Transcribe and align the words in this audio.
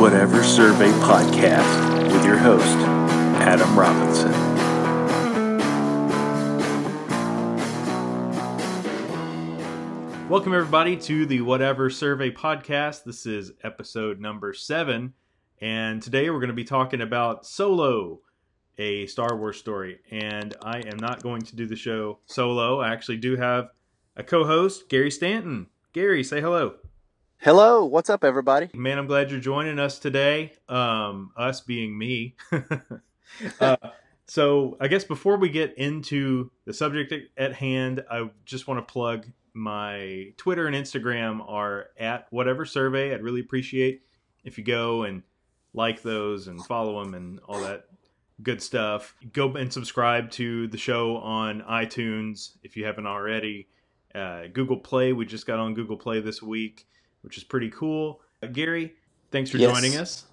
Whatever 0.00 0.42
Survey 0.42 0.88
podcast 1.02 2.10
with 2.10 2.24
your 2.24 2.38
host, 2.38 2.64
Adam 3.42 3.78
Robinson. 3.78 4.32
Welcome, 10.26 10.54
everybody, 10.54 10.96
to 10.96 11.26
the 11.26 11.42
Whatever 11.42 11.90
Survey 11.90 12.30
podcast. 12.30 13.04
This 13.04 13.26
is 13.26 13.52
episode 13.62 14.18
number 14.18 14.54
seven, 14.54 15.12
and 15.60 16.02
today 16.02 16.30
we're 16.30 16.40
going 16.40 16.48
to 16.48 16.54
be 16.54 16.64
talking 16.64 17.02
about 17.02 17.44
Solo, 17.44 18.20
a 18.78 19.06
Star 19.06 19.36
Wars 19.36 19.58
story. 19.58 19.98
And 20.10 20.56
I 20.62 20.78
am 20.78 20.96
not 20.96 21.22
going 21.22 21.42
to 21.42 21.56
do 21.56 21.66
the 21.66 21.76
show 21.76 22.20
solo. 22.24 22.80
I 22.80 22.90
actually 22.90 23.18
do 23.18 23.36
have 23.36 23.68
a 24.16 24.22
co 24.22 24.46
host, 24.46 24.88
Gary 24.88 25.10
Stanton. 25.10 25.66
Gary, 25.92 26.24
say 26.24 26.40
hello. 26.40 26.79
Hello, 27.42 27.86
what's 27.86 28.10
up, 28.10 28.22
everybody? 28.22 28.68
Man, 28.74 28.98
I'm 28.98 29.06
glad 29.06 29.30
you're 29.30 29.40
joining 29.40 29.78
us 29.78 29.98
today. 29.98 30.52
Um, 30.68 31.32
us 31.38 31.62
being 31.62 31.96
me. 31.96 32.36
uh, 33.60 33.76
so, 34.26 34.76
I 34.78 34.88
guess 34.88 35.04
before 35.04 35.38
we 35.38 35.48
get 35.48 35.78
into 35.78 36.50
the 36.66 36.74
subject 36.74 37.14
at 37.38 37.54
hand, 37.54 38.04
I 38.10 38.28
just 38.44 38.68
want 38.68 38.86
to 38.86 38.92
plug 38.92 39.26
my 39.54 40.34
Twitter 40.36 40.66
and 40.66 40.76
Instagram 40.76 41.40
are 41.48 41.86
at 41.98 42.26
whatever 42.28 42.66
survey. 42.66 43.14
I'd 43.14 43.22
really 43.22 43.40
appreciate 43.40 44.02
if 44.44 44.58
you 44.58 44.64
go 44.64 45.04
and 45.04 45.22
like 45.72 46.02
those 46.02 46.46
and 46.46 46.62
follow 46.66 47.02
them 47.02 47.14
and 47.14 47.40
all 47.48 47.60
that 47.60 47.86
good 48.42 48.60
stuff. 48.60 49.14
Go 49.32 49.54
and 49.54 49.72
subscribe 49.72 50.30
to 50.32 50.68
the 50.68 50.76
show 50.76 51.16
on 51.16 51.62
iTunes 51.62 52.58
if 52.62 52.76
you 52.76 52.84
haven't 52.84 53.06
already. 53.06 53.66
Uh, 54.14 54.42
Google 54.52 54.76
Play, 54.76 55.14
we 55.14 55.24
just 55.24 55.46
got 55.46 55.58
on 55.58 55.72
Google 55.72 55.96
Play 55.96 56.20
this 56.20 56.42
week, 56.42 56.86
which 57.22 57.36
is 57.36 57.44
pretty 57.44 57.70
cool. 57.70 58.20
Uh, 58.42 58.46
Gary, 58.46 58.94
thanks 59.30 59.50
for 59.50 59.58
Yes. 59.58 59.70
joining 59.70 59.96
us. 59.96 60.26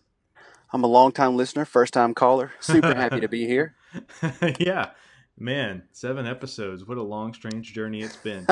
I'm 0.74 0.84
a 0.84 0.88
long-time 0.88 1.36
listener, 1.38 1.66
first-time 1.66 2.14
caller. 2.14 2.52
Super 2.60 2.94
happy 2.94 3.22
to 3.22 3.28
be 3.30 3.46
here. 3.48 3.76
yeah, 4.60 4.92
man, 5.38 5.84
seven 5.94 6.26
episodes. 6.28 6.86
What 6.86 6.98
a 6.98 7.04
long, 7.04 7.34
strange 7.34 7.74
journey 7.74 8.02
it's 8.02 8.18
been. 8.18 8.46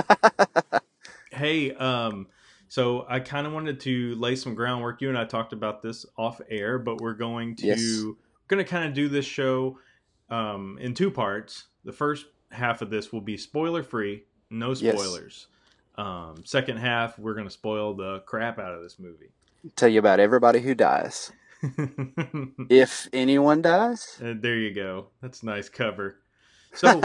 hey, 1.31 1.73
um, 1.73 2.28
so 2.67 3.06
I 3.09 3.19
kind 3.19 3.45
of 3.45 3.53
wanted 3.53 3.80
to 3.81 4.16
lay 4.16 4.36
some 4.36 4.56
groundwork. 4.56 5.02
You 5.02 5.09
and 5.09 5.17
I 5.17 5.25
talked 5.25 5.53
about 5.53 5.81
this 5.81 6.06
off 6.17 6.39
air, 6.50 6.80
but 6.80 7.02
we're 7.02 7.13
going 7.13 7.56
to 7.58 7.67
Yes. 7.67 8.02
going 8.47 8.63
to 8.63 8.69
kind 8.69 8.86
of 8.88 8.94
do 8.94 9.09
this 9.09 9.25
show 9.25 9.78
um, 10.30 10.78
in 10.81 10.94
two 10.94 11.11
parts. 11.11 11.66
The 11.83 11.91
first 11.94 12.25
half 12.52 12.81
of 12.81 12.89
this 12.89 13.11
will 13.11 13.22
be 13.22 13.38
spoiler 13.38 13.83
free, 13.83 14.23
no 14.50 14.69
Yes. 14.69 15.47
Um, 15.97 16.43
second 16.45 16.77
half, 16.77 17.17
we're 17.17 17.33
going 17.33 17.47
to 17.47 17.51
spoil 17.51 17.93
the 17.93 18.19
crap 18.25 18.59
out 18.59 18.73
of 18.73 18.81
this 18.83 18.99
movie. 18.99 19.29
Tell 19.75 19.89
you 19.89 19.99
about 19.99 20.19
everybody 20.19 20.59
who 20.59 20.75
dies. 20.75 21.31
If 22.69 23.07
anyone 23.13 23.61
dies, 23.61 24.19
Uh, 24.23 24.33
there 24.38 24.57
you 24.57 24.73
go. 24.73 25.07
That's 25.21 25.41
a 25.41 25.45
nice 25.45 25.69
cover. 25.69 26.17
So 26.73 27.01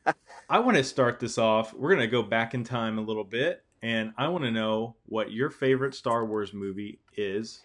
I 0.50 0.58
want 0.58 0.76
to 0.76 0.84
start 0.84 1.20
this 1.20 1.38
off. 1.38 1.72
We're 1.72 1.90
going 1.90 2.00
to 2.00 2.06
go 2.08 2.22
back 2.22 2.52
in 2.54 2.64
time 2.64 2.98
a 2.98 3.02
little 3.02 3.24
bit, 3.24 3.64
and 3.82 4.12
I 4.18 4.28
want 4.28 4.44
to 4.44 4.50
know 4.50 4.96
what 5.06 5.32
your 5.32 5.48
favorite 5.48 5.94
Star 5.94 6.26
Wars 6.26 6.52
movie 6.52 7.00
is. 7.16 7.62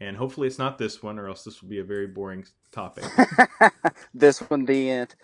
And 0.00 0.16
hopefully, 0.16 0.46
it's 0.46 0.58
not 0.58 0.78
this 0.78 1.02
one, 1.02 1.18
or 1.18 1.28
else 1.28 1.42
this 1.42 1.60
will 1.60 1.68
be 1.70 1.80
a 1.80 1.84
very 1.84 2.06
boring 2.06 2.44
topic. 2.70 3.04
this 4.14 4.38
one 4.40 4.64
the 4.64 4.90
end. 4.90 5.16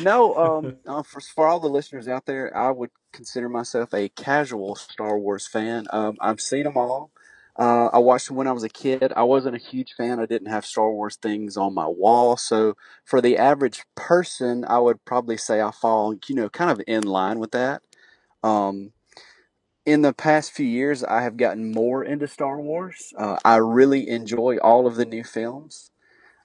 No, 0.00 0.34
um, 0.36 0.76
uh, 0.86 1.02
for 1.02 1.20
for 1.20 1.46
all 1.46 1.60
the 1.60 1.68
listeners 1.68 2.08
out 2.08 2.24
there, 2.24 2.56
I 2.56 2.70
would 2.70 2.90
consider 3.14 3.48
myself 3.48 3.94
a 3.94 4.08
casual 4.10 4.74
Star 4.74 5.18
Wars 5.18 5.46
fan. 5.46 5.86
Um, 5.92 6.16
I've 6.20 6.40
seen 6.40 6.64
them 6.64 6.76
all. 6.76 7.10
Uh, 7.56 7.86
I 7.92 7.98
watched 7.98 8.26
them 8.26 8.36
when 8.36 8.48
I 8.48 8.52
was 8.52 8.64
a 8.64 8.68
kid. 8.68 9.12
I 9.16 9.22
wasn't 9.22 9.54
a 9.54 9.60
huge 9.60 9.92
fan. 9.94 10.18
I 10.18 10.26
didn't 10.26 10.50
have 10.50 10.66
Star 10.66 10.90
Wars 10.90 11.16
things 11.16 11.56
on 11.56 11.72
my 11.72 11.86
wall. 11.86 12.36
So 12.36 12.76
for 13.04 13.20
the 13.20 13.38
average 13.38 13.84
person, 13.94 14.64
I 14.66 14.78
would 14.78 15.04
probably 15.04 15.36
say 15.36 15.62
I 15.62 15.70
fall, 15.70 16.16
you 16.26 16.34
know, 16.34 16.48
kind 16.48 16.70
of 16.70 16.82
in 16.86 17.04
line 17.04 17.38
with 17.38 17.52
that. 17.52 17.82
Um, 18.42 18.92
in 19.86 20.02
the 20.02 20.12
past 20.12 20.52
few 20.52 20.66
years, 20.66 21.04
I 21.04 21.22
have 21.22 21.36
gotten 21.36 21.70
more 21.70 22.02
into 22.02 22.26
Star 22.26 22.60
Wars. 22.60 23.12
Uh, 23.16 23.36
I 23.44 23.56
really 23.56 24.08
enjoy 24.08 24.56
all 24.58 24.86
of 24.86 24.96
the 24.96 25.04
new 25.04 25.22
films 25.22 25.90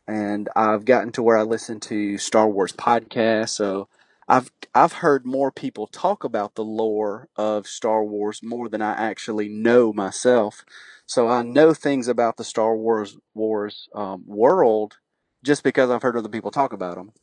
and 0.10 0.50
I've 0.56 0.86
gotten 0.86 1.12
to 1.14 1.24
where 1.24 1.38
I 1.38 1.44
listen 1.44 1.80
to 1.82 2.18
Star 2.18 2.50
Wars 2.50 2.74
podcasts. 2.74 3.50
So 3.50 3.88
I've 4.30 4.52
I've 4.76 4.94
heard 4.94 5.26
more 5.26 5.52
people 5.52 5.88
talk 5.88 6.24
about 6.26 6.56
the 6.56 6.66
lore 6.66 7.30
of 7.38 7.68
Star 7.68 8.06
Wars 8.06 8.42
more 8.44 8.70
than 8.70 8.84
I 8.84 8.94
actually 8.94 9.50
know 9.50 9.94
myself. 9.94 10.66
So 11.08 11.30
I 11.30 11.44
know 11.44 11.74
things 11.74 12.08
about 12.08 12.38
the 12.38 12.46
Star 12.46 12.78
Wars 12.78 13.18
Wars 13.36 13.90
um, 13.96 14.24
world 14.28 15.00
just 15.44 15.64
because 15.64 15.92
I've 15.92 16.04
heard 16.04 16.18
other 16.18 16.30
people 16.30 16.52
talk 16.52 16.74
about 16.74 16.98
them. 16.98 17.14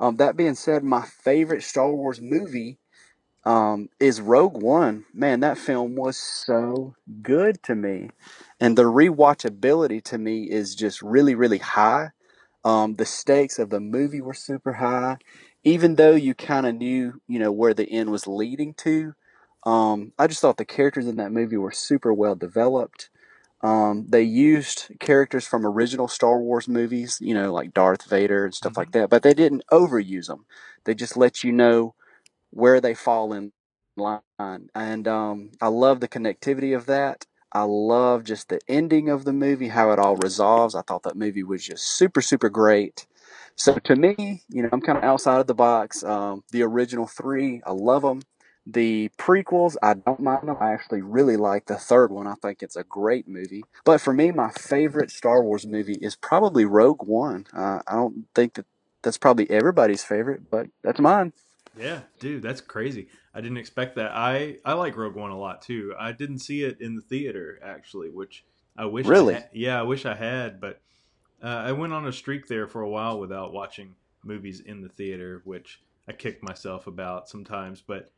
Um, 0.00 0.16
that 0.16 0.36
being 0.36 0.56
said, 0.56 0.84
my 0.84 1.02
favorite 1.02 1.64
Star 1.64 1.92
Wars 1.92 2.20
movie 2.20 2.78
um, 3.44 3.90
is 4.00 4.20
Rogue 4.20 4.62
One. 4.62 5.06
Man, 5.14 5.40
that 5.40 5.58
film 5.58 5.96
was 5.96 6.18
so 6.18 6.94
good 7.22 7.62
to 7.64 7.76
me, 7.76 8.10
and 8.60 8.78
the 8.78 8.84
rewatchability 8.84 10.02
to 10.04 10.18
me 10.18 10.44
is 10.44 10.76
just 10.76 11.02
really, 11.02 11.34
really 11.34 11.58
high. 11.58 12.10
Um, 12.64 12.96
the 12.96 13.06
stakes 13.06 13.58
of 13.58 13.70
the 13.70 13.80
movie 13.80 14.20
were 14.22 14.34
super 14.34 14.74
high, 14.74 15.18
even 15.64 15.96
though 15.96 16.14
you 16.14 16.34
kind 16.34 16.66
of 16.66 16.76
knew, 16.76 17.20
you 17.28 17.38
know, 17.38 17.52
where 17.52 17.74
the 17.74 17.90
end 17.90 18.10
was 18.10 18.26
leading 18.26 18.74
to. 18.74 19.14
Um, 19.64 20.12
I 20.18 20.26
just 20.28 20.40
thought 20.40 20.56
the 20.58 20.64
characters 20.64 21.06
in 21.06 21.16
that 21.16 21.32
movie 21.32 21.56
were 21.58 21.72
super 21.72 22.12
well 22.14 22.34
developed. 22.36 23.10
Um, 23.62 24.06
they 24.08 24.22
used 24.22 24.88
characters 25.00 25.46
from 25.46 25.66
original 25.66 26.08
Star 26.08 26.40
Wars 26.40 26.68
movies, 26.68 27.18
you 27.20 27.34
know, 27.34 27.52
like 27.52 27.74
Darth 27.74 28.08
Vader 28.08 28.44
and 28.44 28.54
stuff 28.54 28.76
like 28.76 28.92
that, 28.92 29.10
but 29.10 29.22
they 29.22 29.34
didn't 29.34 29.64
overuse 29.72 30.26
them. 30.28 30.46
They 30.84 30.94
just 30.94 31.16
let 31.16 31.44
you 31.44 31.52
know 31.52 31.94
where 32.52 32.80
they 32.80 32.94
fall 32.94 33.34
in 33.34 33.52
line. 33.96 34.22
And 34.74 35.08
um, 35.08 35.52
I 35.62 35.68
love 35.68 36.00
the 36.00 36.08
connectivity 36.08 36.76
of 36.76 36.86
that. 36.86 37.26
I 37.52 37.64
love 37.64 38.24
just 38.24 38.50
the 38.50 38.60
ending 38.68 39.10
of 39.10 39.24
the 39.24 39.34
movie, 39.34 39.68
how 39.70 39.92
it 39.92 40.00
all 40.00 40.16
resolves. 40.18 40.76
I 40.76 40.82
thought 40.82 41.04
that 41.04 41.16
movie 41.16 41.44
was 41.44 41.64
just 41.66 41.84
super, 41.86 42.22
super 42.22 42.50
great. 42.50 43.06
So 43.58 43.74
to 43.76 43.96
me, 43.96 44.42
you 44.48 44.62
know, 44.62 44.68
I'm 44.72 44.80
kind 44.80 44.96
of 44.98 45.04
outside 45.04 45.40
of 45.40 45.46
the 45.48 45.54
box. 45.54 46.04
Um, 46.04 46.44
the 46.52 46.62
original 46.62 47.06
three, 47.06 47.60
I 47.66 47.72
love 47.72 48.02
them. 48.02 48.22
The 48.66 49.10
prequels, 49.18 49.76
I 49.82 49.94
don't 49.94 50.20
mind 50.20 50.46
them. 50.48 50.56
I 50.60 50.72
actually 50.72 51.02
really 51.02 51.36
like 51.36 51.66
the 51.66 51.76
third 51.76 52.12
one. 52.12 52.26
I 52.26 52.34
think 52.34 52.62
it's 52.62 52.76
a 52.76 52.84
great 52.84 53.26
movie. 53.26 53.64
But 53.84 54.00
for 54.00 54.12
me, 54.12 54.30
my 54.30 54.50
favorite 54.50 55.10
Star 55.10 55.42
Wars 55.42 55.66
movie 55.66 55.98
is 56.00 56.14
probably 56.16 56.66
Rogue 56.66 57.02
One. 57.02 57.46
Uh, 57.52 57.80
I 57.86 57.94
don't 57.94 58.26
think 58.34 58.54
that 58.54 58.66
that's 59.02 59.18
probably 59.18 59.50
everybody's 59.50 60.04
favorite, 60.04 60.50
but 60.50 60.68
that's 60.84 61.00
mine. 61.00 61.32
yeah, 61.78 62.00
dude, 62.20 62.42
that's 62.42 62.60
crazy. 62.60 63.08
I 63.34 63.40
didn't 63.40 63.56
expect 63.58 63.96
that. 63.96 64.12
I 64.14 64.58
I 64.64 64.74
like 64.74 64.96
Rogue 64.96 65.14
One 65.16 65.30
a 65.30 65.38
lot 65.38 65.62
too. 65.62 65.94
I 65.98 66.12
didn't 66.12 66.40
see 66.40 66.62
it 66.62 66.80
in 66.80 66.94
the 66.94 67.02
theater 67.02 67.58
actually, 67.64 68.10
which 68.10 68.44
I 68.76 68.84
wish. 68.84 69.06
I 69.06 69.10
Really? 69.10 69.34
had- 69.34 69.48
yeah, 69.52 69.80
I 69.80 69.82
wish 69.84 70.04
I 70.04 70.14
had, 70.14 70.60
but 70.60 70.80
uh, 71.42 71.46
I 71.46 71.72
went 71.72 71.92
on 71.92 72.06
a 72.06 72.12
streak 72.12 72.46
there 72.46 72.66
for 72.66 72.80
a 72.82 72.88
while 72.88 73.18
without 73.18 73.52
watching 73.52 73.94
movies 74.24 74.60
in 74.60 74.80
the 74.82 74.88
theater, 74.88 75.42
which 75.44 75.80
I 76.08 76.12
kick 76.12 76.42
myself 76.42 76.86
about 76.86 77.28
sometimes. 77.28 77.80
But 77.80 78.10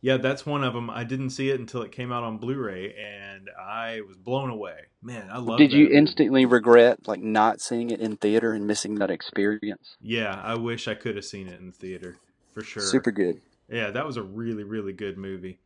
yeah, 0.00 0.16
that's 0.18 0.44
one 0.44 0.62
of 0.64 0.74
them. 0.74 0.90
I 0.90 1.04
didn't 1.04 1.30
see 1.30 1.50
it 1.50 1.58
until 1.58 1.82
it 1.82 1.92
came 1.92 2.12
out 2.12 2.22
on 2.22 2.38
Blu-ray, 2.38 2.94
and 2.94 3.50
I 3.58 4.02
was 4.06 4.16
blown 4.16 4.50
away. 4.50 4.78
Man, 5.02 5.28
I 5.30 5.38
love. 5.38 5.58
Did 5.58 5.72
you 5.72 5.84
movie. 5.84 5.96
instantly 5.96 6.44
regret 6.46 7.06
like 7.06 7.20
not 7.20 7.60
seeing 7.60 7.90
it 7.90 8.00
in 8.00 8.16
theater 8.16 8.52
and 8.52 8.66
missing 8.66 8.96
that 8.96 9.10
experience? 9.10 9.96
Yeah, 10.00 10.40
I 10.42 10.54
wish 10.54 10.88
I 10.88 10.94
could 10.94 11.16
have 11.16 11.24
seen 11.24 11.48
it 11.48 11.58
in 11.60 11.66
the 11.66 11.72
theater 11.72 12.16
for 12.52 12.62
sure. 12.62 12.82
Super 12.82 13.10
good. 13.10 13.40
Yeah, 13.68 13.90
that 13.90 14.06
was 14.06 14.16
a 14.16 14.22
really 14.22 14.64
really 14.64 14.92
good 14.92 15.18
movie. 15.18 15.58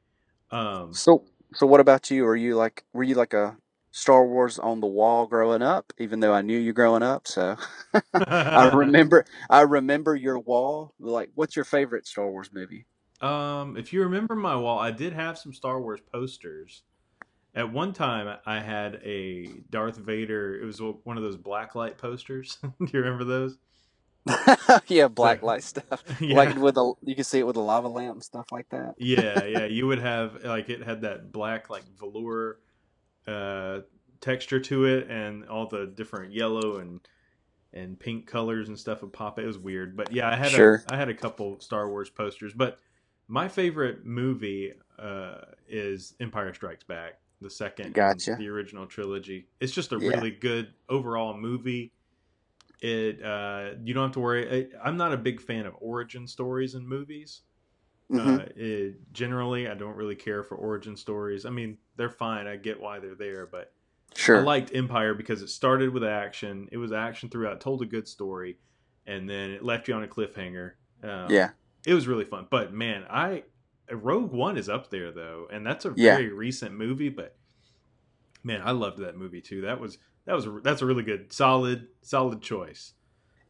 Um, 0.51 0.93
So, 0.93 1.25
so 1.55 1.67
what 1.67 1.81
about 1.81 2.11
you? 2.11 2.27
Are 2.27 2.37
you 2.37 2.57
like, 2.57 2.85
were 2.93 3.05
you 3.05 3.15
like 3.15 3.35
a 3.35 3.57
Star 3.93 4.25
Wars 4.27 4.59
on 4.59 4.81
the 4.81 4.87
wall 4.87 5.27
growing 5.27 5.63
up? 5.63 5.93
Even 5.99 6.21
though 6.21 6.33
I 6.33 6.43
knew 6.43 6.59
you 6.59 6.73
growing 6.73 7.03
up, 7.03 7.27
so 7.27 7.57
I 8.15 8.69
remember, 8.75 9.25
I 9.49 9.63
remember 9.63 10.15
your 10.15 10.39
wall. 10.39 10.95
Like, 11.01 11.31
what's 11.35 11.57
your 11.57 11.65
favorite 11.65 12.07
Star 12.07 12.31
Wars 12.31 12.51
movie? 12.53 12.87
Um, 13.21 13.77
if 13.77 13.93
you 13.93 14.03
remember 14.03 14.35
my 14.35 14.57
wall, 14.57 14.79
I 14.79 14.91
did 14.91 15.13
have 15.13 15.39
some 15.39 15.53
Star 15.53 15.81
Wars 15.81 16.01
posters. 16.13 16.83
At 17.55 17.73
one 17.73 17.93
time, 17.93 18.39
I 18.47 18.61
had 18.61 19.01
a 19.05 19.47
Darth 19.71 19.97
Vader. 19.97 20.61
It 20.61 20.65
was 20.65 20.81
one 20.81 21.17
of 21.17 21.23
those 21.23 21.37
black 21.37 21.75
light 21.75 21.99
posters. 21.99 22.59
Do 22.63 22.71
you 22.93 23.01
remember 23.01 23.25
those? 23.25 23.59
yeah, 24.87 25.09
black 25.09 25.43
light 25.43 25.65
stuff. 25.65 26.05
Yeah. 26.21 26.37
Like 26.37 26.57
with 26.57 26.77
a, 26.77 26.93
you 27.03 27.15
can 27.17 27.25
see 27.25 27.41
it 27.41 27.47
with 27.47 27.57
a 27.57 27.61
lava 27.61 27.89
lamp 27.89 28.15
and 28.15 28.23
stuff 28.23 28.47
like 28.53 28.69
that. 28.69 28.95
yeah, 28.99 29.45
yeah. 29.45 29.65
You 29.65 29.89
would 29.89 29.99
have 29.99 30.45
like 30.45 30.69
it 30.69 30.83
had 30.85 31.01
that 31.03 31.33
black 31.33 31.71
like 31.71 31.83
velour 31.99 32.59
uh, 33.27 33.81
texture 34.21 34.61
to 34.61 34.85
it, 34.87 35.09
and 35.11 35.49
all 35.49 35.67
the 35.67 35.87
different 35.87 36.33
yellow 36.33 36.79
and 36.79 37.01
and 37.73 37.99
pink 38.01 38.27
colors 38.27 38.69
and 38.69 38.79
stuff 38.79 39.01
would 39.03 39.13
pop. 39.13 39.39
It 39.39 39.47
was 39.47 39.59
weird, 39.59 39.97
but 39.97 40.13
yeah, 40.13 40.29
I 40.29 40.35
had 40.37 40.51
Sure. 40.51 40.83
a, 40.89 40.95
I 40.95 40.97
had 40.97 41.09
a 41.09 41.15
couple 41.15 41.61
Star 41.61 41.89
Wars 41.89 42.11
posters, 42.11 42.53
but 42.53 42.81
my 43.29 43.47
favorite 43.47 44.05
movie 44.05 44.73
uh, 44.99 45.37
is 45.69 46.15
Empire 46.21 46.53
Strikes 46.53 46.85
Back. 46.85 47.21
the 47.43 47.49
second, 47.49 47.95
Gotcha. 47.95 48.37
the 48.37 48.49
original 48.49 48.87
trilogy. 48.87 49.47
It's 49.61 49.73
just 49.73 49.93
a 49.93 49.99
Yeah. 49.99 50.09
really 50.11 50.31
good 50.31 50.75
overall 50.91 51.35
movie. 51.37 51.93
It 52.83 53.23
uh, 53.23 53.73
you 53.85 53.95
don't 53.95 54.05
have 54.05 54.13
to 54.13 54.21
worry. 54.21 54.69
I, 54.75 54.87
I'm 54.89 54.97
not 54.97 55.13
a 55.13 55.17
big 55.17 55.41
fan 55.41 55.65
of 55.67 55.75
origin 55.81 56.27
stories 56.27 56.75
in 56.75 56.87
movies. 56.87 57.43
Hmm 58.11 58.19
Uh, 58.19 58.45
it, 58.57 59.13
generally, 59.13 59.69
I 59.69 59.75
don't 59.75 59.97
really 59.97 60.17
care 60.17 60.43
for 60.43 60.57
origin 60.57 60.97
stories. 60.97 61.47
I 61.47 61.51
mean, 61.51 61.79
they're 61.97 62.11
fine. 62.11 62.47
I 62.47 62.57
get 62.57 62.81
why 62.81 62.99
they're 62.99 63.15
there, 63.15 63.47
but 63.47 63.73
Sure. 64.17 64.39
I 64.39 64.43
liked 64.43 64.75
Empire 64.75 65.15
because 65.15 65.41
it 65.43 65.49
started 65.49 65.91
with 65.95 66.03
action. 66.03 66.69
It 66.73 66.79
was 66.79 66.91
action 66.93 67.29
throughout, 67.29 67.61
told 67.61 67.81
a 67.83 67.87
good 67.87 68.09
story, 68.09 68.59
and 69.07 69.31
then 69.31 69.51
it 69.53 69.63
left 69.65 69.87
you 69.87 69.95
on 69.95 70.03
a 70.03 70.09
cliffhanger. 70.09 70.73
Um, 71.05 71.31
yeah. 71.31 71.51
it 71.87 71.95
was 71.95 72.09
really 72.09 72.25
fun. 72.25 72.47
But 72.51 72.73
man, 72.73 73.05
I 73.09 73.45
Rogue 73.91 74.33
One 74.33 74.57
is 74.59 74.69
up 74.69 74.91
there 74.91 75.13
though, 75.13 75.47
and 75.53 75.65
that's 75.65 75.85
a 75.85 75.95
Yeah. 75.97 76.17
very 76.17 76.33
recent 76.33 76.75
movie. 76.75 77.09
But 77.09 77.37
man, 78.43 78.61
I 78.65 78.73
loved 78.73 78.99
that 78.99 79.17
movie 79.17 79.41
too. 79.41 79.61
That 79.63 79.79
was 79.81 79.99
that 80.27 80.35
was 80.35 80.47
that's 80.63 80.83
a 80.83 80.87
really 80.87 81.03
good, 81.05 81.33
solid, 81.33 81.87
solid 82.03 82.43
choice. 82.43 82.93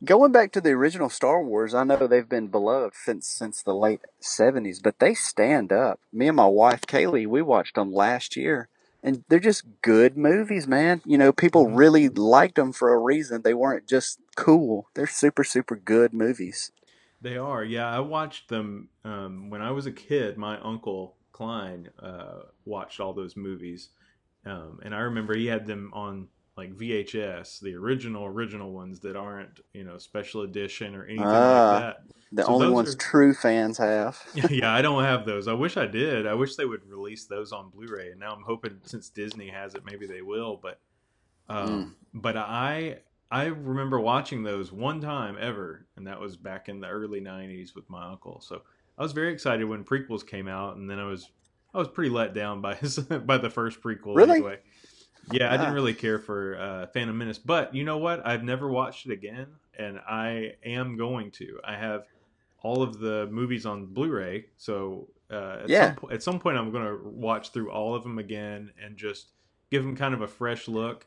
Going 0.02 0.32
back 0.32 0.50
to 0.52 0.62
the 0.62 0.70
original 0.70 1.10
Star 1.10 1.42
Wars, 1.42 1.74
I 1.74 1.84
know 1.84 2.06
they've 2.06 2.26
been 2.26 2.46
beloved 2.46 2.94
since 2.94 3.26
since 3.26 3.62
the 3.62 3.74
late 3.74 4.00
seventies, 4.18 4.80
but 4.80 4.98
they 4.98 5.12
stand 5.12 5.72
up. 5.72 6.00
Me 6.10 6.28
and 6.28 6.36
my 6.36 6.46
wife 6.46 6.82
Kaylee, 6.82 7.26
we 7.26 7.42
watched 7.42 7.74
them 7.74 7.92
last 7.92 8.34
year, 8.34 8.70
and 9.02 9.24
they're 9.28 9.38
just 9.38 9.64
good 9.82 10.16
movies, 10.16 10.66
man. 10.66 11.02
You 11.04 11.18
know, 11.18 11.32
people 11.32 11.66
Mhm. 11.66 11.76
really 11.76 12.08
liked 12.08 12.54
them 12.54 12.72
for 12.72 12.94
a 12.94 12.98
reason. 12.98 13.42
They 13.42 13.52
weren't 13.52 13.86
just 13.86 14.20
cool. 14.36 14.88
They're 14.94 15.06
super 15.06 15.44
super 15.44 15.76
good 15.76 16.14
movies. 16.14 16.72
They 17.20 17.36
are, 17.36 17.62
yeah. 17.62 17.94
I 17.94 18.00
watched 18.00 18.48
them 18.48 18.88
um, 19.04 19.50
when 19.50 19.60
I 19.60 19.70
was 19.72 19.84
a 19.84 19.92
kid. 19.92 20.38
My 20.38 20.58
uncle 20.60 21.18
Klein 21.32 21.90
uh, 21.98 22.44
watched 22.64 23.00
all 23.00 23.12
those 23.12 23.36
movies, 23.36 23.90
um, 24.46 24.80
and 24.82 24.94
I 24.94 25.00
remember 25.00 25.36
he 25.36 25.46
had 25.46 25.66
them 25.66 25.90
on 25.92 26.28
like 26.60 26.74
VHS, 26.76 27.60
the 27.60 27.74
original 27.74 28.24
original 28.26 28.72
ones 28.72 29.00
that 29.00 29.16
aren't 29.16 29.60
you 29.72 29.82
know 29.84 29.98
special 29.98 30.42
edition 30.42 30.94
or 30.94 31.04
anything 31.04 31.24
Ah. 31.26 31.70
like 31.72 31.82
that. 31.82 31.96
The 32.32 32.42
So 32.44 32.48
only 32.52 32.68
ones 32.70 32.94
are- 32.94 32.98
true 32.98 33.34
fans 33.34 33.78
have. 33.78 34.22
yeah, 34.50 34.72
I 34.72 34.82
don't 34.82 35.02
have 35.02 35.24
those. 35.26 35.48
I 35.48 35.52
wish 35.54 35.76
I 35.76 35.86
did. 35.86 36.26
I 36.28 36.34
wish 36.34 36.54
they 36.54 36.64
would 36.64 36.86
release 36.88 37.24
those 37.26 37.50
on 37.50 37.70
Blu-ray. 37.70 38.10
And 38.12 38.20
now 38.20 38.32
I'm 38.32 38.42
hoping 38.44 38.78
since 38.84 39.08
Disney 39.08 39.48
has 39.48 39.74
it, 39.74 39.82
maybe 39.84 40.06
they 40.06 40.22
will. 40.22 40.56
But, 40.62 40.78
um, 41.48 41.96
but 42.14 42.36
I 42.36 42.98
I 43.32 43.46
remember 43.46 43.98
watching 43.98 44.42
those 44.44 44.70
one 44.72 45.00
time 45.00 45.36
ever, 45.40 45.86
and 45.96 46.06
that 46.06 46.20
was 46.20 46.36
back 46.36 46.68
in 46.68 46.80
the 46.80 46.88
early 46.88 47.20
'90s 47.20 47.74
with 47.74 47.88
my 47.90 48.08
uncle. 48.08 48.40
So 48.40 48.62
I 48.98 49.02
was 49.02 49.12
very 49.12 49.32
excited 49.32 49.64
when 49.64 49.82
prequels 49.84 50.24
came 50.26 50.46
out, 50.46 50.76
and 50.76 50.88
then 50.88 50.98
I 51.00 51.06
was 51.06 51.30
I 51.74 51.78
was 51.78 51.88
pretty 51.88 52.10
let 52.10 52.32
down 52.34 52.60
by 52.60 52.74
his, 52.74 52.98
by 53.26 53.38
the 53.38 53.50
first 53.50 53.80
prequel. 53.80 54.14
Really? 54.16 54.32
Anyway. 54.38 54.58
Yeah, 55.32 55.52
I 55.52 55.56
didn't 55.56 55.74
really 55.74 55.94
care 55.94 56.18
for 56.18 56.58
uh, 56.58 56.86
Phantom 56.88 57.16
Menace, 57.16 57.38
but 57.38 57.74
you 57.74 57.84
know 57.84 57.98
what? 57.98 58.26
I've 58.26 58.42
never 58.42 58.68
watched 58.70 59.06
it 59.06 59.12
again, 59.12 59.46
and 59.78 59.98
I 59.98 60.54
am 60.64 60.96
going 60.96 61.30
to. 61.32 61.60
I 61.64 61.76
have 61.76 62.06
all 62.62 62.82
of 62.82 62.98
the 62.98 63.26
movies 63.30 63.66
on 63.66 63.86
Blu-ray, 63.86 64.46
so 64.56 65.08
uh, 65.30 65.60
at, 65.62 65.68
Yeah. 65.68 65.94
some 65.94 66.10
at 66.12 66.22
some 66.22 66.38
point 66.40 66.58
I'm 66.58 66.70
going 66.72 66.84
to 66.84 66.98
watch 67.08 67.50
through 67.52 67.70
all 67.70 67.94
of 67.94 68.02
them 68.02 68.18
again 68.18 68.72
and 68.82 68.96
just 68.96 69.32
give 69.70 69.82
them 69.84 69.96
kind 69.96 70.14
of 70.14 70.20
a 70.20 70.28
fresh 70.28 70.68
look. 70.68 71.06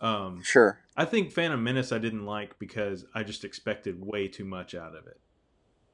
Um, 0.00 0.42
Sure. 0.42 0.78
I 0.96 1.04
think 1.06 1.32
Phantom 1.32 1.62
Menace 1.62 1.92
I 1.92 1.98
didn't 1.98 2.26
like 2.26 2.58
because 2.58 3.04
I 3.14 3.22
just 3.22 3.44
expected 3.44 4.04
way 4.04 4.28
too 4.28 4.44
much 4.44 4.74
out 4.74 4.94
of 4.94 5.06
it. 5.06 5.18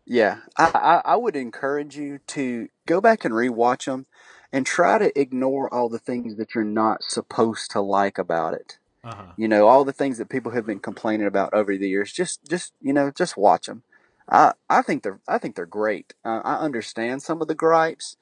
Yeah, 0.05 0.39
I, 0.59 0.71
I, 1.05 1.13
I 1.13 1.17
would 1.17 1.37
encourage 1.37 1.97
you 1.97 2.19
to 2.29 2.69
go 2.87 3.01
back 3.01 3.25
and 3.25 3.33
rewatch 3.33 3.85
them 3.85 4.07
and 4.53 4.67
try 4.67 4.99
to 4.99 5.19
ignore 5.19 5.73
all 5.73 5.89
the 5.89 5.99
things 5.99 6.37
that 6.37 6.55
you're 6.55 6.65
not 6.65 7.03
supposed 7.03 7.71
to 7.71 7.81
like 7.81 8.19
about 8.19 8.55
it. 8.55 8.79
Uh-huh. 9.05 9.33
You 9.37 9.49
know, 9.49 9.67
all 9.67 9.85
the 9.85 9.93
things 9.93 10.19
that 10.19 10.29
people 10.29 10.53
have 10.53 10.67
been 10.67 10.79
complaining 10.79 11.27
about 11.27 11.55
over 11.55 11.77
the 11.77 11.89
years. 11.89 12.13
Just, 12.13 12.45
just 12.49 12.73
you 12.81 12.93
know, 12.93 13.11
just 13.11 13.37
watch 13.37 13.67
them. 13.67 13.83
I, 14.31 14.53
I 14.71 14.83
think 14.83 15.03
they're, 15.03 15.21
I 15.27 15.39
think 15.39 15.57
they're 15.57 15.67
great. 15.67 16.15
Uh, 16.25 16.41
I 16.45 16.57
understand 16.57 17.23
some 17.23 17.43
of 17.43 17.49
the 17.49 17.55
gripes, 17.55 18.17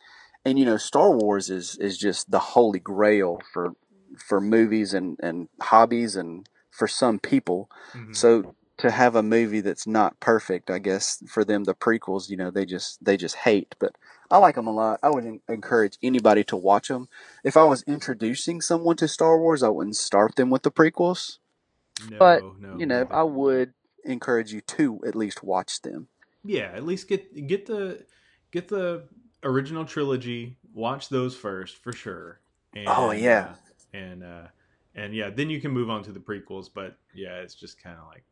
and 0.44 0.58
you 0.58 0.64
know, 0.64 0.78
Star 0.78 1.10
Wars 1.10 1.50
is 1.50 1.76
is 1.76 1.98
just 1.98 2.30
the 2.30 2.38
holy 2.38 2.80
grail 2.80 3.42
for 3.52 3.74
for 4.16 4.40
movies 4.40 4.94
and 4.94 5.18
and 5.22 5.48
hobbies 5.60 6.16
and 6.16 6.48
for 6.70 6.88
some 6.88 7.18
people. 7.18 7.70
Mhm. 7.92 8.16
So 8.16 8.54
to 8.80 8.90
have 8.90 9.14
a 9.16 9.22
movie 9.22 9.60
that's 9.60 9.86
not 9.86 10.18
perfect, 10.20 10.70
I 10.70 10.78
guess 10.78 11.22
for 11.28 11.44
them 11.44 11.64
the 11.64 11.74
prequels, 11.74 12.28
you 12.28 12.36
know, 12.36 12.50
they 12.50 12.64
just 12.66 13.04
they 13.04 13.16
just 13.16 13.36
hate. 13.36 13.74
But 13.78 13.96
I 14.30 14.38
like 14.38 14.54
them 14.56 14.66
a 14.66 14.72
lot. 14.72 15.00
I 15.02 15.10
would 15.10 15.24
en- 15.24 15.40
encourage 15.48 15.98
anybody 16.02 16.44
to 16.44 16.56
watch 16.56 16.88
them. 16.88 17.08
If 17.44 17.56
I 17.56 17.64
was 17.64 17.82
introducing 17.84 18.60
someone 18.60 18.96
to 18.96 19.08
Star 19.08 19.38
Wars, 19.38 19.62
I 19.62 19.68
wouldn't 19.68 19.96
start 19.96 20.36
them 20.36 20.50
with 20.50 20.62
the 20.62 20.70
prequels. 20.70 21.38
no, 22.10 22.16
but, 22.18 22.42
no, 22.60 22.76
You 22.78 22.86
know, 22.86 23.02
no. 23.04 23.08
I 23.10 23.22
would 23.22 23.74
encourage 24.04 24.52
you 24.52 24.60
to 24.62 25.00
at 25.06 25.14
least 25.14 25.42
watch 25.44 25.82
them. 25.82 26.08
yeah 26.44 26.70
at 26.74 26.84
least 26.84 27.06
get 27.08 27.46
get 27.46 27.66
the 27.66 28.04
get 28.50 28.68
the 28.68 29.04
original 29.42 29.84
trilogy 29.84 30.56
watch 30.72 31.08
those 31.10 31.36
first 31.36 31.76
for 31.76 31.92
sure 31.92 32.40
and, 32.74 32.88
Oh, 32.88 33.10
yeah. 33.10 33.56
uh, 33.94 33.96
and 33.98 34.24
uh 34.24 34.46
and 34.94 35.14
yeah 35.14 35.28
then 35.28 35.50
you 35.50 35.60
can 35.60 35.70
move 35.70 35.90
on 35.90 36.02
to 36.04 36.12
the 36.12 36.20
prequels 36.20 36.70
but 36.72 36.96
yeah 37.14 37.40
it's 37.42 37.54
just 37.54 37.82
kind 37.82 37.98
of 37.98 38.06
like 38.06 38.24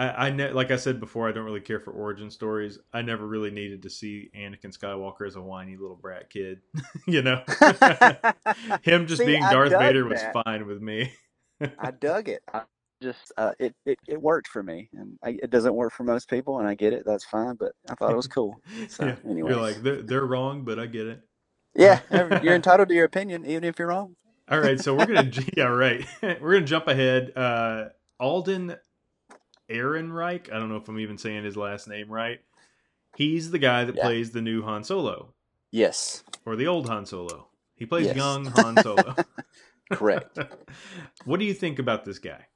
I, 0.00 0.28
I 0.28 0.30
ne- 0.30 0.52
like 0.52 0.70
I 0.70 0.76
said 0.76 0.98
before, 0.98 1.28
I 1.28 1.32
don't 1.32 1.44
really 1.44 1.60
care 1.60 1.78
for 1.78 1.90
origin 1.90 2.30
stories. 2.30 2.78
I 2.90 3.02
never 3.02 3.26
really 3.26 3.50
needed 3.50 3.82
to 3.82 3.90
see 3.90 4.30
Anakin 4.34 4.74
Skywalker 4.76 5.26
as 5.26 5.36
a 5.36 5.42
whiny 5.42 5.76
little 5.76 5.96
brat 5.96 6.30
kid, 6.30 6.60
you 7.06 7.20
know. 7.20 7.42
Him 8.82 9.06
just 9.06 9.18
See, 9.18 9.26
being 9.26 9.42
I 9.42 9.52
Darth 9.52 9.72
Vader 9.72 10.06
was 10.06 10.22
fine 10.44 10.66
with 10.66 10.80
me. 10.80 11.12
I 11.78 11.90
dug 12.00 12.30
it. 12.30 12.42
I 12.50 12.62
just 13.02 13.30
uh, 13.36 13.52
it, 13.58 13.74
it 13.84 13.98
it 14.08 14.22
worked 14.22 14.48
for 14.48 14.62
me, 14.62 14.88
and 14.94 15.18
I, 15.22 15.38
it 15.42 15.50
doesn't 15.50 15.74
work 15.74 15.92
for 15.92 16.04
most 16.04 16.30
people, 16.30 16.60
and 16.60 16.66
I 16.66 16.74
get 16.74 16.94
it. 16.94 17.02
That's 17.04 17.24
fine, 17.26 17.56
but 17.56 17.72
I 17.90 17.94
thought 17.94 18.10
it 18.10 18.16
was 18.16 18.26
cool. 18.26 18.58
So, 18.88 19.04
yeah. 19.04 19.16
anyways. 19.28 19.50
You're 19.52 19.62
like 19.62 19.82
they're 19.82 20.00
they're 20.00 20.26
wrong, 20.26 20.64
but 20.64 20.78
I 20.78 20.86
get 20.86 21.08
it. 21.08 21.20
Yeah, 21.74 22.00
you're 22.42 22.54
entitled 22.54 22.88
to 22.88 22.94
your 22.94 23.04
opinion, 23.04 23.44
even 23.44 23.64
if 23.64 23.78
you're 23.78 23.88
wrong. 23.88 24.16
All 24.50 24.60
right, 24.60 24.80
so 24.80 24.94
we're 24.94 25.06
gonna 25.06 25.30
yeah 25.58 25.64
right. 25.64 26.06
we're 26.22 26.54
gonna 26.54 26.64
jump 26.64 26.88
ahead. 26.88 27.36
Uh, 27.36 27.88
Alden 28.18 28.76
Ehrenreich. 29.70 30.52
I 30.52 30.58
don't 30.58 30.68
know 30.68 30.76
if 30.76 30.88
I'm 30.88 30.98
even 31.00 31.18
saying 31.18 31.44
his 31.44 31.56
last 31.56 31.88
name 31.88 32.10
right. 32.10 32.40
He's 33.16 33.50
the 33.50 33.58
guy 33.58 33.84
that 33.84 33.96
Yeah. 33.96 34.02
plays 34.02 34.30
the 34.32 34.42
new 34.42 34.62
Han 34.62 34.84
Solo 34.84 35.34
Yes, 35.72 36.24
or 36.46 36.56
the 36.56 36.66
old 36.66 36.86
Han 36.86 37.06
Solo. 37.06 37.48
He 37.76 37.86
plays 37.86 38.06
Yes. 38.06 38.16
young 38.16 38.46
Han 38.48 38.78
Solo. 38.78 39.16
correct. 39.92 40.38
what 41.24 41.40
do 41.40 41.46
you 41.46 41.54
think 41.54 41.78
about 41.78 42.04
this 42.04 42.18
guy 42.18 42.46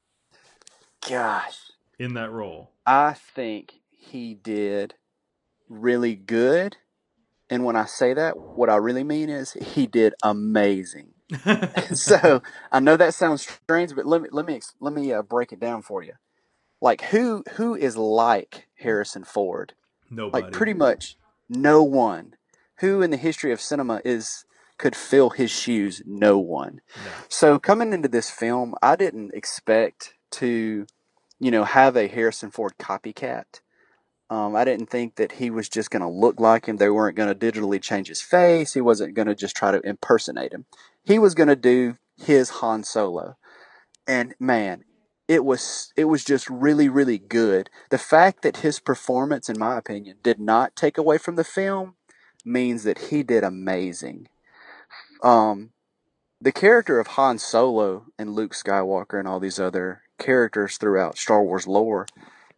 Gosh, 1.09 1.59
in 1.99 2.14
that 2.14 2.33
role? 2.33 2.73
I 2.87 3.14
think 3.14 3.80
he 3.90 4.35
did 4.35 4.94
really 5.68 6.14
good. 6.14 6.76
And 7.50 7.64
when 7.64 7.76
I 7.76 7.85
say 7.87 8.14
that, 8.14 8.38
what 8.38 8.71
I 8.71 8.76
really 8.76 9.04
mean 9.04 9.28
is 9.28 9.52
he 9.52 9.87
did 9.87 10.14
amazing. 10.23 11.11
so 11.92 12.42
I 12.73 12.80
know 12.80 12.97
that 12.97 13.14
sounds 13.14 13.47
strange, 13.47 13.94
but 13.94 14.06
let 14.06 14.23
me 14.23 14.28
let 14.33 14.47
me 14.47 14.61
let 14.80 14.92
me 14.94 15.12
uh, 15.12 15.23
break 15.23 15.52
it 15.52 15.61
down 15.61 15.83
for 15.83 16.02
you. 16.02 16.14
Like 16.85 17.00
who 17.05 17.43
who 17.55 17.75
is 17.75 17.97
like 17.97 18.69
Harrison 18.79 19.25
Ford? 19.25 19.73
Nobody. 20.11 20.45
Like 20.45 20.53
pretty 20.53 20.75
much 20.75 21.17
no 21.49 21.83
one. 21.83 22.35
Who 22.81 23.00
in 23.00 23.11
the 23.11 23.17
history 23.17 23.53
of 23.53 23.61
cinema 23.62 24.03
is 24.05 24.45
could 24.76 24.95
fill 24.95 25.31
his 25.31 25.50
shoes? 25.50 26.03
No 26.05 26.37
one. 26.38 26.83
No. 27.03 27.11
So 27.31 27.59
coming 27.59 27.95
into 27.95 28.09
this 28.09 28.29
film, 28.29 28.75
I 28.83 28.97
didn't 28.97 29.33
expect 29.33 30.12
to, 30.33 30.87
you 31.41 31.50
know, 31.50 31.64
have 31.64 31.97
a 31.97 32.07
Harrison 32.07 32.50
Ford 32.50 32.75
copycat. 32.79 33.61
Um, 34.29 34.55
I 34.55 34.67
didn't 34.67 34.91
think 34.91 35.14
that 35.14 35.33
he 35.33 35.49
was 35.49 35.71
just 35.71 35.91
going 35.91 36.03
to 36.03 36.09
look 36.09 36.38
like 36.38 36.67
him. 36.67 36.76
They 36.76 36.91
weren't 36.91 37.17
going 37.17 37.35
to 37.35 37.53
digitally 37.53 37.81
change 37.81 38.09
his 38.09 38.21
face. 38.21 38.75
He 38.75 38.83
wasn't 38.83 39.14
going 39.14 39.29
to 39.29 39.35
just 39.35 39.57
try 39.57 39.71
to 39.71 39.81
impersonate 39.81 40.53
him. 40.53 40.67
He 41.03 41.19
was 41.19 41.35
going 41.35 41.49
to 41.49 41.57
do 41.57 41.97
his 42.19 42.50
Han 42.50 42.85
Solo. 42.85 43.38
And 44.07 44.35
man, 44.38 44.85
it 45.28 45.45
was 45.45 45.93
it 45.97 46.04
was 46.04 46.25
just 46.25 46.49
really 46.50 46.88
really 46.88 47.19
good. 47.19 47.71
The 47.90 47.99
fact 47.99 48.43
that 48.43 48.59
his 48.59 48.81
performance 48.81 49.49
in 49.49 49.59
my 49.59 49.78
opinion 49.78 50.19
did 50.23 50.38
not 50.38 50.76
take 50.76 50.99
away 50.99 51.19
from 51.19 51.37
the 51.37 51.45
film 51.45 51.95
means 52.45 52.85
that 52.85 53.11
he 53.11 53.23
did 53.23 53.45
amazing. 53.45 54.28
Um 55.23 55.71
the 56.40 56.52
character 56.52 57.00
of 57.00 57.07
Han 57.09 57.38
Solo 57.38 58.07
and 58.19 58.35
Luke 58.35 58.52
Skywalker 58.52 59.19
and 59.19 59.26
all 59.26 59.40
these 59.40 59.59
other 59.59 60.02
characters 60.19 60.76
throughout 60.76 61.16
Star 61.16 61.43
Wars 61.43 61.66
lore, 61.66 62.07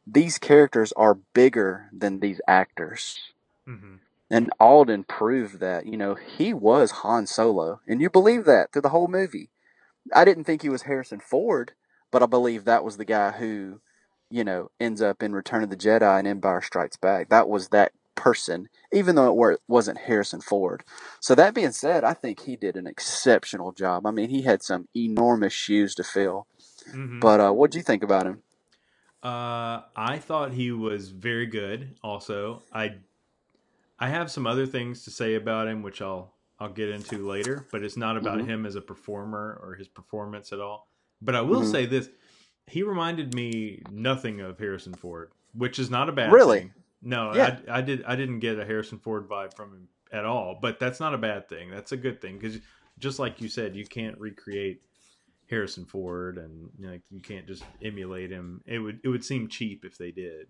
these 0.06 0.38
characters 0.38 0.92
are 0.96 1.14
bigger 1.14 1.88
than 1.92 2.20
these 2.20 2.40
actors. 2.48 3.18
hmm 3.64 3.96
And 4.30 4.50
Alden 4.58 5.04
proved 5.04 5.60
that, 5.60 5.86
you 5.86 5.96
know, 5.96 6.16
he 6.16 6.52
was 6.52 7.02
Han 7.02 7.26
Solo. 7.26 7.80
And 7.86 8.00
you 8.00 8.10
believe 8.10 8.44
that 8.44 8.72
through 8.72 8.82
the 8.82 8.88
whole 8.88 9.08
movie. 9.08 9.50
I 10.14 10.24
didn't 10.24 10.44
think 10.44 10.62
he 10.62 10.68
was 10.68 10.82
Harrison 10.82 11.20
Ford, 11.20 11.72
but 12.10 12.22
I 12.22 12.26
believe 12.26 12.64
that 12.64 12.84
was 12.84 12.96
the 12.96 13.04
guy 13.04 13.32
who, 13.32 13.80
you 14.30 14.44
know, 14.44 14.70
ends 14.80 15.02
up 15.02 15.22
in 15.22 15.32
Return 15.32 15.62
of 15.62 15.70
the 15.70 15.76
Jedi 15.76 16.18
and 16.18 16.28
Empire 16.28 16.60
Strikes 16.62 16.96
Back. 16.96 17.28
That 17.28 17.48
was 17.48 17.68
that 17.68 17.92
person, 18.14 18.68
even 18.92 19.14
though 19.14 19.28
it 19.28 19.36
were, 19.36 19.58
wasn't 19.68 19.98
Harrison 19.98 20.40
Ford. 20.40 20.84
So 21.20 21.34
that 21.34 21.54
being 21.54 21.72
said, 21.72 22.02
I 22.02 22.14
think 22.14 22.40
he 22.40 22.56
did 22.56 22.76
an 22.76 22.86
exceptional 22.86 23.72
job. 23.72 24.06
I 24.06 24.10
mean, 24.10 24.30
he 24.30 24.42
had 24.42 24.62
some 24.62 24.88
enormous 24.96 25.52
shoes 25.52 25.94
to 25.96 26.04
fill. 26.04 26.46
Mhm. 26.90 27.20
But 27.20 27.40
uh, 27.40 27.52
what 27.52 27.70
do 27.70 27.78
you 27.78 27.84
think 27.84 28.02
about 28.02 28.26
him? 28.26 28.42
Uh, 29.22 29.82
I 29.96 30.18
thought 30.18 30.52
he 30.52 30.70
was 30.70 31.10
very 31.10 31.46
good. 31.46 31.96
Also, 32.02 32.62
I 32.72 32.96
I 33.98 34.08
have 34.08 34.30
some 34.30 34.46
other 34.46 34.66
things 34.66 35.04
to 35.04 35.10
say 35.10 35.34
about 35.34 35.68
him, 35.68 35.82
which 35.82 36.00
I'll 36.02 36.34
I'll 36.58 36.72
get 36.72 36.88
into 36.90 37.26
later. 37.26 37.66
But 37.72 37.82
it's 37.82 37.96
not 37.96 38.16
about 38.16 38.38
Mhm. 38.38 38.46
him 38.46 38.66
as 38.66 38.76
a 38.76 38.80
performer 38.80 39.58
or 39.62 39.74
his 39.74 39.88
performance 39.88 40.52
at 40.52 40.60
all. 40.60 40.88
But 41.22 41.34
I 41.34 41.40
will 41.42 41.62
Mhm. 41.62 41.70
say 41.70 41.86
this: 41.86 42.08
he 42.66 42.82
reminded 42.82 43.34
me 43.34 43.82
nothing 43.90 44.40
of 44.40 44.58
Harrison 44.58 44.94
Ford, 44.94 45.30
which 45.54 45.78
is 45.78 45.90
not 45.90 46.08
a 46.08 46.12
bad 46.12 46.26
thing. 46.26 46.32
Really? 46.34 46.58
thing. 46.60 46.74
No, 47.02 47.34
Yeah. 47.34 47.60
I, 47.68 47.78
I 47.78 47.80
did 47.82 48.02
I 48.04 48.16
didn't 48.16 48.40
get 48.40 48.58
a 48.58 48.64
Harrison 48.64 48.98
Ford 48.98 49.28
vibe 49.28 49.54
from 49.54 49.70
him 49.72 49.88
at 50.12 50.24
all. 50.24 50.58
But 50.60 50.78
that's 50.80 51.00
not 51.00 51.14
a 51.14 51.18
bad 51.18 51.48
thing. 51.48 51.70
That's 51.70 51.92
a 51.92 51.96
good 51.96 52.20
thing 52.20 52.38
because 52.38 52.58
just 52.98 53.18
like 53.18 53.40
you 53.40 53.48
said, 53.48 53.76
you 53.76 53.86
can't 53.86 54.18
recreate 54.18 54.82
Harrison 55.48 55.84
Ford, 55.84 56.38
and 56.38 56.70
you, 56.78 56.86
know, 56.88 56.98
you 57.10 57.20
can't 57.20 57.46
just 57.46 57.62
emulate 57.82 58.30
him. 58.30 58.62
It 58.66 58.78
would 58.80 59.00
it 59.04 59.08
would 59.08 59.24
seem 59.24 59.48
cheap 59.48 59.84
if 59.84 59.96
they 59.98 60.10
did. 60.10 60.48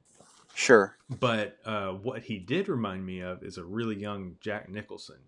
Sure. 0.54 0.96
But 1.20 1.58
uh, 1.66 1.90
what 1.92 2.22
he 2.22 2.38
did 2.38 2.68
remind 2.70 3.04
me 3.04 3.20
of 3.20 3.42
is 3.42 3.58
a 3.58 3.64
really 3.64 3.96
young 3.96 4.36
Jack 4.40 4.70
Nicholson. 4.70 5.18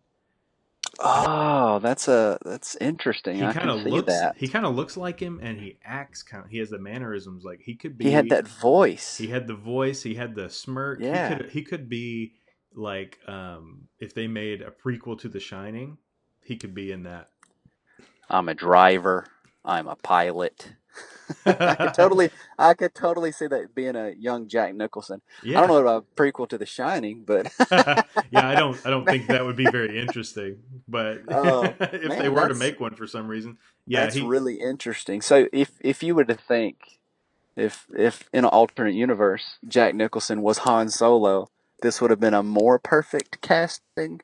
Oh, 1.01 1.79
that's 1.79 2.09
a 2.09 2.39
that's 2.45 2.75
interesting. 2.77 3.37
He 3.37 3.45
I 3.45 3.53
kind 3.53 3.71
of 3.71 3.85
looks 3.85 4.13
that. 4.13 4.37
he 4.37 4.49
kind 4.49 4.67
of 4.67 4.75
looks 4.75 4.97
like 4.97 5.21
him, 5.21 5.39
and 5.43 5.59
he 5.59 5.79
acts 5.85 6.23
kind. 6.23 6.45
of 6.45 6.51
He 6.51 6.59
has 6.59 6.71
the 6.71 6.79
mannerisms 6.79 7.45
like 7.45 7.61
he 7.61 7.75
could 7.75 7.97
be. 7.97 8.07
He 8.07 8.11
had 8.11 8.31
that 8.31 8.49
voice. 8.49 9.17
He 9.17 9.29
had 9.29 9.47
the 9.47 9.55
voice. 9.55 10.03
He 10.03 10.15
had 10.15 10.35
the 10.35 10.51
smirk. 10.51 10.99
Yeah. 11.01 11.29
He 11.29 11.37
could 11.37 11.51
he 11.51 11.63
could 11.63 11.89
be 11.89 12.33
like 12.75 13.19
um, 13.29 13.89
if 14.01 14.15
they 14.15 14.27
made 14.27 14.63
a 14.63 14.71
prequel 14.71 15.19
to 15.21 15.29
The 15.29 15.41
Shining, 15.41 15.99
he 16.43 16.57
could 16.57 16.75
be 16.75 16.91
in 16.91 17.05
that. 17.05 17.31
I'm 18.29 18.49
a 18.49 18.55
driver. 18.55 19.27
I'm 19.65 19.87
a 19.87 19.97
pilot. 19.97 20.73
I 21.47 21.75
could 21.75 21.95
totally, 21.95 22.31
I 22.59 22.75
could 22.75 22.95
totally 22.95 23.33
see 23.33 23.47
that 23.47 23.75
being 23.75 23.97
a 23.97 24.11
young 24.11 24.49
Jack 24.49 24.75
Nicholson. 24.75 25.21
Yeah. 25.43 25.59
I 25.59 25.61
don't 25.61 25.71
know 25.71 25.79
about 25.79 26.05
a 26.05 26.21
prequel 26.21 26.49
to 26.49 26.59
The 26.59 26.67
Shining, 26.67 27.25
but 27.27 27.53
yeah, 27.71 28.05
I 28.49 28.55
don't. 28.55 28.81
I 28.87 28.91
don't 28.91 29.05
think 29.05 29.27
that 29.29 29.45
would 29.45 29.57
be 29.57 29.67
very 29.71 29.99
interesting. 30.01 30.59
But 30.87 31.23
Oh, 31.29 31.65
if 31.81 32.19
they 32.19 32.29
were 32.29 32.49
to 32.49 32.55
make 32.55 32.81
one 32.81 32.95
for 32.95 33.07
some 33.07 33.29
reason, 33.29 33.59
yeah, 33.87 34.03
that's 34.03 34.17
he, 34.17 34.27
really 34.27 34.57
interesting. 34.57 35.21
So 35.21 35.49
if 35.53 35.73
if 35.81 36.03
you 36.03 36.15
were 36.15 36.25
to 36.25 36.35
think, 36.35 36.99
if 37.57 37.87
if 37.97 38.29
in 38.33 38.45
an 38.45 38.51
alternate 38.51 38.95
universe 38.95 39.59
Jack 39.67 39.95
Nicholson 39.95 40.43
was 40.43 40.59
Han 40.59 40.89
Solo, 40.89 41.51
this 41.83 42.01
would 42.01 42.11
have 42.11 42.21
been 42.21 42.35
a 42.35 42.43
more 42.43 42.79
perfect 42.79 43.41
casting. 43.41 44.21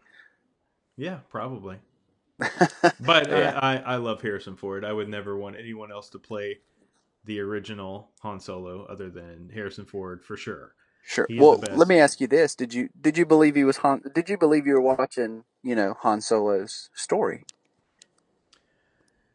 yeah, 0.97 1.19
probably. 1.28 1.78
But 3.00 3.28
Yeah. 3.28 3.58
I, 3.60 3.78
I, 3.78 3.96
love 3.96 4.22
Harrison 4.22 4.56
Ford. 4.56 4.84
I 4.84 4.92
would 4.92 5.08
never 5.08 5.36
want 5.36 5.56
anyone 5.56 5.90
else 5.92 6.08
to 6.10 6.18
play 6.18 6.58
the 7.24 7.40
original 7.40 8.10
Han 8.20 8.40
Solo 8.40 8.84
other 8.84 9.10
than 9.10 9.50
Harrison 9.52 9.84
Ford 9.84 10.22
for 10.22 10.36
sure. 10.36 10.74
Sure. 11.06 11.26
He 11.28 11.36
is 11.36 11.40
Well, 11.40 11.62
let 11.72 11.88
me 11.88 11.98
ask 11.98 12.20
you 12.20 12.26
this: 12.26 12.54
Did 12.54 12.72
you 12.72 12.88
did 12.98 13.18
you 13.18 13.26
believe 13.26 13.56
he 13.56 13.64
was 13.64 13.78
Han? 13.78 14.02
Did 14.14 14.28
you 14.28 14.38
believe 14.38 14.66
you 14.66 14.74
were 14.74 14.80
watching, 14.80 15.44
you 15.62 15.74
know, 15.74 15.94
Han 16.00 16.20
Solo's 16.20 16.88
story? 16.94 17.44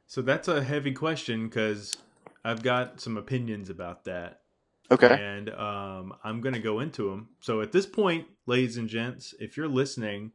So 0.07 0.23
that's 0.23 0.47
a 0.47 0.63
heavy 0.63 0.91
question 0.91 1.47
because 1.47 1.95
I've 2.43 2.63
got 2.63 2.99
some 2.99 3.17
opinions 3.17 3.69
about 3.69 4.05
that. 4.05 4.41
Okay. 4.91 5.15
And 5.21 5.49
um, 5.51 6.15
I'm 6.23 6.41
going 6.41 6.55
to 6.55 6.61
go 6.61 6.79
into 6.79 7.11
them. 7.11 7.29
So 7.41 7.61
at 7.61 7.71
this 7.71 7.85
point, 7.85 8.25
ladies 8.47 8.77
and 8.77 8.89
gents, 8.89 9.35
if 9.39 9.55
you're 9.55 9.67
listening 9.67 10.31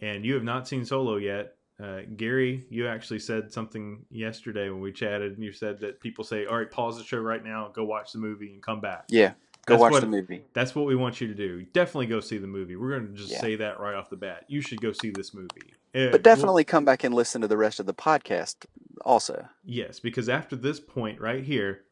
and 0.00 0.24
you 0.24 0.34
have 0.34 0.44
not 0.44 0.68
seen 0.68 0.84
Solo 0.84 1.16
yet, 1.16 1.56
uh, 1.82 2.00
Gary, 2.16 2.66
you 2.70 2.86
actually 2.88 3.18
said 3.20 3.52
something 3.52 4.04
yesterday 4.10 4.68
when 4.70 4.80
we 4.80 4.92
chatted, 4.92 5.32
and 5.34 5.42
you 5.44 5.52
said 5.52 5.80
that 5.80 6.00
people 6.00 6.24
say, 6.24 6.46
"All 6.46 6.56
right, 6.58 6.70
pause 6.70 6.98
the 6.98 7.04
show 7.04 7.18
right 7.18 7.42
now, 7.44 7.70
go 7.74 7.84
watch 7.84 8.12
the 8.12 8.18
movie, 8.18 8.52
and 8.52 8.62
come 8.62 8.80
back." 8.80 9.04
Yeah. 9.08 9.32
Go 9.66 9.74
That's 9.74 9.80
watch 9.82 9.92
what- 9.92 10.00
the 10.00 10.06
movie. 10.06 10.42
That's 10.54 10.74
what 10.74 10.86
we 10.86 10.96
want 10.96 11.20
you 11.20 11.28
to 11.28 11.34
do. 11.34 11.62
Definitely 11.72 12.06
go 12.06 12.20
see 12.20 12.38
the 12.38 12.46
movie. 12.46 12.76
We're 12.76 12.90
going 12.98 13.08
to 13.08 13.12
just 13.14 13.30
Yeah. 13.30 13.40
say 13.40 13.56
that 13.56 13.78
right 13.78 13.94
off 13.94 14.08
the 14.08 14.16
bat. 14.16 14.44
You 14.48 14.62
should 14.62 14.80
go 14.80 14.90
see 14.92 15.10
this 15.10 15.34
movie. 15.34 15.74
Uh, 15.94 16.10
But 16.10 16.22
definitely 16.22 16.64
come 16.64 16.84
back 16.86 17.04
and 17.04 17.14
listen 17.14 17.40
to 17.42 17.48
the 17.48 17.58
rest 17.58 17.78
of 17.78 17.84
the 17.86 17.92
podcast 17.94 18.64
also. 19.04 19.48
yes, 19.64 20.00
because 20.00 20.28
after 20.28 20.56
this 20.56 20.80
point 20.80 21.20
right 21.20 21.44
here, 21.44 21.82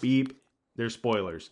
beep, 0.00 0.40
there's 0.76 0.94
spoilers. 0.94 1.50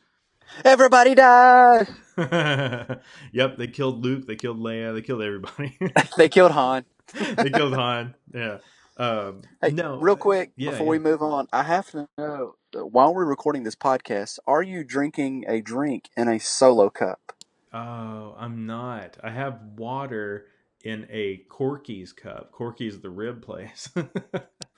Everybody 0.65 1.15
died. 1.15 1.89
yep, 3.33 3.57
they 3.57 3.67
killed 3.67 4.05
Luke. 4.05 4.27
They 4.27 4.37
killed 4.37 4.59
Leia. 4.61 4.95
They 4.95 5.01
killed 5.03 5.23
everybody. 5.23 5.77
they 6.19 6.29
killed 6.29 6.53
Han. 6.53 6.85
They 7.13 7.51
killed 7.51 7.75
Han. 7.75 8.15
Yeah. 8.33 8.59
Um, 8.97 9.43
Hey, 9.61 9.71
no, 9.71 9.99
real 9.99 10.17
quick 10.17 10.53
yeah, 10.57 10.71
before 10.71 10.87
yeah. 10.87 10.91
we 10.91 10.99
move 11.01 11.21
on, 11.23 11.49
I 11.53 11.65
have 11.65 11.91
to 11.91 12.09
know 12.17 12.55
uh, 12.77 12.87
while 12.87 13.13
we're 13.15 13.25
recording 13.25 13.65
this 13.65 13.75
podcast, 13.77 14.39
are 14.47 14.63
you 14.63 14.85
drinking 14.85 15.45
a 15.49 15.61
drink 15.61 16.11
in 16.17 16.29
a 16.29 16.39
solo 16.39 16.91
cup? 16.91 17.33
Oh, 17.73 18.37
I'm 18.39 18.67
not. 18.67 19.17
I 19.23 19.31
have 19.31 19.59
water 19.77 20.47
in 20.85 21.09
a 21.11 21.39
Corky's 21.49 22.13
cup. 22.13 22.53
Corky's 22.53 23.01
the 23.01 23.11
rib 23.11 23.43
place. 23.43 23.89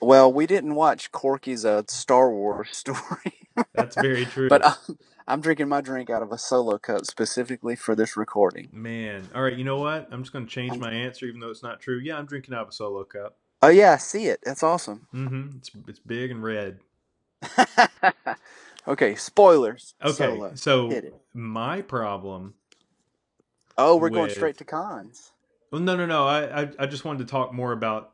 Well, 0.00 0.30
we 0.30 0.46
didn't 0.46 0.74
watch 0.74 1.10
Corky's 1.10 1.64
uh, 1.64 1.82
Star 1.88 2.30
Wars 2.30 2.68
story, 2.76 3.48
That's 3.74 3.96
very 3.96 4.26
true. 4.26 4.50
but 4.50 4.64
I'm, 4.64 4.98
I'm 5.28 5.40
drinking 5.40 5.68
my 5.68 5.80
drink 5.80 6.08
out 6.08 6.22
of 6.22 6.30
a 6.30 6.38
solo 6.38 6.78
cup 6.78 7.04
specifically 7.04 7.74
for 7.74 7.96
this 7.96 8.16
recording. 8.16 8.68
Man, 8.72 9.28
all 9.34 9.42
right. 9.42 9.56
You 9.56 9.64
know 9.64 9.78
what? 9.78 10.08
I'm 10.12 10.22
just 10.22 10.32
going 10.32 10.46
to 10.46 10.50
change 10.50 10.78
my 10.78 10.92
answer, 10.92 11.26
even 11.26 11.40
though 11.40 11.50
it's 11.50 11.62
not 11.62 11.80
true. 11.80 11.98
Yeah, 11.98 12.16
I'm 12.16 12.26
drinking 12.26 12.54
out 12.54 12.62
of 12.62 12.68
a 12.68 12.72
solo 12.72 13.02
cup. 13.04 13.36
Oh 13.62 13.68
yeah, 13.68 13.92
I 13.92 13.96
see 13.96 14.26
it. 14.26 14.40
That's 14.44 14.62
awesome. 14.62 15.08
Mm-hmm. 15.12 15.56
It's 15.58 15.70
it's 15.88 15.98
big 15.98 16.30
and 16.30 16.42
red. 16.42 16.78
okay, 18.88 19.14
spoilers. 19.14 19.94
Okay, 20.04 20.14
Solo. 20.14 20.54
so 20.54 20.92
my 21.32 21.82
problem. 21.82 22.54
Oh, 23.78 23.96
we're 23.96 24.10
going 24.10 24.30
straight 24.30 24.58
to 24.58 24.64
cons. 24.64 25.32
Well, 25.70 25.80
no, 25.80 25.96
no, 25.96 26.06
no. 26.06 26.26
I, 26.26 26.62
I 26.62 26.68
I 26.80 26.86
just 26.86 27.04
wanted 27.04 27.26
to 27.26 27.30
talk 27.30 27.52
more 27.52 27.72
about 27.72 28.12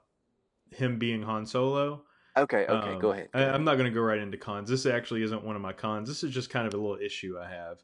him 0.71 0.99
being 0.99 1.23
Han 1.23 1.45
Solo. 1.45 2.05
Okay, 2.37 2.67
okay, 2.67 2.93
Um, 2.95 2.99
go 2.99 3.13
ahead. 3.13 3.29
go 3.33 3.41
I. 3.41 3.45
I'm 3.45 3.65
not 3.65 3.75
going 3.75 3.91
to 3.91 3.95
go 3.95 4.01
right 4.01 4.19
into 4.19 4.39
cons. 4.39 4.71
This 4.71 4.87
actually 4.87 5.23
isn't 5.23 5.45
one 5.45 5.57
of 5.57 5.63
my 5.63 5.73
cons. 5.73 6.09
This 6.09 6.25
is 6.25 6.33
just 6.33 6.51
kind 6.51 6.67
of 6.67 6.75
a 6.75 6.77
little 6.77 6.97
issue 6.97 7.39
I 7.39 7.49
have. 7.51 7.83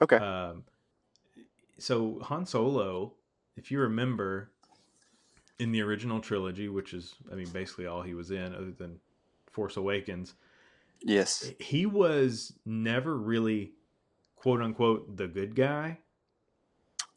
Okay. 0.00 0.16
Um, 0.16 0.64
so 1.78 2.20
Han 2.24 2.46
Solo, 2.46 3.14
if 3.56 3.70
you 3.70 3.80
remember, 3.80 4.50
in 5.58 5.72
the 5.72 5.82
original 5.82 6.20
trilogy, 6.20 6.68
which 6.68 6.94
is, 6.94 7.14
I 7.30 7.34
mean, 7.34 7.48
basically 7.48 7.86
all 7.86 8.02
he 8.02 8.14
was 8.14 8.30
in, 8.30 8.54
other 8.54 8.72
than 8.72 9.00
Force 9.50 9.76
Awakens, 9.76 10.34
yes. 11.02 11.52
he 11.58 11.84
was 11.84 12.54
never 12.64 13.16
really, 13.16 13.72
quote 14.36 14.62
unquote, 14.62 15.16
the 15.16 15.28
good 15.28 15.54
guy. 15.54 15.98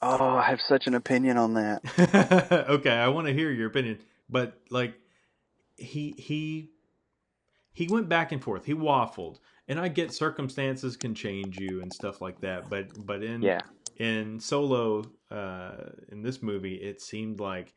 Oh, 0.02 0.36
I 0.36 0.44
have 0.44 0.60
such 0.60 0.88
an 0.88 0.96
opinion 0.96 1.38
on 1.38 1.54
that. 1.54 2.66
okay, 2.70 2.92
I 2.92 3.08
want 3.08 3.28
to 3.28 3.34
hear 3.34 3.50
your 3.52 3.68
opinion, 3.68 4.00
but 4.30 4.60
like, 4.70 4.96
he 5.78 6.14
he 6.18 6.73
he 7.74 7.88
went 7.90 8.10
back 8.10 8.32
and 8.32 8.44
forth. 8.44 8.66
He 8.66 8.74
waffled, 8.74 9.40
and 9.68 9.80
I 9.80 9.88
get 9.90 10.14
circumstances 10.14 10.98
can 10.98 11.16
change 11.16 11.60
you 11.60 11.82
and 11.82 11.92
stuff 11.94 12.22
like 12.22 12.42
that. 12.42 12.70
But 12.70 13.06
but 13.06 13.24
in 13.24 13.42
Yeah. 13.42 13.62
in 13.98 14.40
Solo, 14.40 15.12
uh, 15.32 15.90
in 16.10 16.22
this 16.22 16.42
movie, 16.42 16.76
it 16.76 17.02
seemed 17.02 17.40
like 17.40 17.76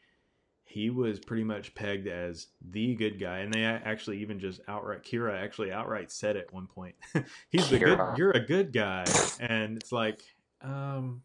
he 0.64 0.90
was 0.90 1.20
pretty 1.20 1.44
much 1.44 1.74
pegged 1.74 2.08
as 2.08 2.48
the 2.60 2.94
good 2.96 3.20
guy, 3.20 3.38
and 3.38 3.52
they 3.52 3.64
actually 3.64 4.18
even 4.20 4.40
just 4.40 4.60
outright 4.68 5.02
Qi'ra 5.04 5.40
actually 5.40 5.72
outright 5.72 6.10
said 6.10 6.36
at 6.36 6.52
one 6.52 6.66
point, 6.66 6.96
"He's 7.50 7.68
the 7.68 7.78
good. 7.78 8.06
You're 8.12 8.32
a 8.32 8.44
good 8.46 8.72
guy," 8.72 9.22
and 9.38 9.78
it's 9.78 9.92
like, 9.92 10.22
um, 10.60 11.22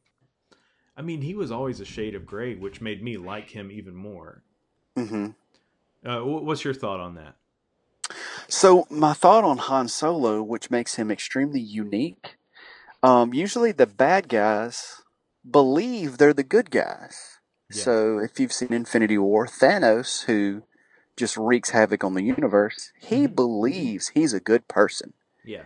I 0.95 1.01
mean, 1.01 1.21
he 1.21 1.33
was 1.35 1.51
always 1.51 1.81
a 1.81 1.85
shade 1.85 2.15
of 2.15 2.25
gray, 2.25 2.55
which 2.55 2.79
made 2.81 3.03
me 3.03 3.17
like 3.17 3.49
him 3.49 3.71
even 3.71 3.95
more. 3.95 4.45
hmm 4.95 5.31
Uh, 6.05 6.21
what's 6.21 6.63
your 6.63 6.73
thought 6.73 6.99
on 6.99 7.15
that? 7.15 7.37
So 8.51 8.86
my 8.89 9.13
thought 9.13 9.46
on 9.46 9.58
Han 9.60 9.88
Solo, 9.88 10.43
which 10.43 10.70
makes 10.70 10.96
him 10.96 11.10
extremely 11.10 11.62
unique. 11.62 12.36
Um, 13.01 13.34
usually 13.34 13.72
the 13.72 13.88
bad 13.88 14.27
guys 14.27 15.03
believe 15.50 16.17
they're 16.17 16.34
the 16.34 16.43
good 16.43 16.70
guys. 16.70 17.39
Yeah. 17.72 17.84
So 17.84 18.20
if 18.20 18.41
you've 18.41 18.51
seen 18.51 18.74
Infinity 18.74 19.17
War, 19.17 19.48
Thanos, 19.48 20.25
who 20.25 20.63
just 21.15 21.38
wreaks 21.38 21.70
havoc 21.70 22.03
on 22.03 22.13
the 22.13 22.24
universe, 22.24 22.91
he 23.00 23.25
Mhm. 23.25 23.36
believes 23.36 24.10
he's 24.10 24.34
a 24.34 24.41
good 24.41 24.67
person. 24.67 25.13
Yeah, 25.46 25.63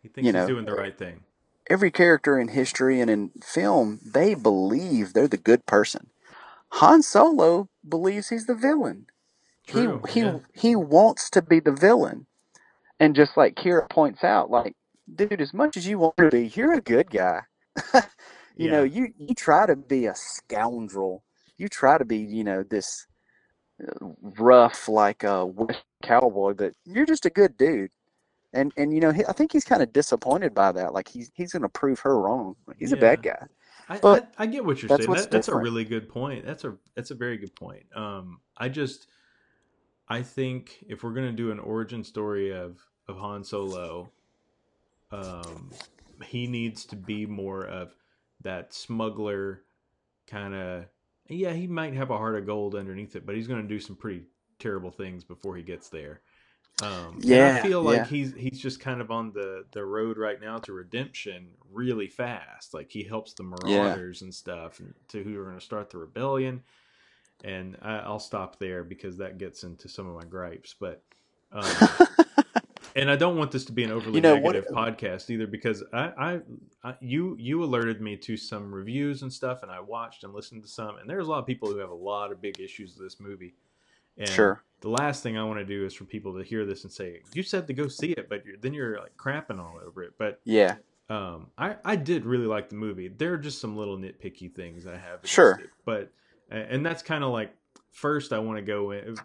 he 0.00 0.08
thinks 0.08 0.24
You 0.24 0.32
he's 0.32 0.32
know, 0.32 0.46
doing 0.46 0.64
the 0.64 0.74
right 0.74 0.96
thing. 0.96 1.24
Every 1.68 1.90
character 1.90 2.38
in 2.38 2.48
history 2.48 3.00
and 3.00 3.10
in 3.10 3.32
film, 3.42 4.00
they 4.02 4.34
believe 4.34 5.12
they're 5.12 5.28
the 5.28 5.36
good 5.36 5.66
person. 5.66 6.08
Han 6.80 7.02
Solo 7.02 7.68
believes 7.86 8.30
he's 8.30 8.46
the 8.46 8.54
villain. 8.54 9.08
True, 9.66 10.02
he 10.06 10.12
he 10.12 10.20
yeah. 10.20 10.38
he 10.54 10.76
wants 10.76 11.30
to 11.30 11.42
be 11.42 11.60
the 11.60 11.72
villain, 11.72 12.26
and 13.00 13.16
just 13.16 13.36
like 13.36 13.56
Qi'ra 13.56 13.88
points 13.90 14.24
out, 14.24 14.50
like, 14.50 14.74
dude, 15.14 15.40
as 15.40 15.54
much 15.54 15.76
as 15.76 15.86
you 15.86 15.98
want 15.98 16.16
to 16.18 16.30
be, 16.30 16.48
you're 16.54 16.74
a 16.74 16.80
good 16.82 17.10
guy. 17.10 17.42
You 18.58 18.68
Yeah. 18.68 18.70
know, 18.70 18.84
you 18.84 19.08
you 19.18 19.34
try 19.34 19.66
to 19.66 19.76
be 19.76 20.06
a 20.06 20.14
scoundrel. 20.14 21.24
You 21.58 21.68
try 21.68 21.98
to 21.98 22.04
be, 22.04 22.18
you 22.18 22.44
know, 22.44 22.62
this 22.62 23.06
uh, 23.82 24.08
rough 24.40 24.88
like 24.88 25.24
a 25.24 25.46
West 25.46 25.84
cowboy, 26.02 26.54
but 26.54 26.74
you're 26.84 27.06
just 27.06 27.26
a 27.26 27.30
good 27.30 27.56
dude. 27.56 27.90
And 28.52 28.72
and 28.76 28.94
you 28.94 29.00
know, 29.00 29.12
he, 29.12 29.24
I 29.26 29.32
think 29.32 29.52
he's 29.52 29.64
kind 29.64 29.82
of 29.82 29.92
disappointed 29.92 30.54
by 30.54 30.72
that. 30.72 30.94
Like 30.94 31.08
he's 31.08 31.30
he's 31.34 31.52
going 31.52 31.62
to 31.62 31.68
prove 31.68 32.00
her 32.00 32.18
wrong. 32.20 32.56
He's 32.78 32.92
a 32.92 32.96
bad 32.98 33.22
guy. 33.22 33.46
I, 33.88 34.02
I, 34.10 34.22
I 34.38 34.46
get 34.46 34.64
what 34.64 34.82
you're 34.82 34.88
that's 34.88 35.06
saying. 35.06 35.12
That, 35.12 35.30
that's 35.30 35.48
a 35.48 35.54
really 35.56 35.84
good 35.84 36.08
point. 36.08 36.46
That's 36.46 36.64
a 36.64 36.76
that's 36.94 37.10
a 37.10 37.14
very 37.14 37.36
good 37.36 37.54
point. 37.54 37.84
Um, 37.94 38.40
I 38.56 38.68
just 38.68 39.08
I 40.08 40.22
think 40.22 40.84
if 40.88 41.02
we're 41.02 41.14
gonna 41.14 41.32
do 41.32 41.50
an 41.50 41.58
origin 41.58 42.04
story 42.04 42.52
of 42.52 42.80
of 43.08 43.18
Han 43.18 43.44
Solo, 43.44 44.12
um, 45.10 45.70
he 46.24 46.46
needs 46.46 46.84
to 46.86 46.96
be 46.96 47.26
more 47.26 47.64
of 47.66 47.94
that 48.42 48.72
smuggler 48.74 49.62
kind 50.26 50.54
of. 50.54 50.86
Yeah, 51.28 51.52
he 51.54 51.66
might 51.66 51.94
have 51.94 52.10
a 52.10 52.18
heart 52.18 52.36
of 52.36 52.46
gold 52.46 52.74
underneath 52.74 53.16
it, 53.16 53.26
but 53.26 53.34
he's 53.36 53.48
gonna 53.48 53.62
do 53.64 53.80
some 53.80 53.96
pretty 53.96 54.24
terrible 54.58 54.90
things 54.90 55.24
before 55.24 55.56
he 55.56 55.62
gets 55.62 55.88
there. 55.88 56.22
Um, 56.80 57.24
and 57.30 57.42
I 57.42 57.50
Yeah, 57.50 57.62
feel 57.62 57.82
yeah. 57.82 57.84
like 57.84 58.06
he's 58.06 58.34
he's 58.34 58.60
just 58.60 58.80
kind 58.80 59.00
of 59.00 59.10
on 59.10 59.32
the 59.32 59.64
the 59.72 59.84
road 59.84 60.18
right 60.18 60.40
now 60.40 60.58
to 60.60 60.72
redemption 60.72 61.50
really 61.72 62.08
fast. 62.08 62.74
Like 62.74 62.90
he 62.90 63.04
helps 63.04 63.34
the 63.34 63.44
Yeah. 63.64 63.98
Marauders 63.98 64.22
and 64.22 64.34
stuff, 64.34 64.80
and 64.80 64.94
to 65.08 65.22
who 65.22 65.38
are 65.40 65.44
going 65.44 65.58
to 65.58 65.64
start 65.64 65.90
the 65.90 65.98
rebellion. 65.98 66.62
And 67.42 67.76
I, 67.82 67.96
I'll 67.98 68.18
stop 68.20 68.58
there 68.58 68.84
because 68.84 69.18
that 69.18 69.38
gets 69.38 69.64
into 69.64 69.88
some 69.88 70.08
of 70.08 70.14
my 70.14 70.24
gripes. 70.24 70.74
But 70.78 71.02
um, 71.52 71.64
and 72.96 73.10
I 73.10 73.16
don't 73.16 73.36
want 73.36 73.50
this 73.50 73.64
to 73.66 73.72
be 73.72 73.84
an 73.84 73.90
overly 73.90 74.16
You 74.16 74.20
know, 74.22 74.36
what- 74.36 74.54
negative 74.54 74.74
podcast 74.74 75.30
either 75.30 75.46
because 75.46 75.82
I, 75.92 76.12
I, 76.18 76.40
I 76.82 76.94
you 77.00 77.36
you 77.38 77.62
alerted 77.64 78.00
me 78.00 78.16
to 78.18 78.36
some 78.36 78.72
reviews 78.74 79.22
and 79.22 79.32
stuff, 79.32 79.62
and 79.62 79.70
I 79.70 79.80
watched 79.80 80.24
and 80.24 80.32
listened 80.32 80.62
to 80.62 80.68
some, 80.68 80.96
and 80.98 81.08
there's 81.08 81.26
a 81.26 81.30
lot 81.30 81.38
of 81.40 81.46
people 81.46 81.68
who 81.70 81.78
have 81.78 81.90
a 81.90 81.94
lot 81.94 82.32
of 82.32 82.40
big 82.40 82.60
issues 82.60 82.96
with 82.96 83.06
this 83.06 83.20
movie. 83.20 83.54
And 84.16 84.28
Sure. 84.28 84.62
The 84.80 84.90
last 84.90 85.22
thing 85.22 85.36
I 85.38 85.42
want 85.44 85.58
to 85.58 85.64
do 85.64 85.84
is 85.86 85.94
for 85.94 86.04
people 86.04 86.36
to 86.36 86.44
hear 86.44 86.64
this 86.66 86.84
and 86.84 86.92
say, 86.92 87.20
"You 87.32 87.42
said 87.42 87.66
to 87.68 87.72
go 87.72 87.88
see 87.88 88.12
it, 88.12 88.28
but 88.28 88.44
you're, 88.44 88.56
then 88.58 88.74
you're 88.74 88.98
like 89.00 89.16
crapping 89.16 89.58
all 89.58 89.80
over 89.84 90.02
it." 90.02 90.12
But 90.18 90.40
yeah. 90.44 90.76
um, 91.08 91.46
I 91.58 91.76
I 91.84 91.96
did 91.96 92.24
really 92.26 92.46
like 92.46 92.68
the 92.68 92.74
movie. 92.76 93.08
There 93.08 93.32
are 93.32 93.38
just 93.38 93.60
some 93.60 93.76
little 93.76 93.96
nitpicky 93.96 94.54
things 94.54 94.86
I 94.86 94.96
have. 94.98 95.20
Sure. 95.24 95.58
it. 95.62 95.70
but 95.86 96.12
and 96.50 96.84
that's 96.84 97.02
kind 97.02 97.24
of 97.24 97.30
like 97.30 97.54
first 97.92 98.32
I 98.32 98.38
want 98.38 98.58
to 98.58 98.62
go 98.64 98.90
in. 98.92 99.16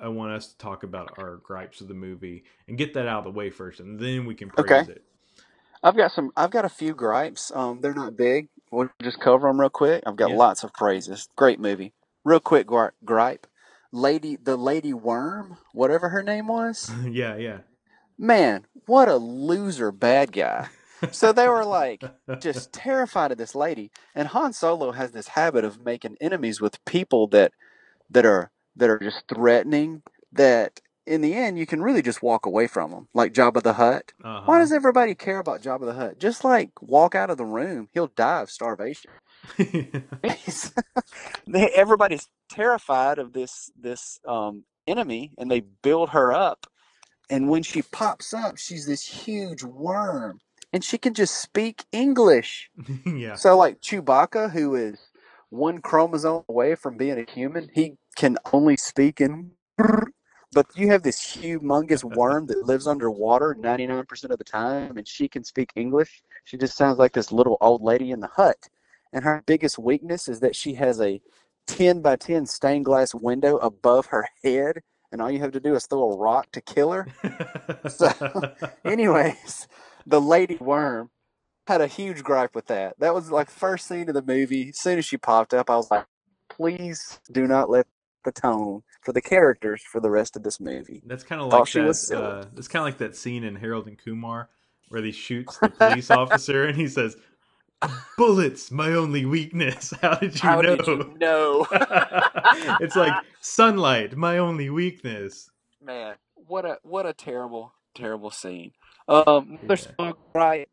I 0.00 0.08
want 0.08 0.32
us 0.32 0.48
to 0.52 0.58
talk 0.58 0.84
about 0.84 1.18
our 1.18 1.36
gripes 1.38 1.80
of 1.80 1.88
the 1.88 1.94
movie 1.94 2.44
and 2.68 2.78
get 2.78 2.94
that 2.94 3.08
out 3.08 3.18
of 3.18 3.24
the 3.24 3.30
way 3.38 3.50
first, 3.50 3.80
and 3.80 3.98
then 3.98 4.26
we 4.26 4.34
can 4.34 4.48
praise 4.50 4.70
Okay. 4.82 4.92
it. 4.92 5.02
I've 5.82 5.96
got 5.96 6.12
some. 6.12 6.30
I've 6.36 6.50
got 6.50 6.64
a 6.64 6.68
few 6.68 6.94
gripes. 6.94 7.52
Um, 7.54 7.80
they're 7.80 7.94
not 7.94 8.16
big. 8.16 8.48
We'll 8.70 8.90
just 9.02 9.20
cover 9.20 9.48
them 9.48 9.60
real 9.60 9.70
quick. 9.70 10.02
I've 10.06 10.16
got 10.16 10.30
Yeah. 10.30 10.36
lots 10.36 10.62
of 10.64 10.72
praises. 10.72 11.28
Great 11.36 11.58
movie. 11.60 11.94
Real 12.24 12.40
quick 12.40 12.66
gri- 12.66 12.90
gripe. 13.04 13.46
Lady, 13.92 14.36
the 14.36 14.56
lady 14.56 14.92
worm, 14.92 15.56
whatever 15.72 16.10
her 16.10 16.22
name 16.22 16.48
was. 16.48 16.90
yeah, 17.08 17.36
yeah. 17.36 17.58
Man, 18.18 18.66
what 18.86 19.08
a 19.08 19.16
loser 19.16 19.90
bad 19.92 20.32
guy. 20.32 20.68
So 21.10 21.32
they 21.32 21.48
were 21.48 21.64
like 21.64 22.04
just 22.40 22.72
terrified 22.72 23.32
of 23.32 23.38
this 23.38 23.54
lady. 23.54 23.90
And 24.14 24.28
Han 24.28 24.52
Solo 24.52 24.92
has 24.92 25.12
this 25.12 25.28
habit 25.28 25.64
of 25.64 25.84
making 25.84 26.16
enemies 26.20 26.60
with 26.60 26.84
people 26.84 27.26
that 27.28 27.52
that 28.10 28.26
are 28.26 28.50
that 28.76 28.90
are 28.90 28.98
just 28.98 29.24
threatening. 29.28 30.02
That 30.32 30.80
in 31.06 31.22
the 31.22 31.34
end 31.34 31.58
you 31.58 31.66
can 31.66 31.82
really 31.82 32.02
just 32.02 32.22
walk 32.22 32.46
away 32.46 32.66
from 32.66 32.90
them, 32.90 33.08
like 33.14 33.32
Jabba 33.32 33.62
the 33.62 33.74
Hutt. 33.74 34.12
Uh-huh. 34.22 34.42
Why 34.44 34.58
does 34.58 34.72
everybody 34.72 35.14
care 35.14 35.38
about 35.38 35.62
Jabba 35.62 35.86
the 35.86 35.94
Hutt? 35.94 36.18
Just 36.18 36.44
like 36.44 36.70
walk 36.82 37.14
out 37.14 37.30
of 37.30 37.38
the 37.38 37.46
room, 37.46 37.88
he'll 37.92 38.08
die 38.08 38.42
of 38.42 38.50
starvation. 38.50 39.10
Everybody's 41.54 42.28
terrified 42.50 43.18
of 43.18 43.32
this 43.32 43.70
this 43.78 44.20
um, 44.26 44.64
enemy, 44.86 45.32
and 45.38 45.50
they 45.50 45.60
build 45.60 46.10
her 46.10 46.32
up. 46.32 46.66
And 47.30 47.48
when 47.48 47.62
she 47.62 47.82
pops 47.82 48.32
up, 48.32 48.56
she's 48.56 48.86
this 48.86 49.04
huge 49.04 49.62
worm, 49.62 50.40
and 50.72 50.84
she 50.84 50.98
can 50.98 51.14
just 51.14 51.34
speak 51.34 51.84
English. 51.92 52.70
yeah. 53.06 53.34
So, 53.34 53.56
like 53.56 53.80
Chewbacca, 53.80 54.50
who 54.52 54.74
is 54.74 54.98
one 55.50 55.80
chromosome 55.80 56.44
away 56.48 56.74
from 56.74 56.96
being 56.96 57.18
a 57.18 57.30
human, 57.30 57.70
he 57.74 57.94
can 58.16 58.36
only 58.52 58.76
speak 58.76 59.20
in. 59.20 59.52
But 60.52 60.66
you 60.74 60.88
have 60.88 61.02
this 61.02 61.20
humongous 61.20 62.02
worm 62.02 62.46
that 62.46 62.64
lives 62.64 62.86
underwater 62.86 63.54
99% 63.54 64.30
of 64.30 64.38
the 64.38 64.44
time, 64.44 64.96
and 64.96 65.06
she 65.06 65.28
can 65.28 65.44
speak 65.44 65.70
English. 65.76 66.22
She 66.44 66.56
just 66.56 66.74
sounds 66.74 66.98
like 66.98 67.12
this 67.12 67.30
little 67.30 67.58
old 67.60 67.82
lady 67.82 68.10
in 68.12 68.20
the 68.20 68.28
hut. 68.28 68.68
And 69.12 69.24
her 69.24 69.42
biggest 69.44 69.78
weakness 69.78 70.26
is 70.26 70.40
that 70.40 70.56
she 70.56 70.72
has 70.74 71.02
a 71.02 71.20
10 71.66 72.00
by 72.00 72.16
10 72.16 72.46
stained 72.46 72.86
glass 72.86 73.14
window 73.14 73.58
above 73.58 74.06
her 74.06 74.26
head, 74.42 74.80
and 75.12 75.20
all 75.20 75.30
you 75.30 75.40
have 75.40 75.52
to 75.52 75.60
do 75.60 75.74
is 75.74 75.86
throw 75.86 76.12
a 76.12 76.16
rock 76.16 76.50
to 76.52 76.60
kill 76.60 76.92
her. 76.92 77.06
So, 77.88 78.10
anyways, 78.84 79.68
the 80.08 80.20
lady 80.20 80.56
worm 80.56 81.10
had 81.66 81.80
a 81.80 81.86
huge 81.86 82.22
gripe 82.22 82.54
with 82.54 82.66
that. 82.66 82.98
That 82.98 83.14
was 83.14 83.30
like 83.30 83.50
first 83.50 83.86
scene 83.86 84.08
of 84.08 84.14
the 84.14 84.22
movie. 84.22 84.70
As 84.70 84.78
soon 84.78 84.98
as 84.98 85.04
she 85.04 85.18
popped 85.18 85.52
up, 85.52 85.68
I 85.68 85.76
was 85.76 85.90
like, 85.90 86.06
please 86.48 87.20
do 87.30 87.46
not 87.46 87.68
let 87.68 87.86
the 88.24 88.32
tone 88.32 88.82
for 89.02 89.12
the 89.12 89.20
characters 89.20 89.82
for 89.82 90.00
the 90.00 90.10
rest 90.10 90.34
of 90.34 90.42
this 90.42 90.58
movie. 90.60 91.02
That's 91.06 91.22
kind 91.22 91.40
of 91.40 91.52
like 91.52 91.70
that. 91.72 92.16
Uh, 92.16 92.44
that's 92.54 92.68
kind 92.68 92.82
of 92.82 92.86
like 92.86 92.98
that 92.98 93.16
scene 93.16 93.44
in 93.44 93.54
Harold 93.54 93.86
and 93.86 93.98
Kumar 93.98 94.48
where 94.88 95.02
he 95.02 95.12
shoots 95.12 95.58
the 95.58 95.68
police 95.68 96.10
officer 96.10 96.64
and 96.64 96.76
he 96.76 96.88
says, 96.88 97.16
"Bullets, 98.16 98.70
my 98.70 98.92
only 98.92 99.26
weakness." 99.26 99.92
How 100.02 100.14
did 100.14 100.34
you 100.34 100.40
How 100.40 100.60
know? 100.62 100.76
did 100.76 100.86
you 100.86 101.14
know? 101.20 101.66
it's 102.80 102.96
like 102.96 103.12
sunlight, 103.40 104.16
my 104.16 104.38
only 104.38 104.70
weakness. 104.70 105.50
Man, 105.84 106.14
what 106.34 106.64
a 106.64 106.78
what 106.82 107.04
a 107.04 107.12
terrible, 107.12 107.74
terrible 107.94 108.30
scene. 108.30 108.72
Um, 109.08 109.58
Yeah. 109.62 109.76
some 109.76 110.14
right. 110.34 110.68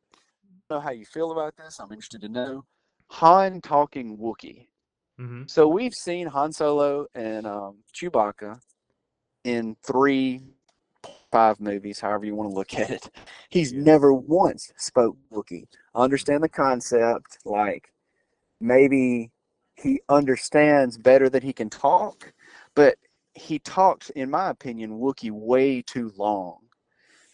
Know 0.69 0.79
how 0.79 0.91
you 0.91 1.05
feel 1.05 1.31
about 1.31 1.55
this. 1.57 1.79
I'm 1.79 1.91
interested 1.91 2.21
to 2.21 2.29
know. 2.29 2.65
Han 3.11 3.61
talking 3.61 4.17
Wookiee. 4.17 4.67
hmm 5.17 5.43
So 5.47 5.67
we've 5.67 5.93
seen 5.93 6.27
Han 6.27 6.51
Solo 6.51 7.07
and 7.15 7.45
um, 7.47 7.77
Chewbacca 7.93 8.59
in 9.43 9.75
three, 9.83 10.41
five 11.31 11.59
movies, 11.59 11.99
however 11.99 12.25
you 12.25 12.35
want 12.35 12.49
to 12.49 12.55
look 12.55 12.73
at 12.73 12.89
it. 12.89 13.09
He's 13.49 13.71
Yeah. 13.71 13.83
never 13.83 14.13
once 14.13 14.71
spoke 14.77 15.17
Wookiee. 15.31 15.67
I 15.93 16.03
understand 16.03 16.43
the 16.43 16.49
concept, 16.49 17.37
like 17.45 17.93
maybe 18.59 19.31
he 19.75 20.01
understands 20.09 20.97
better 20.97 21.29
than 21.29 21.43
he 21.43 21.53
can 21.53 21.69
talk, 21.69 22.33
but 22.73 22.97
he 23.33 23.59
talks, 23.59 24.09
in 24.11 24.29
my 24.29 24.49
opinion, 24.49 24.99
Wookiee 24.99 25.31
way 25.31 25.81
too 25.81 26.11
long. 26.17 26.64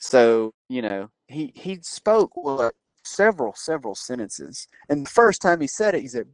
So 0.01 0.53
you 0.69 0.81
know, 0.81 1.09
he 1.27 1.53
he 1.55 1.79
spoke 1.83 2.31
what 2.35 2.73
several 3.03 3.53
several 3.55 3.95
sentences, 3.95 4.67
and 4.89 5.05
the 5.05 5.09
first 5.09 5.41
time 5.41 5.61
he 5.61 5.67
said 5.67 5.95
it, 5.95 6.01
he 6.01 6.07
said, 6.07 6.27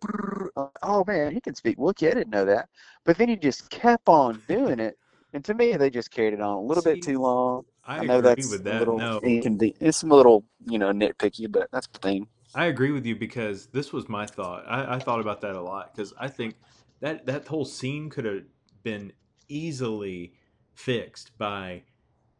"Oh 0.83 1.03
man, 1.05 1.33
he 1.33 1.41
can 1.41 1.53
speak 1.55 1.77
Wookiee." 1.77 2.11
I 2.11 2.13
didn't 2.15 2.29
know 2.31 2.45
that, 2.45 2.69
but 3.05 3.17
then 3.17 3.29
he 3.29 3.35
just 3.35 3.69
kept 3.69 4.07
on 4.09 4.41
doing 4.47 4.79
it, 4.79 4.97
and 5.33 5.43
to 5.45 5.53
me, 5.53 5.73
they 5.77 5.89
just 5.89 6.11
carried 6.11 6.33
it 6.33 6.41
on 6.41 6.53
a 6.57 6.61
little 6.61 6.83
See, 6.83 6.91
bit 6.91 7.01
too 7.01 7.19
long. 7.19 7.65
I, 7.85 7.99
I, 7.99 8.03
know 8.03 8.21
agree 8.21 8.45
that's 8.45 8.47
with 8.47 8.67
a 8.67 8.73
little 8.73 8.97
No, 8.97 9.19
inconvenient. 9.21 9.77
It's 9.81 10.03
a 10.03 10.07
little 10.07 10.45
you 10.65 10.79
know 10.79 10.91
nitpicky, 10.93 11.51
but 11.51 11.69
that's 11.71 11.87
the 11.87 11.99
thing. 11.99 12.27
I 12.55 12.65
agree 12.65 12.91
with 12.91 13.05
you 13.05 13.15
because 13.15 13.67
this 13.67 13.93
was 13.93 14.09
my 14.09 14.25
thought. 14.25 14.65
I, 14.67 14.95
I 14.95 14.99
thought 14.99 15.19
about 15.19 15.41
that 15.41 15.55
a 15.55 15.61
lot 15.61 15.93
because 15.95 16.13
I 16.19 16.27
think 16.27 16.55
that 17.01 17.25
that 17.27 17.47
whole 17.47 17.65
scene 17.65 18.09
could 18.09 18.25
have 18.25 18.43
been 18.83 19.13
easily 19.49 20.33
fixed 20.73 21.37
by 21.37 21.83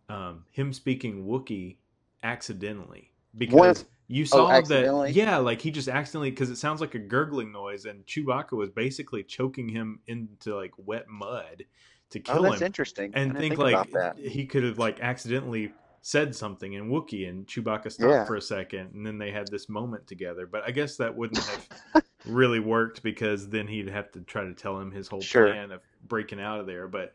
um, 0.09 0.43
him 0.51 0.73
speaking 0.73 1.25
Wookiee 1.25 1.77
accidentally 2.23 3.11
because 3.37 3.85
you 4.07 4.25
saw 4.25 4.47
that 4.47 4.53
Oh, 4.53 4.57
accidentally? 4.57 5.11
yeah, 5.11 5.37
like 5.37 5.61
he 5.61 5.71
just 5.71 5.87
accidentally 5.87 6.29
because 6.31 6.49
it 6.49 6.55
sounds 6.57 6.81
like 6.81 6.95
a 6.95 6.99
gurgling 6.99 7.51
noise 7.51 7.85
and 7.85 8.05
Chewbacca 8.05 8.53
was 8.53 8.69
basically 8.69 9.23
choking 9.23 9.67
him 9.69 9.99
into 10.07 10.55
like 10.55 10.71
wet 10.77 11.07
mud 11.07 11.65
to 12.09 12.19
kill 12.19 12.35
Oh, 12.35 12.37
kill 12.41 12.49
that's 12.51 12.61
him 12.61 12.65
interesting. 12.67 13.11
And 13.15 13.31
think, 13.37 13.57
think 13.57 13.59
like 13.59 13.91
that. 13.91 14.17
he 14.17 14.45
could 14.45 14.63
have 14.63 14.79
like 14.79 14.99
accidentally 15.01 15.73
said 16.01 16.33
something 16.33 16.73
in 16.73 16.89
Wookiee 16.89 17.27
and 17.27 17.45
Chewbacca 17.45 17.91
stopped 17.91 18.09
Yeah. 18.09 18.25
for 18.25 18.35
a 18.37 18.41
second 18.41 18.93
and 18.93 19.05
then 19.05 19.17
they 19.17 19.31
had 19.31 19.47
this 19.49 19.67
moment 19.67 20.07
together. 20.07 20.47
But 20.47 20.63
I 20.65 20.71
guess 20.71 20.95
that 20.97 21.13
wouldn't 21.15 21.45
have 21.45 22.03
really 22.25 22.61
worked 22.61 23.03
because 23.03 23.49
then 23.49 23.67
he'd 23.67 23.89
have 23.89 24.11
to 24.13 24.21
try 24.21 24.45
to 24.45 24.53
tell 24.53 24.79
him 24.79 24.89
his 24.91 25.09
whole 25.09 25.21
Sure. 25.21 25.47
plan 25.47 25.71
of 25.71 25.81
breaking 26.07 26.39
out 26.39 26.61
of 26.61 26.65
there. 26.65 26.87
But 26.87 27.13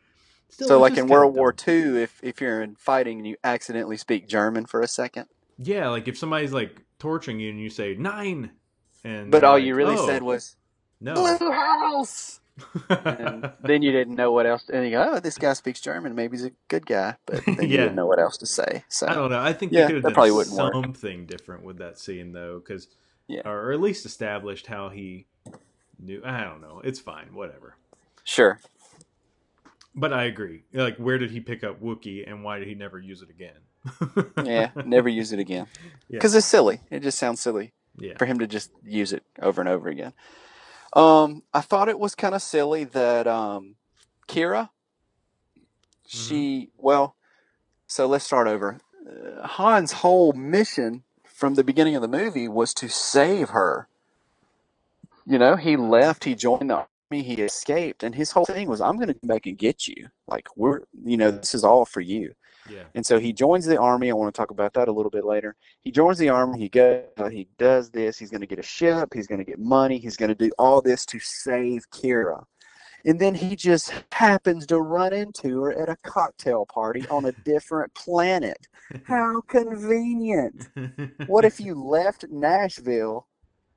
still, 0.52 0.68
So, 0.68 0.78
like 0.80 0.92
in 0.92 1.06
kinda 1.06 1.12
World 1.14 1.34
War 1.34 1.52
dumb. 1.52 1.74
II, 1.74 2.02
if 2.02 2.20
if 2.22 2.40
you're 2.40 2.62
in 2.62 2.76
fighting 2.76 3.18
and 3.18 3.26
you 3.26 3.36
accidentally 3.44 3.96
speak 3.96 4.28
German 4.28 4.66
for 4.66 4.80
a 4.80 4.88
second, 4.88 5.26
yeah, 5.58 5.88
like 5.88 6.08
if 6.08 6.16
somebody's 6.18 6.52
like 6.52 6.80
torturing 6.98 7.40
you 7.40 7.50
and 7.50 7.60
you 7.60 7.70
say 7.70 7.94
nein, 7.98 8.52
and 9.04 9.30
but 9.30 9.40
they're 9.40 9.50
all 9.50 9.54
like, 9.56 9.64
you 9.64 9.74
really 9.74 9.96
"Oh, 9.96 10.06
said 10.06 10.22
was 10.22 10.56
no, 11.00 11.14
"Blue 11.14 11.50
House," 11.52 12.40
and 12.88 13.50
then 13.62 13.82
you 13.82 13.92
didn't 13.92 14.14
know 14.16 14.30
what 14.32 14.46
else. 14.46 14.64
And 14.72 14.84
you 14.84 14.90
go, 14.92 15.12
"Oh, 15.14 15.20
this 15.20 15.38
guy 15.38 15.52
speaks 15.54 15.80
German. 15.80 16.14
Maybe 16.14 16.36
he's 16.36 16.46
a 16.46 16.52
good 16.68 16.86
guy," 16.86 17.16
but 17.26 17.44
then 17.46 17.68
you 17.68 17.76
Yeah. 17.76 17.82
didn't 17.82 17.94
know 17.96 18.06
what 18.06 18.18
else 18.20 18.36
to 18.38 18.46
say. 18.46 18.84
So 18.88 19.06
I 19.08 19.14
don't 19.14 19.30
know. 19.30 19.40
I 19.40 19.52
think 19.52 19.72
Yeah, 19.72 19.86
they 19.86 19.94
could 19.94 20.02
that 20.02 20.08
have 20.10 20.14
probably 20.14 20.32
wouldn't 20.32 20.56
work. 20.56 20.72
something 20.72 21.26
different 21.26 21.64
with 21.64 21.78
that 21.78 21.98
scene 21.98 22.32
though, 22.32 22.58
because 22.58 22.88
Yeah. 23.28 23.42
or 23.48 23.72
at 23.72 23.80
least 23.80 24.06
established 24.06 24.66
how 24.66 24.90
he 24.90 25.26
knew. 25.98 26.22
I 26.24 26.44
don't 26.44 26.60
know. 26.60 26.80
It's 26.84 27.00
fine, 27.00 27.34
whatever. 27.34 27.76
Sure. 28.24 28.58
But 29.94 30.12
I 30.12 30.24
agree. 30.24 30.64
Like, 30.72 30.96
where 30.96 31.18
did 31.18 31.30
he 31.30 31.40
pick 31.40 31.62
up 31.62 31.82
Wookiee, 31.82 32.26
and 32.26 32.42
why 32.42 32.58
did 32.58 32.68
he 32.68 32.74
never 32.74 32.98
use 32.98 33.22
it 33.22 33.30
again? 33.30 33.54
Yeah. 34.44 34.70
Never 34.84 35.08
use 35.08 35.32
it 35.32 35.38
again 35.38 35.66
Yeah. 36.08 36.18
because 36.18 36.34
it's 36.34 36.46
silly. 36.46 36.80
It 36.90 37.00
just 37.00 37.18
sounds 37.18 37.40
silly 37.40 37.72
yeah. 37.98 38.16
for 38.16 38.26
him 38.26 38.38
to 38.38 38.46
just 38.46 38.70
use 38.84 39.12
it 39.12 39.24
over 39.40 39.60
and 39.60 39.68
over 39.68 39.88
again. 39.88 40.12
Um, 40.94 41.42
I 41.52 41.60
thought 41.62 41.88
it 41.88 41.98
was 41.98 42.14
kind 42.14 42.34
of 42.34 42.42
silly 42.42 42.84
that 42.84 43.26
um, 43.26 43.76
Qi'ra, 44.28 44.70
she 46.06 46.70
well, 46.76 47.16
so 47.86 48.06
let's 48.06 48.24
start 48.24 48.46
over. 48.46 48.78
Uh, 49.06 49.46
Han's 49.46 49.92
whole 49.92 50.32
mission 50.32 51.02
from 51.24 51.54
the 51.54 51.64
beginning 51.64 51.96
of 51.96 52.02
the 52.02 52.08
movie 52.08 52.48
was 52.48 52.74
to 52.74 52.88
save 52.88 53.50
her. 53.50 53.88
You 55.26 55.38
know, 55.38 55.56
he 55.56 55.76
left, 55.76 56.24
he 56.24 56.34
joined 56.34 56.70
the 56.70 56.86
army, 57.12 57.22
he 57.22 57.42
escaped, 57.42 58.04
and 58.04 58.14
his 58.14 58.30
whole 58.30 58.46
thing 58.46 58.68
was, 58.68 58.80
"I'm 58.80 58.96
going 58.96 59.08
to 59.08 59.14
come 59.14 59.28
back 59.28 59.46
and 59.46 59.58
get 59.58 59.86
you. 59.86 60.08
Like 60.26 60.46
we're, 60.56 60.80
you 61.04 61.18
know, 61.18 61.30
this 61.30 61.54
is 61.54 61.64
all 61.64 61.84
for 61.84 62.00
you." 62.00 62.32
Yeah. 62.70 62.84
And 62.94 63.04
so 63.04 63.18
he 63.18 63.32
joins 63.32 63.66
the 63.66 63.78
army. 63.78 64.10
I 64.10 64.14
want 64.14 64.32
to 64.32 64.38
talk 64.38 64.50
about 64.50 64.72
that 64.74 64.88
a 64.88 64.92
little 64.92 65.10
bit 65.10 65.24
later. 65.24 65.56
He 65.82 65.90
joins 65.90 66.16
the 66.18 66.30
army. 66.30 66.58
He 66.58 66.68
goes. 66.70 67.04
Uh, 67.18 67.28
he 67.28 67.48
does 67.58 67.90
this. 67.90 68.18
He's 68.18 68.30
going 68.30 68.40
to 68.40 68.46
get 68.46 68.58
a 68.58 68.62
ship. 68.62 69.10
He's 69.12 69.26
going 69.26 69.40
to 69.40 69.44
get 69.44 69.58
money. 69.58 69.98
He's 69.98 70.16
going 70.16 70.30
to 70.30 70.34
do 70.34 70.50
all 70.58 70.80
this 70.80 71.04
to 71.06 71.18
save 71.20 71.88
Qi'ra. 71.90 72.44
And 73.04 73.18
then 73.20 73.34
he 73.34 73.56
just 73.56 73.92
happens 74.12 74.64
to 74.68 74.80
run 74.80 75.12
into 75.12 75.60
her 75.62 75.72
at 75.72 75.88
a 75.88 75.96
cocktail 76.08 76.64
party 76.64 77.06
on 77.08 77.26
a 77.26 77.32
different 77.44 77.92
planet. 77.94 78.68
How 79.04 79.42
convenient! 79.48 80.68
What 81.26 81.44
if 81.44 81.60
you 81.66 81.74
left 81.74 82.24
Nashville 82.30 83.26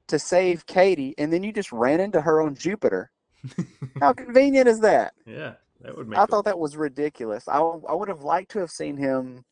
to 0.07 0.19
save 0.19 0.65
Katie 0.67 1.15
and 1.17 1.33
then 1.33 1.41
you 1.43 1.51
just 1.51 1.71
ran 1.71 1.99
into 1.99 2.21
her 2.21 2.41
on 2.41 2.55
Jupiter? 2.55 3.11
How 3.99 4.13
convenient 4.13 4.67
is 4.67 4.81
that? 4.81 5.13
yeah, 5.25 5.53
that 5.81 5.97
would 5.97 6.07
make. 6.07 6.19
I 6.19 6.25
thought 6.25 6.45
that 6.45 6.59
was 6.59 6.75
ridiculous. 6.77 7.47
I, 7.47 7.59
I 7.59 7.93
would 7.93 8.09
have 8.09 8.23
liked 8.23 8.51
to 8.51 8.59
have 8.59 8.71
seen 8.71 8.97
him, 8.97 9.45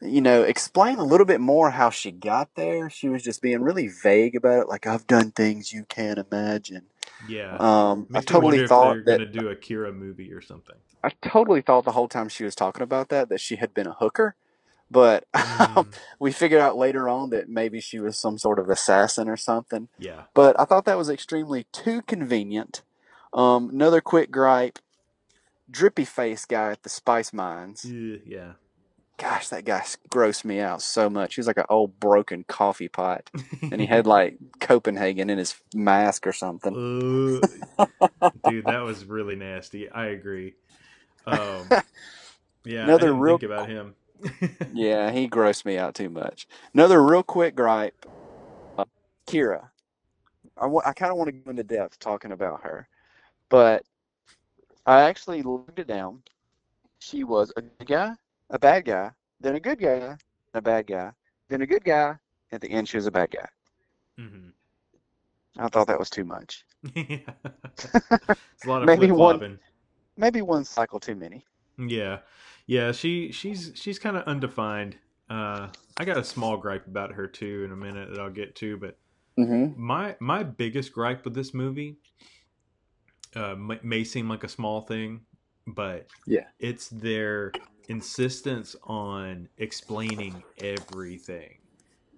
you 0.00 0.20
know, 0.20 0.42
explain 0.42 0.98
a 0.98 1.04
little 1.04 1.26
bit 1.26 1.40
more 1.40 1.70
how 1.70 1.90
she 1.90 2.10
got 2.10 2.54
there. 2.54 2.88
She 2.90 3.08
was 3.08 3.22
just 3.22 3.42
being 3.42 3.62
really 3.62 3.88
vague 3.88 4.36
about 4.36 4.62
it, 4.62 4.68
like 4.68 4.86
I've 4.86 5.06
done 5.06 5.32
things 5.32 5.72
you 5.72 5.84
can't 5.84 6.18
imagine. 6.18 6.82
yeah. 7.26 7.56
Um, 7.58 8.08
I 8.14 8.20
Makes 8.20 8.30
me 8.30 8.38
wonder 8.38 8.62
totally 8.62 8.68
thought 8.68 8.98
they're 9.04 9.04
that 9.04 9.18
gonna 9.18 9.26
do 9.26 9.48
a 9.48 9.56
Qi'ra 9.56 9.94
movie 9.94 10.32
or 10.32 10.40
something. 10.40 10.76
I 11.02 11.10
totally 11.22 11.60
thought 11.62 11.84
the 11.84 11.92
whole 11.92 12.08
time 12.08 12.28
she 12.28 12.44
was 12.44 12.54
talking 12.54 12.82
about 12.82 13.08
that 13.10 13.28
that 13.28 13.40
she 13.40 13.56
had 13.56 13.72
been 13.74 13.86
a 13.86 13.94
hooker, 13.94 14.34
but 14.90 15.26
Mm, 15.36 15.94
we 16.20 16.32
figured 16.32 16.60
out 16.60 16.76
later 16.76 17.08
on 17.08 17.30
that 17.30 17.48
maybe 17.48 17.80
she 17.80 18.00
was 18.00 18.18
some 18.18 18.38
sort 18.38 18.58
of 18.58 18.68
assassin 18.68 19.28
or 19.28 19.36
something. 19.36 19.88
yeah. 19.98 20.24
But 20.34 20.58
I 20.60 20.64
thought 20.64 20.84
that 20.86 20.98
was 20.98 21.10
extremely 21.10 21.66
too 21.72 22.02
convenient. 22.02 22.82
Um, 23.32 23.70
another 23.70 24.00
quick 24.00 24.30
gripe: 24.30 24.78
drippy 25.70 26.04
face 26.04 26.44
guy 26.44 26.72
at 26.72 26.82
the 26.82 26.88
spice 26.88 27.32
mines. 27.32 27.84
Yeah. 27.84 28.16
Yeah. 28.24 28.52
gosh, 29.18 29.48
that 29.48 29.64
guy 29.64 29.82
grossed 30.10 30.44
me 30.44 30.60
out 30.60 30.80
so 30.80 31.10
much. 31.10 31.34
He 31.34 31.40
was 31.40 31.46
like 31.46 31.58
an 31.58 31.64
old 31.68 31.98
broken 32.00 32.44
coffee 32.44 32.88
pot, 32.88 33.28
and 33.62 33.80
he 33.80 33.86
had 33.86 34.06
like 34.16 34.38
Copenhagen 34.60 35.28
in 35.30 35.38
his 35.38 35.56
mask 35.74 36.26
or 36.26 36.32
something. 36.32 37.42
Uh, 37.78 37.86
dude, 38.48 38.64
that 38.66 38.80
was 38.84 39.04
really 39.04 39.36
nasty. 39.36 39.90
I 39.90 40.06
agree. 40.06 40.54
Um, 41.26 41.68
yeah, 42.64 42.84
Another 42.84 43.12
real- 43.12 43.38
think 43.38 43.50
about 43.50 43.68
him. 43.68 43.94
Yeah, 44.72 45.10
he 45.12 45.28
grossed 45.28 45.64
me 45.64 45.78
out 45.78 45.94
too 45.94 46.08
much. 46.08 46.48
Another 46.74 47.02
real 47.02 47.22
quick 47.22 47.54
gripe: 47.54 48.04
uh, 48.76 48.84
Qi'ra. 49.26 49.68
I 50.60 50.66
I 50.66 50.92
kind 50.92 51.12
of 51.12 51.18
want 51.18 51.28
to 51.28 51.32
go 51.32 51.50
into 51.50 51.62
depth 51.62 51.98
talking 52.00 52.32
about 52.32 52.62
her, 52.62 52.88
but 53.48 53.84
I 54.86 55.02
actually 55.02 55.42
looked 55.42 55.78
it 55.78 55.86
down. 55.86 56.22
She 57.00 57.24
was 57.24 57.52
a 57.56 57.62
good 57.62 57.86
guy, 57.88 58.12
a 58.50 58.58
bad 58.58 58.84
guy, 58.84 59.10
then 59.40 59.54
a 59.56 59.60
good 59.60 59.78
guy, 59.80 60.16
a 60.54 60.60
bad 60.60 60.86
guy, 60.86 61.12
then 61.48 61.62
a 61.62 61.66
good 61.66 61.84
guy. 61.84 62.16
At 62.50 62.60
the 62.62 62.70
end, 62.70 62.88
she 62.88 62.96
was 62.96 63.06
a 63.06 63.10
bad 63.10 63.30
guy. 63.30 63.48
Mhm. 64.18 64.52
I 65.58 65.68
thought 65.68 65.86
that 65.88 65.98
was 65.98 66.08
too 66.10 66.24
much. 66.24 66.64
Yeah. 66.94 67.18
it's 67.76 68.64
a 68.64 68.68
lot 68.68 68.82
of 68.82 68.86
Maybe 68.86 69.10
one- 69.10 69.58
Maybe 70.16 70.42
one 70.42 70.64
cycle 70.64 70.98
too 70.98 71.14
many. 71.14 71.44
Yeah, 71.78 72.20
yeah. 72.66 72.90
She 72.90 73.30
she's 73.30 73.70
she's 73.76 73.98
kind 74.00 74.16
of 74.16 74.24
undefined. 74.24 74.96
Uh, 75.30 75.68
I 75.96 76.04
got 76.04 76.16
a 76.16 76.24
small 76.24 76.56
gripe 76.56 76.86
about 76.88 77.12
her 77.12 77.28
too 77.28 77.62
in 77.64 77.70
a 77.70 77.76
minute 77.76 78.10
that 78.10 78.18
I'll 78.20 78.30
get 78.30 78.54
to, 78.56 78.76
but 78.76 78.96
Mm-hmm. 79.38 79.80
my 79.80 80.16
my 80.18 80.42
biggest 80.42 80.92
gripe 80.92 81.24
with 81.24 81.34
this 81.34 81.54
movie 81.54 81.98
uh, 83.36 83.54
may, 83.56 84.04
seem 84.04 84.28
like 84.28 84.44
a 84.44 84.48
small 84.48 84.82
thing, 84.82 85.20
but 85.66 86.08
Yeah. 86.26 86.44
it's 86.58 86.88
their 86.88 87.56
insistence 87.88 88.76
on 88.84 89.48
explaining 89.58 90.44
everything, 90.56 91.58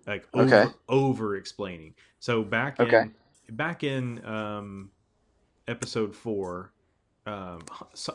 like 0.06 0.28
over 0.34 0.66
Okay. 0.66 0.74
over 0.88 1.36
explaining. 1.36 1.94
So 2.18 2.42
back 2.42 2.80
in 2.80 2.86
Okay. 2.86 3.10
back 3.50 3.84
in 3.84 4.24
um, 4.24 4.90
episode 5.68 6.14
four, 6.14 6.72
um, 7.26 7.68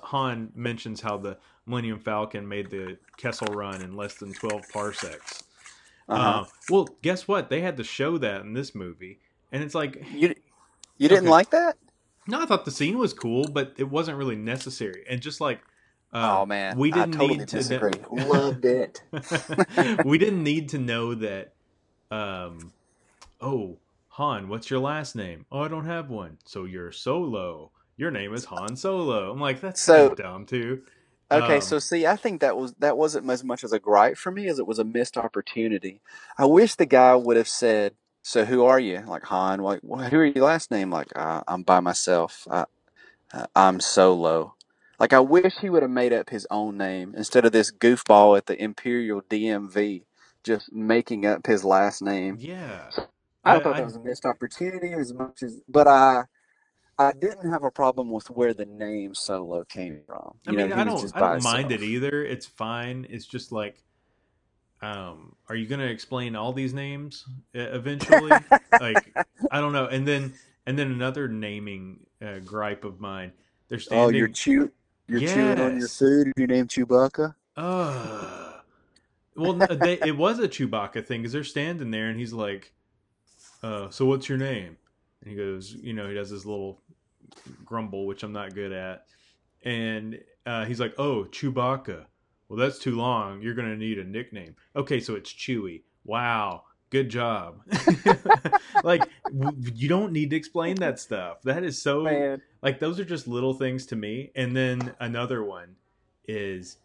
Han 0.03 0.51
mentions 0.55 1.01
how 1.01 1.17
the 1.17 1.37
Millennium 1.65 1.99
Falcon 1.99 2.47
made 2.47 2.69
the 2.69 2.97
Kessel 3.17 3.51
Run 3.51 3.81
in 3.81 3.95
less 3.95 4.15
than 4.15 4.33
twelve 4.33 4.67
parsecs. 4.69 5.43
Uh-huh. 6.07 6.41
Uh, 6.41 6.45
well, 6.67 6.97
guess 7.01 7.27
what? 7.27 7.49
They 7.49 7.61
had 7.61 7.77
to 7.77 7.83
show 7.83 8.17
that 8.19 8.41
in 8.41 8.53
this 8.53 8.75
movie, 8.75 9.19
and 9.51 9.63
it's 9.63 9.75
like, 9.75 10.03
you 10.13 10.33
you 10.97 11.09
didn't 11.09 11.29
like 11.29 11.49
that? 11.51 11.77
No, 12.27 12.41
I 12.41 12.45
thought 12.45 12.65
the 12.65 12.71
scene 12.71 12.97
was 12.97 13.13
cool, 13.13 13.47
but 13.47 13.73
it 13.77 13.89
wasn't 13.89 14.17
really 14.17 14.35
necessary. 14.35 15.03
And 15.09 15.21
just 15.21 15.39
like, 15.41 15.61
uh, 16.13 16.39
oh 16.41 16.45
man, 16.45 16.77
we 16.77 16.91
didn't 16.91 17.15
I 17.15 17.17
totally 17.19 17.39
need 17.39 17.47
to. 17.49 17.57
disagree. 17.57 17.91
Loved 18.11 18.65
it. 18.65 19.01
we 20.05 20.17
didn't 20.17 20.43
need 20.43 20.69
to 20.69 20.77
know 20.77 21.13
that. 21.15 21.53
Um, 22.11 22.71
oh, 23.41 23.77
Han, 24.09 24.47
what's 24.47 24.69
your 24.69 24.79
last 24.79 25.15
name? 25.15 25.45
Oh, 25.51 25.59
I 25.61 25.67
don't 25.67 25.85
have 25.85 26.09
one. 26.09 26.37
So 26.45 26.63
you're 26.65 26.91
Solo. 26.91 27.71
Your 27.97 28.11
name 28.11 28.33
is 28.33 28.45
Han 28.45 28.75
Solo. 28.75 29.31
I'm 29.31 29.39
like, 29.39 29.59
that's 29.61 29.81
So- 29.81 30.09
so 30.09 30.15
dumb 30.15 30.45
too. 30.45 30.83
Okay, 31.31 31.55
Um, 31.55 31.61
so 31.61 31.79
see, 31.79 32.05
I 32.05 32.15
think 32.17 32.41
that 32.41 32.55
was 32.55 32.73
that 32.75 32.97
wasn't 32.97 33.27
as 33.31 33.43
much 33.43 33.63
as 33.63 33.73
a 33.73 33.79
gripe 33.79 34.15
for 34.15 34.31
me 34.31 34.47
as 34.47 34.59
it 34.59 34.67
was 34.67 34.77
a 34.77 34.83
missed 34.83 35.17
opportunity. 35.17 35.99
I 36.37 36.45
wish 36.45 36.75
the 36.75 36.85
guy 36.85 37.15
would 37.15 37.35
have 37.35 37.47
said, 37.47 37.95
"So 38.25 38.45
who 38.45 38.65
are 38.65 38.81
you?" 38.81 39.01
Like 39.07 39.25
Han, 39.25 39.61
like 39.61 39.81
"Well, 39.83 40.09
who 40.09 40.19
are 40.19 40.25
your 40.25 40.45
last 40.45 40.71
name? 40.71 40.91
Like 40.91 41.09
uh, 41.17 41.43
I'm 41.47 41.63
by 41.63 41.81
myself. 41.81 42.47
I, 42.51 42.65
uh, 43.33 43.47
I'm 43.55 43.79
Solo. 43.81 44.55
Like 44.99 45.13
I 45.13 45.21
wish 45.21 45.55
he 45.61 45.69
would 45.71 45.83
have 45.83 45.91
made 45.91 46.13
up 46.13 46.29
his 46.31 46.47
own 46.51 46.77
name 46.77 47.15
instead 47.17 47.45
of 47.45 47.53
this 47.53 47.71
goofball 47.71 48.37
at 48.37 48.47
the 48.47 48.61
Imperial 48.61 49.21
DMV 49.23 50.03
just 50.43 50.73
making 50.73 51.25
up 51.25 51.47
his 51.47 51.65
last 51.65 52.01
name. 52.03 52.39
Yeah. 52.39 52.91
I, 53.45 53.55
I- 53.55 53.59
thought 53.59 53.77
I- 53.77 53.77
that 53.77 53.85
was 53.85 53.97
a 53.97 54.01
missed 54.01 54.25
opportunity 54.25 54.93
as 54.93 55.13
much 55.13 55.43
as, 55.43 55.61
but 55.69 55.87
I. 55.87 56.23
I 56.97 57.11
didn't 57.11 57.51
have 57.51 57.63
a 57.63 57.71
problem 57.71 58.09
with 58.09 58.29
where 58.29 58.53
the 58.53 58.65
name 58.65 59.15
Solo 59.15 59.65
came 59.65 60.01
from. 60.07 60.39
I 60.47 60.51
You 60.51 60.57
mean, 60.57 60.71
I 60.73 60.83
was 60.85 60.95
don't, 60.95 61.01
just 61.01 61.17
I 61.17 61.19
by 61.19 61.33
don't 61.33 61.41
mind 61.41 61.71
it 61.71 61.81
himself. 61.81 61.83
either. 61.83 62.23
It's 62.25 62.45
fine. 62.47 63.07
It's 63.09 63.25
just 63.27 63.51
like, 63.51 63.83
um, 64.81 65.35
are 65.49 65.55
you 65.55 65.67
gonna 65.67 65.85
explain 65.85 66.35
all 66.35 66.53
these 66.53 66.73
names 66.73 67.25
uh, 67.55 67.59
eventually? 67.59 68.31
like, 68.79 69.15
I 69.51 69.61
don't 69.61 69.73
know. 69.73 69.87
And 69.87 70.07
then, 70.07 70.33
and 70.65 70.77
then 70.77 70.91
another 70.91 71.27
naming 71.27 72.05
uh, 72.21 72.39
gripe 72.39 72.83
of 72.83 72.99
mine. 72.99 73.31
They're 73.67 73.79
standing. 73.79 74.05
Oh, 74.05 74.09
you're 74.09 74.27
chew, 74.27 74.71
you're 75.07 75.21
chewing 75.21 75.59
on 75.59 75.79
your 75.79 75.87
food. 75.87 76.31
Your 76.37 76.47
name 76.47 76.67
Chewbacca. 76.67 77.35
Ugh. 77.57 78.53
Well, 79.35 79.53
they, 79.53 79.99
it 79.99 80.15
was 80.15 80.39
a 80.39 80.47
Chewbacca 80.47 81.05
thing 81.05 81.21
because 81.21 81.33
they're 81.33 81.43
standing 81.43 81.91
there 81.91 82.07
and 82.09 82.19
he's 82.19 82.33
like, 82.33 82.71
uh, 83.63 83.89
"So 83.89 84.05
what's 84.05 84.29
your 84.29 84.37
name?" 84.37 84.77
And 85.21 85.29
he 85.29 85.35
goes, 85.35 85.73
"You 85.73 85.93
know, 85.93 86.07
he 86.07 86.13
does 86.13 86.29
this 86.29 86.45
little 86.45 86.81
grumble, 87.65 88.05
which 88.05 88.23
I'm 88.23 88.31
not 88.31 88.53
good 88.53 88.71
at." 88.71 89.07
And 89.63 90.21
uh, 90.45 90.65
he's 90.65 90.79
like, 90.79 90.93
"Oh, 90.97 91.25
Chewbacca. 91.25 92.05
Well, 92.49 92.57
that's 92.59 92.79
too 92.79 92.95
long. 92.95 93.41
You're 93.41 93.55
gonna 93.55 93.75
need 93.75 93.97
a 93.99 94.03
nickname. 94.03 94.55
Okay, 94.75 94.99
so 94.99 95.15
it's 95.15 95.31
Chewy. 95.33 95.81
Wow, 96.03 96.63
good 96.91 97.09
job. 97.09 97.61
like, 98.83 99.03
w- 99.25 99.71
you 99.73 99.89
don't 99.89 100.11
need 100.11 100.29
to 100.29 100.35
explain 100.35 100.75
that 100.77 100.99
stuff. 100.99 101.41
That 101.43 101.63
is 101.63 101.81
so 101.81 102.03
Man, 102.03 102.41
like 102.61 102.79
those 102.79 102.99
are 102.99 103.05
just 103.05 103.27
little 103.27 103.53
things 103.53 103.85
to 103.87 103.95
me 103.95 104.31
and 104.35 104.55
then 104.55 104.93
another 104.99 105.43
one 105.43 105.75
is 106.27 106.77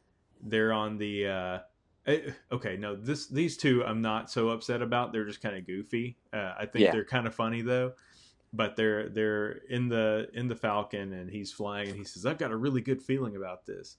they're 0.43 0.73
on 0.73 0.97
the 0.99 1.27
uh 1.27 1.59
eh, 2.07 2.31
okay 2.53 2.77
no 2.77 2.95
this 2.97 3.27
these 3.29 3.57
two 3.57 3.83
i'm 3.85 4.01
not 4.03 4.31
so 4.31 4.51
upset 4.51 4.81
about 4.83 5.13
they're 5.13 5.25
just 5.27 5.41
kind 5.43 5.57
of 5.57 5.67
goofy 5.67 6.17
uh, 6.33 6.55
i 6.59 6.67
think 6.67 6.85
Yeah. 6.85 6.93
they're 6.93 7.05
kind 7.05 7.27
of 7.27 7.35
funny 7.35 7.63
though 7.63 7.93
but 8.53 8.77
they're 8.77 9.09
they're 9.09 9.53
in 9.71 9.89
the 9.89 10.29
in 10.35 10.49
the 10.49 10.57
falcon 10.57 11.13
and 11.15 11.31
he's 11.31 11.53
flying 11.53 11.89
and 11.89 11.97
he 11.99 12.05
says 12.05 12.25
i've 12.27 12.39
got 12.39 12.51
a 12.53 12.57
really 12.57 12.81
good 12.83 13.03
feeling 13.03 13.37
about 13.37 13.65
this 13.67 13.97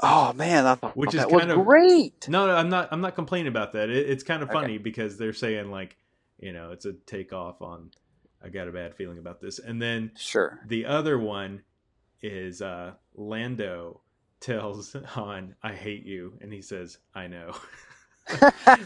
oh 0.00 0.32
man, 0.32 0.66
I 0.66 0.74
thought 0.74 0.96
Which 0.96 1.12
that 1.12 1.26
is 1.28 1.32
was 1.32 1.40
kind 1.40 1.50
of- 1.52 1.64
great. 1.64 2.28
no, 2.28 2.46
no 2.46 2.54
i'm 2.56 2.68
not 2.68 2.88
i'm 2.92 3.00
not 3.00 3.14
complaining 3.14 3.46
about 3.48 3.72
that 3.72 3.90
it, 3.90 4.08
it's 4.10 4.22
kind 4.24 4.42
of 4.42 4.48
Okay. 4.50 4.58
funny 4.60 4.78
because 4.78 5.16
they're 5.18 5.32
saying 5.32 5.70
like 5.70 5.96
you 6.40 6.52
know, 6.52 6.72
it's 6.72 6.84
a 6.84 6.92
takeoff 6.92 7.62
on 7.62 7.90
I 8.44 8.48
got 8.48 8.66
a 8.68 8.72
bad 8.72 8.96
feeling 8.96 9.18
about 9.18 9.40
this. 9.40 9.58
And 9.60 9.80
then 9.80 10.10
Sure. 10.16 10.58
the 10.66 10.84
other 10.84 11.16
one 11.18 11.62
is 12.20 12.60
uh, 12.60 12.94
Lando 13.14 14.00
tells 14.40 14.94
Han, 15.06 15.54
"I 15.62 15.72
hate 15.72 16.04
you," 16.04 16.36
and 16.42 16.52
he 16.52 16.60
says, 16.60 16.98
"I 17.14 17.28
know," 17.28 17.54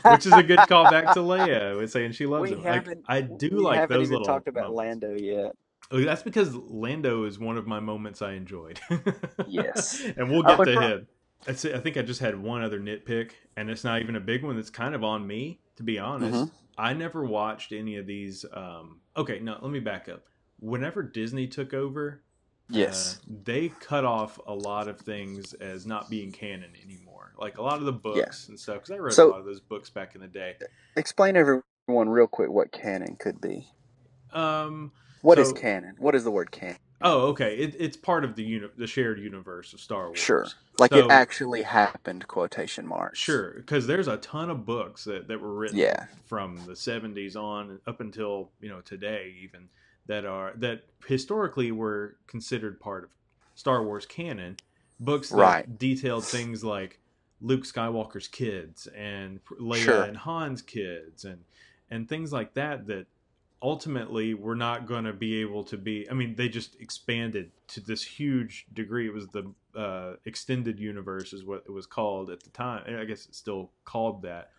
which 0.04 0.26
is 0.26 0.32
a 0.32 0.42
good 0.42 0.58
callback 0.60 1.14
to 1.14 1.20
Leia, 1.20 1.88
saying 1.88 2.12
she 2.12 2.26
loves 2.26 2.50
we 2.50 2.56
him. 2.56 2.62
Like. 2.62 2.86
I 3.08 3.22
do 3.22 3.48
like 3.50 3.88
those 3.88 4.10
little. 4.10 4.24
talked 4.26 4.46
about 4.46 4.70
moments. 4.70 5.02
Lando 5.02 5.14
yet. 5.16 5.52
Oh, 5.90 6.00
that's 6.04 6.22
because 6.22 6.54
Lando 6.54 7.24
is 7.24 7.38
one 7.38 7.56
of 7.56 7.66
my 7.66 7.80
moments 7.80 8.20
I 8.22 8.32
enjoyed. 8.32 8.78
Yes. 9.46 10.02
and 10.16 10.30
we'll 10.30 10.42
get 10.42 10.58
to 10.64 10.80
him. 10.80 11.08
That's 11.44 11.64
it. 11.64 11.74
I 11.74 11.80
think 11.80 11.96
I 11.96 12.02
just 12.02 12.20
had 12.20 12.38
one 12.40 12.62
other 12.62 12.78
nitpick, 12.80 13.30
and 13.56 13.70
it's 13.70 13.84
not 13.84 14.00
even 14.02 14.16
a 14.16 14.20
big 14.20 14.42
one. 14.44 14.58
It's 14.58 14.70
kind 14.70 14.94
of 14.94 15.04
on 15.04 15.26
me, 15.26 15.60
to 15.76 15.82
be 15.82 15.98
honest. 15.98 16.34
Mhm. 16.34 16.50
I 16.76 16.92
never 16.92 17.24
watched 17.24 17.72
any 17.72 17.96
of 17.96 18.06
these. 18.06 18.44
Um, 18.52 19.00
okay, 19.16 19.38
no, 19.38 19.56
let 19.62 19.70
me 19.70 19.80
back 19.80 20.08
up. 20.08 20.24
Whenever 20.60 21.02
Disney 21.02 21.46
took 21.46 21.72
over, 21.72 22.22
Yes. 22.68 23.20
uh, 23.22 23.34
they 23.44 23.68
cut 23.68 24.04
off 24.04 24.38
a 24.46 24.54
lot 24.54 24.88
of 24.88 25.00
things 25.00 25.54
as 25.54 25.86
not 25.86 26.10
being 26.10 26.32
canon 26.32 26.72
anymore. 26.84 27.32
Like 27.38 27.56
a 27.58 27.62
lot 27.62 27.78
of 27.78 27.84
the 27.84 27.92
books 27.92 28.48
and 28.48 28.58
stuff. 28.58 28.76
Because 28.78 28.90
I 28.90 28.96
read 28.98 29.14
So- 29.14 29.28
a 29.28 29.30
lot 29.30 29.40
of 29.40 29.46
those 29.46 29.60
books 29.60 29.88
back 29.90 30.14
in 30.16 30.20
the 30.20 30.26
day. 30.28 30.56
Explain 30.96 31.36
everyone 31.36 32.08
real 32.08 32.26
quick 32.26 32.50
what 32.50 32.72
canon 32.72 33.16
could 33.16 33.40
be. 33.40 33.68
Um, 34.32 34.92
What 35.22 35.38
is 35.38 35.48
So- 35.48 35.54
canon? 35.54 35.96
What 35.98 36.14
is 36.14 36.24
the 36.24 36.30
word 36.30 36.50
canon? 36.50 36.76
oh, 37.00 37.28
okay. 37.28 37.56
It, 37.56 37.76
it's 37.78 37.96
part 37.96 38.24
of 38.24 38.34
the 38.34 38.42
uni- 38.42 38.70
the 38.76 38.86
shared 38.86 39.20
universe 39.20 39.72
of 39.72 39.80
Star 39.80 40.06
Wars. 40.06 40.18
Sure. 40.18 40.46
Like 40.78 40.90
So- 40.92 40.98
it 41.06 41.10
actually 41.10 41.62
happened, 41.62 42.26
quotation 42.28 42.86
marks. 42.86 43.18
Sure, 43.18 43.52
because 43.54 43.86
there's 43.86 44.08
a 44.08 44.16
ton 44.18 44.50
of 44.50 44.64
books 44.66 45.04
that, 45.04 45.28
that 45.28 45.40
were 45.40 45.54
written 45.54 45.78
Yeah. 45.78 46.06
from 46.26 46.56
the 46.66 46.74
70s 46.74 47.36
on 47.36 47.80
up 47.86 48.00
until 48.00 48.50
you 48.60 48.68
know 48.68 48.80
today, 48.80 49.34
even 49.42 49.68
that 50.06 50.24
are 50.24 50.52
that 50.56 50.84
historically 51.06 51.70
were 51.70 52.16
considered 52.26 52.80
part 52.80 53.04
of 53.04 53.10
Star 53.54 53.82
Wars 53.84 54.06
canon. 54.06 54.56
Books 55.00 55.28
that 55.30 55.36
Right. 55.36 55.78
detailed 55.78 56.24
things 56.24 56.64
like 56.64 56.98
Luke 57.40 57.62
Skywalker's 57.62 58.26
kids 58.26 58.88
and 58.88 59.38
Leia 59.60 59.76
Sure. 59.84 60.02
and 60.02 60.16
Han's 60.16 60.62
kids 60.62 61.24
and 61.24 61.44
and 61.90 62.08
things 62.08 62.32
like 62.32 62.54
that 62.54 62.86
that 62.88 63.06
ultimately 63.62 64.34
were 64.34 64.54
not 64.54 64.86
going 64.86 65.04
to 65.04 65.12
be 65.12 65.40
able 65.40 65.64
to 65.64 65.76
be 65.76 66.08
i 66.10 66.14
mean 66.14 66.34
they 66.36 66.48
just 66.48 66.76
expanded 66.80 67.50
to 67.66 67.80
this 67.80 68.02
huge 68.02 68.66
degree. 68.72 69.06
It 69.06 69.12
was 69.12 69.26
the 69.28 69.52
uh, 69.76 70.14
extended 70.24 70.78
universe 70.80 71.32
is 71.32 71.44
what 71.44 71.64
it 71.66 71.70
was 71.70 71.84
called 71.86 72.30
at 72.30 72.42
the 72.42 72.50
time. 72.50 72.82
I 72.98 73.04
guess 73.04 73.26
it's 73.26 73.36
still 73.36 73.70
called 73.84 74.22
that. 74.22 74.50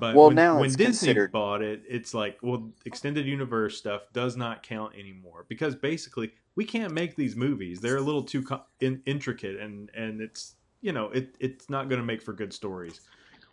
But 0.00 0.16
Well, 0.16 0.26
when, 0.26 0.36
now 0.36 0.58
when 0.58 0.68
disney 0.70 0.86
considered- 0.86 1.30
bought 1.32 1.62
it 1.62 1.82
it's 1.88 2.14
like 2.14 2.38
well 2.42 2.70
extended 2.84 3.26
universe 3.26 3.76
stuff 3.78 4.02
does 4.12 4.36
not 4.36 4.62
count 4.62 4.94
anymore 4.98 5.44
because 5.48 5.74
basically 5.76 6.32
we 6.56 6.64
can't 6.64 6.92
make 6.92 7.14
these 7.16 7.36
movies. 7.36 7.80
They're 7.80 7.96
a 7.98 8.02
little 8.02 8.22
too 8.24 8.42
co- 8.42 8.64
in, 8.80 9.02
intricate 9.06 9.60
and 9.60 9.90
and 9.94 10.20
it's 10.20 10.56
you 10.80 10.92
know 10.92 11.10
it 11.10 11.36
it's 11.38 11.70
not 11.70 11.88
going 11.88 12.00
to 12.00 12.06
make 12.06 12.22
for 12.22 12.32
good 12.32 12.52
stories. 12.52 13.00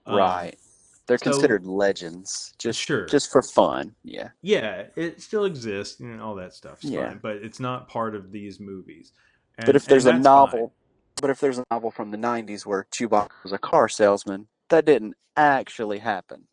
Um, 0.07 0.15
Right. 0.17 0.57
They're 1.07 1.17
so- 1.19 1.31
considered 1.31 1.65
legends, 1.65 2.53
just 2.57 2.79
Sure. 2.79 3.05
just 3.05 3.31
for 3.31 3.41
fun. 3.41 3.95
Yeah. 4.03 4.29
yeah, 4.41 4.87
it 4.95 5.21
still 5.21 5.45
exists 5.45 5.99
and 5.99 6.19
all 6.21 6.35
that 6.35 6.53
stuff. 6.53 6.79
Yeah. 6.83 7.09
fine, 7.09 7.19
but 7.21 7.37
it's 7.37 7.59
not 7.59 7.87
part 7.87 8.15
of 8.15 8.31
these 8.31 8.59
movies. 8.59 9.11
And, 9.57 9.65
But 9.67 9.75
if 9.75 9.85
there's 9.85 10.05
a 10.05 10.13
novel, 10.13 10.73
but 11.21 11.29
if 11.29 11.39
there's 11.39 11.59
a 11.59 11.63
novel 11.71 11.91
from 11.91 12.11
the 12.11 12.17
'90s 12.17 12.65
where 12.65 12.87
Chewbacca 12.91 13.29
was 13.43 13.53
a 13.53 13.57
car 13.57 13.87
salesman, 13.87 14.47
that 14.69 14.85
didn't 14.85 15.15
actually 15.37 15.99
happen. 15.99 16.47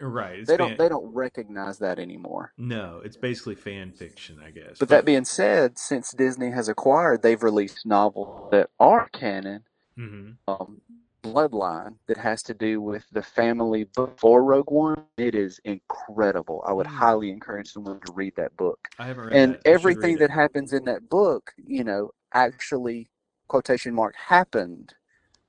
right? 0.00 0.40
It's 0.40 0.48
They 0.48 0.56
don't 0.56 0.76
they 0.76 0.88
don't 0.88 1.14
recognize 1.14 1.78
that 1.78 2.00
anymore. 2.00 2.52
no, 2.58 3.00
it's 3.04 3.16
basically 3.16 3.54
fan 3.54 3.92
fiction, 3.92 4.40
I 4.44 4.50
guess. 4.50 4.78
But 4.80 4.88
that 4.88 5.04
being 5.04 5.24
said, 5.24 5.78
since 5.78 6.10
Disney 6.12 6.50
has 6.50 6.68
acquired, 6.68 7.22
they've 7.22 7.40
released 7.42 7.86
novels 7.86 8.50
that 8.50 8.70
are 8.80 9.08
canon. 9.10 9.62
hmm 9.96 10.30
Um, 10.48 10.80
Bloodline 11.24 11.96
that 12.06 12.18
has 12.18 12.42
to 12.44 12.54
do 12.54 12.80
with 12.82 13.06
the 13.12 13.22
family 13.22 13.84
before 13.96 14.44
Rogue 14.44 14.70
One. 14.70 15.04
It 15.16 15.34
is 15.34 15.58
incredible. 15.64 16.62
I 16.66 16.72
would 16.72 16.86
Hmm. 16.86 16.96
highly 16.96 17.30
encourage 17.30 17.72
someone 17.72 17.98
to 18.00 18.12
read 18.12 18.34
that 18.36 18.56
book. 18.56 18.78
I 18.98 19.06
haven't 19.06 19.24
read 19.24 19.34
and 19.34 19.54
that. 19.54 19.66
Everything 19.66 20.18
that 20.18 20.30
happens 20.30 20.72
in 20.74 20.84
that 20.84 21.08
book, 21.08 21.52
you 21.56 21.82
know, 21.82 22.10
actually 22.34 23.10
quotation 23.48 23.94
mark 23.94 24.14
happened 24.16 24.94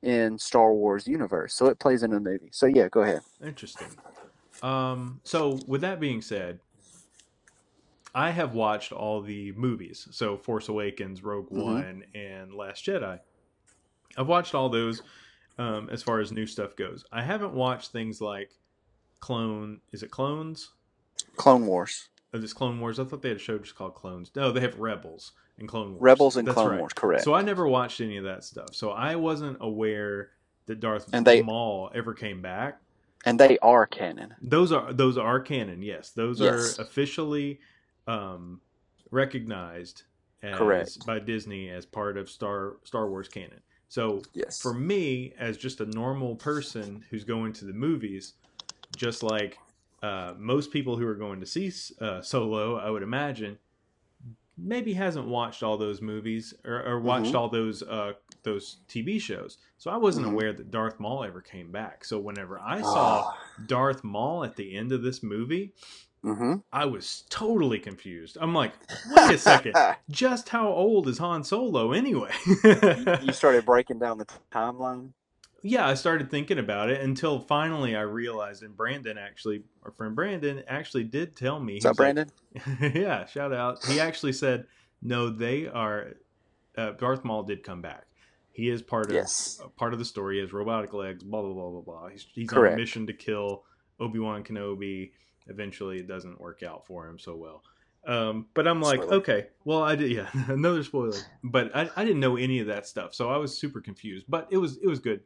in 0.02 0.38
Star 0.40 0.74
Wars 0.74 1.08
universe. 1.08 1.54
So 1.56 1.66
it 1.68 1.80
plays 1.80 2.04
in 2.04 2.12
the 2.12 2.20
movie. 2.20 2.50
So 2.52 2.68
yeah, 2.68 2.88
go 2.90 3.02
ahead. 3.02 3.22
Interesting. 3.44 3.88
Um, 4.64 5.20
so 5.24 5.60
with 5.68 5.82
that 5.82 6.00
being 6.00 6.22
said, 6.22 6.60
I 8.14 8.32
have 8.32 8.54
watched 8.54 8.94
all 8.94 9.22
the 9.22 9.52
movies. 9.54 10.08
So 10.12 10.38
Force 10.38 10.70
Awakens, 10.70 11.22
Rogue 11.22 11.50
Mhm. 11.52 11.62
One, 11.62 12.04
and 12.14 12.54
Last 12.54 12.86
Jedi. 12.86 13.20
I've 14.18 14.28
watched 14.28 14.56
all 14.56 14.70
those 14.70 15.02
um, 15.58 15.90
as 15.92 16.04
far 16.04 16.20
as 16.20 16.32
new 16.32 16.46
stuff 16.46 16.76
goes. 16.76 17.06
I 17.12 17.22
haven't 17.24 17.54
watched 17.54 17.92
things 17.92 18.22
like 18.22 18.52
Clone. 19.20 19.80
Is 19.92 20.04
it 20.04 20.12
Clones? 20.12 20.72
Clone 21.38 21.66
Wars, 21.66 22.10
Oh, 22.34 22.38
this 22.38 22.54
Clone 22.54 22.80
Wars. 22.80 23.00
I 23.00 23.06
thought 23.06 23.22
they 23.22 23.30
had 23.30 23.38
a 23.38 23.40
show 23.40 23.58
just 23.58 23.76
called 23.76 23.96
Clones. 23.96 24.32
No, 24.36 24.52
they 24.52 24.60
have 24.62 24.78
Rebels 24.80 25.32
and 25.58 25.68
Clone 25.68 25.92
Wars. 25.92 26.02
Rebels 26.02 26.38
and 26.38 26.48
That's 26.48 26.56
Clone 26.56 26.72
right. 26.72 26.80
Wars, 26.80 26.94
correct? 26.94 27.24
So 27.24 27.34
I 27.34 27.42
never 27.42 27.68
watched 27.68 28.02
any 28.02 28.18
of 28.18 28.26
that 28.26 28.44
stuff. 28.44 28.74
So 28.74 28.92
I 28.92 29.16
wasn't 29.16 29.58
aware 29.62 30.32
that 30.66 30.80
Darth 30.82 31.08
And 31.14 31.26
they- 31.26 31.42
Maul 31.42 31.92
ever 31.96 32.14
came 32.14 32.42
back. 32.42 32.82
and 33.26 33.40
they 33.40 33.58
are 33.60 33.86
canon. 33.88 34.36
Those 34.42 34.72
are 34.72 34.92
those 34.94 35.18
are 35.18 35.40
canon. 35.40 35.82
Yes, 35.82 36.12
those 36.12 36.40
Yes. 36.42 36.78
are 36.78 36.82
officially 36.84 37.60
um, 38.08 38.60
recognized 39.12 40.04
as, 40.44 40.58
Correct. 40.58 41.06
by 41.08 41.20
Disney 41.20 41.70
as 41.70 41.86
part 41.86 42.18
of 42.18 42.30
Star 42.30 42.76
Star 42.84 43.10
Wars 43.10 43.28
canon. 43.28 43.62
So 43.88 44.22
Yes. 44.34 44.62
for 44.62 44.74
me, 44.74 45.34
as 45.38 45.58
just 45.58 45.80
a 45.82 45.86
normal 45.86 46.36
person 46.36 47.06
who's 47.10 47.24
going 47.24 47.54
to 47.54 47.66
the 47.66 47.74
movies, 47.74 48.34
just 48.96 49.24
like 49.24 49.58
uh, 50.04 50.34
most 50.38 50.72
people 50.72 50.98
who 50.98 51.08
are 51.08 51.16
going 51.16 51.40
to 51.40 51.46
see 51.46 51.72
uh, 52.02 52.22
Solo, 52.22 52.76
I 52.78 52.90
would 52.90 53.04
imagine, 53.04 53.58
maybe 54.58 54.94
hasn't 54.94 55.28
watched 55.28 55.64
all 55.64 55.78
those 55.78 56.02
movies 56.02 56.54
or, 56.66 56.84
or 56.86 57.00
watched 57.00 57.34
Mhm. 57.34 57.36
all 57.36 57.50
those 57.50 57.84
uh, 57.84 58.14
those 58.44 58.78
TV 58.88 59.20
shows. 59.20 59.58
So 59.80 59.90
I 59.90 59.98
wasn't 59.98 60.28
Mhm. 60.28 60.34
aware 60.34 60.54
that 60.54 60.70
Darth 60.70 61.00
Maul 61.00 61.24
ever 61.24 61.42
came 61.42 61.72
back. 61.72 62.06
So 62.06 62.20
whenever 62.20 62.60
I 62.60 62.82
saw 62.82 63.24
Ah. 63.28 63.38
Darth 63.66 64.04
Maul 64.04 64.44
at 64.44 64.56
the 64.56 64.76
end 64.76 64.92
of 64.92 65.02
this 65.02 65.24
movie, 65.24 65.74
Mhm. 66.26 66.64
I 66.74 66.86
was 66.86 67.24
totally 67.30 67.78
confused. 67.80 68.38
I'm 68.42 68.54
like, 68.54 68.74
wait 69.16 69.36
a 69.36 69.38
second, 69.38 69.76
just 70.10 70.50
how 70.50 70.68
old 70.70 71.08
is 71.08 71.18
Han 71.20 71.44
Solo 71.44 71.92
anyway? 71.94 72.32
you 73.22 73.32
started 73.32 73.66
breaking 73.66 74.00
down 74.00 74.18
the 74.18 74.26
timeline. 74.52 75.12
yeah, 75.62 75.88
I 75.88 75.94
started 75.94 76.32
thinking 76.32 76.58
about 76.60 76.90
it 76.90 77.02
until 77.02 77.40
finally 77.40 77.96
I 77.96 78.02
realized, 78.02 78.64
and 78.64 78.76
Brandon 78.76 79.18
actually, 79.18 79.64
our 79.84 79.92
friend 79.92 80.16
Brandon 80.16 80.64
actually 80.68 81.04
did 81.04 81.36
tell 81.36 81.60
me. 81.60 81.76
What's 81.76 81.86
up, 81.86 81.92
he's 82.06 82.16
like- 82.16 82.28
Brandon? 82.80 83.02
yeah, 83.02 83.26
shout 83.26 83.54
out. 83.54 83.86
He 83.86 84.00
actually 84.00 84.34
said, 84.34 84.66
no, 85.02 85.30
they 85.30 85.68
are. 85.68 86.14
Uh, 86.78 86.92
Darth 86.92 87.24
Maul 87.24 87.44
did 87.44 87.64
come 87.64 87.82
back. 87.82 88.06
He 88.52 88.70
is 88.70 88.82
part 88.82 89.06
of 89.08 89.14
Yes. 89.14 89.62
uh, 89.64 89.68
part 89.70 89.94
of 89.94 90.00
the 90.00 90.06
story. 90.06 90.36
He 90.36 90.42
has 90.42 90.52
robotic 90.54 90.94
legs. 90.94 91.24
Blah 91.24 91.42
blah 91.42 91.54
blah 91.54 91.70
blah 91.70 91.82
blah. 91.82 92.08
He's, 92.10 92.26
he's 92.34 92.52
on 92.52 92.66
a 92.66 92.76
mission 92.76 93.06
to 93.08 93.14
kill 93.14 93.64
Obi 94.00 94.20
Wan 94.20 94.44
Kenobi. 94.44 95.12
Eventually, 95.48 96.00
it 96.00 96.08
doesn't 96.08 96.40
work 96.42 96.64
out 96.64 96.86
for 96.86 97.08
him 97.08 97.20
so 97.20 97.36
well. 97.36 97.64
Um, 98.08 98.48
but 98.54 98.68
I'm 98.68 98.82
like, 98.82 99.02
Spoiler. 99.02 99.12
okay, 99.12 99.48
well, 99.64 99.84
I 99.84 99.96
did, 99.96 100.12
yeah, 100.12 100.30
another 100.48 100.84
spoiler. 100.84 101.28
But 101.44 101.76
I, 101.76 101.90
I 101.96 102.04
didn't 102.06 102.20
know 102.20 102.38
any 102.38 102.60
of 102.60 102.68
that 102.68 102.88
stuff, 102.88 103.14
so 103.16 103.30
I 103.30 103.38
was 103.38 103.58
super 103.58 103.82
confused. 103.82 104.26
But 104.30 104.48
it 104.52 104.58
was 104.58 104.78
it 104.78 104.88
was 104.88 105.00
good. 105.00 105.22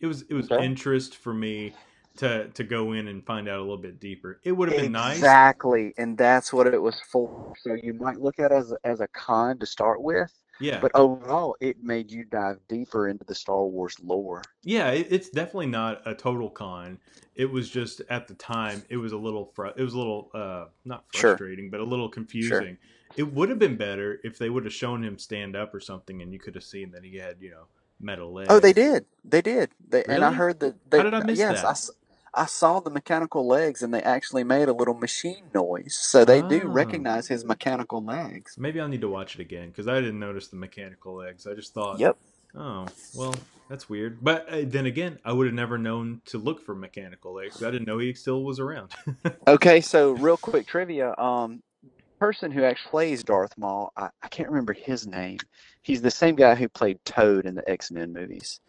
It 0.00 0.06
was 0.06 0.22
it 0.22 0.34
was 0.34 0.50
Okay. 0.50 0.58
interest 0.58 1.16
for 1.16 1.34
me 1.34 1.74
to 2.18 2.48
to 2.48 2.64
go 2.64 2.92
in 2.92 3.08
and 3.08 3.24
find 3.24 3.48
out 3.48 3.58
a 3.58 3.62
little 3.62 3.78
bit 3.78 4.00
deeper. 4.00 4.40
It 4.44 4.52
would 4.52 4.68
have 4.68 4.76
been 4.76 4.92
nice. 4.92 5.20
Exactly, 5.20 5.94
and 5.98 6.18
that's 6.18 6.52
what 6.52 6.66
it 6.66 6.80
was 6.82 7.00
for. 7.10 7.54
So 7.62 7.74
you 7.74 7.94
might 7.94 8.20
look 8.20 8.38
at 8.40 8.50
it 8.50 8.54
as 8.54 8.72
as 8.84 9.00
a 9.00 9.08
con 9.08 9.58
to 9.60 9.66
start 9.66 10.02
with, 10.02 10.32
Yeah, 10.60 10.80
but 10.80 10.90
overall, 10.94 11.56
it 11.60 11.82
made 11.82 12.10
you 12.10 12.24
dive 12.24 12.58
deeper 12.68 13.08
into 13.08 13.24
the 13.24 13.34
Star 13.34 13.64
Wars 13.64 13.96
lore. 14.02 14.42
yeah, 14.64 14.90
it, 14.90 15.08
it's 15.10 15.28
definitely 15.28 15.66
not 15.66 16.02
a 16.06 16.14
total 16.14 16.48
con. 16.50 16.98
It 17.34 17.50
was 17.50 17.68
just 17.68 18.00
at 18.08 18.26
the 18.28 18.34
time, 18.34 18.82
it 18.88 18.96
was 18.96 19.12
a 19.12 19.18
little 19.18 19.52
fr- 19.54 19.66
it 19.76 19.82
was 19.82 19.92
a 19.94 19.98
little 19.98 20.30
uh 20.34 20.66
not 20.84 21.04
Sure. 21.12 21.32
frustrating, 21.32 21.70
but 21.70 21.80
a 21.80 21.84
little 21.84 22.08
confusing. 22.08 22.78
It 23.16 23.32
would 23.32 23.48
have 23.50 23.58
been 23.58 23.76
better 23.76 24.20
if 24.24 24.38
they 24.38 24.50
would 24.50 24.64
have 24.64 24.72
shown 24.74 25.02
him 25.02 25.18
stand 25.18 25.56
up 25.56 25.74
or 25.74 25.80
something, 25.80 26.22
and 26.22 26.32
you 26.32 26.38
could 26.38 26.54
have 26.54 26.64
seen 26.64 26.90
that 26.92 27.04
he 27.04 27.16
had 27.16 27.36
you 27.40 27.50
know 27.50 27.64
metal 28.00 28.32
legs. 28.32 28.48
Oh, 28.50 28.60
they 28.60 28.72
did. 28.72 29.04
They 29.24 29.42
did. 29.42 29.70
They 29.88 30.04
and 30.04 30.24
I 30.24 30.32
heard 30.32 30.60
that. 30.60 30.90
They, 30.90 30.98
How 30.98 31.04
did 31.04 31.14
I 31.14 31.20
miss 31.24 31.38
yes, 31.38 31.62
that? 31.62 31.66
I 31.66 31.74
I 32.36 32.46
saw 32.46 32.80
the 32.80 32.90
mechanical 32.90 33.46
legs, 33.46 33.82
and 33.82 33.94
they 33.94 34.02
actually 34.02 34.44
made 34.44 34.68
a 34.68 34.74
little 34.74 34.94
machine 34.94 35.44
noise. 35.54 35.96
So 35.96 36.24
they 36.24 36.42
do 36.42 36.62
Ah. 36.66 36.72
recognize 36.72 37.28
his 37.28 37.44
mechanical 37.44 38.04
legs. 38.04 38.56
Maybe 38.58 38.80
I'll 38.80 38.88
need 38.88 39.00
to 39.02 39.08
watch 39.08 39.34
it 39.36 39.40
again 39.40 39.68
because 39.70 39.88
I 39.88 39.96
didn't 40.00 40.20
notice 40.20 40.48
the 40.48 40.56
mechanical 40.56 41.14
legs. 41.16 41.46
I 41.46 41.54
just 41.54 41.74
thought, 41.74 42.00
Yep. 42.00 42.18
Oh 42.56 42.86
well, 43.14 43.34
that's 43.68 43.88
weird. 43.88 44.18
But 44.22 44.48
uh, 44.48 44.62
then 44.64 44.86
again, 44.86 45.18
I 45.24 45.32
would 45.32 45.46
have 45.46 45.54
never 45.54 45.78
known 45.78 46.22
to 46.26 46.38
look 46.38 46.60
for 46.62 46.74
mechanical 46.74 47.34
legs. 47.34 47.62
I 47.62 47.70
didn't 47.70 47.86
know 47.88 47.98
he 47.98 48.14
still 48.14 48.44
was 48.44 48.60
around. 48.60 48.92
Okay, 49.48 49.80
so 49.80 50.12
real 50.12 50.36
quick 50.38 50.66
trivia. 50.66 51.14
Um, 51.18 51.62
person 52.20 52.50
who 52.50 52.64
actually 52.64 52.90
plays 52.90 53.24
Darth 53.24 53.52
Maul, 53.58 53.92
I, 53.96 54.10
I 54.22 54.28
can't 54.28 54.48
remember 54.50 54.72
his 54.72 55.06
name. 55.06 55.38
He's 55.82 56.02
the 56.02 56.10
same 56.10 56.36
guy 56.36 56.54
who 56.56 56.68
played 56.68 56.98
Toad 57.04 57.46
in 57.46 57.54
the 57.54 57.68
X 57.70 57.90
Men 57.92 58.12
movies. 58.12 58.60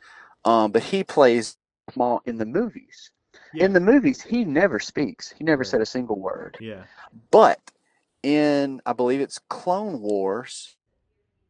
Um, 0.46 0.72
but 0.72 0.84
he 0.84 1.04
plays 1.04 1.58
Maul 1.96 2.22
in 2.26 2.38
the 2.38 2.46
movies. 2.46 3.12
Yeah. 3.54 3.66
In 3.66 3.74
the 3.74 3.80
movies, 3.80 4.22
he 4.22 4.44
never 4.46 4.80
speaks. 4.80 5.34
He 5.38 5.44
never 5.44 5.60
Right. 5.62 5.68
said 5.68 5.82
a 5.82 5.86
single 5.86 6.20
word. 6.20 6.58
yeah, 6.60 6.84
But 7.32 7.60
in, 8.24 8.82
I 8.86 8.94
believe 8.94 9.22
it's 9.22 9.40
Clone 9.50 10.02
Wars, 10.02 10.76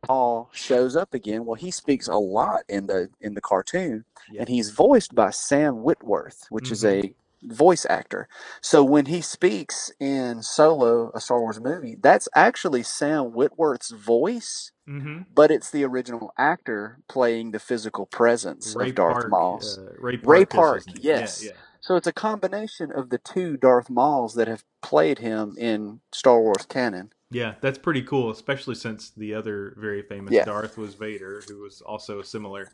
Maul 0.08 0.50
shows 0.54 0.96
up 0.96 1.14
again. 1.14 1.46
Well, 1.46 1.56
he 1.56 1.72
speaks 1.72 2.08
a 2.08 2.16
lot 2.18 2.62
in 2.70 2.88
the 2.88 3.10
in 3.20 3.34
the 3.34 3.42
cartoon, 3.42 4.06
Yeah. 4.32 4.42
and 4.42 4.50
he's 4.50 4.70
voiced 4.70 5.16
by 5.16 5.32
Sam 5.32 5.78
Witwer, 5.78 6.32
which 6.50 6.72
is 6.72 6.86
a 6.86 7.14
voice 7.44 7.86
actor. 7.90 8.28
So 8.62 8.84
when 8.84 9.08
he 9.08 9.22
speaks 9.22 9.92
in 10.00 10.44
Solo, 10.44 11.12
a 11.14 11.20
Star 11.20 11.40
Wars 11.40 11.60
movie, 11.60 11.98
that's 12.00 12.28
actually 12.36 12.84
Sam 12.84 13.32
Witwer's 13.32 13.90
voice, 13.92 14.72
mm-hmm. 14.88 15.22
but 15.34 15.52
it's 15.52 15.70
the 15.72 15.84
original 15.84 16.32
actor 16.38 17.00
playing 17.08 17.52
the 17.52 17.60
physical 17.60 18.06
presence 18.06 18.76
Ray 18.76 18.90
of 18.90 18.96
Darth 18.96 19.14
Park. 19.14 19.30
Maul's. 19.30 19.78
Uh, 19.78 19.94
Ray 20.00 20.18
Park. 20.18 20.28
Ray 20.38 20.46
Park, 20.46 20.84
yes. 21.00 21.44
Yeah, 21.44 21.52
yeah. 21.52 21.58
So 21.88 21.96
it's 21.96 22.06
a 22.06 22.12
combination 22.12 22.92
of 22.92 23.12
the 23.12 23.18
two 23.18 23.56
Darth 23.56 23.90
Mauls 23.90 24.34
that 24.34 24.50
have 24.50 24.66
played 24.82 25.20
him 25.20 25.56
in 25.58 26.02
Star 26.12 26.42
Wars 26.42 26.66
canon. 26.68 27.14
Yeah, 27.32 27.54
that's 27.62 27.78
pretty 27.78 28.02
cool, 28.02 28.30
especially 28.30 28.76
since 28.76 29.12
the 29.12 29.34
other 29.34 29.74
very 29.78 30.02
famous 30.02 30.34
Yeah. 30.34 30.44
Darth 30.44 30.78
was 30.78 30.96
Vader, 30.96 31.42
who 31.48 31.62
was 31.62 31.80
also 31.80 32.20
a 32.20 32.26
similar 32.26 32.70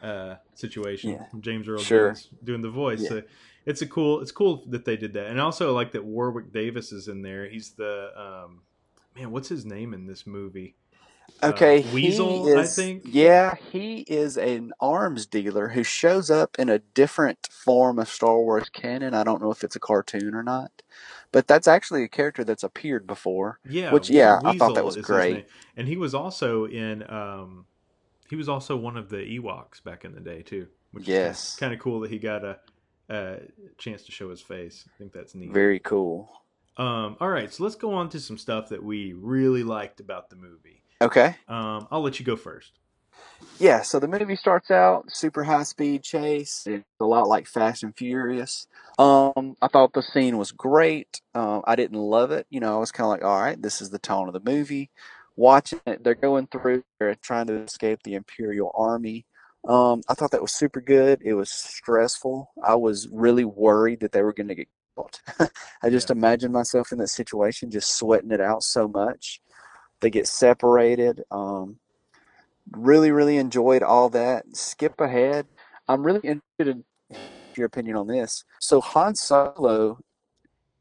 uh, 0.00 0.36
situation. 0.54 1.10
Yeah. 1.10 1.24
James 1.40 1.66
Earl 1.66 1.80
Sure. 1.80 2.10
Jones 2.10 2.28
doing 2.44 2.62
the 2.62 2.70
voice. 2.70 3.02
Yeah. 3.02 3.08
So 3.08 3.22
it's 3.64 3.82
a 3.82 3.86
cool. 3.88 4.20
It's 4.20 4.30
cool 4.30 4.64
that 4.68 4.84
they 4.84 4.96
did 4.96 5.14
that, 5.14 5.26
and 5.26 5.40
also 5.40 5.70
I 5.70 5.72
like 5.72 5.90
that 5.92 6.04
Warwick 6.04 6.52
Davis 6.52 6.92
is 6.92 7.08
in 7.08 7.22
there. 7.22 7.48
He's 7.48 7.70
the 7.70 8.12
um, 8.16 8.60
man. 9.16 9.32
What's 9.32 9.48
his 9.48 9.64
name 9.66 9.92
in 9.92 10.06
this 10.06 10.24
movie? 10.24 10.76
Uh, 11.42 11.48
Okay, 11.48 11.82
Weazel, 11.82 12.46
he 12.46 12.52
I 12.54 12.60
is, 12.62 12.74
think? 12.74 13.02
Yeah, 13.04 13.54
he 13.70 14.00
is 14.08 14.36
an 14.38 14.72
arms 14.80 15.26
dealer 15.26 15.68
who 15.68 15.82
shows 15.82 16.30
up 16.30 16.56
in 16.58 16.68
a 16.68 16.78
different 16.78 17.48
form 17.50 17.98
of 17.98 18.08
Star 18.08 18.38
Wars 18.38 18.68
canon. 18.70 19.14
I 19.14 19.22
don't 19.24 19.42
know 19.42 19.50
if 19.50 19.62
it's 19.62 19.76
a 19.76 19.80
cartoon 19.80 20.34
or 20.34 20.42
not, 20.42 20.70
but 21.32 21.46
that's 21.46 21.68
actually 21.68 22.04
a 22.04 22.08
character 22.08 22.42
that's 22.42 22.62
appeared 22.62 23.06
before. 23.06 23.58
Yeah, 23.68 23.92
Which, 23.92 24.08
yeah, 24.08 24.40
I 24.44 24.56
thought 24.56 24.74
that 24.74 24.84
Weazel 24.84 24.96
was 24.96 24.96
great. 24.96 25.46
And 25.76 25.86
he 25.88 25.96
was 25.96 26.14
also 26.14 26.64
in. 26.66 27.08
Um, 27.10 27.66
he 28.28 28.36
was 28.36 28.48
also 28.48 28.76
one 28.76 28.96
of 28.96 29.08
the 29.08 29.18
Ewoks 29.38 29.82
back 29.84 30.04
in 30.04 30.12
the 30.14 30.20
day 30.20 30.42
too. 30.42 30.66
Which 30.92 31.06
Yes. 31.06 31.52
is 31.52 31.56
kind 31.60 31.74
of 31.74 31.78
cool 31.78 32.00
that 32.00 32.10
he 32.10 32.18
got 32.18 32.44
a, 32.44 32.58
a 33.08 33.38
chance 33.78 34.02
to 34.04 34.12
show 34.12 34.30
his 34.30 34.40
face. 34.40 34.88
I 34.88 34.98
think 34.98 35.12
that's 35.12 35.34
neat. 35.34 35.52
Very 35.52 35.78
cool. 35.78 36.30
Um, 36.78 37.16
all 37.20 37.28
right, 37.28 37.52
so 37.52 37.62
let's 37.62 37.76
go 37.76 37.94
on 37.94 38.08
to 38.10 38.20
some 38.20 38.36
stuff 38.36 38.68
that 38.70 38.82
we 38.82 39.12
really 39.12 39.62
liked 39.62 40.00
about 40.00 40.28
the 40.30 40.36
movie. 40.36 40.82
Okay. 41.00 41.36
Um, 41.48 41.88
I'll 41.90 42.02
let 42.02 42.18
you 42.18 42.24
go 42.24 42.36
first. 42.36 42.72
Yeah, 43.58 43.82
so 43.82 43.98
the 44.00 44.08
movie 44.08 44.36
starts 44.36 44.70
out 44.70 45.04
super 45.10 45.44
high 45.44 45.62
speed 45.62 46.02
chase. 46.02 46.66
It's 46.66 46.84
a 47.00 47.04
lot 47.04 47.28
like 47.28 47.46
Fast 47.46 47.82
and 47.82 47.96
Furious. 47.96 48.66
Um, 48.98 49.56
I 49.62 49.68
thought 49.68 49.92
the 49.92 50.02
scene 50.02 50.36
was 50.38 50.52
great. 50.52 51.20
Um, 51.34 51.62
I 51.66 51.76
didn't 51.76 51.98
love 51.98 52.30
it. 52.32 52.46
You 52.50 52.60
know, 52.60 52.76
I 52.76 52.78
was 52.78 52.92
kind 52.92 53.06
of 53.06 53.10
like, 53.10 53.24
all 53.24 53.40
right, 53.40 53.60
this 53.60 53.80
is 53.80 53.90
the 53.90 53.98
tone 53.98 54.28
of 54.28 54.34
the 54.34 54.50
movie. 54.50 54.90
Watching 55.36 55.80
it, 55.86 56.02
they're 56.02 56.14
going 56.14 56.46
through, 56.46 56.82
they're 56.98 57.14
trying 57.16 57.46
to 57.48 57.54
escape 57.62 58.00
the 58.04 58.14
Imperial 58.14 58.72
Army. 58.74 59.26
Um, 59.68 60.02
I 60.08 60.14
thought 60.14 60.30
that 60.30 60.42
was 60.42 60.52
super 60.52 60.80
good. 60.80 61.20
It 61.24 61.34
was 61.34 61.50
stressful. 61.50 62.50
I 62.62 62.74
was 62.74 63.08
really 63.10 63.44
worried 63.44 64.00
that 64.00 64.12
they 64.12 64.22
were 64.22 64.32
going 64.32 64.48
to 64.48 64.54
get 64.54 64.68
killed. 64.94 65.20
I 65.82 65.90
just 65.90 66.08
Yeah. 66.08 66.16
imagined 66.16 66.52
myself 66.54 66.92
in 66.92 66.98
that 66.98 67.08
situation, 67.08 67.70
just 67.70 67.96
sweating 67.96 68.30
it 68.30 68.40
out 68.40 68.62
so 68.62 68.88
much. 68.88 69.40
They 70.00 70.10
get 70.10 70.26
separated. 70.28 71.24
Um, 71.30 71.78
really, 72.72 73.10
really 73.10 73.38
enjoyed 73.38 73.82
all 73.82 74.08
that. 74.10 74.44
Skip 74.56 75.00
ahead. 75.00 75.46
I'm 75.88 76.04
really 76.04 76.20
interested 76.20 76.68
in 76.68 76.84
your 77.56 77.66
opinion 77.66 77.96
on 77.96 78.06
this. 78.06 78.44
So 78.60 78.80
Han 78.80 79.14
Solo 79.14 80.00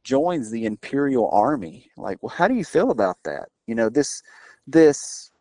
joins 0.04 0.52
the 0.52 0.66
Imperial 0.66 1.30
Army. 1.32 1.92
Like, 1.98 2.22
well, 2.22 2.36
how 2.36 2.48
do 2.48 2.56
you 2.56 2.66
feel 2.66 2.92
about 2.92 3.18
that? 3.26 3.50
You 3.68 3.76
know, 3.76 3.90
this, 3.90 4.22
this. 4.68 5.32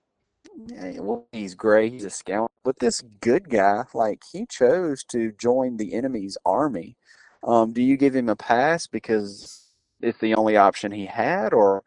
eh, 0.77 0.99
Well, 0.99 1.27
he's 1.33 1.55
gray. 1.55 1.91
He's 1.91 2.05
a 2.05 2.11
scout, 2.11 2.51
but 2.65 2.79
this 2.79 3.03
good 3.21 3.49
guy, 3.51 3.85
like, 3.95 4.23
he 4.33 4.47
chose 4.47 5.05
to 5.05 5.33
join 5.33 5.77
the 5.77 5.95
enemy's 5.95 6.39
army. 6.47 6.97
Um, 7.43 7.73
do 7.73 7.83
you 7.83 7.97
give 7.97 8.15
him 8.17 8.29
a 8.29 8.37
pass 8.37 8.87
because 8.87 9.69
it's 10.01 10.19
the 10.21 10.35
only 10.35 10.57
option 10.57 10.93
he 10.93 11.07
had, 11.07 11.53
or 11.53 11.83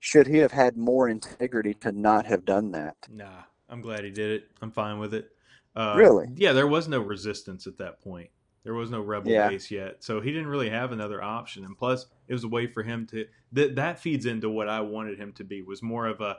should 0.00 0.26
he 0.26 0.38
have 0.38 0.52
had 0.52 0.76
more 0.76 1.08
integrity 1.08 1.74
to 1.74 1.92
not 1.92 2.26
have 2.26 2.44
done 2.44 2.72
that? 2.72 2.96
Nah, 3.08 3.42
I'm 3.68 3.80
glad 3.80 4.04
he 4.04 4.10
did 4.10 4.30
it. 4.30 4.50
I'm 4.60 4.70
fine 4.70 4.98
with 4.98 5.14
it. 5.14 5.30
Uh, 5.76 5.94
Really? 5.96 6.26
Yeah, 6.34 6.52
there 6.52 6.66
was 6.66 6.88
no 6.88 7.00
resistance 7.00 7.66
at 7.66 7.78
that 7.78 8.00
point. 8.02 8.30
There 8.64 8.74
was 8.74 8.90
no 8.90 9.00
rebel 9.00 9.30
Yeah. 9.30 9.48
base 9.48 9.70
yet, 9.70 10.02
so 10.02 10.20
he 10.20 10.32
didn't 10.32 10.48
really 10.48 10.68
have 10.70 10.92
another 10.92 11.22
option. 11.22 11.64
And 11.64 11.76
plus, 11.78 12.06
it 12.28 12.32
was 12.32 12.44
a 12.44 12.48
way 12.48 12.66
for 12.66 12.82
him 12.82 13.06
to 13.08 13.26
that 13.52 13.76
that 13.76 13.98
feeds 14.00 14.26
into 14.26 14.50
what 14.50 14.68
I 14.68 14.80
wanted 14.80 15.18
him 15.18 15.32
to 15.34 15.44
be 15.44 15.62
was 15.62 15.82
more 15.82 16.06
of 16.06 16.20
a 16.20 16.38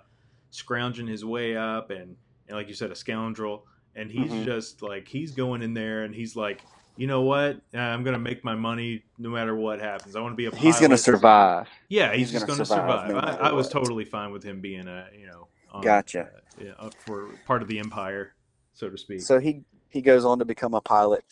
scrounging 0.52 1.08
his 1.08 1.24
way 1.26 1.56
up 1.56 1.90
and, 1.90 2.16
and 2.48 2.58
like 2.58 2.68
you 2.68 2.74
said, 2.76 2.92
a 2.92 2.96
scoundrel. 2.96 3.66
And 3.96 4.12
he's 4.12 4.32
Mhm. 4.32 4.44
just 4.46 4.82
like 4.82 5.08
he's 5.08 5.32
going 5.32 5.62
in 5.62 5.74
there 5.74 6.04
and 6.04 6.14
he's 6.14 6.36
like, 6.36 6.64
you 7.02 7.08
know 7.08 7.24
what? 7.24 7.60
Uh, 7.74 7.80
I'm 7.80 8.04
gonna 8.04 8.20
make 8.20 8.44
my 8.44 8.54
money 8.54 9.04
no 9.18 9.30
matter 9.30 9.56
what 9.56 9.82
happens. 9.82 10.16
I 10.16 10.22
want 10.22 10.34
to 10.34 10.38
be 10.38 10.46
a. 10.46 10.52
Pilot. 10.52 10.64
He's 10.64 10.78
going 10.78 10.92
to 10.92 10.98
survive. 11.00 11.68
Yeah, 11.90 12.14
he's, 12.14 12.30
He's 12.30 12.34
just 12.34 12.46
gonna 12.46 12.64
survive 12.64 13.08
survive. 13.08 13.10
no 13.10 13.18
I, 13.18 13.50
I 13.50 13.52
was 13.54 13.70
totally 13.70 14.06
fine 14.06 14.32
with 14.32 14.44
him 14.44 14.62
being 14.62 14.88
a 14.88 15.08
you 15.20 15.26
know 15.26 15.48
um, 15.74 15.82
Gotcha. 15.82 16.22
uh, 16.26 16.64
yeah, 16.64 16.72
up 16.78 16.94
for 17.04 17.30
part 17.48 17.64
of 17.64 17.68
the 17.68 17.80
empire, 17.80 18.34
so 18.76 18.88
to 18.88 19.00
speak. 19.00 19.22
So 19.22 19.40
he 19.40 19.64
he 19.90 20.02
goes 20.04 20.26
on 20.26 20.38
to 20.38 20.46
become 20.46 20.76
a 20.76 20.82
pilot. 20.82 21.26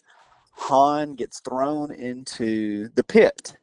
Han 0.54 1.14
gets 1.14 1.40
thrown 1.40 1.92
into 1.92 2.90
the 2.96 3.04
pit, 3.04 3.59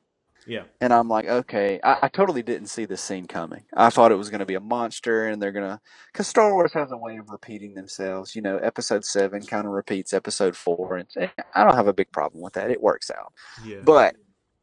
yeah, 0.47 0.65
and 0.81 0.93
I'm 0.93 1.09
like, 1.09 1.27
okay, 1.27 1.81
I, 1.83 1.99
I 2.03 2.09
totally 2.09 2.43
didn't 2.43 2.69
see 2.69 2.85
this 2.85 3.01
scene 3.01 3.27
coming. 3.27 3.65
I 3.75 3.91
thought 3.91 4.13
it 4.13 4.17
was 4.17 4.31
going 4.31 4.41
to 4.41 4.47
be 4.47 4.55
a 4.55 4.61
monster, 4.61 5.27
and 5.27 5.41
they're 5.41 5.53
gonna, 5.53 5.81
because 6.13 6.29
Star 6.29 6.53
Wars 6.53 6.73
has 6.73 6.93
a 6.93 6.97
way 6.97 7.17
of 7.17 7.31
repeating 7.31 7.75
themselves. 7.75 8.35
You 8.37 8.43
know, 8.43 8.59
Episode 8.59 9.05
Seven 9.05 9.43
kind 9.43 9.67
of 9.67 9.73
repeats 9.73 10.13
Episode 10.13 10.57
Four, 10.57 10.97
and 10.97 11.09
eh, 11.17 11.29
I 11.55 11.65
don't 11.65 11.75
have 11.75 11.89
a 11.89 11.95
big 11.95 12.13
problem 12.13 12.43
with 12.43 12.55
that. 12.55 12.71
It 12.71 12.83
works 12.83 13.11
out. 13.11 13.33
yeah, 13.65 13.81
But 13.85 14.17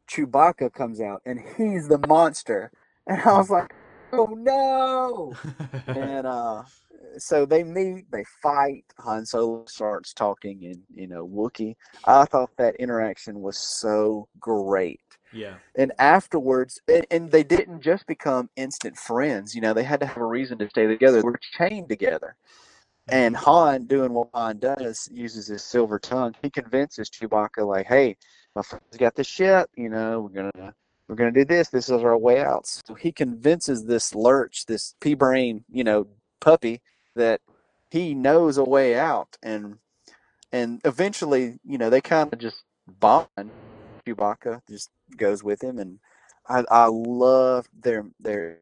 Chewbacca 0.08 0.72
comes 0.72 1.00
out, 1.00 1.22
and 1.24 1.40
he's 1.56 1.88
the 1.88 1.98
monster, 2.06 2.70
and 3.06 3.20
I 3.22 3.36
was 3.36 3.50
like, 3.50 3.74
oh 4.12 4.34
no! 4.38 5.34
and 5.86 6.26
uh, 6.26 6.62
so 7.18 7.46
they 7.46 7.62
meet, 7.62 8.10
they 8.10 8.24
fight. 8.42 8.84
Han 8.98 9.26
Solo 9.26 9.64
starts 9.66 10.12
talking 10.12 10.62
in 10.62 10.82
you 10.94 11.06
know 11.06 11.26
Wookiee. 11.26 11.76
I 12.04 12.24
thought 12.24 12.50
that 12.58 12.76
interaction 12.76 13.40
was 13.40 13.58
so 13.58 14.28
great. 14.38 15.00
Yeah, 15.34 15.54
And 15.74 15.92
afterwards, 15.98 16.80
and, 16.88 17.06
and 17.10 17.30
they 17.30 17.42
didn't 17.42 17.80
just 17.80 18.06
become 18.06 18.50
instant 18.56 18.96
friends. 18.96 19.54
You 19.54 19.60
know, 19.60 19.74
they 19.74 19.84
had 19.84 20.00
to 20.00 20.06
have 20.06 20.16
a 20.16 20.26
reason 20.26 20.58
to 20.58 20.68
stay 20.68 20.86
together. 20.86 21.18
They 21.18 21.24
were 21.24 21.40
chained 21.58 21.88
together. 21.88 22.36
Mm-hmm. 23.08 23.14
And 23.14 23.36
Han, 23.36 23.84
doing 23.86 24.12
what 24.12 24.28
Han 24.34 24.58
does, 24.58 25.08
uses 25.12 25.48
his 25.48 25.62
silver 25.62 25.98
tongue. 25.98 26.34
He 26.42 26.50
convinces 26.50 27.10
Chewbacca, 27.10 27.66
like, 27.66 27.86
"Hey, 27.86 28.16
my 28.54 28.62
friend's 28.62 28.96
got 28.96 29.14
the 29.14 29.24
ship. 29.24 29.70
You 29.76 29.88
know, 29.88 30.20
we're 30.20 30.42
gonna 30.42 30.74
we're 31.08 31.16
gonna 31.16 31.32
do 31.32 31.44
this. 31.44 31.68
This 31.68 31.88
is 31.88 32.02
our 32.02 32.16
way 32.16 32.40
out." 32.40 32.66
So 32.66 32.94
he 32.94 33.12
convinces 33.12 33.84
this 33.84 34.14
lurch, 34.14 34.66
this 34.66 34.94
pea 35.00 35.14
brain, 35.14 35.64
you 35.70 35.84
know, 35.84 36.06
puppy, 36.40 36.80
that 37.14 37.40
he 37.90 38.14
knows 38.14 38.56
a 38.56 38.64
way 38.64 38.98
out. 38.98 39.36
And 39.42 39.78
and 40.52 40.80
eventually, 40.84 41.58
you 41.64 41.78
know, 41.78 41.90
they 41.90 42.00
kind 42.00 42.32
of 42.32 42.38
just 42.38 42.62
bond. 42.86 43.50
Chewbacca 44.06 44.60
just 44.68 44.90
goes 45.16 45.42
with 45.44 45.62
him, 45.62 45.78
and 45.78 45.98
I 46.48 46.64
I 46.70 46.86
love 46.86 47.68
their 47.78 48.06
their 48.20 48.60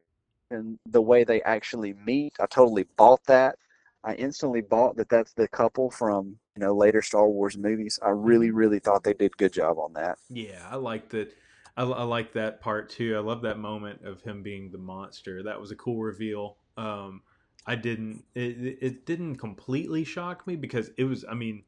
and 0.51 0.77
the 0.85 1.01
way 1.01 1.23
they 1.23 1.41
actually 1.43 1.93
meet. 1.93 2.33
I 2.39 2.45
totally 2.47 2.85
bought 2.97 3.23
that. 3.25 3.57
I 4.03 4.15
instantly 4.15 4.61
bought 4.61 4.97
that 4.97 5.09
that's 5.09 5.33
the 5.33 5.47
couple 5.47 5.89
from 5.91 6.37
you 6.55 6.61
know 6.61 6.75
later 6.75 7.01
Star 7.01 7.27
Wars 7.29 7.57
movies. 7.57 7.99
I 8.05 8.09
really 8.09 8.51
really 8.51 8.79
thought 8.79 9.03
they 9.03 9.13
did 9.13 9.33
a 9.33 9.37
good 9.37 9.53
job 9.53 9.77
on 9.79 9.93
that. 9.93 10.17
yeah. 10.29 10.65
I 10.69 10.75
like 10.75 11.09
that. 11.09 11.33
I, 11.75 11.83
I 11.83 12.03
like 12.03 12.33
that 12.33 12.61
part 12.61 12.89
too. 12.89 13.15
I 13.15 13.19
love 13.19 13.41
that 13.43 13.57
moment 13.57 14.05
of 14.05 14.21
him 14.21 14.43
being 14.43 14.71
the 14.71 14.77
monster. 14.77 15.43
That 15.43 15.59
was 15.59 15.71
a 15.71 15.75
cool 15.75 16.01
reveal. 16.01 16.57
Um, 16.77 17.21
I 17.65 17.75
didn't. 17.75 18.23
It- 18.35 18.77
it 18.81 19.05
didn't 19.05 19.37
completely 19.37 20.03
shock 20.03 20.45
me 20.47 20.55
because 20.55 20.91
it 20.97 21.05
was. 21.05 21.25
I 21.29 21.33
mean, 21.33 21.63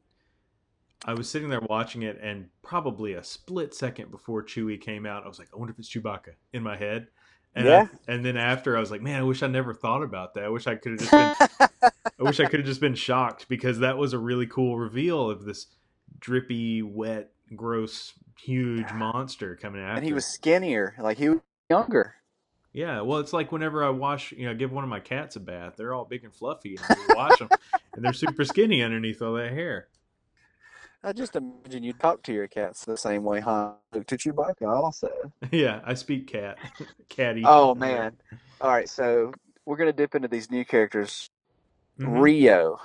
I 1.04 1.14
was 1.14 1.28
sitting 1.28 1.48
there 1.48 1.60
watching 1.60 2.02
it, 2.02 2.18
and 2.22 2.48
probably 2.62 3.14
a 3.14 3.22
split 3.22 3.74
second 3.74 4.10
before 4.10 4.42
Chewie 4.42 4.80
came 4.80 5.06
out, 5.06 5.24
I 5.24 5.28
was 5.28 5.38
like, 5.38 5.48
I 5.54 5.56
wonder 5.56 5.72
if 5.72 5.78
it's 5.78 5.92
Chewbacca 5.92 6.32
in 6.52 6.62
my 6.62 6.76
head. 6.76 7.08
And 7.54 7.66
Yeah. 7.66 7.88
I, 8.08 8.12
and 8.12 8.24
then 8.24 8.36
after 8.36 8.76
I 8.76 8.80
was 8.80 8.90
like, 8.90 9.02
man, 9.02 9.20
I 9.20 9.22
wish 9.22 9.42
I 9.42 9.46
never 9.46 9.72
thought 9.72 10.02
about 10.02 10.34
that. 10.34 10.44
I 10.44 10.48
wish 10.48 10.66
I 10.66 10.74
could 10.74 10.92
have 10.92 11.00
just 11.00 11.10
been 11.10 11.90
I 12.18 12.22
wish 12.22 12.40
I 12.40 12.46
could 12.46 12.60
have 12.60 12.66
just 12.66 12.80
been 12.80 12.94
shocked 12.94 13.48
because 13.48 13.78
that 13.80 13.98
was 13.98 14.12
a 14.12 14.18
really 14.18 14.46
cool 14.46 14.78
reveal 14.78 15.30
of 15.30 15.44
this 15.44 15.66
drippy, 16.18 16.82
wet, 16.82 17.30
gross, 17.54 18.14
huge 18.40 18.90
monster 18.92 19.56
coming 19.56 19.82
out. 19.82 19.96
and 19.96 20.04
he 20.04 20.12
was 20.12 20.26
skinnier, 20.26 20.94
like 20.98 21.18
he 21.18 21.28
was 21.28 21.40
younger. 21.70 22.14
Yeah, 22.72 23.00
well, 23.02 23.20
it's 23.20 23.32
like 23.32 23.52
whenever 23.52 23.82
I 23.82 23.88
wash, 23.88 24.32
you 24.32 24.46
know, 24.46 24.54
give 24.54 24.70
one 24.70 24.84
of 24.84 24.90
my 24.90 25.00
cats 25.00 25.36
a 25.36 25.40
bath, 25.40 25.74
they're 25.76 25.94
all 25.94 26.04
big 26.04 26.24
and 26.24 26.34
fluffy, 26.34 26.76
and 26.88 26.98
you 26.98 27.16
wash 27.16 27.38
them, 27.38 27.48
and 27.94 28.04
they're 28.04 28.12
super 28.12 28.44
skinny 28.44 28.82
underneath 28.82 29.22
all 29.22 29.32
that 29.34 29.52
hair. 29.52 29.88
I 31.02 31.12
just 31.12 31.36
imagine 31.36 31.84
you 31.84 31.92
talk 31.92 32.22
to 32.24 32.32
your 32.32 32.48
cats 32.48 32.84
the 32.84 32.96
same 32.96 33.22
way, 33.24 33.40
huh? 33.40 33.74
Look 33.92 34.06
to 34.08 34.16
Chewbacca 34.16 34.66
also. 34.68 35.32
yeah, 35.52 35.80
I 35.84 35.94
speak 35.94 36.26
cat, 36.28 36.58
catty. 37.08 37.42
Oh 37.44 37.74
man! 37.74 38.18
All 38.60 38.70
right, 38.70 38.88
so 38.88 39.32
we're 39.64 39.76
gonna 39.76 39.92
dip 39.92 40.14
into 40.14 40.28
these 40.28 40.50
new 40.50 40.64
characters. 40.64 41.30
Mhm. 41.98 42.20
Rio, 42.20 42.78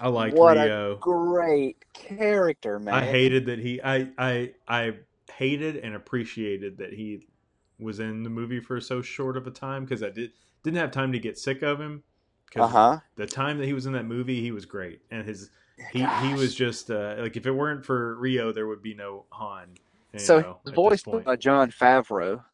I 0.00 0.08
like 0.08 0.40
what 0.40 0.56
a 0.56 0.64
Rio. 0.64 0.96
great 1.00 1.84
character, 1.94 2.78
man. 2.78 2.94
I 2.94 3.00
hated 3.06 3.46
that 3.46 3.58
he. 3.58 3.80
I 3.82 4.08
I 4.18 4.54
I 4.68 4.94
hated 5.34 5.76
and 5.76 5.94
appreciated 5.94 6.78
that 6.78 6.92
he 6.92 7.26
was 7.78 8.00
in 8.00 8.22
the 8.22 8.30
movie 8.30 8.60
for 8.60 8.80
so 8.80 9.02
short 9.02 9.36
of 9.36 9.46
a 9.46 9.50
time 9.50 9.84
because 9.84 10.02
I 10.02 10.10
did 10.10 10.32
didn't 10.62 10.78
have 10.78 10.90
time 10.90 11.12
to 11.12 11.18
get 11.18 11.38
sick 11.38 11.62
of 11.62 11.80
him. 11.80 12.02
'cause 12.50 12.62
Uh 12.64 12.68
huh. 12.68 13.00
The 13.16 13.26
time 13.26 13.58
that 13.58 13.66
he 13.66 13.72
was 13.74 13.86
in 13.86 13.92
that 13.92 14.06
movie, 14.06 14.40
he 14.40 14.52
was 14.52 14.64
great, 14.66 15.02
and 15.10 15.26
his 15.26 15.50
he 15.90 16.04
he 16.26 16.34
was 16.34 16.54
just 16.54 16.90
uh, 16.90 17.16
like 17.18 17.36
if 17.36 17.46
it 17.46 17.52
weren't 17.52 17.84
for 17.84 18.14
Rio, 18.16 18.52
there 18.52 18.66
would 18.66 18.82
be 18.82 18.94
no 18.94 19.24
Han. 19.30 19.74
So 20.16 20.40
know, 20.40 20.58
voiced 20.74 21.06
by 21.24 21.36
Jon 21.36 21.70
Favreau, 21.70 22.44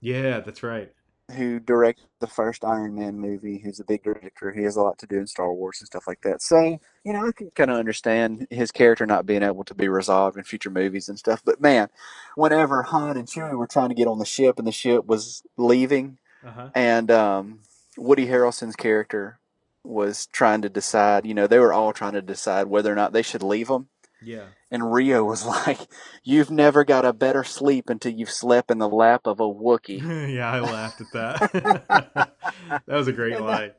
Yeah, 0.00 0.40
that's 0.40 0.62
right. 0.62 0.92
who 1.32 1.58
directed 1.60 2.06
the 2.20 2.26
first 2.28 2.64
Iron 2.64 2.94
Man 2.94 3.18
movie. 3.18 3.58
Who's 3.58 3.80
a 3.80 3.84
big 3.84 4.02
director. 4.04 4.52
He 4.52 4.62
has 4.62 4.76
a 4.76 4.82
lot 4.82 4.98
to 4.98 5.06
do 5.06 5.16
in 5.18 5.26
Star 5.26 5.52
Wars 5.52 5.78
and 5.80 5.86
stuff 5.86 6.06
like 6.06 6.20
that. 6.22 6.40
So 6.42 6.78
you 7.04 7.12
know, 7.12 7.26
I 7.26 7.32
can 7.32 7.50
kind 7.50 7.70
of 7.70 7.76
understand 7.76 8.46
his 8.50 8.70
character 8.70 9.04
not 9.06 9.26
being 9.26 9.42
able 9.42 9.64
to 9.64 9.74
be 9.74 9.88
resolved 9.88 10.36
in 10.36 10.44
future 10.44 10.70
movies 10.70 11.08
and 11.08 11.18
stuff. 11.18 11.42
But 11.44 11.60
man, 11.60 11.88
whenever 12.36 12.82
Han 12.84 13.16
and 13.16 13.26
Chewie 13.26 13.56
were 13.58 13.66
trying 13.66 13.88
to 13.88 13.94
get 13.94 14.06
on 14.06 14.18
the 14.18 14.24
ship 14.24 14.58
and 14.58 14.66
the 14.66 14.72
ship 14.72 15.06
was 15.06 15.42
leaving, 15.56 16.18
Uh 16.46 16.50
huh. 16.52 16.68
and 16.74 17.10
um, 17.10 17.60
Woody 17.96 18.26
Harrelson's 18.28 18.76
character 18.76 19.40
was 19.88 20.26
trying 20.26 20.62
to 20.62 20.68
decide. 20.68 21.26
You 21.26 21.34
know, 21.34 21.46
they 21.46 21.58
were 21.58 21.72
all 21.72 21.92
trying 21.92 22.12
to 22.12 22.22
decide 22.22 22.66
whether 22.66 22.92
or 22.92 22.96
not 22.96 23.12
they 23.12 23.22
should 23.22 23.42
leave 23.42 23.68
him. 23.68 23.88
Yeah. 24.22 24.46
And 24.70 24.92
Rio 24.92 25.24
was 25.24 25.44
like, 25.66 25.80
"You've 26.24 26.50
never 26.50 26.84
got 26.84 27.04
a 27.04 27.12
better 27.12 27.44
sleep 27.44 27.88
until 27.88 28.12
you've 28.12 28.30
slept 28.30 28.70
in 28.70 28.78
the 28.78 28.88
lap 28.88 29.22
of 29.26 29.40
a 29.40 29.44
Wookiee." 29.44 30.34
yeah, 30.34 30.50
I 30.50 30.60
laughed 30.60 31.00
at 31.00 31.12
that. 31.12 31.52
that 32.68 32.86
was 32.86 33.08
a 33.08 33.12
great 33.12 33.40
line. 33.40 33.72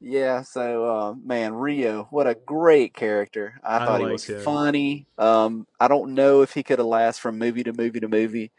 yeah, 0.00 0.42
so 0.42 0.84
uh, 0.84 1.14
man, 1.24 1.54
Rio, 1.54 2.08
what 2.10 2.26
a 2.26 2.34
great 2.34 2.94
character! 2.94 3.60
I, 3.62 3.76
I 3.76 3.86
thought 3.86 4.00
he 4.00 4.06
was 4.06 4.24
him. 4.24 4.40
funny. 4.42 5.06
Um, 5.18 5.66
I 5.78 5.88
don't 5.88 6.14
know 6.14 6.42
if 6.42 6.54
he 6.54 6.62
could 6.62 6.78
have 6.78 6.86
lasted 6.86 7.20
from 7.20 7.38
movie 7.38 7.64
to 7.64 7.72
movie 7.72 8.00
to 8.00 8.08
movie, 8.08 8.50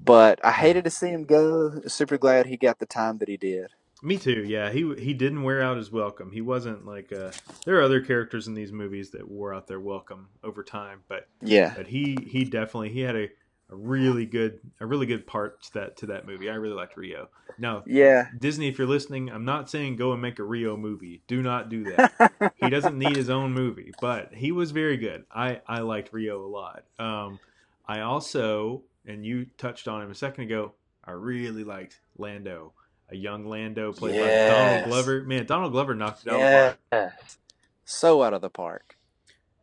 but 0.00 0.42
I 0.44 0.52
hated 0.52 0.84
to 0.84 0.90
see 0.90 1.08
him 1.08 1.24
go. 1.24 1.80
Super 1.86 2.18
glad 2.18 2.46
he 2.46 2.56
got 2.56 2.78
the 2.78 2.86
time 2.86 3.18
that 3.18 3.28
he 3.28 3.36
did. 3.36 3.70
Me 4.02 4.16
too. 4.16 4.44
Yeah, 4.46 4.70
he 4.70 4.94
he 4.98 5.14
didn't 5.14 5.42
wear 5.42 5.60
out 5.62 5.76
his 5.76 5.90
welcome. 5.90 6.30
He 6.30 6.40
wasn't 6.40 6.86
like 6.86 7.12
uh 7.12 7.32
there 7.64 7.78
are 7.78 7.82
other 7.82 8.00
characters 8.00 8.46
in 8.46 8.54
these 8.54 8.72
movies 8.72 9.10
that 9.10 9.28
wore 9.28 9.54
out 9.54 9.66
their 9.66 9.80
welcome 9.80 10.28
over 10.44 10.62
time, 10.62 11.02
but 11.08 11.28
Yeah, 11.42 11.74
but 11.76 11.86
he 11.86 12.16
he 12.26 12.44
definitely 12.44 12.90
he 12.90 13.00
had 13.00 13.16
a, 13.16 13.24
a 13.70 13.76
really 13.76 14.24
good 14.24 14.60
a 14.80 14.86
really 14.86 15.06
good 15.06 15.26
part 15.26 15.62
to 15.64 15.74
that 15.74 15.96
to 15.98 16.06
that 16.06 16.26
movie. 16.26 16.48
I 16.48 16.54
really 16.54 16.76
liked 16.76 16.96
Rio. 16.96 17.28
Now, 17.58 17.82
yeah. 17.86 18.28
Disney, 18.38 18.68
if 18.68 18.78
you're 18.78 18.86
listening, 18.86 19.30
I'm 19.30 19.44
not 19.44 19.68
saying 19.68 19.96
go 19.96 20.12
and 20.12 20.22
make 20.22 20.38
a 20.38 20.44
Rio 20.44 20.76
movie. 20.76 21.22
Do 21.26 21.42
not 21.42 21.68
do 21.68 21.82
that. 21.84 22.52
he 22.56 22.70
doesn't 22.70 22.96
need 22.96 23.16
his 23.16 23.30
own 23.30 23.52
movie, 23.52 23.92
but 24.00 24.32
he 24.32 24.52
was 24.52 24.70
very 24.70 24.96
good. 24.96 25.24
I 25.30 25.60
I 25.66 25.80
liked 25.80 26.12
Rio 26.12 26.44
a 26.44 26.46
lot. 26.46 26.84
Um, 27.00 27.40
I 27.86 28.00
also, 28.00 28.82
and 29.06 29.26
you 29.26 29.46
touched 29.56 29.88
on 29.88 30.02
him 30.02 30.10
a 30.10 30.14
second 30.14 30.44
ago. 30.44 30.74
I 31.04 31.12
really 31.12 31.64
liked 31.64 32.00
Lando, 32.18 32.74
a 33.10 33.16
young 33.16 33.46
Lando 33.46 33.92
played 33.92 34.18
by 34.20 34.46
Donald 34.48 34.84
Glover. 34.84 35.22
Man, 35.22 35.46
Donald 35.46 35.72
Glover 35.72 35.94
knocked 35.94 36.26
it 36.26 36.30
out. 36.32 36.40
of 36.40 36.76
the 36.90 36.96
park. 36.96 37.12
So 37.84 38.22
out 38.22 38.34
of 38.34 38.40
the 38.42 38.50
park. 38.50 38.96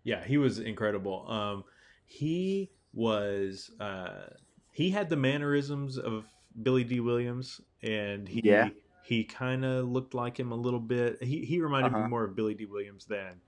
Yeah, 0.04 0.24
he 0.24 0.38
was 0.38 0.60
incredible. 0.60 1.30
Um, 1.30 1.64
he 2.06 2.72
was 2.94 3.72
uh, 3.80 4.28
he 4.72 4.90
had 4.92 5.10
the 5.10 5.16
mannerisms 5.16 5.98
of 5.98 6.26
Billy 6.62 6.84
Dee 6.84 7.00
Williams, 7.00 7.62
and 7.84 8.28
he 8.28 8.42
Yeah. 8.44 8.70
he 9.04 9.24
kind 9.24 9.66
of 9.66 9.86
looked 9.88 10.14
like 10.14 10.40
him 10.40 10.52
a 10.52 10.56
little 10.56 10.80
bit. 10.80 11.22
He 11.24 11.46
he 11.46 11.60
reminded 11.60 11.94
Uh-huh. 11.94 12.04
me 12.04 12.10
more 12.10 12.24
of 12.24 12.36
Billy 12.36 12.54
Dee 12.56 12.66
Williams 12.66 13.06
than 13.06 13.42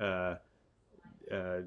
uh, 0.00 0.36
uh, 1.32 1.60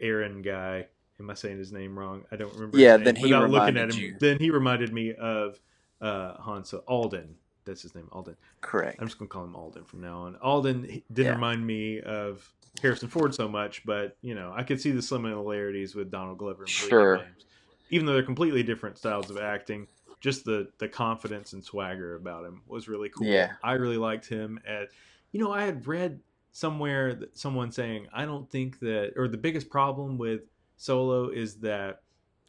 Aaron 0.00 0.42
guy. 0.42 0.86
Am 1.20 1.30
I 1.30 1.34
saying 1.34 1.58
his 1.58 1.72
name 1.72 1.96
wrong? 1.98 2.24
I 2.32 2.36
don't 2.36 2.52
remember. 2.54 2.76
his 2.76 2.84
Yeah, 2.84 2.96
name. 2.96 3.04
then 3.04 3.16
he 3.16 3.22
Without 3.24 3.48
looking 3.50 3.76
at 3.76 3.92
him, 3.94 4.16
then 4.20 4.38
he 4.38 4.50
reminded 4.50 4.92
me 4.92 5.14
of 5.14 5.60
uh, 6.00 6.34
Hansa 6.38 6.78
Alden. 6.88 7.36
That's 7.64 7.82
his 7.82 7.94
name, 7.94 8.08
Alden. 8.12 8.36
Correct. 8.60 8.98
I'm 9.00 9.06
just 9.06 9.18
gonna 9.18 9.28
call 9.28 9.44
him 9.44 9.56
Alden 9.56 9.84
from 9.84 10.00
now 10.02 10.18
on. 10.22 10.36
Alden 10.36 10.82
didn't 11.12 11.26
Yeah. 11.26 11.32
remind 11.32 11.66
me 11.66 12.00
of 12.00 12.52
Harrison 12.82 13.08
Ford 13.08 13.34
so 13.34 13.48
much, 13.48 13.84
but 13.86 14.16
you 14.20 14.34
know, 14.34 14.52
I 14.54 14.64
could 14.64 14.80
see 14.80 14.90
the 14.90 15.00
similarities 15.02 15.94
with 15.94 16.10
Donald 16.10 16.38
Glover 16.38 16.62
and 16.64 16.68
Sure. 16.70 17.16
Williams. 17.16 17.46
Even 17.90 18.06
though 18.06 18.14
they're 18.14 18.22
completely 18.22 18.62
different 18.62 18.98
styles 18.98 19.30
of 19.30 19.38
acting, 19.38 19.86
just 20.20 20.44
the 20.44 20.68
the 20.78 20.88
confidence 20.88 21.52
and 21.52 21.64
swagger 21.64 22.16
about 22.16 22.44
him 22.44 22.62
was 22.66 22.88
really 22.88 23.08
cool. 23.08 23.26
Yeah. 23.26 23.52
I 23.62 23.74
really 23.74 23.98
liked 23.98 24.26
him 24.28 24.58
at 24.66 24.88
you 25.32 25.40
know, 25.40 25.52
I 25.52 25.64
had 25.64 25.86
read 25.86 26.20
somewhere 26.52 27.14
that 27.14 27.36
someone 27.36 27.72
saying, 27.72 28.06
I 28.12 28.24
don't 28.24 28.48
think 28.50 28.78
that 28.80 29.14
or 29.16 29.26
the 29.26 29.36
biggest 29.36 29.68
problem 29.70 30.16
with 30.18 30.42
Solo 30.76 31.28
is 31.30 31.56
that 31.56 32.02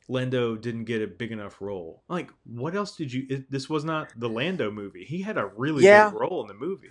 Lando 0.08 0.56
didn't 0.56 0.86
get 0.86 1.02
a 1.02 1.08
big 1.08 1.32
enough 1.32 1.62
role. 1.62 2.04
Like, 2.08 2.30
what 2.46 2.76
else 2.76 2.96
did 2.96 3.12
you? 3.12 3.26
It, 3.30 3.52
this 3.52 3.70
was 3.70 3.84
not 3.84 4.12
the 4.18 4.30
Lando 4.30 4.70
movie. 4.72 5.04
He 5.04 5.22
had 5.22 5.38
a 5.38 5.48
really 5.48 5.84
Yeah. 5.84 6.10
big 6.10 6.20
role 6.20 6.42
in 6.42 6.48
the 6.48 6.54
movie. 6.54 6.90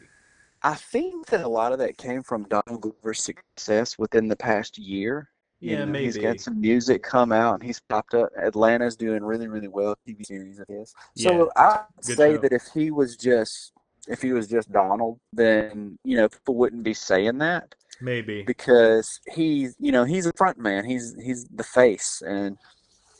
I 0.62 0.74
think 0.74 1.26
that 1.26 1.44
a 1.44 1.48
lot 1.48 1.72
of 1.72 1.78
that 1.78 1.98
came 1.98 2.22
from 2.22 2.44
Donald 2.48 2.80
Glover's 2.80 3.22
success 3.22 3.98
within 3.98 4.28
the 4.28 4.36
past 4.36 4.78
year. 4.78 5.28
You 5.60 5.72
Yeah, 5.72 5.84
know, 5.84 5.92
maybe. 5.92 6.04
He's 6.06 6.16
got 6.18 6.40
some 6.40 6.60
music 6.60 7.02
come 7.02 7.32
out 7.32 7.54
and 7.54 7.62
he's 7.62 7.80
popped 7.88 8.14
up. 8.14 8.30
Atlanta's 8.36 8.96
doing 8.96 9.22
really, 9.22 9.46
really 9.46 9.68
well. 9.68 9.94
TV 10.08 10.24
series 10.26 10.58
of 10.58 10.66
his. 10.68 10.94
So 11.16 11.50
I'd 11.56 11.84
say 12.00 12.36
that 12.36 12.52
if 12.52 12.62
he 12.74 12.90
was 12.90 13.16
just 13.16 13.72
if 14.08 14.20
he 14.20 14.32
was 14.32 14.48
just 14.48 14.70
Donald, 14.72 15.18
then 15.32 15.98
you 16.04 16.16
know 16.16 16.28
people 16.28 16.56
wouldn't 16.56 16.82
be 16.82 16.92
saying 16.94 17.38
that 17.38 17.74
Maybe. 18.00 18.42
because 18.42 19.20
he's 19.32 19.74
you 19.78 19.92
know 19.92 20.04
he's 20.04 20.26
a 20.26 20.32
front 20.36 20.58
man. 20.58 20.84
He's 20.84 21.14
he's 21.22 21.46
the 21.54 21.64
face, 21.64 22.22
and 22.26 22.58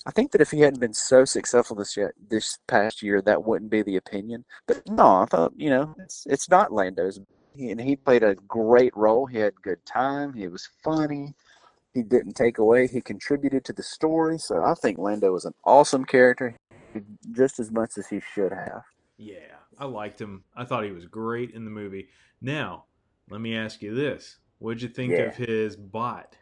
I 0.07 0.11
think 0.11 0.33
that 0.33 0.41
if 0.41 0.51
he 0.51 0.61
hadn't 0.61 0.81
been 0.81 0.95
so 0.95 1.25
successful 1.25 1.77
this 1.77 1.97
year, 1.97 2.13
this 2.29 2.59
past 2.67 3.03
year, 3.03 3.23
that 3.23 3.45
wouldn't 3.45 3.71
be 3.71 3.83
the 3.83 3.97
opinion. 3.97 4.45
But 4.67 4.83
no, 4.89 5.23
I 5.23 5.27
thought 5.27 5.53
you 5.57 5.71
know 5.71 5.95
it's 5.99 6.27
it's 6.29 6.49
not 6.51 6.73
Lando's, 6.73 7.21
he, 7.55 7.71
and 7.71 7.81
he 7.81 7.97
played 7.97 8.23
a 8.23 8.35
great 8.35 8.95
role. 8.97 9.27
He 9.27 9.39
had 9.39 9.55
good 9.63 9.85
time. 9.87 10.35
He 10.35 10.49
was 10.49 10.69
funny. 10.83 11.35
He 11.95 12.03
didn't 12.03 12.35
take 12.35 12.59
away. 12.59 12.89
He 12.89 13.01
contributed 13.01 13.65
to 13.67 13.73
the 13.73 13.83
story. 13.83 14.39
So 14.39 14.63
I 14.65 14.75
think 14.75 14.99
Lando 14.99 15.33
was 15.33 15.45
an 15.45 15.55
awesome 15.65 16.05
character, 16.05 16.57
just 17.33 17.59
as 17.61 17.71
much 17.71 17.93
as 17.97 18.09
he 18.09 18.21
should 18.35 18.53
have. 18.53 18.83
Yeah, 19.17 19.55
I 19.79 19.85
liked 19.85 20.21
him. 20.21 20.45
I 20.57 20.65
thought 20.65 20.85
he 20.85 20.91
was 20.91 21.07
great 21.07 21.53
in 21.53 21.65
the 21.65 21.71
movie. 21.71 22.09
Now, 22.41 22.87
let 23.31 23.41
me 23.41 23.57
ask 23.57 23.81
you 23.81 23.95
this: 23.95 24.39
What'd 24.59 24.83
you 24.83 24.89
think 24.89 25.13
Yeah. 25.13 25.29
of 25.29 25.37
his 25.37 25.77
bot, 25.77 26.37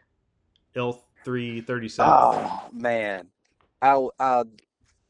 L 0.74 1.04
three 1.24 1.60
thirty 1.60 1.88
seven? 1.88 2.12
Oh 2.12 2.68
man, 2.72 3.28
I 3.82 4.08
I 4.20 4.44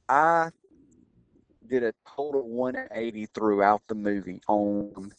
I 0.09 0.51
did 1.69 1.85
a 1.85 1.95
total 2.17 2.49
180 2.49 3.27
throughout 3.27 3.83
the 3.89 3.95
movie 3.95 4.41
on 4.49 5.13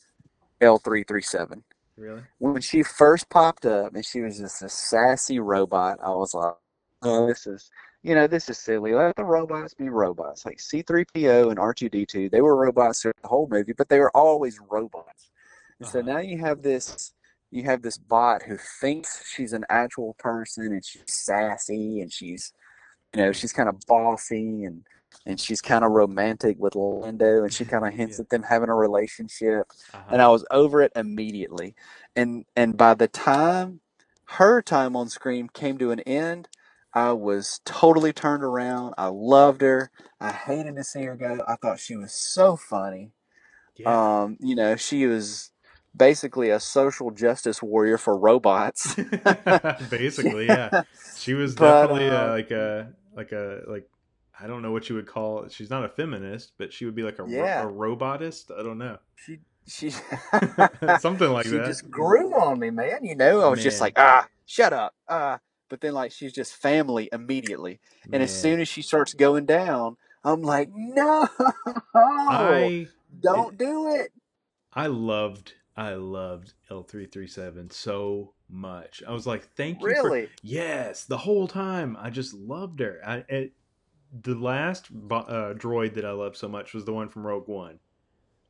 L337. 0.62 1.64
Really? 1.98 2.24
When 2.40 2.62
she 2.62 2.84
first 2.84 3.30
popped 3.30 3.66
up 3.66 3.96
and 3.96 4.06
she 4.06 4.22
was 4.22 4.40
just 4.40 4.64
a 4.64 4.70
sassy 4.70 5.40
robot, 5.40 6.00
I 6.04 6.12
was 6.12 6.34
like, 6.36 6.56
"Oh, 7.04 7.28
this 7.28 7.48
is." 7.48 7.72
You 8.04 8.16
know, 8.16 8.28
this 8.28 8.50
is 8.50 8.60
silly. 8.60 8.94
Let 8.94 9.16
the 9.18 9.26
robots 9.26 9.74
be 9.76 9.90
robots. 9.90 10.46
Like 10.46 10.60
C3PO 10.60 11.50
and 11.52 11.60
R2D2, 11.60 12.30
they 12.32 12.42
were 12.42 12.56
robots 12.58 13.02
throughout 13.02 13.22
the 13.24 13.30
whole 13.30 13.48
movie, 13.50 13.74
but 13.74 13.90
they 13.90 14.00
were 14.00 14.12
always 14.16 14.60
robots. 14.60 15.32
And 15.80 15.88
so 15.88 16.00
Uh-huh. 16.00 16.08
now 16.14 16.20
you 16.20 16.40
have 16.40 16.64
this 16.64 17.14
you 17.52 17.64
have 17.66 17.82
this 17.84 17.98
bot 18.00 18.44
who 18.44 18.58
thinks 18.82 19.28
she's 19.30 19.54
an 19.54 19.66
actual 19.70 20.16
person 20.20 20.68
and 20.74 20.86
she's 20.86 21.04
sassy 21.08 22.02
and 22.02 22.12
she's 22.14 22.54
you 23.16 23.22
know, 23.24 23.32
she's 23.32 23.54
kind 23.54 23.70
of 23.70 23.80
bossy 23.88 24.64
and 24.66 24.84
and 25.26 25.40
she's 25.40 25.62
kind 25.62 25.86
of 25.86 25.92
romantic 25.92 26.58
with 26.60 26.76
Lando 26.76 27.44
and 27.44 27.54
she 27.54 27.66
kind 27.66 27.86
of 27.88 27.94
hints 28.00 28.18
Yeah. 28.18 28.24
at 28.24 28.30
them 28.30 28.44
having 28.44 28.70
a 28.70 28.76
relationship 28.76 29.68
Uh-huh. 29.94 30.04
and 30.12 30.22
I 30.22 30.28
was 30.30 30.46
over 30.52 30.82
it 30.82 30.92
immediately. 30.96 31.76
And 32.16 32.46
and 32.56 32.78
by 32.78 32.94
the 32.96 33.08
time 33.08 33.82
her 34.26 34.62
time 34.62 34.96
on 34.96 35.10
screen 35.10 35.50
came 35.50 35.78
to 35.78 35.92
an 35.92 36.00
end, 36.02 36.48
I 36.94 37.12
was 37.14 37.60
totally 37.66 38.14
turned 38.14 38.44
around. 38.44 38.94
I 38.98 39.08
loved 39.08 39.62
her. 39.62 39.92
I 40.20 40.32
hated 40.32 40.76
to 40.76 40.84
see 40.84 41.04
her 41.04 41.16
go. 41.16 41.40
I 41.48 41.56
thought 41.56 41.80
she 41.80 41.96
was 41.96 42.14
so 42.14 42.56
funny. 42.56 43.12
Yeah. 43.76 44.24
Um, 44.24 44.38
you 44.40 44.56
know, 44.56 44.76
she 44.76 45.08
was 45.08 45.52
basically 45.96 46.50
a 46.50 46.60
social 46.60 47.12
justice 47.12 47.62
warrior 47.64 47.98
for 47.98 48.18
robots. 48.18 48.96
Basically, 49.90 50.48
yeah. 50.48 50.70
She 51.18 51.34
was 51.34 51.56
But, 51.56 51.88
definitely 51.88 52.10
uh, 52.10 52.28
uh, 52.28 52.30
like 52.32 52.52
a 52.52 52.94
like 53.16 53.32
a 53.32 53.62
like 53.68 53.90
I 54.40 54.48
don't 54.48 54.62
know 54.62 54.72
what 54.72 54.90
you 54.90 54.96
would 54.96 55.08
call. 55.08 55.48
She's 55.50 55.70
not 55.70 55.86
a 55.86 55.90
feminist, 55.90 56.54
but 56.58 56.74
she 56.74 56.86
would 56.86 56.96
be 56.96 57.04
like 57.04 57.20
a, 57.20 57.24
ro- 57.24 57.62
a 57.64 57.68
robotist. 57.68 58.52
I 58.58 58.64
don't 58.64 58.78
know. 58.78 58.98
She 59.16 59.40
she 59.68 59.90
Something 61.00 61.32
like 61.32 61.46
she 61.46 61.52
that. 61.52 61.68
just 61.68 61.90
grew 61.90 62.34
on 62.34 62.60
me, 62.60 62.70
man. 62.70 63.04
You 63.04 63.16
know, 63.16 63.42
I 63.42 63.48
was 63.50 63.64
just 63.64 63.80
like, 63.80 63.94
ah, 63.98 64.28
shut 64.46 64.74
up, 64.74 64.94
ah. 65.08 65.40
But 65.70 65.82
then, 65.82 65.94
like, 65.94 66.12
she's 66.12 66.34
just 66.34 66.56
family 66.56 67.10
immediately. 67.12 67.80
And 68.12 68.22
as 68.22 68.32
soon 68.32 68.60
as 68.60 68.68
she 68.68 68.82
starts 68.82 69.14
going 69.14 69.46
down, 69.46 69.98
I'm 70.24 70.42
like, 70.42 70.70
no, 70.74 71.28
I 71.96 72.88
don't 73.22 73.58
do 73.58 73.96
it. 73.96 74.12
I 74.74 74.88
loved 74.88 75.54
I 75.76 75.94
loved 75.94 76.54
L 76.70 76.84
three 76.84 77.06
three 77.06 77.28
seven 77.28 77.70
so 77.70 78.34
much. 78.54 79.04
I 79.08 79.12
was 79.12 79.26
like, 79.28 79.44
thank 79.56 79.82
you 79.82 79.88
for 79.96 80.10
Really? 80.10 80.30
yes. 80.42 81.06
The 81.06 81.18
whole 81.18 81.48
time, 81.48 81.98
I 82.00 82.10
just 82.10 82.34
loved 82.34 82.80
her. 82.80 83.02
I 83.06 83.24
it, 83.28 83.54
the 84.22 84.36
last 84.36 84.88
uh, 84.92 85.54
droid 85.56 85.96
that 85.96 86.06
I 86.06 86.12
loved 86.12 86.38
so 86.38 86.48
much 86.48 86.74
was 86.74 86.86
the 86.86 86.94
one 86.94 87.10
from 87.10 87.26
Rogue 87.26 87.48
One. 87.48 87.80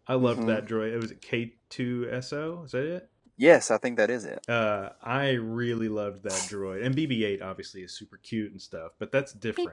I 0.06 0.16
loved 0.16 0.42
Mhm. 0.42 0.48
that 0.48 0.66
droid. 0.66 0.92
It 0.94 1.02
was 1.02 1.14
K 1.22 1.56
two 1.70 2.10
SO. 2.22 2.64
Is 2.66 2.72
that 2.72 2.84
it? 2.86 3.10
Yes, 3.38 3.72
I 3.72 3.78
think 3.78 3.98
that 3.98 4.10
is 4.12 4.26
it. 4.26 4.48
Uh, 4.48 4.90
I 5.02 5.32
really 5.32 5.88
loved 5.90 6.24
that 6.24 6.34
droid, 6.34 6.86
and 6.86 6.96
BB-8 6.96 7.42
obviously 7.42 7.82
is 7.82 7.92
super 7.92 8.18
cute 8.18 8.52
and 8.52 8.62
stuff, 8.62 8.92
but 9.00 9.12
that's 9.12 9.34
different. 9.34 9.72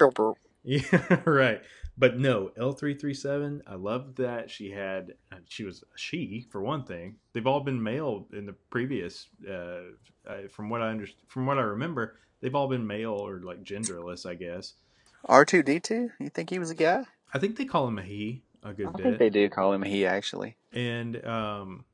Yeah, 0.62 1.20
right. 1.26 1.62
But 1.96 2.18
no, 2.18 2.50
L 2.58 2.72
three 2.72 2.94
three 2.94 3.14
seven. 3.14 3.62
I 3.66 3.74
loved 3.74 4.16
that 4.18 4.50
she 4.50 4.70
had. 4.70 5.14
uh, 5.32 5.36
She 5.46 5.64
was 5.64 5.84
she 5.96 6.46
for 6.50 6.60
one 6.62 6.84
thing. 6.84 7.16
They've 7.32 7.46
all 7.46 7.60
been 7.60 7.82
male 7.82 8.26
in 8.32 8.46
the 8.46 8.54
previous. 8.70 9.28
Uh, 9.48 9.80
uh, 10.26 10.48
from 10.50 10.68
what 10.70 10.82
I 10.82 10.90
under, 10.90 11.06
from 11.28 11.46
what 11.46 11.58
I 11.58 11.62
remember, 11.62 12.16
they've 12.40 12.54
all 12.54 12.68
been 12.68 12.86
male 12.86 13.12
or 13.12 13.40
like 13.40 13.62
genderless. 13.64 14.24
I 14.26 14.34
guess. 14.34 14.74
R 15.26 15.44
two 15.44 15.62
D 15.62 15.80
two. 15.80 16.10
You 16.18 16.28
think 16.30 16.50
he 16.50 16.58
was 16.58 16.70
a 16.70 16.74
guy? 16.74 17.04
I 17.34 17.38
think 17.38 17.56
they 17.56 17.64
call 17.64 17.86
him 17.88 17.98
a 17.98 18.02
he 18.02 18.42
a 18.62 18.72
good 18.72 18.88
I 18.88 18.92
bit. 18.92 19.02
think 19.02 19.18
they 19.18 19.30
do 19.30 19.48
call 19.48 19.72
him 19.72 19.82
a 19.82 19.88
he 19.88 20.06
actually. 20.06 20.56
and 20.72 21.22
um, 21.26 21.84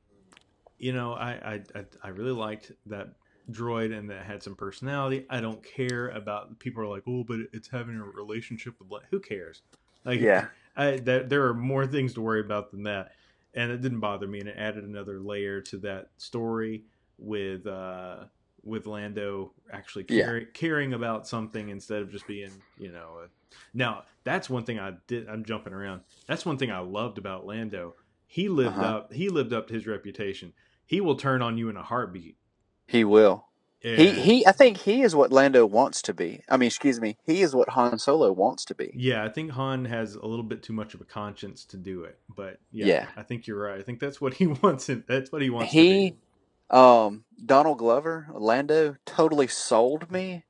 you 0.79 0.93
know, 0.93 1.13
I, 1.13 1.31
I 1.31 1.55
I 1.75 1.85
I 2.03 2.09
really 2.09 2.33
liked 2.33 2.73
that 2.87 3.09
droid 3.51 3.97
and 3.97 4.11
that 4.11 4.25
had 4.27 4.43
some 4.43 4.57
personality. 4.57 5.27
I 5.31 5.41
don't 5.41 5.63
care 5.63 6.09
about 6.09 6.59
people 6.59 6.83
are 6.83 6.87
like, 6.89 7.05
oh, 7.07 7.25
but 7.25 7.41
it's 7.53 7.69
having 7.69 7.97
a 7.97 8.05
relationship 8.05 8.75
with 8.79 8.91
Le-" 8.91 9.01
who 9.11 9.21
cares? 9.21 9.63
Like, 10.05 10.21
Yeah. 10.21 10.49
I 10.77 10.99
that 10.99 11.31
there 11.31 11.47
are 11.47 11.55
more 11.55 11.87
things 11.87 12.13
to 12.15 12.21
worry 12.21 12.41
about 12.41 12.71
than 12.71 12.83
that, 12.83 13.13
and 13.55 13.73
it 13.73 13.81
didn't 13.81 14.01
bother 14.01 14.27
me, 14.27 14.41
and 14.41 14.49
it 14.49 14.57
added 14.59 14.85
another 14.85 15.21
layer 15.21 15.63
to 15.63 15.79
that 15.79 16.11
story 16.19 16.85
with 17.19 17.67
uh 17.67 18.25
with 18.63 18.87
Lando 18.87 19.53
actually 19.73 20.05
Yeah. 20.09 20.25
caring 20.25 20.47
caring 20.53 20.93
about 20.93 21.27
something 21.27 21.71
instead 21.71 22.03
of 22.03 22.11
just 22.11 22.27
being 22.27 22.51
you 22.79 22.93
know. 22.93 23.21
A, 23.25 23.29
now 23.73 24.05
that's 24.25 24.51
one 24.51 24.65
thing 24.65 24.79
I 24.79 24.95
did. 25.07 25.29
I'm 25.31 25.45
jumping 25.47 25.73
around. 25.73 26.03
That's 26.27 26.45
one 26.45 26.59
thing 26.59 26.71
I 26.71 26.81
loved 26.81 27.17
about 27.17 27.47
Lando. 27.47 27.95
He 28.27 28.49
lived 28.51 28.77
Uh-huh. 28.77 28.97
up. 28.97 29.13
He 29.15 29.31
lived 29.31 29.55
up 29.55 29.69
to 29.69 29.75
his 29.75 29.87
reputation. 29.87 30.53
He 30.85 31.01
will 31.01 31.15
turn 31.17 31.41
on 31.41 31.57
you 31.57 31.71
in 31.71 31.77
a 31.79 31.83
heartbeat. 31.83 32.37
He 32.87 33.05
will. 33.05 33.45
He 33.81 34.11
he. 34.11 34.47
I 34.47 34.53
think 34.53 34.79
he 34.79 35.03
is 35.03 35.15
what 35.15 35.31
Lando 35.31 35.65
wants 35.65 36.03
to 36.03 36.15
be. 36.15 36.43
I 36.49 36.57
mean, 36.57 36.67
excuse 36.67 37.01
me. 37.01 37.19
He 37.25 37.43
is 37.43 37.55
what 37.55 37.69
Han 37.71 37.99
Solo 38.01 38.33
wants 38.33 38.65
to 38.67 38.75
be. 38.75 38.91
Yeah, 38.97 39.23
I 39.25 39.29
think 39.29 39.53
Han 39.53 39.85
has 39.85 40.17
a 40.17 40.27
little 40.27 40.45
bit 40.45 40.63
too 40.65 40.73
much 40.73 40.95
of 40.95 41.01
a 41.01 41.05
conscience 41.05 41.65
to 41.67 41.77
do 41.77 42.03
it. 42.03 42.19
But 42.35 42.59
yeah, 42.73 42.87
Yeah. 42.87 43.07
I 43.17 43.23
think 43.23 43.47
you're 43.47 43.61
right. 43.63 43.79
I 43.79 43.83
think 43.83 44.01
that's 44.01 44.21
what 44.21 44.35
he 44.35 44.47
wants. 44.63 44.89
Him. 44.89 45.05
That's 45.07 45.31
what 45.31 45.41
he 45.43 45.51
wants. 45.51 45.71
to 45.73 45.79
He, 45.79 46.11
be. 46.11 46.17
um, 46.77 47.25
Donald 47.45 47.79
Glover, 47.79 48.27
Lando, 48.33 48.97
totally 49.05 49.47
sold 49.47 50.11
me 50.11 50.45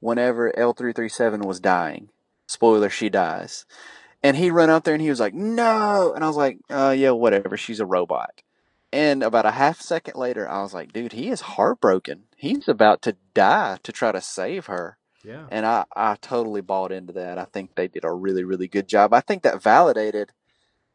whenever 0.00 0.56
L 0.58 0.72
three 0.72 0.92
three 0.92 1.08
seven 1.10 1.42
was 1.42 1.60
dying. 1.60 2.08
Spoiler: 2.48 2.90
she 2.90 3.08
dies, 3.08 3.66
and 4.20 4.36
he 4.36 4.50
run 4.50 4.68
out 4.70 4.82
there 4.82 4.94
and 4.94 5.02
he 5.02 5.10
was 5.10 5.20
like, 5.20 5.34
"No," 5.34 6.12
and 6.12 6.24
I 6.24 6.26
was 6.26 6.36
like, 6.36 6.58
"Uh, 6.68 6.94
yeah, 6.96 7.10
whatever. 7.10 7.56
She's 7.56 7.78
a 7.78 7.86
robot." 7.86 8.42
And 8.92 9.22
about 9.22 9.46
a 9.46 9.52
half 9.52 9.80
second 9.80 10.16
later, 10.16 10.48
I 10.48 10.62
was 10.62 10.74
like, 10.74 10.92
"Dude, 10.92 11.12
he 11.12 11.28
is 11.28 11.42
heartbroken. 11.42 12.24
He's 12.36 12.66
about 12.68 13.02
to 13.02 13.16
die 13.34 13.78
to 13.82 13.92
try 13.92 14.12
to 14.12 14.20
save 14.20 14.66
her." 14.66 14.98
Yeah, 15.22 15.46
And 15.50 15.66
I, 15.66 15.84
I 15.94 16.16
totally 16.20 16.62
bought 16.62 16.92
into 16.92 17.12
that. 17.12 17.36
I 17.36 17.44
think 17.44 17.74
they 17.74 17.88
did 17.88 18.04
a 18.04 18.10
really, 18.12 18.42
really 18.42 18.68
good 18.68 18.88
job. 18.88 19.12
I 19.12 19.20
think 19.20 19.42
that 19.42 19.62
validated 19.62 20.32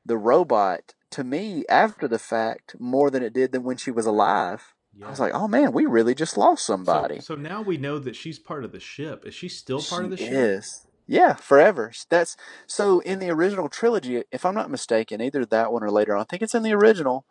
the 0.03 0.17
robot 0.17 0.95
to 1.11 1.23
me 1.23 1.63
after 1.69 2.07
the 2.07 2.17
fact 2.17 2.75
more 2.79 3.11
than 3.11 3.21
it 3.21 3.33
did 3.33 3.51
than 3.51 3.63
when 3.63 3.77
she 3.77 3.91
was 3.91 4.07
alive. 4.07 4.73
yeah. 4.97 5.05
I 5.05 5.09
was 5.11 5.19
like, 5.19 5.33
oh 5.35 5.47
man, 5.47 5.73
we 5.73 5.85
really 5.85 6.15
just 6.15 6.37
lost 6.37 6.65
somebody. 6.65 7.19
So, 7.19 7.35
so 7.35 7.41
now 7.41 7.61
we 7.61 7.77
know 7.77 7.99
that 7.99 8.15
she's 8.15 8.39
part 8.39 8.65
of 8.65 8.71
the 8.71 8.79
ship. 8.79 9.25
Is 9.27 9.35
she 9.35 9.47
still 9.47 9.79
part 9.81 10.05
of 10.05 10.09
the 10.09 10.17
ship? 10.17 10.31
Yes. 10.31 10.87
Yeah, 11.07 11.35
forever. 11.35 11.91
That's 12.09 12.35
so 12.65 13.01
in 13.01 13.19
the 13.19 13.29
original 13.29 13.69
trilogy, 13.69 14.23
if 14.31 14.43
I'm 14.43 14.55
not 14.55 14.71
mistaken, 14.71 15.21
either 15.21 15.45
that 15.45 15.71
one 15.71 15.83
or 15.83 15.91
later 15.91 16.15
on, 16.15 16.21
I 16.21 16.25
think 16.25 16.41
it's 16.41 16.55
in 16.55 16.63
the 16.63 16.73
original, 16.73 17.25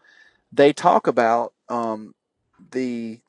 they 0.54 0.72
talk 0.72 1.06
about 1.06 1.52
um, 1.68 2.14
the 2.70 3.20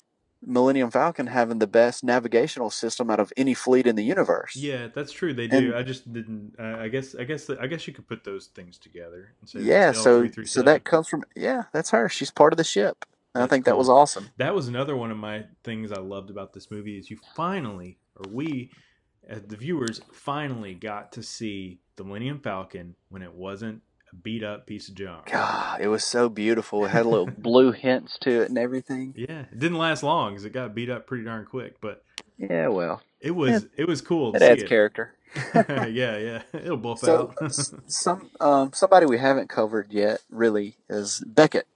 Millennium 0.41 0.91
Falcon 0.91 1.28
having 1.28 1.59
the 1.59 1.67
best 1.67 2.03
navigational 2.03 2.69
system 2.69 3.09
out 3.09 3.19
of 3.19 3.34
any 3.36 3.53
fleet 3.53 3.88
in 3.88 3.95
the 3.95 4.03
universe. 4.03 4.55
Yeah, 4.55 4.88
that's 4.93 5.11
true. 5.11 5.34
They 5.34 5.47
do. 5.47 5.57
And- 5.57 5.76
I 5.76 5.84
just 5.84 6.11
didn't. 6.11 6.55
Uh, 6.59 6.78
I 6.80 6.88
guess. 6.88 7.15
I 7.15 7.23
guess. 7.23 7.49
I 7.49 7.67
guess 7.67 7.88
you 7.88 7.93
could 7.93 8.07
put 8.07 8.23
those 8.23 8.47
things 8.47 8.78
together. 8.78 9.34
And 9.41 9.49
say 9.49 9.61
Yeah, 9.61 9.91
so 9.91 10.30
so 10.43 10.61
that 10.61 10.84
comes 10.84 11.07
from 11.07 11.23
yeah, 11.36 11.63
that's 11.73 11.89
her. 11.91 12.09
She's 12.09 12.32
part 12.32 12.53
of 12.53 12.57
the 12.57 12.63
ship. 12.63 13.05
And 13.34 13.43
I 13.43 13.47
think 13.47 13.65
that 13.65 13.78
was 13.78 13.89
awesome. 13.89 14.30
that 14.38 14.55
was 14.55 14.69
another 14.69 14.95
one 14.95 15.11
of 15.11 15.17
my 15.17 15.43
things 15.65 15.91
I 15.91 15.99
loved 15.99 16.30
about 16.30 16.53
this 16.53 16.71
movie 16.71 16.97
is 16.97 17.09
you 17.09 17.17
finally, 17.36 17.97
or 18.15 18.32
we, 18.32 18.71
as 19.28 19.41
the 19.41 19.57
viewers, 19.57 19.99
finally 20.13 20.73
got 20.73 21.11
to 21.13 21.23
see 21.23 21.82
the 21.97 22.05
Millennium 22.05 22.39
Falcon 22.39 22.95
when 23.09 23.21
it 23.21 23.34
wasn't 23.34 23.82
beat 24.24 24.43
up 24.43 24.66
piece 24.68 24.89
of 24.89 24.95
junk. 24.95 25.32
God, 25.32 25.82
it 25.82 25.88
was 25.88 26.03
so 26.03 26.30
beautiful. 26.30 26.86
It 26.86 26.89
had 26.89 27.05
little 27.05 27.26
blue 27.38 27.72
hints 27.72 28.18
to 28.22 28.41
it 28.41 28.49
and 28.49 28.57
everything. 28.57 29.13
Yeah, 29.16 29.41
it 29.51 29.59
didn't 29.59 29.78
last 29.78 30.03
long 30.03 30.32
because 30.32 30.45
it 30.45 30.51
got 30.51 30.76
beat 30.76 30.89
up 30.89 31.07
pretty 31.07 31.24
darn 31.24 31.45
quick, 31.45 31.80
but 31.82 32.03
Yeah, 32.38 32.68
well, 32.70 33.01
it 33.22 33.32
was 33.32 33.68
it 33.78 33.88
was 33.88 34.01
cool 34.01 34.32
to 34.32 34.38
it 34.38 34.41
see 34.41 34.45
adds 34.47 34.63
it. 34.63 34.70
character. 34.70 35.13
yeah, 35.55 36.18
yeah, 36.18 36.41
it'll 36.53 36.78
buff 36.78 36.99
So 36.99 37.34
out. 37.41 37.51
some 37.88 38.30
um, 38.39 38.72
somebody 38.74 39.05
we 39.05 39.18
haven't 39.18 39.49
covered 39.49 39.91
yet 39.91 40.22
really 40.30 40.76
is 40.89 41.22
Beckett, 41.26 41.68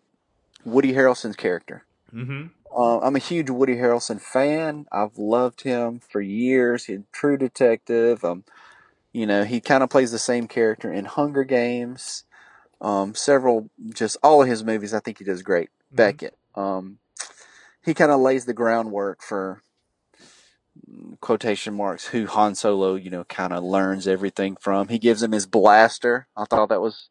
Woody 0.64 0.94
Harrelson's 0.94 1.36
character. 1.36 1.84
hmm 2.12 2.48
Uh, 2.76 3.00
I'm 3.00 3.16
a 3.16 3.20
huge 3.20 3.50
Woody 3.50 3.76
Harrelson 3.76 4.22
fan. 4.22 4.86
I've 4.92 5.18
loved 5.18 5.64
him 5.64 6.00
for 6.10 6.22
years. 6.22 6.86
He's 6.86 7.00
a 7.00 7.04
True 7.12 7.36
Detective. 7.38 8.24
Um, 8.24 8.44
you 9.12 9.26
know, 9.26 9.44
he 9.44 9.60
kind 9.60 9.84
of 9.84 9.90
plays 9.90 10.12
the 10.12 10.20
same 10.20 10.48
character 10.48 10.94
in 10.94 11.06
Hunger 11.06 11.44
Games. 11.44 12.24
Um, 12.82 13.14
several, 13.16 13.70
just 13.94 14.18
all 14.24 14.42
of 14.42 14.48
his 14.48 14.64
movies. 14.64 14.94
I 14.94 15.00
think 15.00 15.18
he 15.18 15.24
does 15.26 15.42
great. 15.44 15.70
Mm-hmm. 15.70 15.96
Beckett. 15.96 16.38
Um, 16.56 17.00
he 17.84 17.94
kind 17.94 18.12
of 18.12 18.20
lays 18.22 18.46
the 18.46 18.54
groundwork 18.54 19.22
for 19.22 19.62
mm, 20.90 21.20
quotation 21.20 21.74
marks 21.76 22.08
who 22.08 22.26
Han 22.28 22.56
Solo, 22.56 22.96
you 22.96 23.10
know, 23.10 23.24
kind 23.26 23.54
of 23.54 23.64
learns 23.64 24.08
everything 24.08 24.56
from. 24.60 24.88
He 24.88 25.00
gives 25.00 25.22
him 25.24 25.32
his 25.32 25.46
blaster. 25.46 26.28
I 26.38 26.46
thought 26.46 26.70
that 26.70 26.82
was 26.82 27.10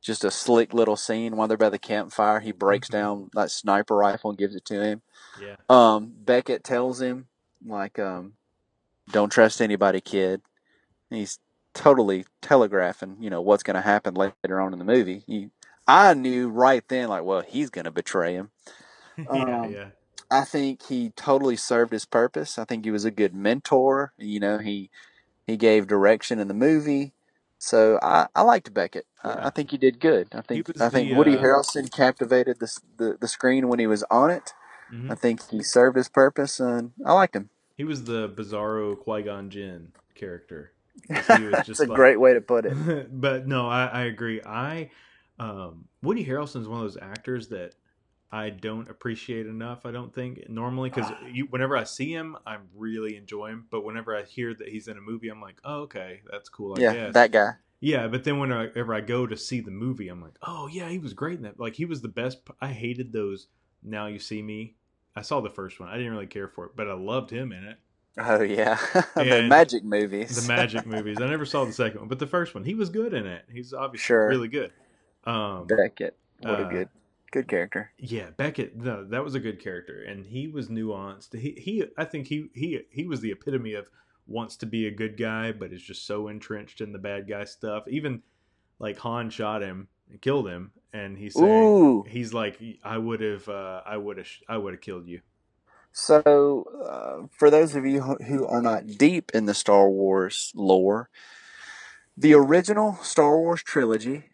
just 0.00 0.24
a 0.24 0.30
slick 0.30 0.72
little 0.72 0.96
scene 0.96 1.36
while 1.36 1.48
they're 1.48 1.56
by 1.58 1.68
the 1.68 1.78
campfire. 1.78 2.40
He 2.40 2.52
breaks 2.52 2.88
Mhm. 2.88 2.92
down 2.92 3.30
that 3.34 3.50
sniper 3.50 3.96
rifle 3.96 4.30
and 4.30 4.38
gives 4.38 4.54
it 4.54 4.64
to 4.66 4.80
him. 4.82 5.02
Yeah, 5.40 5.56
Um, 5.68 6.12
Beckett 6.16 6.64
tells 6.64 7.00
him 7.02 7.28
like, 7.64 7.98
um, 7.98 8.34
"Don't 9.10 9.30
trust 9.30 9.60
anybody, 9.60 10.00
kid." 10.00 10.40
And 11.10 11.18
he's 11.20 11.38
totally 11.74 12.24
telegraphing, 12.42 13.16
you 13.20 13.30
know, 13.30 13.40
what's 13.40 13.62
going 13.62 13.74
to 13.76 13.80
happen 13.80 14.14
later 14.14 14.60
on 14.60 14.72
in 14.72 14.78
the 14.78 14.84
movie. 14.84 15.22
He, 15.26 15.50
I 15.86 16.14
knew 16.14 16.48
right 16.48 16.82
then, 16.88 17.08
like, 17.08 17.24
well, 17.24 17.42
he's 17.42 17.70
going 17.70 17.84
to 17.84 17.90
betray 17.90 18.34
him. 18.34 18.50
yeah, 19.18 19.24
Um, 19.28 19.72
yeah. 19.72 19.86
I 20.30 20.44
think 20.44 20.86
he 20.86 21.10
totally 21.16 21.56
served 21.56 21.92
his 21.92 22.04
purpose. 22.04 22.58
I 22.58 22.64
think 22.64 22.84
he 22.84 22.90
was 22.92 23.04
a 23.04 23.10
good 23.10 23.34
mentor. 23.34 24.12
You 24.16 24.38
know, 24.38 24.58
he 24.58 24.90
he 25.44 25.56
gave 25.56 25.88
direction 25.88 26.38
in 26.38 26.46
the 26.46 26.54
movie. 26.54 27.12
So 27.58 27.98
I, 28.00 28.28
I 28.34 28.42
liked 28.42 28.72
Beckett. 28.72 29.06
Yeah. 29.24 29.30
I, 29.32 29.46
I 29.48 29.50
think 29.50 29.72
he 29.72 29.76
did 29.76 29.98
good. 29.98 30.28
I 30.32 30.40
think 30.40 30.80
I 30.80 30.88
think 30.88 31.10
the, 31.10 31.16
Woody 31.16 31.36
uh, 31.36 31.42
Harrelson 31.42 31.90
captivated 31.90 32.60
the, 32.60 32.70
the 32.96 33.16
the 33.20 33.26
screen 33.28 33.66
when 33.68 33.80
he 33.80 33.88
was 33.88 34.04
on 34.10 34.30
it. 34.30 34.52
Mhm. 34.92 35.10
I 35.10 35.14
think 35.16 35.48
he 35.50 35.62
served 35.64 35.96
his 35.96 36.08
purpose, 36.08 36.60
and 36.60 36.92
I 37.04 37.12
liked 37.12 37.34
him. 37.34 37.50
He 37.76 37.82
was 37.84 38.04
the 38.04 38.28
Bizarro 38.28 38.96
Qui 38.98 39.22
Gon 39.22 39.50
Jinn 39.50 39.92
character. 40.14 40.72
That's 41.08 41.66
just 41.66 41.80
a 41.80 41.84
like- 41.84 41.96
great 41.96 42.20
way 42.20 42.34
to 42.34 42.40
put 42.40 42.66
it. 42.66 43.08
but 43.20 43.46
no, 43.46 43.68
I, 43.68 43.86
I 43.86 44.00
agree. 44.02 44.40
I 44.42 44.90
um, 45.38 45.86
Woody 46.02 46.24
Harrelson 46.24 46.60
is 46.60 46.68
one 46.68 46.80
of 46.80 46.84
those 46.84 46.98
actors 47.00 47.48
that 47.48 47.74
I 48.32 48.50
don't 48.50 48.88
appreciate 48.88 49.46
enough. 49.46 49.84
I 49.84 49.90
don't 49.90 50.14
think 50.14 50.48
normally 50.48 50.90
because 50.90 51.10
whenever 51.50 51.76
I 51.76 51.84
see 51.84 52.12
him, 52.12 52.36
I 52.46 52.58
really 52.76 53.16
enjoy 53.16 53.48
him. 53.48 53.66
But 53.70 53.84
whenever 53.84 54.14
I 54.14 54.22
hear 54.22 54.54
that 54.54 54.68
he's 54.68 54.86
in 54.86 54.96
a 54.96 55.00
movie, 55.00 55.28
I'm 55.28 55.40
like, 55.40 55.60
oh, 55.64 55.80
okay, 55.82 56.20
that's 56.30 56.48
cool. 56.48 56.76
I 56.76 56.80
yeah, 56.80 56.92
guess. 56.92 57.14
that 57.14 57.32
guy. 57.32 57.52
Yeah, 57.80 58.08
but 58.08 58.24
then 58.24 58.38
whenever 58.38 58.94
I 58.94 59.00
go 59.00 59.26
to 59.26 59.36
see 59.36 59.60
the 59.60 59.70
movie, 59.70 60.08
I'm 60.08 60.20
like, 60.20 60.36
oh 60.42 60.68
yeah, 60.68 60.88
he 60.90 60.98
was 60.98 61.14
great 61.14 61.38
in 61.38 61.42
that. 61.42 61.58
Like 61.58 61.74
he 61.74 61.86
was 61.86 62.02
the 62.02 62.08
best. 62.08 62.38
I 62.60 62.68
hated 62.68 63.12
those. 63.12 63.48
Now 63.82 64.06
you 64.06 64.18
see 64.18 64.42
me. 64.42 64.76
I 65.16 65.22
saw 65.22 65.40
the 65.40 65.50
first 65.50 65.80
one. 65.80 65.88
I 65.88 65.96
didn't 65.96 66.12
really 66.12 66.26
care 66.26 66.46
for 66.46 66.66
it, 66.66 66.72
but 66.76 66.88
I 66.88 66.92
loved 66.92 67.30
him 67.30 67.52
in 67.52 67.64
it. 67.64 67.78
Oh 68.18 68.42
yeah, 68.42 68.78
the 69.14 69.46
magic 69.48 69.84
movies. 69.84 70.46
The 70.46 70.52
magic 70.52 70.84
movies. 70.94 71.18
I 71.20 71.28
never 71.28 71.44
saw 71.46 71.64
the 71.64 71.72
second 71.72 72.00
one, 72.00 72.08
but 72.08 72.18
the 72.18 72.26
first 72.26 72.54
one, 72.54 72.64
he 72.64 72.74
was 72.74 72.88
good 72.90 73.14
in 73.14 73.26
it. 73.26 73.44
He's 73.52 73.72
obviously 73.72 74.04
Sure. 74.06 74.28
really 74.28 74.48
good. 74.48 74.72
Um, 75.24 75.66
Beckett. 75.66 76.16
What 76.40 76.60
Uh, 76.60 76.66
a 76.66 76.70
good, 76.70 76.88
good 77.30 77.48
character. 77.48 77.92
yeah, 77.98 78.30
Beckett. 78.36 78.76
No, 78.76 79.04
that 79.04 79.22
was 79.22 79.34
a 79.34 79.40
good 79.40 79.60
character, 79.60 80.02
and 80.02 80.26
he 80.26 80.48
was 80.48 80.68
nuanced. 80.68 81.38
He, 81.38 81.52
he, 81.52 81.84
I 81.96 82.04
think 82.04 82.26
he, 82.26 82.48
he, 82.54 82.80
he 82.90 83.06
was 83.06 83.20
the 83.20 83.30
epitome 83.30 83.74
of 83.74 83.88
wants 84.26 84.56
to 84.56 84.66
be 84.66 84.86
a 84.86 84.90
good 84.90 85.16
guy, 85.16 85.52
but 85.52 85.72
is 85.72 85.82
just 85.82 86.06
so 86.06 86.28
entrenched 86.28 86.80
in 86.80 86.92
the 86.92 86.98
bad 86.98 87.28
guy 87.28 87.44
stuff. 87.44 87.84
Even 87.88 88.22
like 88.78 88.98
Han 88.98 89.28
shot 89.30 89.62
him 89.62 89.88
and 90.10 90.20
killed 90.20 90.48
him, 90.48 90.72
and 90.92 91.16
he's 91.18 91.34
saying 91.34 91.46
Ooh. 91.64 92.02
he's 92.08 92.32
like, 92.34 92.58
I 92.82 92.96
would 92.98 93.20
have, 93.20 93.48
uh, 93.48 93.82
I 93.86 93.96
would 93.96 94.16
have, 94.18 94.28
I 94.48 94.56
would 94.56 94.72
have 94.74 94.80
killed 94.80 95.06
you. 95.06 95.20
So, 95.92 96.64
uh, 96.88 97.26
for 97.30 97.50
those 97.50 97.74
of 97.74 97.86
you 97.86 98.02
who- 98.02 98.46
are 98.46 98.62
not 98.62 98.86
deep 98.86 99.30
in 99.34 99.46
the 99.46 99.54
Star 99.54 99.88
Wars 99.88 100.52
lore, 100.54 101.10
the 102.16 102.34
original 102.34 102.96
Star 103.02 103.38
Wars 103.38 103.62
trilogy, 103.62 104.30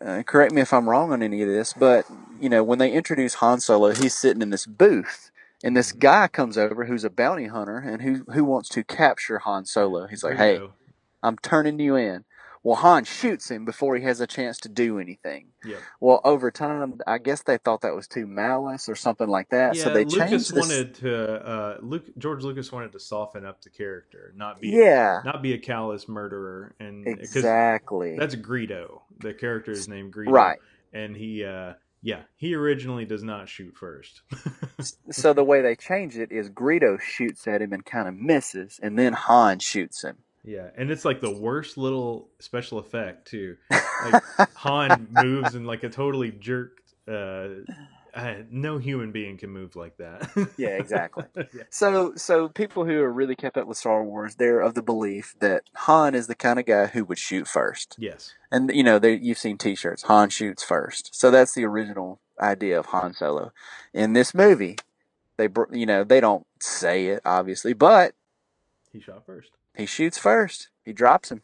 uh, 0.00 0.22
correct 0.24 0.52
me 0.52 0.60
if 0.62 0.72
I'm 0.72 0.88
wrong 0.88 1.12
on 1.12 1.22
any 1.22 1.42
of 1.42 1.48
this, 1.48 1.72
but, 1.72 2.06
you 2.40 2.48
know, 2.48 2.64
when 2.64 2.78
they 2.78 2.92
introduce 2.92 3.34
Han 3.34 3.60
Solo, 3.60 3.92
he's 3.92 4.14
sitting 4.14 4.42
in 4.42 4.50
this 4.50 4.66
booth, 4.66 5.30
and 5.64 5.76
this 5.76 5.92
guy 5.92 6.28
comes 6.28 6.58
over 6.58 6.86
who's 6.86 7.04
a 7.04 7.10
bounty 7.10 7.46
hunter 7.46 7.78
and 7.78 8.02
who, 8.02 8.24
who 8.32 8.44
wants 8.44 8.68
to 8.70 8.84
capture 8.84 9.40
Han 9.40 9.64
Solo. 9.66 10.06
He's 10.06 10.24
like, 10.24 10.36
hey. 10.36 10.60
I'm 11.22 11.36
turning 11.38 11.80
you 11.80 11.96
in. 11.96 12.24
Well, 12.62 12.76
Han 12.76 13.04
shoots 13.04 13.50
him 13.50 13.64
before 13.64 13.96
he 13.96 14.02
has 14.04 14.20
a 14.20 14.26
chance 14.26 14.58
to 14.58 14.68
do 14.68 14.98
anything. 14.98 15.48
Yep. 15.64 15.78
Well, 16.00 16.20
over 16.24 16.50
time, 16.50 17.00
I 17.06 17.18
guess 17.18 17.42
they 17.42 17.58
thought 17.58 17.82
that 17.82 17.94
was 17.94 18.08
too 18.08 18.26
malice 18.26 18.88
or 18.88 18.94
something 18.94 19.28
like 19.28 19.48
that, 19.50 19.74
Yeah, 19.76 19.84
so 19.84 19.90
they 19.94 20.04
Lucas 20.04 20.28
changed 20.30 20.54
this. 20.54 20.68
wanted 20.68 20.94
to. 20.96 21.32
Uh, 21.48 21.76
Luke 21.80 22.04
George 22.18 22.42
Lucas 22.42 22.70
wanted 22.72 22.92
to 22.92 23.00
soften 23.00 23.44
up 23.46 23.62
the 23.62 23.70
character, 23.70 24.32
not 24.36 24.60
be 24.60 24.68
yeah, 24.70 25.20
not 25.24 25.42
be 25.42 25.52
a 25.54 25.58
callous 25.58 26.08
murderer, 26.08 26.74
and 26.80 27.06
exactly. 27.06 28.16
that's 28.18 28.34
Greedo. 28.34 29.00
The 29.20 29.34
character 29.34 29.72
is 29.72 29.88
named 29.88 30.12
Greedo, 30.12 30.30
Right. 30.30 30.58
And 30.92 31.16
he, 31.16 31.44
uh, 31.44 31.74
yeah, 32.02 32.22
he 32.36 32.54
originally 32.54 33.04
does 33.04 33.22
not 33.22 33.48
shoot 33.48 33.76
first. 33.76 34.22
So 35.10 35.32
the 35.32 35.42
way 35.42 35.60
they 35.60 35.74
change 35.74 36.16
it 36.16 36.30
is 36.30 36.50
Greedo 36.50 37.00
shoots 37.00 37.48
at 37.48 37.60
him 37.62 37.72
and 37.72 37.84
kind 37.84 38.06
of 38.06 38.14
misses, 38.14 38.78
and 38.82 38.96
then 38.98 39.12
Han 39.12 39.58
shoots 39.58 40.04
him. 40.04 40.18
Yeah, 40.44 40.68
and 40.76 40.90
it's 40.90 41.04
like 41.04 41.20
the 41.20 41.34
worst 41.34 41.76
little 41.76 42.28
special 42.38 42.78
effect 42.78 43.28
too. 43.28 43.56
Like 44.00 44.22
Han 44.54 45.08
moves 45.10 45.56
in 45.56 45.64
like 45.64 45.82
a 45.82 45.88
totally 45.88 46.30
jerked. 46.30 46.94
Uh, 47.08 47.48
uh, 48.14 48.34
no 48.50 48.78
human 48.78 49.12
being 49.12 49.36
can 49.36 49.50
move 49.50 49.76
like 49.76 49.96
that. 49.98 50.30
Yeah, 50.56 50.70
exactly. 50.70 51.24
yeah. 51.36 51.64
So, 51.70 52.14
so 52.14 52.48
people 52.48 52.84
who 52.84 53.00
are 53.00 53.12
really 53.12 53.34
kept 53.34 53.56
up 53.56 53.66
with 53.66 53.76
Star 53.76 54.04
Wars, 54.04 54.36
they're 54.36 54.60
of 54.60 54.74
the 54.74 54.82
belief 54.82 55.34
that 55.40 55.64
Han 55.74 56.14
is 56.14 56.28
the 56.28 56.34
kind 56.34 56.58
of 56.58 56.66
guy 56.66 56.86
who 56.86 57.04
would 57.04 57.18
shoot 57.18 57.48
first. 57.48 57.96
Yes. 57.98 58.34
And 58.50 58.70
you 58.72 58.84
know, 58.84 58.98
they, 59.00 59.14
you've 59.14 59.38
seen 59.38 59.58
T-shirts. 59.58 60.04
Han 60.04 60.30
shoots 60.30 60.62
first. 60.62 61.10
So 61.12 61.30
that's 61.30 61.54
the 61.54 61.64
original 61.64 62.20
idea 62.40 62.78
of 62.78 62.86
Han 62.86 63.14
Solo. 63.14 63.52
In 63.92 64.12
this 64.12 64.32
movie, 64.32 64.76
they, 65.36 65.48
you 65.72 65.86
know, 65.86 66.04
they 66.04 66.20
don't 66.20 66.46
say 66.60 67.06
it 67.06 67.20
obviously, 67.24 67.72
but 67.72 68.14
He 68.92 69.00
shot 69.00 69.26
first. 69.26 69.50
He 69.78 69.86
shoots 69.86 70.18
first. 70.18 70.68
He 70.84 70.92
drops 70.92 71.30
him. 71.30 71.40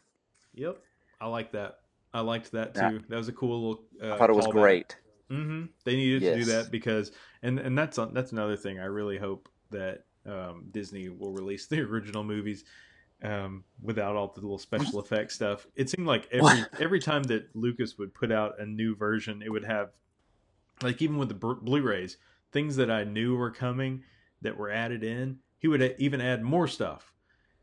Yep. 0.53 0.77
I 1.19 1.27
like 1.27 1.51
that. 1.53 1.79
I 2.13 2.21
liked 2.21 2.51
that 2.51 2.75
too. 2.75 2.79
Yeah. 2.81 2.97
That 3.09 3.17
was 3.17 3.27
a 3.27 3.33
cool 3.33 3.69
little. 3.69 3.83
Uh, 4.01 4.13
I 4.13 4.17
thought 4.17 4.29
it 4.29 4.35
was 4.35 4.47
great. 4.47 4.95
hmm 5.29 5.65
They 5.83 5.95
needed 5.95 6.21
to 6.21 6.35
do 6.35 6.45
that 6.45 6.71
because, 6.71 7.11
and 7.41 7.59
and 7.59 7.77
that's 7.77 7.97
that's 8.13 8.31
another 8.31 8.55
thing. 8.55 8.79
I 8.79 8.85
really 8.85 9.17
hope 9.17 9.49
that 9.71 10.05
um, 10.25 10.65
Disney 10.71 11.09
will 11.09 11.31
release 11.31 11.65
the 11.67 11.81
original 11.81 12.23
movies 12.23 12.63
um, 13.23 13.63
without 13.81 14.15
all 14.15 14.31
the 14.33 14.41
little 14.41 14.57
special 14.59 14.99
effects 15.03 15.35
stuff. 15.35 15.65
It 15.75 15.89
seemed 15.89 16.07
like 16.07 16.27
every 16.31 16.43
What? 16.61 16.81
every 16.81 16.99
time 16.99 17.23
that 17.23 17.53
Lucas 17.55 17.97
would 17.97 18.13
put 18.13 18.31
out 18.31 18.59
a 18.59 18.65
new 18.65 18.95
version, 18.95 19.41
it 19.41 19.49
would 19.49 19.65
have 19.65 19.89
like 20.81 21.01
even 21.01 21.17
with 21.17 21.29
the 21.29 21.35
Blu- 21.35 21.61
Blu-rays, 21.61 22.17
things 22.51 22.75
that 22.77 22.91
I 22.91 23.03
knew 23.05 23.35
were 23.35 23.51
coming 23.51 24.03
that 24.41 24.57
were 24.57 24.69
added 24.69 25.03
in. 25.03 25.39
He 25.57 25.67
would 25.67 25.95
even 25.97 26.21
add 26.21 26.43
more 26.43 26.67
stuff. 26.67 27.11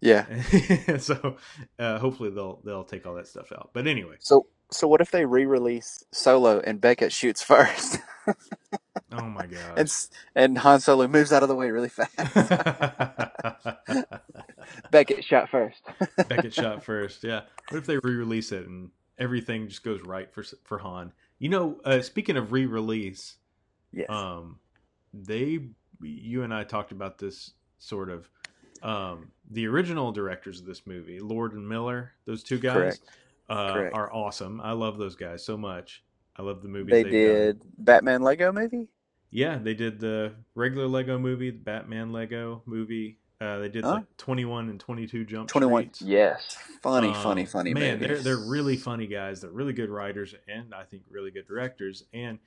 Yeah. 0.02 0.26
so 0.98 1.36
uh, 1.78 1.98
hopefully 2.00 2.30
they'll 2.30 2.60
they'll 2.64 2.84
take 2.84 3.06
all 3.06 3.14
that 3.14 3.28
stuff 3.28 3.52
out. 3.52 3.70
But 3.72 3.86
anyway, 3.86 4.16
So, 4.18 4.46
so 4.70 4.88
what 4.88 5.00
if 5.00 5.10
they 5.12 5.24
re-release 5.24 6.04
Solo 6.12 6.60
and 6.60 6.80
Beckett 6.80 7.12
shoots 7.12 7.42
first, 7.42 7.98
oh 9.12 9.22
my 9.22 9.46
god. 9.46 9.72
and 9.78 9.94
and 10.34 10.58
Han 10.58 10.80
Solo 10.80 11.06
moves 11.08 11.32
out 11.32 11.42
of 11.44 11.48
the 11.48 11.54
way 11.54 11.70
really 11.70 11.88
fast? 11.88 12.12
Beckett 14.90 15.24
shot 15.24 15.48
first. 15.50 15.80
Beckett 16.28 16.54
shot 16.54 16.82
first. 16.84 17.24
Yeah. 17.24 17.42
What 17.70 17.78
if 17.78 17.86
they 17.86 17.98
re-release 17.98 18.52
it 18.52 18.66
and 18.66 18.90
everything 19.18 19.68
just 19.68 19.84
goes 19.84 20.00
right 20.02 20.32
for 20.32 20.44
for 20.64 20.78
Han? 20.78 21.12
You 21.38 21.48
know, 21.48 21.80
uh, 21.84 22.02
speaking 22.02 22.36
of 22.36 22.52
re-release, 22.52 23.36
Yes. 23.92 24.08
um, 24.08 24.58
they, 25.14 25.60
you 26.00 26.42
and 26.42 26.52
I 26.54 26.64
talked 26.64 26.92
about 26.92 27.18
this 27.18 27.52
sort 27.78 28.10
of. 28.10 28.28
Um, 28.82 29.28
the 29.50 29.66
original 29.66 30.12
directors 30.12 30.60
of 30.60 30.66
this 30.66 30.86
movie, 30.86 31.20
Lord 31.20 31.52
and 31.52 31.68
Miller, 31.68 32.12
those 32.24 32.42
two 32.42 32.58
guys, 32.58 32.74
Correct. 32.74 33.00
uh, 33.48 33.72
Correct. 33.74 33.94
are 33.94 34.12
awesome. 34.12 34.60
I 34.60 34.72
love 34.72 34.98
those 34.98 35.14
guys 35.16 35.44
so 35.44 35.56
much. 35.56 36.02
I 36.36 36.42
love 36.42 36.62
the 36.62 36.68
movies 36.68 36.90
they 36.92 37.02
they've 37.02 37.12
did 37.12 37.58
done. 37.60 37.68
Batman 37.78 38.22
Lego 38.22 38.50
movie. 38.52 38.88
Yeah, 39.30 39.58
they 39.58 39.74
did 39.74 40.00
the 40.00 40.34
regular 40.54 40.86
Lego 40.86 41.18
movie, 41.18 41.50
the 41.50 41.58
Batman 41.58 42.12
Lego 42.12 42.62
movie. 42.66 43.18
Uh, 43.40 43.58
they 43.58 43.68
did 43.68 43.84
Huh? 43.84 43.92
like 43.94 44.16
twenty 44.18 44.44
one 44.44 44.68
and 44.68 44.78
twenty 44.78 45.06
two 45.06 45.24
Jump 45.24 45.48
Twenty 45.48 45.66
one. 45.66 45.82
Streets. 45.84 46.02
Yes. 46.02 46.56
Funny, 46.82 47.08
Um, 47.08 47.14
funny, 47.22 47.44
funny 47.44 47.74
Man, 47.74 47.98
movies. 47.98 48.22
they're 48.24 48.36
they're 48.36 48.48
really 48.48 48.76
funny 48.76 49.06
guys. 49.06 49.40
They're 49.40 49.50
really 49.50 49.72
good 49.72 49.90
writers, 49.90 50.34
and 50.48 50.72
I 50.74 50.84
think 50.84 51.02
really 51.10 51.30
good 51.30 51.46
directors. 51.46 52.04
And 52.12 52.38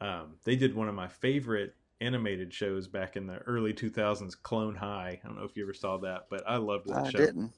um, 0.00 0.34
they 0.44 0.56
did 0.56 0.74
one 0.74 0.88
of 0.88 0.94
my 0.94 1.08
favorite 1.08 1.74
animated 2.02 2.52
shows 2.52 2.88
back 2.88 3.16
in 3.16 3.26
the 3.26 3.38
early 3.38 3.72
2000s, 3.72 4.34
Clone 4.42 4.74
High. 4.74 5.20
I 5.22 5.26
don't 5.26 5.36
know 5.38 5.44
if 5.44 5.56
you 5.56 5.62
ever 5.62 5.74
saw 5.74 5.98
that, 5.98 6.26
but 6.30 6.42
I 6.46 6.56
loved 6.56 6.88
that 6.88 7.06
I 7.06 7.10
show. 7.10 7.18
didn't. 7.18 7.52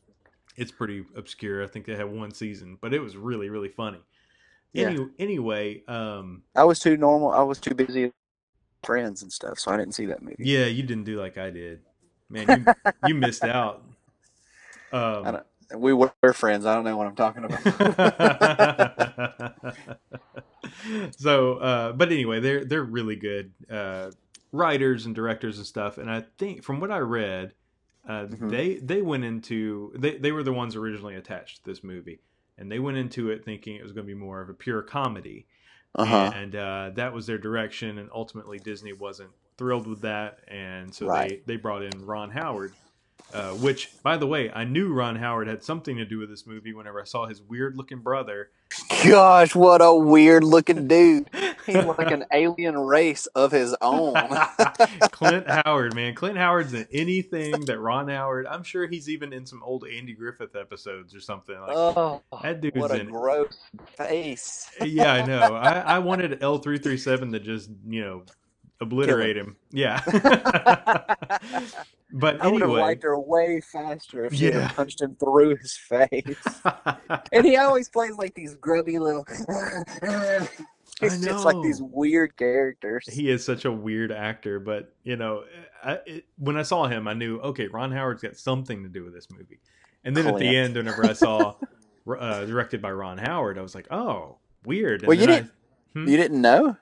It's 0.57 0.70
pretty 0.70 1.05
obscure. 1.16 1.64
I 1.64 1.66
think 1.66 1.86
they 1.86 1.97
had 1.97 2.11
one 2.11 2.32
season, 2.32 2.78
but 2.80 2.95
it 2.95 3.01
was 3.01 3.16
really 3.16 3.49
really 3.49 3.70
funny. 3.70 4.01
Yeah. 4.72 4.90
Any, 4.90 5.07
anyway, 5.18 5.82
um, 5.88 6.42
I 6.55 6.64
was 6.64 6.78
too 6.80 6.97
normal. 6.97 7.30
I 7.30 7.42
was 7.42 7.59
too 7.59 7.74
busy 7.74 8.05
with 8.07 8.12
friends 8.84 9.22
and 9.22 9.32
stuff, 9.32 9.59
so 9.59 9.72
I 9.72 9.76
didn't 9.76 9.95
see 9.95 10.07
that 10.07 10.22
movie. 10.22 10.36
yeah, 10.38 10.66
you 10.66 10.82
didn't 10.82 11.05
do 11.05 11.18
like 11.18 11.38
I 11.38 11.51
did. 11.51 11.80
Man, 12.28 12.66
you, 12.66 12.92
you 13.09 13.14
missed 13.14 13.45
out. 13.45 13.82
Um, 14.92 15.40
we 15.76 15.92
were 15.92 16.12
friends. 16.34 16.66
I 16.66 16.74
don't 16.76 16.84
know 16.84 16.97
what 16.97 17.09
I'm 17.09 17.16
talking 17.16 17.45
about. 17.45 17.64
so, 21.18 21.55
uh, 21.55 21.92
but 21.92 22.12
anyway, 22.12 22.38
they're 22.38 22.64
they're 22.64 22.84
really 22.84 23.16
good 23.16 23.51
uh, 23.68 24.12
writers 24.55 25.05
and 25.07 25.14
directors 25.14 25.59
and 25.59 25.66
stuff. 25.66 25.98
And 25.98 26.11
I 26.11 26.24
think 26.38 26.62
from 26.62 26.80
what 26.80 26.90
I 26.90 26.98
read, 26.98 27.55
uh, 28.09 28.26
Mhm. 28.26 28.50
they 28.50 28.74
they 28.76 29.02
went 29.02 29.24
into 29.24 29.92
they 29.96 30.16
they 30.16 30.32
were 30.32 30.42
the 30.42 30.52
ones 30.52 30.76
originally 30.76 31.14
attached 31.16 31.59
to 31.59 31.64
this 31.70 31.82
movie, 31.82 32.20
and 32.59 32.70
they 32.70 32.78
went 32.78 32.96
into 32.96 33.30
it 33.30 33.44
thinking 33.44 33.76
it 33.76 33.82
was 33.82 33.92
going 33.92 34.07
to 34.07 34.12
be 34.14 34.18
more 34.18 34.40
of 34.40 34.48
a 34.48 34.55
pure 34.55 34.82
comedy, 34.82 35.46
Uh 35.94 36.05
huh. 36.05 36.30
and 36.34 36.55
uh, 36.55 36.90
that 36.94 37.12
was 37.12 37.26
their 37.26 37.38
direction. 37.38 37.98
And 37.98 38.09
ultimately, 38.12 38.59
Disney 38.59 38.92
wasn't 38.92 39.30
thrilled 39.57 39.86
with 39.86 40.02
that, 40.02 40.40
and 40.48 40.94
so 40.94 41.07
Right. 41.07 41.44
they 41.46 41.55
they 41.55 41.57
brought 41.57 41.82
in 41.82 42.05
Ron 42.07 42.30
Howard. 42.30 42.72
Uh, 43.32 43.52
which, 43.52 43.90
by 44.02 44.16
the 44.16 44.26
way, 44.26 44.50
I 44.52 44.64
knew 44.64 44.92
Ron 44.92 45.16
Howard 45.16 45.48
had 45.48 45.64
something 45.64 45.96
to 45.96 46.05
do 46.05 46.18
with 46.18 46.28
this 46.28 46.46
movie 46.46 46.72
whenever 46.74 47.00
I 47.00 47.05
saw 47.05 47.26
his 47.26 47.40
weird-looking 47.40 48.00
brother 48.00 48.50
Gosh, 49.05 49.55
what 49.55 49.80
a 49.80 49.94
weird 49.94 50.44
looking 50.44 50.86
dude. 50.88 51.30
He's 51.67 51.77
like 51.85 52.11
an 52.11 52.25
alien 52.33 52.77
race 52.79 53.27
of 53.29 53.51
his 53.53 53.75
own. 53.81 54.15
Clint 55.12 55.49
Howard, 55.49 55.95
man. 55.95 56.15
Clint 56.15 56.37
Howard's 56.37 56.75
in 56.75 56.87
anything 56.93 57.53
that 57.67 57.79
Ron 57.79 58.09
Howard. 58.09 58.47
I'm 58.47 58.62
sure 58.62 58.87
he's 58.87 59.09
even 59.09 59.33
in 59.33 59.47
some 59.47 59.62
old 59.62 59.85
Andy 59.87 60.12
Griffith 60.12 60.57
episodes 60.57 61.15
or 61.15 61.21
something. 61.21 61.59
Like, 61.59 61.71
oh, 61.77 62.23
that 62.43 62.61
dude's 62.61 62.77
what 62.77 62.91
a 62.91 63.01
in. 63.01 63.07
gross 63.11 63.57
face. 63.97 64.71
Uh, 64.81 64.85
yeah, 64.85 65.12
I 65.12 65.27
know. 65.27 65.55
I, 65.55 65.79
I 65.81 65.99
wanted 65.99 66.43
L 66.43 66.59
three 66.59 66.79
three 66.79 66.99
seven 66.99 67.33
to 67.33 67.41
just 67.41 67.71
you 67.89 68.03
know 68.03 68.23
obliterate 68.81 69.37
him. 69.37 69.57
Yeah. 69.73 70.03
but 72.12 72.41
I 72.41 72.49
would 72.49 72.61
have 72.61 72.71
anyway, 72.71 72.81
liked 72.81 73.03
her 73.03 73.19
way 73.19 73.61
faster 73.61 74.25
if 74.27 74.35
she 74.35 74.49
Yeah. 74.49 74.61
had 74.69 74.77
punched 74.77 75.01
him 75.01 75.17
through 75.17 75.57
his 75.57 75.77
face. 75.77 76.59
and 77.33 77.45
he 77.45 77.57
always 77.57 77.89
plays 77.89 78.17
like 78.17 78.35
these 78.35 78.55
grubby 78.57 78.99
little. 78.99 79.27
It's 81.03 81.18
just 81.18 81.45
like 81.45 81.57
these 81.62 81.82
weird 81.82 82.36
characters. 82.36 83.07
he 83.11 83.28
is 83.30 83.45
such 83.45 83.64
a 83.64 83.72
weird 83.72 84.12
actor. 84.12 84.61
But 84.61 84.95
you 85.03 85.16
know, 85.16 85.45
I, 85.82 85.99
it, 86.07 86.26
when 86.38 86.57
I 86.57 86.62
saw 86.62 86.86
him, 86.86 87.09
I 87.09 87.14
knew 87.14 87.38
okay, 87.40 87.66
Ron 87.66 87.90
Howard's 87.92 88.22
got 88.22 88.36
something 88.36 88.82
to 88.84 88.88
do 88.88 89.05
with 89.05 89.12
this 89.14 89.28
movie. 89.30 89.61
And 90.05 90.16
then 90.16 90.26
at 90.26 90.36
the 90.38 90.57
end, 90.57 90.76
whenever 90.76 91.05
I 91.05 91.14
saw 91.14 91.55
uh, 92.07 92.45
directed 92.45 92.80
by 92.82 92.92
Ron 92.92 93.18
Howard. 93.18 93.59
I 93.59 93.62
was 93.62 93.74
like, 93.74 93.88
oh, 93.90 94.38
weird. 94.64 95.01
And 95.03 95.09
Well, 95.09 95.18
you 95.18 95.26
didn't- 95.26 95.51
Hmm? 95.95 96.09
You 96.09 96.16
didn't 96.16 96.40
know? 96.42 96.76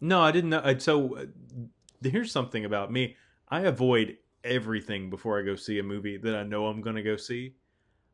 No, 0.00 0.20
I 0.20 0.30
didn't 0.30 0.50
know. 0.50 0.76
So 0.78 1.16
uh, 1.16 1.24
here's 2.02 2.30
something 2.30 2.64
about 2.66 2.92
me. 2.92 3.16
I 3.48 3.60
avoid 3.60 4.18
everything 4.44 5.08
before 5.10 5.40
I 5.40 5.42
go 5.42 5.56
see 5.56 5.78
a 5.78 5.82
movie 5.82 6.18
that 6.18 6.34
I 6.36 6.42
know 6.42 6.66
I'm 6.66 6.82
going 6.82 6.96
to 6.96 7.02
go 7.02 7.16
see. 7.16 7.54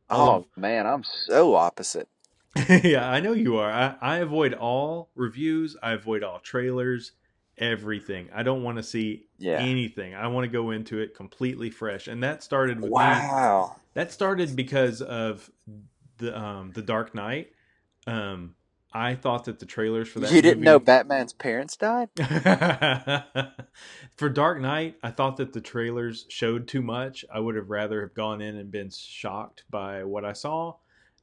Oh 0.09 0.45
man, 0.55 0.87
I'm 0.87 1.03
so 1.03 1.55
opposite. 1.55 2.07
yeah, 2.83 3.09
I 3.09 3.19
know 3.19 3.33
you 3.33 3.57
are. 3.57 3.71
I, 3.71 3.95
I 4.01 4.17
avoid 4.17 4.53
all 4.53 5.09
reviews. 5.15 5.75
I 5.83 5.91
avoid 5.93 6.23
all 6.23 6.39
trailers, 6.39 7.11
everything. 7.57 8.29
I 8.33 8.43
don't 8.43 8.63
want 8.63 8.77
to 8.77 8.83
see 8.83 9.27
Yeah. 9.37 9.59
anything. 9.59 10.15
I 10.15 10.27
want 10.27 10.45
to 10.45 10.49
go 10.51 10.71
into 10.71 10.99
it 10.99 11.15
completely 11.15 11.69
fresh. 11.69 12.07
And 12.07 12.23
that 12.23 12.43
started 12.43 12.77
with 12.77 12.85
me. 12.89 12.93
Wow. 12.93 13.75
That 13.93 14.11
started 14.11 14.55
because 14.55 15.01
of 15.01 15.49
the 16.17 16.37
um 16.37 16.71
the 16.73 16.81
Dark 16.81 17.13
Knight. 17.13 17.51
Um 18.07 18.55
I 18.93 19.15
thought 19.15 19.43
that 19.45 19.59
the 19.59 19.65
trailers 19.65 20.07
for 20.07 20.21
that 20.21 20.31
You 20.31 20.41
didn't 20.41 20.59
movie- 20.59 20.65
know 20.65 20.79
Batman's 20.79 21.33
parents 21.33 21.75
died? 21.75 22.07
For 24.15 24.29
Dark 24.29 24.61
Knight, 24.61 24.95
I 25.03 25.11
thought 25.11 25.35
that 25.37 25.51
the 25.51 25.59
trailers 25.59 26.25
showed 26.29 26.67
too 26.69 26.81
much. 26.81 27.25
I 27.33 27.39
would 27.41 27.55
have 27.55 27.69
rather 27.69 27.99
have 28.01 28.13
gone 28.13 28.39
in 28.39 28.55
and 28.55 28.71
been 28.71 28.89
shocked 28.89 29.65
by 29.69 30.05
what 30.05 30.23
I 30.23 30.31
saw. 30.31 30.75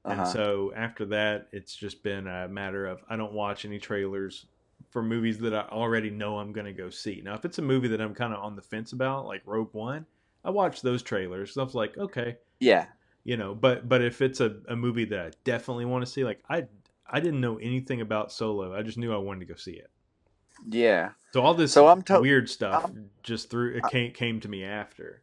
And 0.05 0.21
Uh-huh. 0.21 0.33
so 0.33 0.73
after 0.75 1.05
that, 1.07 1.49
it's 1.53 1.75
just 1.77 2.03
been 2.03 2.27
a 2.27 2.49
matter 2.49 2.87
of 2.87 3.03
I 3.09 3.17
don't 3.17 3.33
watch 3.33 3.65
any 3.65 3.79
trailers 3.79 4.47
for 4.91 5.03
movies 5.03 5.39
that 5.39 5.55
I 5.55 5.61
already 5.71 6.11
know 6.11 6.39
I'm 6.39 6.53
going 6.53 6.67
to 6.67 6.73
go 6.73 6.91
see. 6.91 7.23
Now, 7.25 7.35
if 7.35 7.45
it's 7.45 7.59
a 7.59 7.63
movie 7.63 7.89
that 7.89 8.01
I'm 8.01 8.15
kind 8.15 8.35
of 8.35 8.43
on 8.43 8.57
the 8.57 8.63
fence 8.63 8.93
about, 8.93 9.27
like 9.27 9.43
Rogue 9.47 9.73
One, 9.73 10.05
I 10.45 10.51
watch 10.51 10.83
those 10.83 11.03
trailers. 11.03 11.55
So 11.55 11.61
I 11.61 11.65
was 11.65 11.75
like, 11.75 11.97
okay, 11.97 12.37
Yeah. 12.59 12.87
you 13.25 13.37
know. 13.37 13.55
But 13.55 13.89
but 13.89 14.03
if 14.03 14.21
it's 14.21 14.41
a, 14.41 14.57
a 14.69 14.75
movie 14.77 15.05
that 15.07 15.21
I 15.27 15.31
definitely 15.45 15.85
want 15.85 16.05
to 16.05 16.11
see, 16.11 16.25
like 16.25 16.43
I 16.49 16.67
I 17.07 17.21
didn't 17.21 17.41
know 17.41 17.59
anything 17.59 18.01
about 18.01 18.33
Solo. 18.33 18.75
I 18.75 18.83
just 18.83 18.99
knew 18.99 19.13
I 19.15 19.19
wanted 19.19 19.41
to 19.41 19.47
go 19.47 19.55
see 19.55 19.73
it. 19.75 19.91
Yeah. 20.69 21.11
So 21.33 21.43
all 21.43 21.55
this 21.55 21.73
So 21.73 21.87
I'm 21.87 22.03
to- 22.03 22.21
weird 22.21 22.49
stuff 22.51 22.85
I'm- 22.85 23.11
just 23.23 23.51
through 23.51 23.77
it 23.77 23.85
came 23.91 24.13
came 24.13 24.41
to 24.41 24.49
me 24.49 24.65
after. 24.65 25.23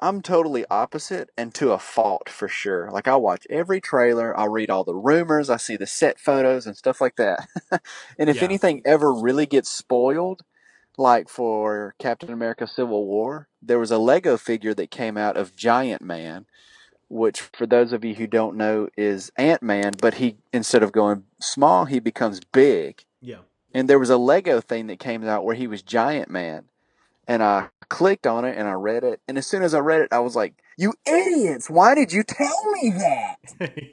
I'm 0.00 0.22
totally 0.22 0.64
opposite 0.70 1.30
and 1.36 1.54
to 1.54 1.72
a 1.72 1.78
fault 1.78 2.28
for 2.28 2.48
sure. 2.48 2.90
Like 2.90 3.08
I 3.08 3.16
watch 3.16 3.46
every 3.48 3.80
trailer, 3.80 4.38
I 4.38 4.46
read 4.46 4.70
all 4.70 4.84
the 4.84 4.94
rumors, 4.94 5.48
I 5.50 5.56
see 5.56 5.76
the 5.76 5.86
set 5.86 6.18
photos 6.18 6.66
and 6.66 6.76
stuff 6.76 7.00
like 7.00 7.16
that. 7.16 7.48
and 8.18 8.28
if 8.28 8.36
Yeah. 8.36 8.44
anything 8.44 8.82
ever 8.84 9.12
really 9.12 9.46
gets 9.46 9.70
spoiled, 9.70 10.42
like 10.96 11.28
for 11.28 11.94
Captain 11.98 12.32
America 12.32 12.66
Civil 12.66 13.06
War, 13.06 13.48
there 13.62 13.78
was 13.78 13.90
a 13.90 13.98
Lego 13.98 14.36
figure 14.36 14.74
that 14.74 14.90
came 14.90 15.16
out 15.16 15.36
of 15.36 15.56
Giant 15.56 16.02
Man, 16.02 16.46
which 17.08 17.40
for 17.40 17.66
those 17.66 17.92
of 17.92 18.04
you 18.04 18.14
who 18.14 18.26
don't 18.26 18.56
know 18.56 18.88
is 18.96 19.30
Ant-Man, 19.36 19.92
but 20.00 20.14
he 20.14 20.36
instead 20.52 20.82
of 20.82 20.92
going 20.92 21.24
small, 21.40 21.84
he 21.84 22.00
becomes 22.00 22.40
big. 22.40 23.04
Yeah. 23.20 23.38
And 23.72 23.88
there 23.88 23.98
was 23.98 24.10
a 24.10 24.16
Lego 24.16 24.60
thing 24.60 24.86
that 24.88 24.98
came 24.98 25.24
out 25.24 25.44
where 25.44 25.54
he 25.56 25.66
was 25.66 25.82
Giant 25.82 26.30
Man. 26.30 26.64
And 27.26 27.42
I 27.42 27.68
clicked 27.88 28.26
on 28.26 28.44
it 28.44 28.56
and 28.56 28.68
I 28.68 28.72
read 28.72 29.04
it. 29.04 29.20
And 29.28 29.38
as 29.38 29.46
soon 29.46 29.62
as 29.62 29.74
I 29.74 29.78
read 29.80 30.02
it, 30.02 30.12
I 30.12 30.18
was 30.18 30.36
like, 30.36 30.54
You 30.76 30.94
idiots! 31.06 31.70
Why 31.70 31.94
did 31.94 32.12
you 32.12 32.22
tell 32.22 32.70
me 32.72 32.90
that? 32.90 33.36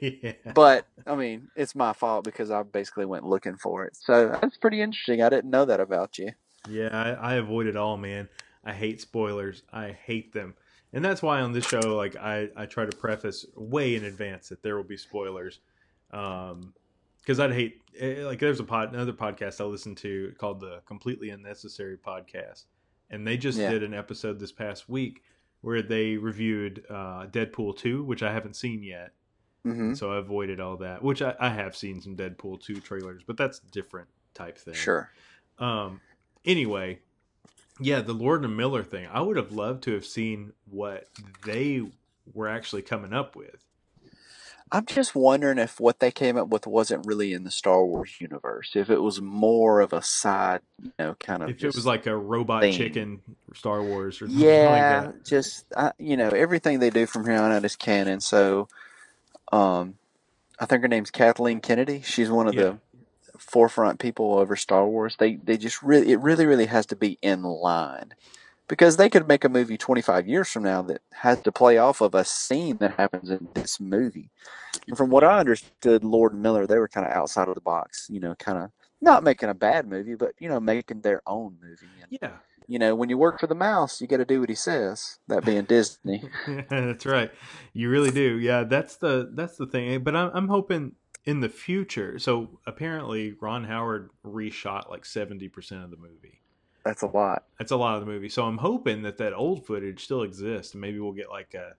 yeah. 0.00 0.52
But, 0.54 0.86
I 1.06 1.14
mean, 1.14 1.48
it's 1.56 1.74
my 1.74 1.92
fault 1.92 2.24
because 2.24 2.50
I 2.50 2.62
basically 2.62 3.06
went 3.06 3.24
looking 3.24 3.56
for 3.56 3.84
it. 3.84 3.96
So 3.96 4.36
that's 4.40 4.56
pretty 4.58 4.80
interesting. 4.80 5.22
I 5.22 5.28
didn't 5.28 5.50
know 5.50 5.64
that 5.64 5.80
about 5.80 6.18
you. 6.18 6.32
Yeah, 6.68 6.88
I, 6.92 7.32
I 7.32 7.34
avoid 7.34 7.66
it 7.66 7.76
all, 7.76 7.96
man. 7.96 8.28
I 8.64 8.72
hate 8.72 9.00
spoilers. 9.00 9.62
I 9.72 9.96
hate 10.04 10.32
them. 10.32 10.54
And 10.92 11.04
that's 11.04 11.22
why 11.22 11.40
on 11.40 11.52
this 11.52 11.66
show, 11.66 11.80
like 11.80 12.16
I, 12.16 12.50
I 12.56 12.66
try 12.66 12.84
to 12.84 12.96
preface 12.96 13.46
way 13.56 13.94
in 13.94 14.04
advance 14.04 14.50
that 14.50 14.62
there 14.62 14.76
will 14.76 14.84
be 14.84 14.96
spoilers. 14.96 15.60
Um 16.12 16.74
because 17.22 17.38
I'd 17.38 17.52
hate 17.52 17.80
eh, 17.98 18.24
like 18.24 18.40
there's 18.40 18.60
a 18.60 18.64
pod 18.64 18.92
another 18.92 19.12
podcast 19.12 19.60
I 19.60 19.64
listen 19.64 19.94
to 19.96 20.34
called 20.38 20.60
the 20.60 20.82
Completely 20.86 21.30
Unnecessary 21.30 21.96
Podcast. 21.96 22.64
And 23.12 23.26
they 23.26 23.36
just 23.36 23.58
Yeah. 23.58 23.70
did 23.70 23.82
an 23.84 23.94
episode 23.94 24.40
this 24.40 24.50
past 24.52 24.88
week 24.88 25.22
where 25.60 25.82
they 25.82 26.16
reviewed 26.16 26.84
uh 26.90 27.26
Deadpool 27.30 27.76
2, 27.76 28.02
which 28.02 28.22
I 28.22 28.32
haven't 28.32 28.56
seen 28.56 28.82
yet. 28.82 29.12
hmm 29.62 29.94
So 29.94 30.12
I 30.12 30.16
avoided 30.18 30.58
all 30.58 30.78
that. 30.78 31.02
Which 31.02 31.22
I, 31.22 31.36
I 31.38 31.50
have 31.50 31.76
seen 31.76 32.00
some 32.00 32.16
Deadpool 32.16 32.60
2 32.62 32.80
trailers, 32.80 33.22
but 33.22 33.36
that's 33.36 33.60
different 33.60 34.08
type 34.34 34.58
thing. 34.58 34.74
Sure. 34.74 35.10
Um. 35.58 36.00
Anyway, 36.44 36.98
yeah, 37.78 38.00
the 38.00 38.12
Lord 38.14 38.44
and 38.44 38.56
Miller 38.56 38.82
thing. 38.82 39.06
I 39.12 39.20
would 39.20 39.36
have 39.36 39.52
loved 39.52 39.84
to 39.84 39.92
have 39.92 40.04
seen 40.06 40.52
what 40.64 41.08
they 41.44 41.82
were 42.32 42.48
actually 42.48 42.82
coming 42.82 43.12
up 43.12 43.36
with. 43.36 43.64
I'm 44.74 44.86
just 44.86 45.14
wondering 45.14 45.58
if 45.58 45.78
what 45.78 46.00
they 46.00 46.10
came 46.10 46.38
up 46.38 46.48
with 46.48 46.66
wasn't 46.66 47.06
really 47.06 47.34
in 47.34 47.44
the 47.44 47.50
Star 47.50 47.84
Wars 47.84 48.16
universe. 48.18 48.72
If 48.74 48.88
it 48.88 49.02
was 49.02 49.20
more 49.20 49.80
of 49.80 49.92
a 49.92 50.00
side, 50.00 50.62
you 50.82 50.90
know, 50.98 51.14
kind 51.20 51.42
of. 51.42 51.50
If 51.50 51.62
it 51.62 51.74
was 51.74 51.84
like 51.84 52.06
a 52.06 52.16
robot 52.16 52.62
theme. 52.62 52.72
chicken 52.72 53.20
Star 53.54 53.82
Wars 53.82 54.22
or 54.22 54.28
something 54.28 54.42
yeah, 54.42 55.02
like 55.04 55.14
that. 55.14 55.24
just 55.26 55.66
uh, 55.76 55.92
you 55.98 56.16
know 56.16 56.30
everything 56.30 56.78
they 56.78 56.88
do 56.88 57.04
from 57.04 57.26
here 57.26 57.36
on 57.36 57.52
out 57.52 57.66
is 57.66 57.76
canon. 57.76 58.20
So, 58.20 58.68
um, 59.52 59.96
I 60.58 60.64
think 60.64 60.80
her 60.80 60.88
name's 60.88 61.10
Kathleen 61.10 61.60
Kennedy. 61.60 62.00
She's 62.02 62.30
one 62.30 62.48
of 62.48 62.54
Yeah. 62.54 62.62
the 62.62 62.78
forefront 63.38 64.00
people 64.00 64.38
over 64.38 64.56
Star 64.56 64.86
Wars. 64.86 65.16
They 65.18 65.36
they 65.36 65.58
just 65.58 65.82
really 65.82 66.12
it 66.12 66.20
really 66.20 66.46
really 66.46 66.66
has 66.66 66.86
to 66.86 66.96
be 66.96 67.18
in 67.20 67.42
line 67.42 68.14
because 68.68 68.96
they 68.96 69.10
could 69.10 69.28
make 69.28 69.44
a 69.44 69.48
movie 69.48 69.76
25 69.76 70.26
years 70.26 70.48
from 70.48 70.62
now 70.62 70.82
that 70.82 71.02
has 71.12 71.40
to 71.42 71.52
play 71.52 71.78
off 71.78 72.00
of 72.00 72.14
a 72.14 72.24
scene 72.24 72.76
that 72.78 72.96
happens 72.96 73.30
in 73.30 73.48
this 73.54 73.80
movie. 73.80 74.30
And 74.86 74.96
from 74.96 75.10
what 75.10 75.24
I 75.24 75.38
understood, 75.38 76.04
Lord 76.04 76.32
and 76.32 76.42
Miller 76.42 76.66
they 76.66 76.78
were 76.78 76.88
kind 76.88 77.06
of 77.06 77.12
outside 77.12 77.48
of 77.48 77.54
the 77.54 77.60
box. 77.60 78.08
You 78.10 78.20
know, 78.20 78.34
kind 78.36 78.58
of 78.58 78.70
not 79.00 79.24
making 79.24 79.48
a 79.48 79.54
bad 79.54 79.86
movie, 79.88 80.14
but 80.14 80.34
you 80.38 80.48
know 80.48 80.60
making 80.60 81.00
their 81.00 81.22
own 81.26 81.56
movie. 81.62 81.86
And, 82.02 82.18
Yeah, 82.20 82.32
you 82.66 82.78
know, 82.78 82.94
when 82.94 83.08
you 83.08 83.18
work 83.18 83.40
for 83.40 83.46
the 83.46 83.54
mouse, 83.54 84.00
you 84.00 84.06
got 84.06 84.18
to 84.18 84.24
do 84.24 84.40
what 84.40 84.48
he 84.48 84.54
says. 84.54 85.18
That 85.28 85.44
being 85.44 85.64
Disney. 85.64 86.24
that's 86.70 87.06
right. 87.06 87.30
You 87.72 87.90
really 87.90 88.10
do. 88.10 88.38
Yeah, 88.38 88.64
that's 88.64 88.96
the 88.96 89.30
that's 89.34 89.56
the 89.56 89.66
thing. 89.66 90.02
But 90.02 90.16
I'm 90.16 90.30
I'm 90.34 90.48
hoping 90.48 90.92
in 91.24 91.40
the 91.40 91.48
future. 91.48 92.18
So 92.18 92.60
apparently, 92.66 93.34
Ron 93.40 93.64
Howard 93.64 94.10
reshot 94.24 94.88
like 94.88 95.04
seventy 95.04 95.48
percent 95.48 95.84
of 95.84 95.90
the 95.90 95.96
movie. 95.96 96.41
That's 96.84 97.02
a 97.02 97.06
lot. 97.06 97.44
That's 97.58 97.72
a 97.72 97.76
lot 97.76 97.94
of 97.94 98.00
the 98.00 98.06
movie. 98.06 98.28
So 98.28 98.44
I'm 98.44 98.58
hoping 98.58 99.02
that 99.02 99.18
that 99.18 99.32
old 99.32 99.66
footage 99.66 100.04
still 100.04 100.22
exists, 100.22 100.74
and 100.74 100.80
maybe 100.80 100.98
we'll 100.98 101.12
get 101.12 101.30
like 101.30 101.54
a 101.54 101.74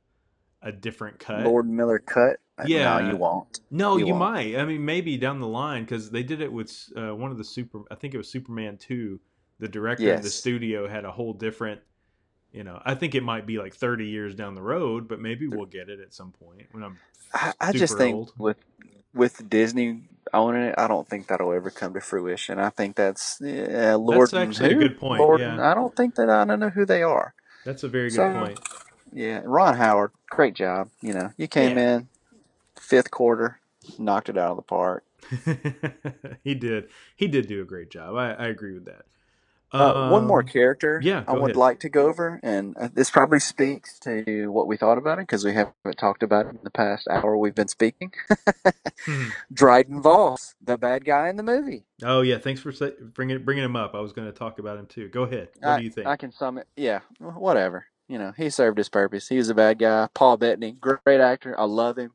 a 0.61 0.71
different 0.71 1.19
cut. 1.19 1.43
Lord 1.43 1.69
Miller 1.69 1.99
cut. 1.99 2.37
Yeah. 2.65 2.99
no, 2.99 3.09
you 3.09 3.17
won't. 3.17 3.59
No, 3.71 3.97
You 3.97 4.07
you, 4.07 4.13
won't. 4.13 4.33
might. 4.33 4.55
I 4.57 4.63
mean, 4.65 4.85
maybe 4.85 5.17
down 5.17 5.39
the 5.39 5.47
line 5.47 5.83
because 5.83 6.11
they 6.11 6.23
did 6.23 6.39
it 6.39 6.51
with 6.51 6.71
uh, 6.95 7.13
one 7.15 7.31
of 7.31 7.37
the 7.37 7.43
super. 7.43 7.81
I 7.91 7.95
think 7.95 8.13
it 8.13 8.17
was 8.17 8.29
Superman 8.29 8.77
two. 8.77 9.19
The 9.59 9.67
director 9.67 10.13
of 10.13 10.23
the 10.23 10.29
studio 10.29 10.87
had 10.87 11.05
a 11.05 11.11
whole 11.11 11.33
different. 11.33 11.81
You 12.51 12.63
know, 12.63 12.81
I 12.85 12.95
think 12.95 13.15
it 13.15 13.23
might 13.23 13.45
be 13.45 13.57
like 13.57 13.73
thirty 13.73 14.05
years 14.07 14.35
down 14.35 14.55
the 14.55 14.61
road, 14.61 15.07
but 15.07 15.19
maybe 15.19 15.47
we'll 15.47 15.65
get 15.65 15.89
it 15.89 15.99
at 15.99 16.13
some 16.13 16.31
point 16.31 16.67
when 16.71 16.83
I'm. 16.83 16.97
I, 17.33 17.53
I 17.59 17.71
just 17.71 17.97
think 17.97 18.15
old. 18.15 18.33
with 18.37 18.57
with 19.13 19.49
Disney 19.49 20.01
owning 20.33 20.63
it, 20.63 20.75
I 20.77 20.87
don't 20.87 21.07
think 21.07 21.27
that'll 21.27 21.53
ever 21.53 21.69
come 21.69 21.93
to 21.93 22.01
fruition. 22.01 22.59
I 22.59 22.69
think 22.69 22.95
that's 22.95 23.37
yeah, 23.41 23.95
Lord. 23.95 24.33
and 24.33 24.49
actually 24.49 24.71
a 24.73 24.75
good 24.75 24.99
point, 24.99 25.21
Lord, 25.21 25.41
yeah. 25.41 25.69
I 25.71 25.73
don't 25.75 25.95
think 25.95 26.15
that 26.15 26.29
I 26.29 26.45
don't 26.45 26.59
know 26.59 26.69
who 26.69 26.85
they 26.85 27.03
are. 27.03 27.33
That's 27.65 27.83
a 27.83 27.87
very 27.87 28.09
good 28.09 28.15
So- 28.15 28.33
point. 28.33 28.59
Yeah, 29.15 29.41
Ron 29.45 29.75
Howard, 29.77 30.11
great 30.31 30.55
job. 30.55 30.89
You 31.01 31.13
know, 31.13 31.31
you 31.37 31.47
came 31.47 31.77
Yeah. 31.77 31.95
in 31.97 32.07
fifth 32.75 33.11
quarter, 33.11 33.59
knocked 33.99 34.27
it 34.29 34.37
out 34.39 34.51
of 34.51 34.57
the 34.57 34.63
park. 34.63 35.03
he 36.43 36.55
did. 36.55 36.89
He 37.15 37.27
did 37.27 37.47
do 37.47 37.61
a 37.61 37.65
great 37.65 37.89
job. 37.91 38.15
I, 38.15 38.33
I 38.33 38.47
agree 38.47 38.73
with 38.73 38.85
that. 38.85 39.05
Uh, 39.73 40.09
one 40.09 40.27
more 40.27 40.41
Um, 40.41 40.47
character 40.47 40.99
yeah, 41.03 41.23
I 41.27 41.33
would 41.33 41.43
ahead. 41.43 41.55
like 41.55 41.79
to 41.79 41.89
go 41.89 42.07
over, 42.07 42.39
and 42.43 42.77
uh, 42.77 42.89
this 42.93 43.09
probably 43.09 43.39
speaks 43.39 43.97
to 43.99 44.51
what 44.51 44.67
we 44.67 44.77
thought 44.77 44.99
about 44.99 45.17
it 45.17 45.23
because 45.23 45.43
we 45.43 45.53
haven't 45.53 45.97
talked 45.97 46.21
about 46.21 46.45
it 46.45 46.49
in 46.49 46.59
the 46.63 46.69
past 46.69 47.07
hour 47.09 47.35
we've 47.35 47.55
been 47.55 47.67
speaking. 47.67 48.13
hmm. 49.05 49.29
Dryden 49.51 50.01
Voss, 50.01 50.53
the 50.63 50.77
bad 50.77 51.05
guy 51.05 51.27
in 51.29 51.37
the 51.37 51.43
movie. 51.43 51.85
Oh 52.03 52.21
yeah, 52.21 52.37
thanks 52.37 52.61
for 52.61 52.71
bringing 53.15 53.43
bringing 53.43 53.63
him 53.63 53.75
up. 53.75 53.95
I 53.95 53.99
was 53.99 54.13
going 54.13 54.27
to 54.27 54.37
talk 54.37 54.59
about 54.59 54.77
him 54.77 54.85
too. 54.85 55.09
Go 55.09 55.23
ahead. 55.23 55.49
What 55.59 55.69
I, 55.69 55.77
do 55.79 55.83
you 55.85 55.89
think? 55.89 56.05
I 56.07 56.17
can 56.17 56.31
sum 56.31 56.59
it. 56.59 56.67
Yeah, 56.75 56.99
whatever. 57.19 57.87
You 58.07 58.19
know, 58.19 58.33
he 58.35 58.49
served 58.49 58.77
his 58.77 58.89
purpose. 58.89 59.27
He 59.27 59.37
was 59.37 59.49
a 59.49 59.55
bad 59.55 59.79
guy. 59.79 60.07
Paul 60.13 60.37
Bettany, 60.37 60.73
great 60.73 61.19
actor. 61.19 61.59
I 61.59 61.63
love 61.63 61.97
him. 61.97 62.11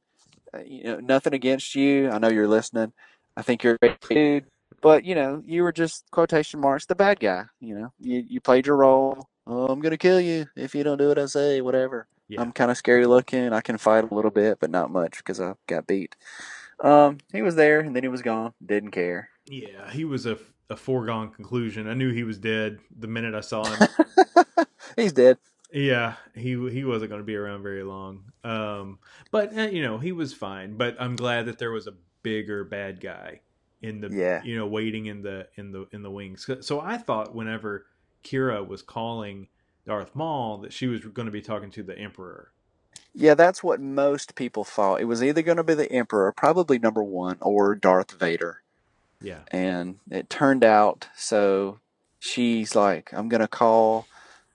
Uh, 0.55 0.61
you 0.65 0.85
know, 0.85 1.01
nothing 1.01 1.35
against 1.35 1.75
you. 1.75 2.11
I 2.11 2.19
know 2.19 2.29
you're 2.29 2.47
listening. 2.49 2.93
I 3.37 3.43
think 3.43 3.65
you're 3.65 3.75
a 3.75 3.79
great 3.79 4.01
dude. 4.09 4.45
But 4.81 5.05
you 5.05 5.15
know, 5.15 5.43
you 5.47 5.63
were 5.63 5.73
just 5.73 6.05
quotation 6.11 6.61
marks 6.61 6.87
the 6.87 6.95
bad 6.95 7.21
guy. 7.21 7.45
You 7.61 7.75
know, 7.75 7.93
you 7.99 8.25
you 8.29 8.41
played 8.41 8.67
your 8.67 8.77
role. 8.77 9.29
Oh, 9.47 9.67
I'm 9.67 9.81
gonna 9.81 9.97
kill 9.99 10.21
you 10.21 10.47
if 10.57 10.75
you 10.75 10.85
don't 10.85 10.99
do 10.99 11.09
what 11.09 11.19
I 11.19 11.27
say. 11.27 11.61
Whatever. 11.61 12.07
yeah. 12.29 12.41
I'm 12.41 12.53
kind 12.53 12.71
of 12.71 12.77
scary 12.77 13.07
looking. 13.07 13.53
I 13.53 13.61
can 13.61 13.79
fight 13.79 14.11
a 14.11 14.15
little 14.15 14.31
bit, 14.31 14.59
but 14.61 14.71
not 14.71 14.91
much 14.91 15.19
because 15.19 15.41
I 15.41 15.55
got 15.67 15.87
beat. 15.87 16.15
Um, 16.81 17.19
he 17.33 17.43
was 17.43 17.57
there 17.57 17.81
and 17.81 17.95
then 17.97 18.05
he 18.05 18.09
was 18.09 18.23
gone. 18.23 18.53
Didn't 18.65 18.93
care. 18.93 19.31
Yeah, 19.47 19.91
he 19.91 20.05
was 20.05 20.27
a, 20.27 20.39
a 20.71 20.77
foregone 20.77 21.31
conclusion. 21.31 21.89
I 21.89 21.95
knew 21.95 22.13
he 22.13 22.23
was 22.23 22.39
dead 22.39 22.79
the 22.97 23.09
minute 23.09 23.35
I 23.35 23.41
saw 23.41 23.65
him. 23.65 23.89
He's 24.97 25.13
dead. 25.13 25.39
Yeah, 25.73 26.15
he 26.35 26.51
he 26.71 26.85
wasn't 26.85 27.11
going 27.11 27.21
to 27.21 27.27
be 27.27 27.37
around 27.37 27.63
very 27.63 27.83
long. 27.83 28.33
Um, 28.45 29.01
but 29.31 29.57
uh, 29.57 29.63
you 29.63 29.83
know, 29.83 29.99
he 29.99 30.13
was 30.13 30.33
fine. 30.33 30.77
But 30.77 30.97
I'm 31.01 31.17
glad 31.17 31.47
that 31.47 31.59
there 31.59 31.71
was 31.73 31.87
a 31.87 31.95
bigger 32.23 32.65
bad 32.65 33.01
guy 33.01 33.41
in 33.83 34.01
the 34.01 34.09
Yeah. 34.11 34.43
you 34.43 34.57
know 34.57 34.67
waiting 34.67 35.07
in 35.07 35.23
the 35.23 35.49
in 35.57 35.73
the 35.73 35.87
in 35.93 36.03
the 36.03 36.11
wings. 36.11 36.49
So- 36.61 36.81
I 36.81 36.97
thought 36.97 37.35
whenever 37.35 37.87
Qi'ra 38.25 38.67
was 38.67 38.83
calling 38.83 39.49
Darth 39.87 40.15
Maul 40.15 40.59
that 40.59 40.73
she 40.73 40.87
was 40.87 41.01
going 41.01 41.27
to 41.27 41.33
be 41.33 41.41
talking 41.41 41.71
to 41.73 41.83
the 41.83 41.97
Emperor. 41.99 42.51
Yeah, 43.15 43.35
that's 43.35 43.63
what 43.63 43.81
most 43.81 44.35
people 44.35 44.65
thought. 44.65 45.01
It 45.01 45.07
was 45.07 45.23
either 45.23 45.43
going 45.43 45.57
to 45.57 45.65
be 45.65 45.75
the 45.75 45.91
Emperor, 45.91 46.31
probably 46.33 46.79
number 46.79 47.03
one, 47.03 47.39
or 47.41 47.75
Darth 47.75 48.13
Vader. 48.13 48.63
Yeah, 49.21 49.41
And 49.51 49.99
it 50.11 50.31
turned 50.31 50.63
out 50.63 51.09
so 51.17 51.81
she's 52.21 52.77
like, 52.77 53.13
I'm 53.13 53.29
going 53.29 53.41
to 53.41 53.49
call 53.49 54.07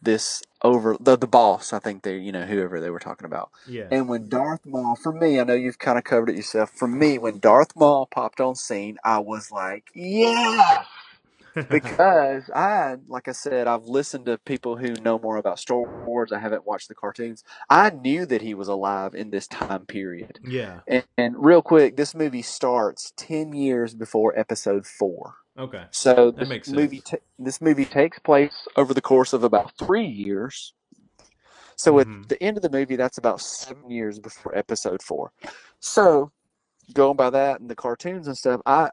this 0.04 0.42
over 0.62 0.98
the, 1.00 1.18
the 1.18 1.28
boss, 1.28 1.74
I 1.74 1.80
think 1.80 2.04
they, 2.04 2.18
you 2.18 2.32
know, 2.32 2.46
whoever 2.46 2.80
they 2.80 2.90
were 2.90 3.00
talking 3.00 3.26
about. 3.26 3.52
yeah, 3.66 3.92
And 3.92 4.08
when 4.08 4.30
Darth 4.30 4.66
Maul, 4.66 4.96
for 4.96 5.12
me, 5.12 5.40
I 5.40 5.44
know 5.44 5.54
you've 5.54 5.80
kind 5.80 5.98
of 5.98 6.04
covered 6.04 6.30
it 6.30 6.36
yourself. 6.36 6.72
For 6.72 6.88
me, 6.88 7.18
when 7.18 7.40
Darth 7.40 7.76
Maul 7.76 8.08
popped 8.08 8.42
on 8.42 8.56
scene, 8.56 8.98
I 9.04 9.20
was 9.20 9.52
like, 9.52 9.90
yeah, 9.94 10.84
because 11.70 12.50
I, 12.50 12.98
like 13.08 13.28
I 13.28 13.34
said, 13.34 13.68
I've 13.68 13.86
listened 13.86 14.26
to 14.26 14.38
people 14.40 14.78
who 14.78 14.94
know 14.96 15.20
more 15.20 15.38
about 15.38 15.60
Star 15.60 15.84
Wars. 16.06 16.32
I 16.32 16.40
haven't 16.40 16.66
watched 16.66 16.88
the 16.90 16.96
cartoons. 16.96 17.44
I 17.70 17.90
knew 17.92 18.26
that 18.26 18.42
he 18.42 18.54
was 18.54 18.68
alive 18.68 19.16
in 19.16 19.32
this 19.32 19.48
time 19.48 19.86
period. 19.86 20.40
yeah. 20.44 20.82
And, 20.88 21.06
and 21.18 21.36
real 21.38 21.62
quick, 21.62 21.98
this 21.98 22.16
movie 22.16 22.42
starts 22.42 23.14
ten 23.18 23.54
years 23.54 23.94
before 23.94 24.38
Episode 24.38 24.86
Four. 24.88 25.36
Okay, 25.60 25.86
So 25.92 26.32
That 26.38 26.50
this 26.50 26.68
movie 26.68 27.02
ta- 27.02 27.18
this 27.40 27.62
movie 27.62 27.86
takes 27.86 28.20
place 28.20 28.68
over 28.78 28.94
the 28.94 29.02
course 29.02 29.34
of 29.34 29.44
about 29.44 29.74
three 29.80 30.06
years. 30.08 30.74
So 31.78 32.00
Mhm. 32.00 32.02
at 32.02 32.30
the 32.30 32.42
end 32.44 32.58
of 32.58 32.64
the 32.64 32.70
movie, 32.72 32.96
that's 32.98 33.18
about 33.20 33.42
seven 33.42 33.92
years 33.92 34.20
before 34.20 34.58
Episode 34.58 35.04
Four. 35.04 35.32
So 35.80 36.32
going 36.94 37.18
by 37.18 37.30
that 37.32 37.62
and 37.62 37.70
the 37.70 37.76
cartoons 37.76 38.28
and 38.28 38.38
stuff, 38.38 38.62
I 38.66 38.92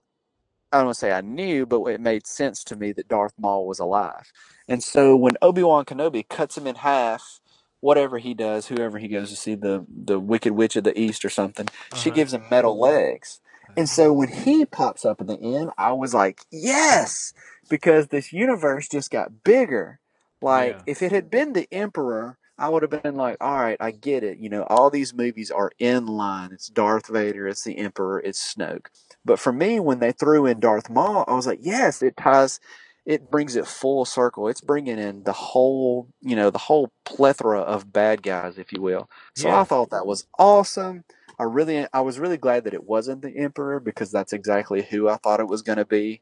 I 0.73 0.79
don't 0.79 0.87
want 0.87 0.97
to 0.97 1.01
say 1.01 1.13
I 1.13 1.23
knew, 1.23 1.67
but 1.67 1.85
it 1.87 2.01
made 2.01 2.27
sense 2.27 2.65
to 2.65 2.77
me 2.77 2.93
that 2.93 3.09
Darth 3.09 3.35
Maul 3.39 3.67
was 3.67 3.81
alive. 3.81 4.33
And 4.69 4.83
so 4.85 5.17
when 5.17 5.37
Obi 5.43 5.63
Wan 5.63 5.85
Kenobi 5.87 6.29
cuts 6.29 6.59
him 6.59 6.67
in 6.67 6.77
half, 6.77 7.41
whatever 7.81 8.19
he 8.19 8.35
does, 8.35 8.69
whoever 8.69 8.99
he 8.99 9.09
goes 9.09 9.31
to 9.31 9.37
see 9.37 9.55
the 9.57 9.87
the 9.89 10.21
Wicked 10.21 10.53
Witch 10.53 10.77
of 10.77 10.85
the 10.85 10.99
East 10.99 11.25
or 11.25 11.31
something, 11.31 11.69
she 11.93 12.11
Uh-huh. 12.11 12.13
gives 12.13 12.35
him 12.35 12.49
metal 12.51 12.79
legs. 12.79 13.41
And 13.77 13.89
so 13.89 14.13
when 14.13 14.29
he 14.29 14.65
pops 14.67 15.05
up 15.05 15.21
at 15.21 15.27
the 15.27 15.39
end, 15.41 15.71
I 15.79 15.93
was 15.93 16.13
like, 16.15 16.43
yes, 16.51 17.33
because 17.69 18.09
this 18.09 18.33
universe 18.33 18.89
just 18.89 19.11
got 19.11 19.45
bigger. 19.45 20.01
Like, 20.43 20.77
Yeah. 20.77 20.83
if 20.87 21.03
it 21.03 21.13
had 21.13 21.31
been 21.31 21.53
the 21.53 21.69
Emperor, 21.73 22.37
I 22.59 22.69
would 22.69 22.83
have 22.83 23.03
been 23.03 23.15
like, 23.17 23.39
all 23.41 23.57
right, 23.57 23.79
I 23.81 23.91
get 23.91 24.23
it. 24.23 24.39
You 24.39 24.51
know, 24.51 24.65
all 24.65 24.91
these 24.91 25.15
movies 25.15 25.51
are 25.51 25.71
in 25.79 26.07
line. 26.07 26.51
It's 26.53 26.69
Darth 26.69 27.07
Vader, 27.09 27.49
it's 27.49 27.65
the 27.65 27.79
Emperor, 27.79 28.21
it's 28.21 28.55
Snoke. 28.55 28.87
But 29.25 29.39
for 29.39 29.53
me, 29.53 29.81
when 29.81 29.99
they 30.01 30.13
threw 30.13 30.45
in 30.47 30.61
Darth 30.61 30.91
Maul, 30.91 31.25
I 31.27 31.35
was 31.35 31.47
like, 31.47 31.61
yes, 31.63 32.03
it 32.03 32.17
ties, 32.19 32.61
it 33.07 33.31
brings 33.31 33.57
it 33.57 33.67
full 33.67 34.05
circle. 34.05 34.49
It's 34.49 34.61
bringing 34.61 34.99
in 34.99 35.25
the 35.25 35.33
whole, 35.33 36.09
you 36.21 36.37
know, 36.37 36.51
the 36.51 36.59
whole 36.59 36.93
plethora 37.07 37.61
of 37.61 37.93
bad 37.93 38.23
guys, 38.23 38.59
if 38.59 38.73
you 38.73 38.83
will. 38.83 39.09
So 39.37 39.49
Yeah. 39.49 39.61
I 39.61 39.65
thought 39.65 39.91
that 39.91 40.07
was 40.07 40.27
awesome. 40.39 41.05
I 41.41 41.45
really, 41.45 41.87
I 41.93 42.03
was 42.03 42.19
really 42.19 42.37
glad 42.37 42.65
that 42.65 42.75
it 42.75 42.85
wasn't 42.85 43.23
the 43.23 43.35
Emperor 43.37 43.81
because 43.81 44.13
that's 44.13 44.35
exactly 44.35 44.83
who 44.83 45.09
I 45.09 45.17
thought 45.17 45.41
it 45.41 45.49
was 45.49 45.63
going 45.63 45.79
to 45.79 45.87
be. 45.87 46.21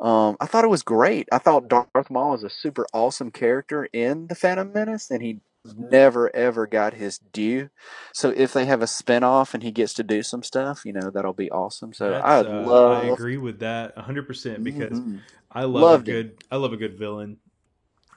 Um, 0.00 0.36
I 0.40 0.46
thought 0.46 0.64
it 0.64 0.70
was 0.70 0.82
great. 0.82 1.28
I 1.32 1.38
thought 1.38 1.68
Darth 1.68 2.10
Maul 2.10 2.32
was 2.32 2.44
a 2.44 2.50
super 2.50 2.86
awesome 2.94 3.30
character 3.30 3.88
in 3.92 4.28
the 4.28 4.34
Phantom 4.34 4.72
Menace, 4.72 5.10
and 5.10 5.22
he 5.22 5.40
never 5.78 6.34
ever 6.34 6.66
got 6.66 6.94
his 6.94 7.18
due. 7.18 7.70
So 8.12 8.30
if 8.30 8.52
they 8.52 8.66
have 8.66 8.82
a 8.82 8.86
spinoff 8.86 9.54
and 9.54 9.62
he 9.62 9.70
gets 9.72 9.94
to 9.94 10.02
do 10.02 10.22
some 10.22 10.42
stuff, 10.42 10.84
you 10.84 10.92
know, 10.92 11.10
that'll 11.10 11.32
be 11.32 11.50
awesome. 11.50 11.92
So 11.92 12.12
I 12.14 12.40
uh, 12.40 12.42
love. 12.42 13.02
I 13.02 13.12
agree 13.12 13.36
with 13.36 13.58
that 13.60 13.96
100 13.96 14.26
percent 14.26 14.64
because 14.64 14.90
Mhm. 15.00 15.20
I 15.52 15.64
love 15.64 15.82
Loved 15.82 16.08
a 16.08 16.10
it. 16.10 16.14
good 16.14 16.44
I 16.50 16.56
love 16.56 16.72
a 16.72 16.76
good 16.78 16.98
villain. 16.98 17.38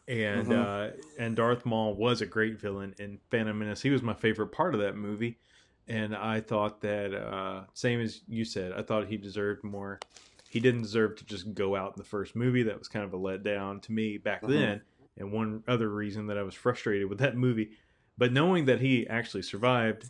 And 0.07 0.47
Mhm. 0.47 0.51
uh 0.51 0.91
and 1.17 1.35
Darth 1.35 1.65
Maul 1.65 1.95
was 1.95 2.21
a 2.21 2.25
great 2.25 2.59
villain 2.59 2.95
in 2.99 3.19
Phantom 3.31 3.57
Menace. 3.57 3.81
He 3.81 3.89
was 3.89 4.01
my 4.01 4.13
favorite 4.13 4.51
part 4.51 4.73
of 4.73 4.81
that 4.81 4.95
movie. 4.95 5.37
And 5.89 6.15
I 6.15 6.39
thought 6.39 6.81
that 6.81 7.13
uh 7.13 7.63
same 7.73 7.99
as 7.99 8.21
you 8.27 8.45
said, 8.45 8.71
I 8.71 8.83
thought 8.83 9.07
he 9.07 9.17
deserved 9.17 9.63
more. 9.63 9.99
He 10.47 10.59
didn't 10.59 10.83
deserve 10.83 11.15
to 11.17 11.25
just 11.25 11.53
go 11.53 11.75
out 11.75 11.93
in 11.95 11.97
the 11.97 12.07
first 12.07 12.35
movie. 12.35 12.63
That 12.63 12.79
was 12.79 12.87
kind 12.87 13.05
of 13.05 13.13
a 13.13 13.17
letdown 13.17 13.81
to 13.83 13.91
me 13.91 14.17
back 14.17 14.43
Mhm. 14.43 14.49
then. 14.49 14.81
And 15.17 15.31
one 15.31 15.63
other 15.67 15.89
reason 15.89 16.27
that 16.27 16.37
I 16.37 16.43
was 16.43 16.55
frustrated 16.55 17.09
with 17.09 17.19
that 17.19 17.35
movie. 17.35 17.71
But 18.17 18.31
knowing 18.31 18.65
that 18.65 18.79
he 18.81 19.07
actually 19.07 19.43
survived, 19.43 20.09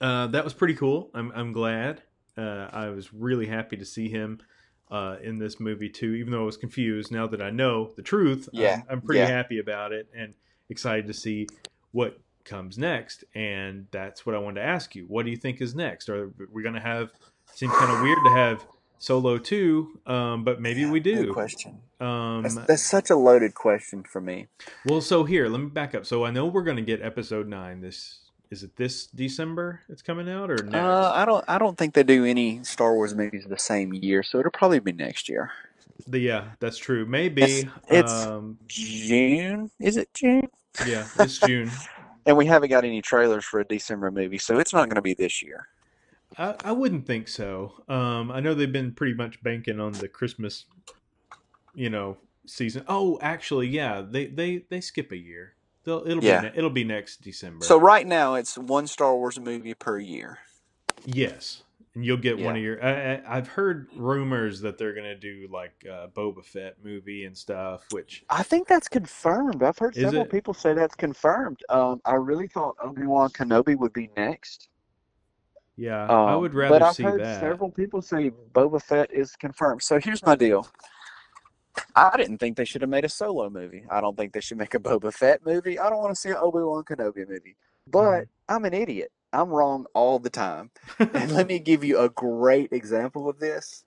uh, 0.00 0.26
that 0.28 0.44
was 0.44 0.54
pretty 0.54 0.74
cool. 0.74 1.10
I'm 1.14 1.32
I'm 1.34 1.52
glad. 1.52 2.02
Uh, 2.36 2.68
I 2.72 2.88
was 2.88 3.12
really 3.12 3.46
happy 3.46 3.76
to 3.76 3.84
see 3.84 4.08
him 4.08 4.40
uh, 4.90 5.16
in 5.22 5.38
this 5.38 5.60
movie 5.60 5.88
too, 5.90 6.14
even 6.14 6.32
though 6.32 6.42
I 6.42 6.46
was 6.46 6.56
confused. 6.56 7.12
Now 7.12 7.26
that 7.26 7.42
I 7.42 7.50
know 7.50 7.92
the 7.96 8.02
truth, 8.02 8.48
Yeah, 8.52 8.76
I'm, 8.76 8.84
I'm 8.90 9.00
pretty 9.02 9.20
yeah. 9.20 9.28
happy 9.28 9.58
about 9.58 9.92
it 9.92 10.08
and 10.14 10.34
excited 10.68 11.06
to 11.08 11.14
see 11.14 11.46
what 11.92 12.18
comes 12.44 12.78
next. 12.78 13.24
And 13.34 13.86
that's 13.90 14.24
what 14.26 14.34
I 14.34 14.38
wanted 14.38 14.60
to 14.60 14.66
ask 14.66 14.94
you. 14.94 15.04
What 15.06 15.24
do 15.24 15.30
you 15.30 15.36
think 15.36 15.60
is 15.60 15.74
next? 15.74 16.08
Are 16.08 16.30
we 16.52 16.62
going 16.62 16.74
to 16.74 16.80
have? 16.80 17.10
Seems 17.54 17.72
kind 17.74 17.92
of 17.92 18.00
weird 18.02 18.18
to 18.24 18.30
have 18.30 18.64
Solo 18.98 19.36
two, 19.36 19.98
um, 20.06 20.44
but 20.44 20.60
maybe 20.60 20.84
we 20.86 21.00
Good 21.00 21.26
do. 21.26 21.32
question. 21.32 21.80
Um, 22.00 22.42
That's, 22.42 22.54
that's 22.66 22.82
such 22.82 23.10
a 23.10 23.16
loaded 23.16 23.54
question 23.54 24.04
for 24.04 24.20
me. 24.20 24.46
well, 24.86 25.00
so 25.00 25.24
here, 25.24 25.48
let 25.48 25.60
me 25.60 25.66
back 25.68 25.94
up. 25.94 26.06
So 26.06 26.24
I 26.24 26.30
know 26.30 26.46
we're 26.46 26.62
going 26.62 26.76
to 26.76 26.82
get 26.82 27.02
episode 27.02 27.46
nine. 27.48 27.80
This 27.80 28.20
is 28.50 28.62
it. 28.62 28.76
This 28.76 29.06
December 29.08 29.80
it's 29.88 30.02
coming 30.02 30.28
out 30.28 30.50
or 30.50 30.56
next? 30.62 30.74
Uh, 30.76 31.12
I 31.14 31.24
don't. 31.24 31.44
I 31.48 31.58
don't 31.58 31.76
think 31.76 31.94
they 31.94 32.02
do 32.04 32.24
any 32.24 32.62
Star 32.64 32.94
Wars 32.94 33.14
movies 33.14 33.44
the 33.48 33.58
same 33.58 33.92
year, 33.92 34.22
so 34.22 34.38
it'll 34.38 34.50
probably 34.52 34.78
be 34.80 34.92
next 34.92 35.28
year. 35.28 35.50
The, 36.08 36.18
yeah, 36.20 36.44
that's 36.60 36.78
true. 36.78 37.04
Maybe. 37.04 37.42
It's- 37.42 37.64
it's- 37.88 38.26
um, 38.26 38.58
June? 38.66 39.70
Is 39.80 39.96
it 39.96 40.12
June? 40.14 40.48
yeah, 40.86 41.06
it's 41.18 41.38
June. 41.38 41.70
And 42.26 42.36
we 42.36 42.46
haven't 42.46 42.70
got 42.70 42.84
any 42.84 43.02
trailers 43.02 43.44
for 43.44 43.60
a 43.60 43.64
December 43.64 44.10
movie, 44.10 44.38
so 44.38 44.58
it's 44.58 44.72
not 44.72 44.88
going 44.88 44.96
to 44.96 45.02
be 45.02 45.14
this 45.14 45.42
year. 45.42 45.66
I, 46.38 46.54
I 46.64 46.72
wouldn't 46.72 47.06
think 47.06 47.28
so. 47.28 47.82
Um, 47.88 48.30
I 48.30 48.40
know 48.40 48.54
they've 48.54 48.70
been 48.72 48.92
pretty 48.92 49.14
much 49.14 49.42
banking 49.42 49.80
on 49.80 49.92
the 49.92 50.08
Christmas, 50.08 50.66
you 51.74 51.90
know, 51.90 52.16
season. 52.46 52.84
Oh, 52.88 53.18
actually, 53.20 53.68
yeah, 53.68 54.02
they 54.08 54.26
they 54.26 54.64
they 54.70 54.80
skip 54.80 55.12
a 55.12 55.16
year. 55.16 55.54
They'll, 55.84 56.06
it'll 56.06 56.22
Yeah. 56.24 56.40
be 56.42 56.48
ne- 56.48 56.54
it'll 56.56 56.70
be 56.70 56.84
next 56.84 57.22
December. 57.22 57.64
So 57.64 57.78
right 57.78 58.06
now, 58.06 58.34
it's 58.34 58.56
one 58.56 58.86
Star 58.86 59.14
Wars 59.16 59.38
movie 59.40 59.74
per 59.74 59.98
year. 59.98 60.38
yes, 61.04 61.64
and 61.94 62.04
you'll 62.04 62.16
get 62.16 62.38
one 62.38 62.56
of 62.56 62.62
your. 62.62 62.82
I, 62.84 63.14
I, 63.16 63.36
I've 63.36 63.48
heard 63.48 63.88
rumors 63.94 64.60
that 64.62 64.78
they're 64.78 64.94
gonna 64.94 65.16
do 65.16 65.48
like 65.52 65.72
a 65.84 66.08
Boba 66.08 66.44
Fett 66.44 66.76
movie 66.82 67.24
and 67.24 67.36
stuff, 67.36 67.84
which 67.90 68.24
I 68.30 68.42
think 68.42 68.66
that's 68.68 68.88
confirmed. 68.88 69.62
I've 69.62 69.78
heard 69.78 69.94
several 69.94 70.22
it? 70.22 70.30
people 70.30 70.54
say 70.54 70.72
that's 70.74 70.94
confirmed. 70.94 71.60
Um, 71.68 72.00
I 72.04 72.14
really 72.14 72.48
thought 72.48 72.76
Obi 72.82 73.06
Wan 73.06 73.30
Kenobi 73.30 73.76
would 73.76 73.92
be 73.92 74.10
next. 74.16 74.68
yeah, 75.76 76.06
I 76.06 76.34
Um, 76.34 76.40
would 76.40 76.54
rather 76.54 76.78
but 76.78 76.82
I've 76.82 76.94
see 76.94 77.02
heard 77.02 77.20
that. 77.20 77.40
several 77.40 77.70
people 77.70 78.00
say 78.02 78.30
Boba 78.54 78.80
Fett 78.82 79.12
is 79.12 79.36
confirmed. 79.36 79.82
So 79.82 79.98
here's 80.00 80.24
my 80.24 80.34
deal. 80.36 80.66
I 81.96 82.16
didn't 82.16 82.38
think 82.38 82.56
they 82.56 82.64
should 82.66 82.82
have 82.82 82.90
made 82.90 83.04
a 83.04 83.08
solo 83.08 83.48
movie. 83.48 83.84
I 83.90 84.00
don't 84.00 84.16
think 84.16 84.32
they 84.32 84.40
should 84.40 84.58
make 84.58 84.74
a 84.74 84.78
Boba 84.78 85.12
Fett 85.12 85.44
movie. 85.44 85.78
I 85.78 85.88
don't 85.88 86.00
want 86.00 86.14
to 86.14 86.20
see 86.20 86.28
an 86.30 86.36
Obi 86.38 86.60
Wan 86.60 86.84
Kenobi 86.84 87.26
movie. 87.28 87.56
But 87.86 88.26
I'm 88.48 88.64
an 88.64 88.74
idiot. 88.74 89.10
I'm 89.32 89.50
wrong 89.50 89.86
all 89.94 90.18
the 90.18 90.30
time. 90.30 90.70
And 91.14 91.32
let 91.32 91.46
me 91.48 91.58
give 91.58 91.84
you 91.84 91.98
a 91.98 92.08
great 92.10 92.72
example 92.72 93.28
of 93.28 93.38
this. 93.38 93.84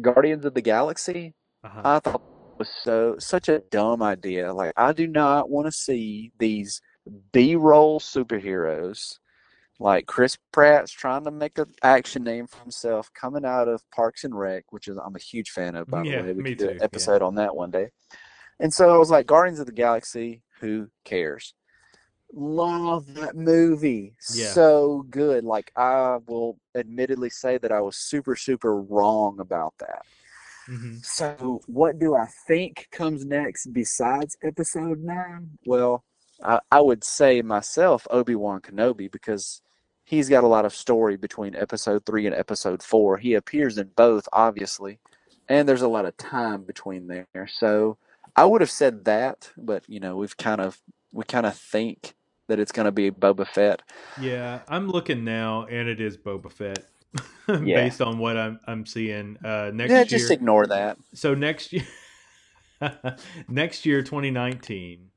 Guardians 0.00 0.44
of 0.44 0.54
the 0.54 0.62
Galaxy, 0.62 1.34
uh-huh. 1.64 1.82
I 1.84 1.98
thought 2.00 2.22
it 2.54 2.58
was 2.58 2.68
so 2.82 3.16
such 3.18 3.48
a 3.48 3.60
dumb 3.70 4.02
idea. 4.02 4.52
Like 4.52 4.72
I 4.76 4.92
do 4.92 5.06
not 5.06 5.50
want 5.50 5.66
to 5.66 5.72
see 5.72 6.32
these 6.38 6.80
B-roll 7.32 8.00
superheroes 8.00 9.18
like 9.80 10.06
Chris 10.06 10.36
Pratt's 10.52 10.92
trying 10.92 11.24
to 11.24 11.30
make 11.30 11.58
an 11.58 11.72
action 11.82 12.24
name 12.24 12.46
for 12.46 12.58
himself 12.60 13.10
coming 13.14 13.44
out 13.44 13.68
of 13.68 13.88
Parks 13.90 14.24
and 14.24 14.38
Rec, 14.38 14.72
which 14.72 14.88
is 14.88 14.96
I'm 14.98 15.16
a 15.16 15.20
huge 15.20 15.50
fan 15.50 15.76
of 15.76 15.88
by 15.88 16.02
Yeah, 16.02 16.22
the 16.22 16.22
way. 16.28 16.32
We 16.32 16.44
could 16.44 16.58
do 16.58 16.68
too, 16.68 16.68
an 16.70 16.78
yeah. 16.78 16.84
episode 16.84 17.22
on 17.22 17.36
that 17.36 17.54
one 17.56 17.70
day. 17.70 17.90
And 18.60 18.72
so 18.74 18.92
I 18.94 18.98
was 18.98 19.10
like, 19.10 19.26
Guardians 19.26 19.60
of 19.60 19.66
the 19.66 19.72
Galaxy, 19.72 20.42
who 20.60 20.90
cares? 21.04 21.54
Love 22.32 23.14
that 23.14 23.36
movie. 23.36 24.14
Yeah. 24.34 24.48
So 24.48 25.06
good. 25.10 25.44
Like 25.44 25.72
I 25.76 26.18
will 26.26 26.58
admittedly 26.74 27.30
say 27.30 27.58
that 27.58 27.72
I 27.72 27.80
was 27.80 27.96
super, 27.96 28.36
super 28.36 28.80
wrong 28.82 29.40
about 29.40 29.74
that. 29.78 30.02
Mhm. 30.68 31.04
So, 31.04 31.62
what 31.66 31.98
do 31.98 32.14
I 32.14 32.26
think 32.46 32.88
comes 32.90 33.24
next 33.24 33.72
besides 33.72 34.36
episode 34.42 35.00
nine? 35.00 35.58
Well, 35.64 36.04
I, 36.42 36.60
I 36.70 36.80
would 36.80 37.02
say 37.04 37.40
myself 37.40 38.06
Obi 38.10 38.34
Wan 38.34 38.60
Kenobi 38.60 39.10
because 39.10 39.62
he's 40.04 40.28
got 40.28 40.44
a 40.44 40.48
lot 40.48 40.66
of 40.66 40.74
story 40.74 41.16
between 41.16 41.56
episode 41.56 42.04
three 42.04 42.26
and 42.26 42.34
episode 42.34 42.82
four. 42.82 43.16
He 43.16 43.32
appears 43.34 43.78
in 43.78 43.88
both, 43.96 44.28
obviously, 44.32 44.98
and 45.48 45.66
there's 45.66 45.82
a 45.82 45.88
lot 45.88 46.04
of 46.04 46.16
time 46.18 46.64
between 46.64 47.06
there. 47.06 47.48
So, 47.50 47.96
I 48.36 48.44
would 48.44 48.60
have 48.60 48.70
said 48.70 49.06
that, 49.06 49.50
but 49.56 49.84
you 49.88 50.00
know, 50.00 50.16
we've 50.16 50.36
kind 50.36 50.60
of 50.60 50.82
we 51.12 51.24
kind 51.24 51.46
of 51.46 51.56
think 51.56 52.14
that 52.48 52.58
it's 52.58 52.72
going 52.72 52.86
to 52.86 52.92
be 52.92 53.10
Boba 53.10 53.46
Fett. 53.46 53.82
Yeah, 54.20 54.60
I'm 54.68 54.88
looking 54.88 55.24
now, 55.24 55.64
and 55.66 55.88
it 55.88 56.00
is 56.00 56.16
Boba 56.16 56.50
Fett. 56.52 56.84
Yeah. 57.48 57.82
based 57.84 58.02
on 58.02 58.18
what 58.18 58.36
I'm 58.36 58.60
I'm 58.66 58.84
seeing 58.84 59.38
uh, 59.42 59.70
next 59.72 59.90
yeah, 59.90 59.96
year. 60.00 60.04
just 60.04 60.30
ignore 60.30 60.66
that. 60.66 60.98
so 61.14 61.34
next 61.34 61.72
year, 61.72 61.86
next 63.48 63.86
year, 63.86 64.02
2019 64.02 65.08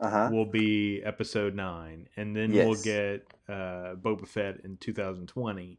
Uh 0.00 0.10
huh. 0.10 0.28
will 0.32 0.46
be 0.46 1.02
Episode 1.04 1.54
Nine, 1.54 2.08
and 2.16 2.34
then 2.34 2.52
Yes. 2.54 2.66
we'll 2.66 2.82
get 2.82 3.26
uh, 3.48 3.94
Boba 3.96 4.26
Fett 4.26 4.60
in 4.64 4.78
2020, 4.78 5.78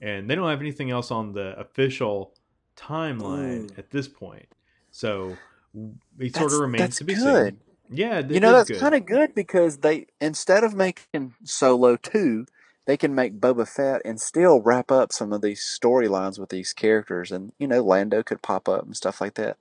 and 0.00 0.30
they 0.30 0.34
don't 0.36 0.48
have 0.48 0.60
anything 0.60 0.90
else 0.92 1.10
on 1.10 1.32
the 1.32 1.58
official 1.58 2.34
timeline 2.76 3.70
Ooh. 3.70 3.74
at 3.78 3.90
this 3.90 4.06
point. 4.08 4.46
So 4.92 5.36
it 6.20 6.36
sort 6.36 6.52
of 6.52 6.60
remains 6.60 6.96
to 6.98 7.04
be 7.04 7.14
good. 7.14 7.54
seen. 7.54 7.60
Yeah, 7.92 8.20
You 8.26 8.40
know, 8.40 8.52
that's 8.52 8.80
kind 8.80 8.94
of 8.94 9.06
good 9.06 9.34
because 9.34 9.78
they 9.78 10.06
instead 10.20 10.64
of 10.64 10.74
making 10.74 11.34
Solo 11.44 11.96
two, 11.96 12.46
they 12.86 12.96
can 12.96 13.14
make 13.14 13.40
Boba 13.40 13.68
Fett 13.68 14.02
and 14.04 14.20
still 14.20 14.60
wrap 14.60 14.90
up 14.90 15.12
some 15.12 15.32
of 15.32 15.40
these 15.40 15.60
storylines 15.60 16.38
with 16.38 16.48
these 16.48 16.72
characters, 16.72 17.30
and 17.30 17.52
you 17.58 17.68
know, 17.68 17.82
Lando 17.82 18.22
could 18.22 18.42
pop 18.42 18.68
up 18.68 18.84
and 18.84 18.96
stuff 18.96 19.20
like 19.20 19.34
that. 19.34 19.56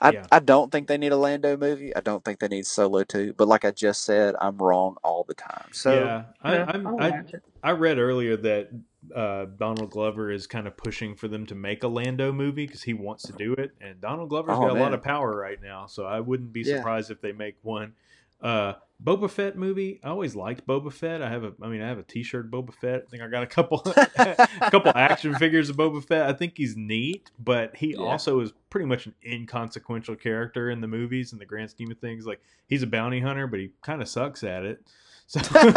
I 0.00 0.12
Yeah. 0.12 0.26
I 0.32 0.40
don't 0.40 0.72
think 0.72 0.88
they 0.88 0.98
need 0.98 1.12
a 1.12 1.16
Lando 1.16 1.56
movie. 1.56 1.94
I 1.94 2.00
don't 2.00 2.24
think 2.24 2.40
they 2.40 2.48
need 2.48 2.66
Solo 2.66 3.04
two. 3.04 3.32
But 3.34 3.48
like 3.48 3.64
I 3.64 3.70
just 3.70 4.02
said, 4.02 4.34
I'm 4.40 4.58
wrong 4.58 4.96
all 5.04 5.24
the 5.24 5.34
time. 5.34 5.68
So 5.72 5.94
yeah, 5.94 6.24
I, 6.42 6.56
you 6.56 6.64
I'm, 6.68 6.86
I'll 6.86 7.00
I, 7.00 7.10
watch 7.10 7.34
it. 7.34 7.42
I 7.62 7.70
read 7.72 7.98
earlier 7.98 8.36
that 8.38 8.70
uh, 9.14 9.46
Donald 9.56 9.90
Glover 9.90 10.30
is 10.30 10.46
kind 10.46 10.66
of 10.66 10.76
pushing 10.76 11.14
for 11.16 11.28
them 11.28 11.46
to 11.46 11.54
make 11.54 11.82
a 11.82 11.88
Lando 11.88 12.32
movie 12.32 12.66
because 12.66 12.82
he 12.82 12.94
wants 12.94 13.24
to 13.24 13.32
do 13.32 13.52
it, 13.54 13.72
and 13.80 14.00
Donald 14.00 14.28
Glover's 14.28 14.56
Oh, 14.56 14.60
got 14.68 14.76
a 14.76 14.80
lot 14.80 14.94
of 14.94 15.02
power 15.02 15.34
right 15.36 15.60
now, 15.62 15.86
so 15.86 16.04
I 16.04 16.20
wouldn't 16.20 16.52
be 16.52 16.60
Yeah. 16.62 16.76
surprised 16.76 17.10
if 17.10 17.20
they 17.20 17.32
make 17.32 17.56
one. 17.62 17.94
Uh, 18.40 18.74
Boba 19.02 19.28
Fett 19.28 19.56
movie. 19.56 20.00
I 20.04 20.08
always 20.08 20.36
liked 20.36 20.66
Boba 20.66 20.92
Fett. 20.92 21.20
I 21.22 21.28
have 21.28 21.44
a, 21.44 21.52
I 21.62 21.68
mean, 21.68 21.82
I 21.82 21.88
have 21.88 21.98
a 21.98 22.02
T-shirt 22.04 22.50
Boba 22.50 22.72
Fett. 22.74 23.04
I 23.06 23.10
think 23.10 23.22
I 23.22 23.28
got 23.28 23.42
a 23.42 23.46
couple, 23.46 23.82
a 24.16 24.70
couple 24.70 24.92
action 24.94 25.34
figures 25.38 25.68
of 25.68 25.76
Boba 25.76 26.02
Fett. 26.04 26.26
I 26.28 26.32
think 26.32 26.54
he's 26.56 26.76
neat, 26.76 27.30
but 27.38 27.74
he 27.76 27.92
Yeah. 27.92 27.98
also 27.98 28.40
is 28.40 28.52
pretty 28.70 28.86
much 28.86 29.06
an 29.06 29.14
inconsequential 29.26 30.16
character 30.16 30.70
in 30.70 30.80
the 30.80 30.86
movies 30.86 31.32
in 31.32 31.38
the 31.38 31.44
grand 31.46 31.70
scheme 31.70 31.90
of 31.90 31.98
things. 31.98 32.26
Like 32.26 32.40
he's 32.66 32.82
a 32.82 32.86
bounty 32.86 33.20
hunter, 33.20 33.46
but 33.46 33.60
he 33.60 33.70
kind 33.82 34.00
of 34.00 34.08
sucks 34.08 34.42
at 34.44 34.64
it. 34.64 34.80
So 35.26 35.40
he 35.60 35.70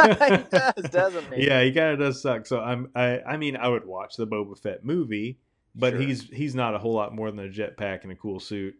does, 0.50 0.74
doesn't 0.91 1.34
he? 1.34 1.48
yeah, 1.48 1.64
he 1.64 1.72
kind 1.72 1.93
of 1.93 2.00
does 2.00 2.22
suck. 2.22 2.45
So 2.45 2.60
I'm, 2.60 2.89
I, 2.95 3.20
I 3.22 3.38
mean, 3.38 3.56
I 3.56 3.68
would 3.70 3.86
watch 3.86 4.16
the 4.18 4.28
Boba 4.28 4.58
Fett 4.60 4.84
movie, 4.84 5.39
but 5.76 5.93
Sure. 5.93 6.02
he's 6.02 6.24
he's 6.30 6.56
not 6.56 6.76
a 6.76 6.80
whole 6.80 6.93
lot 6.93 7.14
more 7.16 7.32
than 7.32 7.39
a 7.45 7.50
jetpack 7.50 8.04
and 8.04 8.12
a 8.12 8.16
cool 8.16 8.39
suit, 8.39 8.76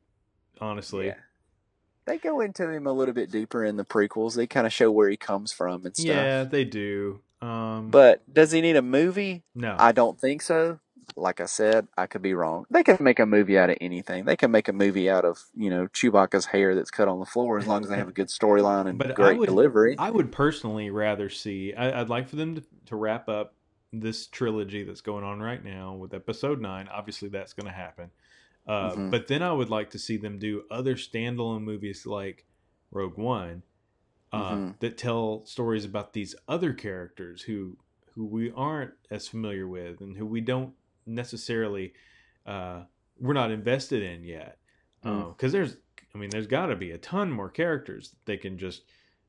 honestly. 0.60 1.08
Yeah. 1.08 1.16
They 2.06 2.18
go 2.18 2.40
into 2.40 2.70
him 2.70 2.88
a 2.88 2.94
little 2.94 3.14
bit 3.14 3.32
deeper 3.32 3.66
in 3.66 3.76
the 3.76 3.84
prequels. 3.84 4.36
They 4.36 4.48
kind 4.48 4.66
of 4.66 4.72
show 4.72 4.90
where 4.92 5.10
he 5.10 5.18
comes 5.18 5.52
from 5.52 5.86
and 5.86 5.96
stuff. 5.96 6.08
Yeah, 6.08 6.44
they 6.46 6.64
do. 6.64 7.20
Um, 7.42 7.90
But 7.92 8.22
does 8.34 8.52
he 8.52 8.62
need 8.62 8.78
a 8.78 8.82
movie? 8.82 9.44
no, 9.54 9.76
I 9.78 9.92
don't 9.92 10.20
think 10.20 10.42
so. 10.42 10.80
Like 11.16 11.40
I 11.40 11.46
said, 11.46 11.88
I 11.98 12.06
could 12.06 12.22
be 12.22 12.34
wrong. 12.34 12.66
They 12.70 12.84
can 12.84 12.98
make 13.00 13.20
a 13.20 13.26
movie 13.26 13.58
out 13.58 13.70
of 13.70 13.78
anything. 13.82 14.26
They 14.26 14.36
can 14.36 14.52
make 14.52 14.68
a 14.68 14.74
movie 14.74 15.10
out 15.10 15.26
of, 15.26 15.40
you 15.56 15.70
know, 15.70 15.88
Chewbacca's 15.88 16.46
hair 16.46 16.76
that's 16.76 16.92
cut 16.92 17.08
on 17.08 17.20
the 17.20 17.26
floor 17.26 17.58
as 17.58 17.66
long 17.66 17.82
as 17.84 17.90
they 17.90 17.96
have 17.98 18.10
a 18.10 18.14
good 18.14 18.28
storyline 18.28 18.88
and 18.88 18.98
But 18.98 19.12
I 19.12 19.14
great 19.14 19.40
would- 19.40 19.46
delivery. 19.48 19.96
I 19.98 20.10
would 20.12 20.32
personally 20.32 20.90
rather 20.90 21.30
see. 21.30 21.74
I, 21.74 22.02
I'd 22.02 22.10
like 22.10 22.28
for 22.28 22.36
them 22.36 22.56
to, 22.56 22.64
to 22.88 22.96
wrap 22.96 23.30
up 23.30 23.54
this 23.94 24.28
trilogy 24.28 24.84
that's 24.84 25.02
going 25.02 25.24
on 25.24 25.40
right 25.40 25.64
now 25.64 25.94
with 25.94 26.14
Episode 26.14 26.60
Nine. 26.62 26.90
Obviously, 26.90 27.30
that's 27.30 27.54
going 27.54 27.68
to 27.68 27.72
happen. 27.74 28.12
Uh, 28.68 28.92
Mhm. 28.92 29.12
But 29.12 29.28
then 29.28 29.42
I 29.42 29.54
would 29.54 29.70
like 29.70 29.92
to 29.92 30.00
see 30.00 30.18
them 30.18 30.38
do 30.40 30.64
other 30.70 30.96
standalone 30.96 31.62
movies 31.64 32.06
like 32.06 32.46
Rogue 32.92 33.18
One 33.18 33.64
uh, 34.34 34.52
Mhm. 34.56 34.80
that 34.82 34.98
tell 34.98 35.46
stories 35.46 35.86
about 35.86 36.12
these 36.12 36.36
other 36.50 36.74
characters 36.74 37.44
who 37.44 37.78
who 38.14 38.26
we 38.26 38.52
aren't 38.52 38.94
as 39.12 39.28
familiar 39.28 39.68
with 39.68 40.02
and 40.02 40.18
who 40.18 40.26
we 40.26 40.42
don't 40.42 40.74
necessarily 41.08 41.94
uh, 42.46 42.82
we're 43.20 43.34
not 43.34 43.52
invested 43.52 44.04
in 44.04 44.24
yet. 44.24 44.58
Mm. 45.06 45.36
Because 45.36 45.52
there's, 45.52 45.78
I 46.14 46.18
mean, 46.18 46.30
there's 46.30 46.48
got 46.48 46.68
to 46.68 46.76
be 46.76 46.92
a 46.92 46.98
ton 46.98 47.32
more 47.32 47.50
characters 47.50 48.10
that 48.10 48.26
they 48.26 48.38
can 48.38 48.58
just, 48.58 48.84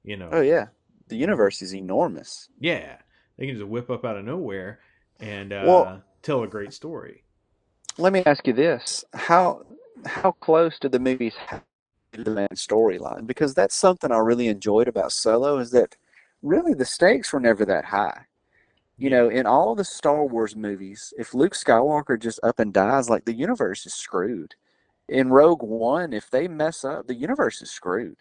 you 0.04 0.16
know, 0.16 0.28
oh, 0.32 0.40
yeah. 0.40 0.66
The 1.08 1.16
universe 1.16 1.62
is 1.62 1.74
enormous. 1.74 2.48
yeah, 2.60 2.96
they 3.36 3.46
can 3.46 3.54
just 3.56 3.66
whip 3.68 3.88
up 3.90 4.04
out 4.04 4.16
of 4.18 4.24
nowhere 4.24 4.80
and 5.20 5.52
uh, 5.52 5.62
Well- 5.66 6.02
tell 6.22 6.42
a 6.42 6.48
great 6.48 6.72
story. 6.72 7.24
Let 7.96 8.12
me 8.12 8.22
ask 8.26 8.46
you 8.46 8.52
this. 8.52 9.04
How 9.14 9.62
how 10.06 10.30
close 10.32 10.78
do 10.78 10.88
the 10.88 11.00
movies 11.00 11.34
have 11.48 11.64
to 12.12 12.22
the 12.22 12.30
main 12.30 12.48
storyline? 12.54 13.26
Because 13.26 13.54
that's 13.54 13.74
something 13.74 14.12
I 14.12 14.18
really 14.18 14.46
enjoyed 14.46 14.86
about 14.86 15.10
Solo 15.10 15.58
is 15.58 15.72
that 15.72 15.96
really 16.42 16.74
the 16.74 16.84
stakes 16.84 17.32
were 17.32 17.40
never 17.40 17.64
that 17.64 17.86
high. 17.86 18.26
You 18.98 19.10
know, 19.10 19.28
in 19.28 19.46
all 19.46 19.70
of 19.70 19.78
the 19.78 19.84
Star 19.84 20.24
Wars 20.24 20.56
movies, 20.56 21.14
if 21.16 21.32
Luke 21.32 21.54
Skywalker 21.54 22.20
just 22.20 22.40
up 22.42 22.58
and 22.58 22.72
dies, 22.72 23.08
like 23.08 23.24
the 23.24 23.32
universe 23.32 23.86
is 23.86 23.94
screwed. 23.94 24.56
In 25.08 25.30
Rogue 25.30 25.62
One, 25.62 26.12
if 26.12 26.28
they 26.30 26.48
mess 26.48 26.84
up, 26.84 27.06
the 27.06 27.14
universe 27.14 27.62
is 27.62 27.70
screwed. 27.70 28.16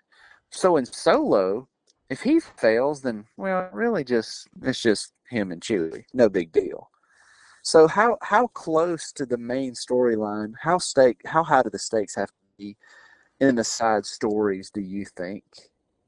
So 0.51 0.77
in 0.77 0.85
Solo, 0.85 1.67
if 2.09 2.21
he 2.21 2.39
fails, 2.39 3.01
then 3.01 3.25
well, 3.37 3.69
really 3.73 4.03
just 4.03 4.47
it's 4.61 4.81
just 4.81 5.13
him 5.29 5.51
and 5.51 5.61
Chewie. 5.61 6.05
No 6.13 6.29
big 6.29 6.51
deal. 6.51 6.89
So 7.63 7.87
how 7.87 8.17
how 8.21 8.47
close 8.47 9.11
to 9.13 9.25
the 9.25 9.37
main 9.37 9.73
storyline? 9.73 10.53
How 10.61 10.77
stake? 10.77 11.21
How 11.25 11.43
high 11.43 11.63
do 11.63 11.69
the 11.69 11.79
stakes 11.79 12.15
have 12.15 12.29
to 12.29 12.33
be 12.57 12.77
in 13.39 13.55
the 13.55 13.63
side 13.63 14.05
stories? 14.05 14.69
Do 14.69 14.81
you 14.81 15.05
think 15.05 15.43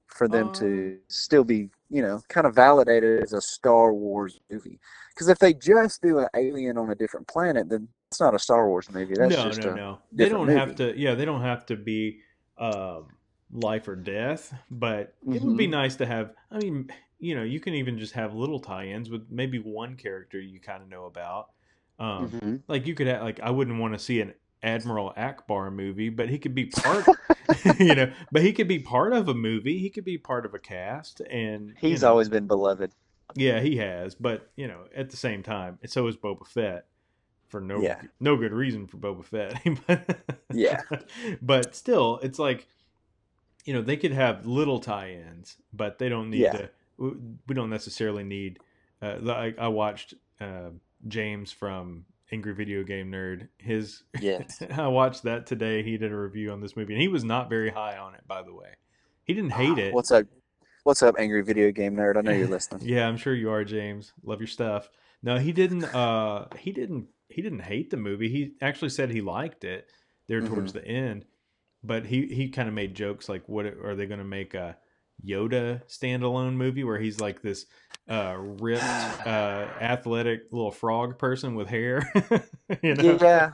for 0.07 0.27
them 0.27 0.51
to 0.53 0.65
um, 0.65 0.99
still 1.07 1.43
be 1.43 1.69
you 1.89 2.01
know 2.01 2.21
kind 2.29 2.47
of 2.47 2.55
validated 2.55 3.23
as 3.23 3.33
a 3.33 3.41
Star 3.41 3.93
Wars 3.93 4.39
movie? 4.49 4.79
Because 5.13 5.29
if 5.29 5.39
they 5.39 5.53
just 5.53 6.01
do 6.01 6.19
an 6.19 6.27
alien 6.35 6.77
on 6.77 6.89
a 6.91 6.95
different 6.95 7.27
planet, 7.27 7.69
then 7.69 7.87
it's 8.09 8.19
not 8.19 8.33
a 8.35 8.39
Star 8.39 8.67
Wars 8.67 8.89
movie. 8.91 9.15
That's 9.15 9.35
no, 9.35 9.43
just 9.43 9.63
no, 9.63 9.71
a 9.71 9.75
no. 9.75 9.99
They 10.13 10.29
don't 10.29 10.47
different 10.47 10.67
have 10.69 10.75
to. 10.77 10.97
Yeah, 10.97 11.15
they 11.15 11.25
don't 11.25 11.41
have 11.41 11.65
to 11.67 11.75
be 11.75 12.21
um, 12.57 13.05
life 13.51 13.87
or 13.87 13.95
death. 13.95 14.53
But 14.71 15.15
it 15.31 15.41
would 15.43 15.57
be 15.57 15.67
Mhm. 15.67 15.71
nice 15.71 15.95
to 15.97 16.05
have. 16.05 16.33
I 16.51 16.57
mean, 16.59 16.91
you 17.19 17.35
know, 17.35 17.43
you 17.43 17.59
can 17.59 17.73
even 17.75 17.97
just 17.99 18.13
have 18.13 18.33
little 18.33 18.59
tie-ins 18.59 19.09
with 19.09 19.27
maybe 19.29 19.59
one 19.59 19.95
character 19.97 20.39
you 20.39 20.59
kind 20.59 20.81
of 20.81 20.89
know 20.89 21.05
about. 21.05 21.49
Um, 21.99 22.31
Mhm. 22.31 22.63
Like 22.67 22.87
you 22.87 22.95
could 22.95 23.07
have, 23.07 23.21
like 23.21 23.39
I 23.41 23.49
wouldn't 23.51 23.79
want 23.79 23.93
to 23.93 23.99
see 23.99 24.21
an 24.21 24.33
Admiral 24.63 25.13
Ackbar 25.17 25.73
movie, 25.73 26.09
but 26.09 26.29
he 26.29 26.39
could 26.39 26.55
be 26.55 26.65
part. 26.67 27.05
you 27.79 27.95
know, 27.95 28.11
but 28.31 28.41
he 28.41 28.53
could 28.53 28.67
be 28.67 28.79
part 28.79 29.13
of 29.13 29.27
a 29.29 29.33
movie. 29.33 29.79
He 29.79 29.89
could 29.89 30.05
be 30.05 30.17
part 30.17 30.45
of 30.45 30.53
a 30.53 30.59
cast, 30.59 31.21
and 31.21 31.69
you 31.69 31.75
He's 31.79 32.01
know, 32.01 32.09
always 32.09 32.29
been 32.29 32.47
beloved. 32.47 32.91
yeah, 33.35 33.59
he 33.59 33.77
has. 33.77 34.15
But 34.15 34.49
you 34.55 34.67
know, 34.67 34.81
at 34.95 35.09
the 35.09 35.17
same 35.17 35.43
time, 35.43 35.79
and 35.81 35.91
so 35.91 36.07
is 36.07 36.15
Boba 36.17 36.45
Fett 36.47 36.85
for 37.47 37.59
no 37.61 37.81
Yeah. 37.81 38.01
no 38.19 38.35
good 38.37 38.53
reason 38.53 38.87
for 38.87 38.97
Boba 38.97 39.23
Fett. 39.25 40.25
Yeah. 40.53 40.81
but 41.41 41.75
still, 41.75 42.19
it's 42.23 42.39
like 42.39 42.67
you 43.65 43.73
know 43.73 43.81
they 43.81 43.97
could 43.97 44.11
have 44.13 44.45
little 44.45 44.79
tie-ins, 44.79 45.57
but 45.73 45.99
they 45.99 46.09
don't 46.09 46.29
need 46.29 46.41
Yeah. 46.41 46.51
to. 46.53 46.69
We 46.97 47.11
we 47.47 47.55
don't 47.55 47.69
necessarily 47.69 48.23
need. 48.23 48.59
Uh, 49.01 49.15
like 49.21 49.57
I 49.57 49.67
watched 49.69 50.13
uh, 50.41 50.69
James 51.07 51.51
from 51.51 52.05
Angry 52.31 52.53
Video 52.53 52.83
Game 52.83 53.11
Nerd. 53.11 53.47
His 53.57 54.03
Yes. 54.19 54.61
I 54.71 54.87
watched 54.87 55.23
that 55.23 55.45
today. 55.45 55.83
He 55.83 55.97
did 55.97 56.11
a 56.11 56.17
review 56.17 56.51
on 56.51 56.61
this 56.61 56.75
movie, 56.75 56.93
and 56.93 57.01
he 57.01 57.07
was 57.07 57.23
not 57.23 57.49
very 57.49 57.69
high 57.69 57.97
on 57.97 58.15
it. 58.15 58.21
By 58.27 58.43
the 58.43 58.53
way, 58.53 58.69
he 59.23 59.33
didn't 59.33 59.51
hate 59.51 59.77
it. 59.77 59.93
What's 59.93 60.11
up? 60.11 60.25
What's 60.83 61.03
up, 61.03 61.15
angry 61.19 61.41
video 61.43 61.71
game 61.71 61.95
nerd? 61.95 62.17
I 62.17 62.21
know 62.21 62.31
you're 62.31 62.47
listening. 62.47 62.81
Yeah, 62.87 63.07
I'm 63.07 63.17
sure 63.17 63.35
you 63.35 63.51
are, 63.51 63.63
James. 63.63 64.13
Love 64.23 64.39
your 64.39 64.47
stuff. 64.47 64.89
No, 65.21 65.37
he 65.37 65.51
didn't. 65.51 65.83
Uh, 65.83 66.47
he 66.57 66.71
didn't. 66.71 67.07
He 67.27 67.41
didn't 67.41 67.59
hate 67.59 67.89
the 67.89 67.97
movie. 67.97 68.29
He 68.29 68.53
actually 68.61 68.89
said 68.89 69.11
he 69.11 69.21
liked 69.21 69.63
it 69.63 69.91
there 70.27 70.41
towards 70.41 70.73
the 70.73 70.85
end. 70.85 71.25
But 71.83 72.05
he 72.05 72.27
he 72.27 72.49
kind 72.49 72.67
of 72.67 72.73
made 72.73 72.95
jokes 72.95 73.29
like, 73.29 73.47
"What 73.47 73.65
are 73.65 73.95
they 73.95 74.05
going 74.05 74.19
to 74.19 74.25
make 74.25 74.53
a 74.53 74.77
Yoda 75.25 75.81
standalone 75.87 76.55
movie 76.55 76.83
where 76.83 76.99
he's 76.99 77.19
like 77.19 77.41
this 77.41 77.65
uh, 78.09 78.35
ripped, 78.37 78.83
uh, 79.25 79.67
athletic 79.81 80.43
little 80.51 80.71
frog 80.71 81.17
person 81.17 81.55
with 81.55 81.67
hair?" 81.67 82.11
you 82.83 82.95
know? 82.95 83.17
Yeah. 83.17 83.51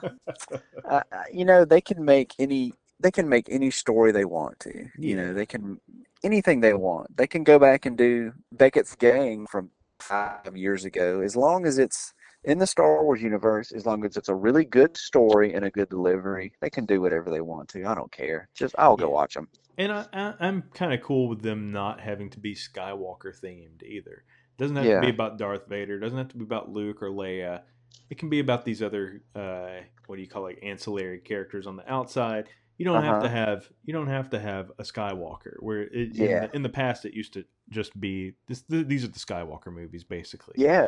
uh, 0.90 1.02
you 1.32 1.46
know 1.46 1.66
they 1.66 1.82
can 1.82 2.04
make 2.04 2.34
any 2.40 2.74
they 3.00 3.12
can 3.12 3.28
make 3.30 3.48
any 3.50 3.72
story 3.72 4.12
they 4.12 4.26
want 4.26 4.60
to 4.60 4.90
you 4.98 5.16
know 5.16 5.34
they 5.34 5.46
can 5.46 5.80
anything 6.24 6.62
they 6.62 6.74
want 6.74 7.16
they 7.18 7.28
can 7.28 7.44
go 7.44 7.60
back 7.60 7.86
and 7.86 7.98
do 7.98 8.32
beckett's 8.54 8.96
gang 8.96 9.46
from 9.48 9.70
five 10.00 10.56
years 10.56 10.86
ago 10.86 11.22
as 11.22 11.36
long 11.36 11.66
as 11.66 11.78
it's 11.78 12.14
in 12.44 12.60
the 12.60 12.68
star 12.68 13.04
wars 13.04 13.22
universe 13.22 13.72
as 13.72 13.86
long 13.86 14.06
as 14.06 14.18
it's 14.18 14.30
a 14.30 14.36
really 14.36 14.66
good 14.66 14.96
story 14.98 15.54
and 15.54 15.66
a 15.66 15.72
good 15.72 15.90
delivery 15.90 16.54
they 16.62 16.70
can 16.70 16.86
do 16.86 17.02
whatever 17.02 17.30
they 17.32 17.42
want 17.42 17.68
to 17.70 17.86
i 17.86 17.96
don't 17.96 18.12
care 18.12 18.48
just 18.56 18.76
i'll 18.78 18.98
go 18.98 19.10
Yeah. 19.10 19.14
watch 19.14 19.34
them 19.36 19.48
And 19.78 19.92
I, 19.92 20.06
I, 20.14 20.34
I'm 20.40 20.64
kind 20.74 20.94
of 20.94 21.02
cool 21.02 21.28
with 21.28 21.42
them 21.42 21.72
not 21.72 22.00
having 22.00 22.30
to 22.32 22.40
be 22.40 22.56
Skywalker 22.56 23.38
themed 23.40 23.84
either. 23.84 24.24
It 24.58 24.58
Doesn't 24.58 24.76
have 24.78 24.86
Yeah. 24.86 24.94
to 24.94 24.98
be 24.98 25.10
about 25.10 25.38
Darth 25.38 25.68
Vader. 25.68 25.98
It 25.98 26.00
Doesn't 26.02 26.18
have 26.18 26.30
to 26.30 26.38
be 26.38 26.44
about 26.46 26.70
Luke 26.72 27.02
or 27.02 27.10
Leia. 27.10 27.62
It 28.10 28.18
can 28.18 28.30
be 28.30 28.40
about 28.40 28.66
these 28.66 28.82
other 28.82 29.22
uh, 29.36 29.82
what 30.08 30.16
do 30.18 30.22
you 30.22 30.28
call 30.28 30.44
like 30.44 30.60
ancillary 30.64 31.20
characters 31.20 31.68
on 31.68 31.76
the 31.76 31.92
outside. 31.92 32.48
you 32.78 32.86
don't 32.86 33.02
have 33.02 33.20
to 33.20 33.28
Uh-huh. 33.28 33.30
have 33.30 33.70
you 33.86 33.94
don't 33.94 34.08
have 34.08 34.30
to 34.32 34.40
have 34.40 34.72
a 34.80 34.84
Skywalker. 34.84 35.56
Where 35.60 35.84
it, 35.84 36.16
in, 36.20 36.32
Yeah. 36.32 36.40
the, 36.40 36.56
in 36.56 36.62
the 36.64 36.70
past 36.70 37.06
it 37.06 37.14
used 37.14 37.34
to 37.34 37.46
just 37.70 38.00
be 38.00 38.34
this. 38.48 38.62
th 38.64 38.88
these 38.88 39.04
are 39.04 39.08
the 39.08 39.20
Skywalker 39.20 39.74
movies, 39.74 40.04
basically. 40.04 40.56
Yeah, 40.56 40.88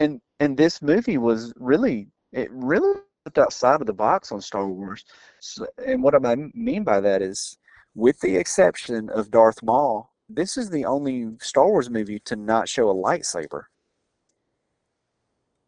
and 0.00 0.20
and 0.40 0.56
this 0.56 0.82
movie 0.82 1.18
was 1.18 1.52
really 1.58 2.08
it 2.32 2.50
really 2.52 3.00
looked 3.24 3.38
outside 3.38 3.80
of 3.80 3.86
the 3.86 3.92
box 3.92 4.32
on 4.32 4.40
Star 4.40 4.68
Wars. 4.68 5.04
So, 5.40 5.66
and 5.86 6.02
what 6.02 6.14
I 6.14 6.36
mean 6.54 6.84
by 6.84 7.00
that 7.00 7.22
is, 7.22 7.58
with 7.94 8.20
the 8.20 8.36
exception 8.36 9.08
of 9.10 9.30
Darth 9.30 9.62
Maul, 9.62 10.12
this 10.28 10.56
is 10.56 10.70
the 10.70 10.84
only 10.84 11.36
Star 11.40 11.66
Wars 11.68 11.90
movie 11.90 12.18
to 12.20 12.36
not 12.36 12.68
show 12.68 12.90
a 12.90 12.94
lightsaber. 12.94 13.64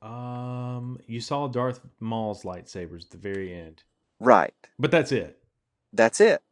Um, 0.03 0.99
you 1.07 1.21
saw 1.21 1.49
Darth 1.49 1.81
Maul's 2.01 2.43
lightsabers 2.43 3.05
at 3.07 3.11
the 3.11 3.19
very 3.19 3.53
end, 3.55 3.83
Right. 4.21 4.55
but 4.79 4.91
that's 4.91 5.11
it. 5.11 5.39
That's 5.93 6.21
it. 6.21 6.43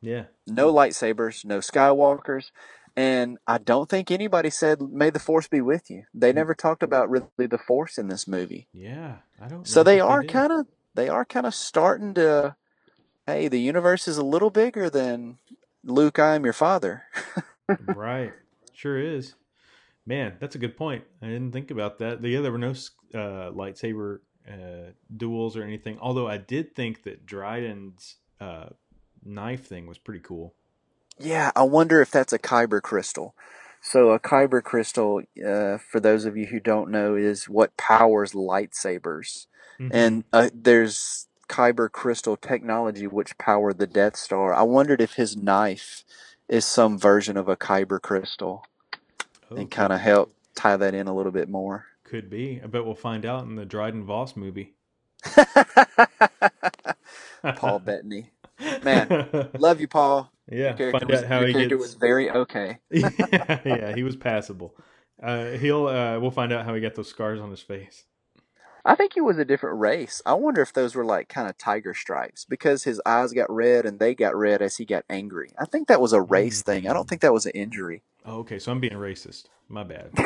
Yeah. 0.00 0.24
No 0.46 0.72
lightsabers, 0.72 1.44
no 1.44 1.58
Skywalkers, 1.58 2.50
and 2.96 3.38
I 3.46 3.58
don't 3.58 3.88
think 3.88 4.10
anybody 4.10 4.50
said 4.50 4.80
"May 4.80 5.10
the 5.10 5.18
Force 5.18 5.48
be 5.48 5.60
with 5.60 5.90
you." 5.90 6.04
They 6.14 6.32
never 6.32 6.54
talked 6.54 6.82
about 6.82 7.10
really 7.10 7.46
the 7.46 7.58
Force 7.58 7.98
in 7.98 8.08
this 8.08 8.26
movie. 8.28 8.68
Yeah. 8.72 9.16
I 9.40 9.48
don't. 9.48 9.66
So 9.66 9.82
they 9.82 10.00
are 10.00 10.22
kind 10.24 10.52
of 10.52 10.66
they 10.94 11.08
are 11.08 11.24
kind 11.24 11.46
of 11.46 11.54
starting 11.54 12.14
to 12.14 12.56
hey, 13.26 13.48
the 13.48 13.60
universe 13.60 14.08
is 14.08 14.18
a 14.18 14.24
little 14.24 14.50
bigger 14.50 14.90
than 14.90 15.38
Luke, 15.84 16.18
I 16.18 16.34
am 16.34 16.44
your 16.44 16.52
father. 16.52 17.04
right. 17.86 18.32
Sure 18.72 18.98
is. 18.98 19.34
Man, 20.06 20.36
that's 20.40 20.54
a 20.54 20.58
good 20.58 20.76
point. 20.76 21.04
I 21.20 21.26
didn't 21.26 21.52
think 21.52 21.70
about 21.70 21.98
that. 21.98 22.24
Yeah, 22.24 22.40
there 22.40 22.52
were 22.52 22.58
no 22.58 22.70
uh, 22.70 23.50
lightsaber 23.52 24.18
uh, 24.48 24.92
duels 25.16 25.56
or 25.56 25.62
anything. 25.62 25.98
Although 26.00 26.26
I 26.26 26.38
did 26.38 26.74
think 26.74 27.04
that 27.04 27.24
Dryden's 27.24 28.16
uh, 28.40 28.70
knife 29.24 29.66
thing 29.66 29.86
was 29.86 29.98
pretty 29.98 30.20
cool. 30.20 30.54
Yeah, 31.18 31.52
I 31.54 31.62
wonder 31.62 32.00
if 32.00 32.10
that's 32.10 32.32
a 32.32 32.38
kyber 32.38 32.82
crystal. 32.82 33.34
So 33.80 34.10
a 34.10 34.20
kyber 34.20 34.62
crystal, 34.62 35.22
uh, 35.44 35.78
for 35.78 36.00
those 36.00 36.24
of 36.24 36.36
you 36.36 36.46
who 36.46 36.60
don't 36.60 36.90
know, 36.90 37.14
is 37.14 37.48
what 37.48 37.76
powers 37.76 38.32
lightsabers. 38.32 39.46
Mhm. 39.78 39.90
And 39.92 40.24
uh, 40.32 40.50
there's 40.54 41.28
kyber 41.52 41.92
crystal 41.92 42.36
technology 42.36 43.06
which 43.06 43.36
powered 43.38 43.78
the 43.78 43.86
Death 43.86 44.16
Star. 44.16 44.54
I 44.54 44.62
wondered 44.62 45.00
if 45.02 45.14
his 45.14 45.36
knife 45.36 46.04
is 46.48 46.64
some 46.64 46.98
version 46.98 47.36
of 47.36 47.48
a 47.48 47.56
kyber 47.56 48.00
crystal 48.00 48.64
Oh, 49.50 49.56
and 49.56 49.70
kind 49.70 49.92
of 49.92 50.00
help 50.00 50.34
tie 50.54 50.76
that 50.78 50.94
in 50.94 51.06
a 51.08 51.14
little 51.14 51.32
bit 51.32 51.48
more. 51.48 51.86
could 52.04 52.30
be. 52.30 52.60
I 52.62 52.66
bet 52.66 52.84
we'll 52.86 52.94
find 52.94 53.26
out 53.26 53.44
in 53.44 53.56
the 53.56 53.66
Dryden 53.66 54.04
Voss 54.04 54.36
movie. 54.36 54.74
Paul 57.56 57.78
Bettany. 57.84 58.30
Man, 58.82 59.50
Love 59.58 59.80
you, 59.80 59.88
Paul. 59.88 60.30
yeah, 60.50 60.58
Your 60.68 60.74
character, 60.74 61.00
find 61.00 61.10
was, 61.10 61.22
out 61.22 61.28
how 61.28 61.38
your 61.40 61.48
he 61.48 61.52
character 61.54 61.76
gets. 61.76 61.88
was 61.88 61.94
very 61.94 62.30
okay. 62.30 62.78
yeah, 62.90 63.60
yeah, 63.64 63.94
he 63.94 64.02
was 64.02 64.16
passable. 64.16 64.74
Uh, 65.22 65.50
he'll. 65.52 65.86
Uh, 65.86 66.18
we'll 66.20 66.30
find 66.30 66.52
out 66.52 66.64
how 66.64 66.74
he 66.74 66.80
got 66.80 66.94
those 66.94 67.08
scars 67.08 67.40
on 67.40 67.50
his 67.50 67.60
face. 67.60 68.04
I 68.84 68.94
think 68.96 69.14
he 69.14 69.20
was 69.20 69.38
a 69.38 69.44
different 69.44 69.78
race. 69.78 70.20
I 70.26 70.34
wonder 70.34 70.60
if 70.60 70.72
those 70.72 70.94
were 70.94 71.04
like 71.04 71.28
kind 71.28 71.48
of 71.48 71.56
tiger 71.56 71.94
stripes 71.94 72.44
because 72.44 72.82
his 72.84 73.00
eyes 73.06 73.32
got 73.32 73.50
red 73.50 73.86
and 73.86 73.98
they 74.00 74.14
got 74.14 74.34
red 74.34 74.60
as 74.60 74.76
he 74.76 74.84
got 74.84 75.04
angry. 75.08 75.52
I 75.58 75.66
think 75.66 75.86
that 75.88 76.00
was 76.00 76.12
a 76.12 76.20
race 76.20 76.62
thing. 76.62 76.88
I 76.88 76.92
don't 76.92 77.08
think 77.08 77.20
that 77.20 77.32
was 77.32 77.46
an 77.46 77.52
injury. 77.52 78.02
Oh, 78.26 78.38
okay, 78.40 78.58
so 78.58 78.72
I'm 78.72 78.80
being 78.80 78.94
racist. 78.94 79.44
My 79.68 79.84
bad. 79.84 80.10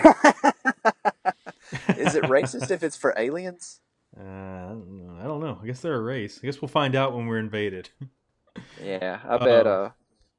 Is 1.97 2.15
it 2.15 2.25
racist 2.25 2.71
if 2.71 2.83
it's 2.83 2.97
for 2.97 3.15
aliens? 3.17 3.81
Uh, 4.19 4.23
I 4.23 4.69
don't 4.69 4.97
know. 4.97 5.19
I 5.21 5.25
don't 5.25 5.41
know. 5.41 5.59
I 5.63 5.67
guess 5.67 5.83
they're 5.83 5.97
a 5.97 6.01
race. 6.01 6.41
I 6.43 6.47
guess 6.47 6.63
we'll 6.63 6.71
find 6.71 6.97
out 6.97 7.15
when 7.15 7.27
we're 7.27 7.39
invaded. 7.39 7.91
Yeah, 8.83 9.21
I 9.29 9.37
bet 9.45 9.67
Um, 9.67 9.85
uh, 9.85 9.89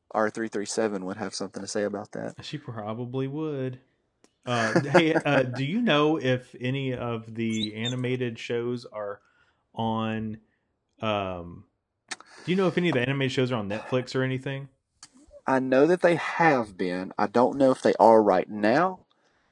R 0.10 0.32
three 0.32 0.48
three 0.48 0.66
seven 0.66 1.06
would 1.06 1.18
have 1.18 1.36
something 1.36 1.62
to 1.62 1.68
say 1.68 1.84
about 1.84 2.12
that. 2.14 2.44
She 2.44 2.58
probably 2.58 3.28
would. 3.28 3.78
Uh, 4.48 4.80
hey, 4.92 5.14
uh, 5.14 5.44
do 5.44 5.64
you 5.64 5.82
know 5.82 6.18
if 6.18 6.56
any 6.60 6.94
of 6.94 7.36
the 7.36 7.76
animated 7.76 8.40
shows 8.40 8.86
are 8.86 9.20
on? 9.76 10.38
Um, 11.02 11.66
do 12.46 12.52
you 12.52 12.56
know 12.56 12.68
if 12.68 12.78
any 12.78 12.90
of 12.90 12.94
the 12.96 13.02
animated 13.02 13.34
shows 13.34 13.52
are 13.52 13.58
on 13.58 13.70
Netflix 13.70 14.16
or 14.16 14.24
anything? 14.24 14.70
I 15.46 15.60
know 15.60 15.86
that 15.88 16.02
they 16.02 16.16
have 16.16 16.78
been. 16.78 17.14
I 17.18 17.28
don't 17.28 17.58
know 17.58 17.72
if 17.72 17.82
they 17.82 17.94
are 18.00 18.22
right 18.22 18.50
now. 18.50 19.02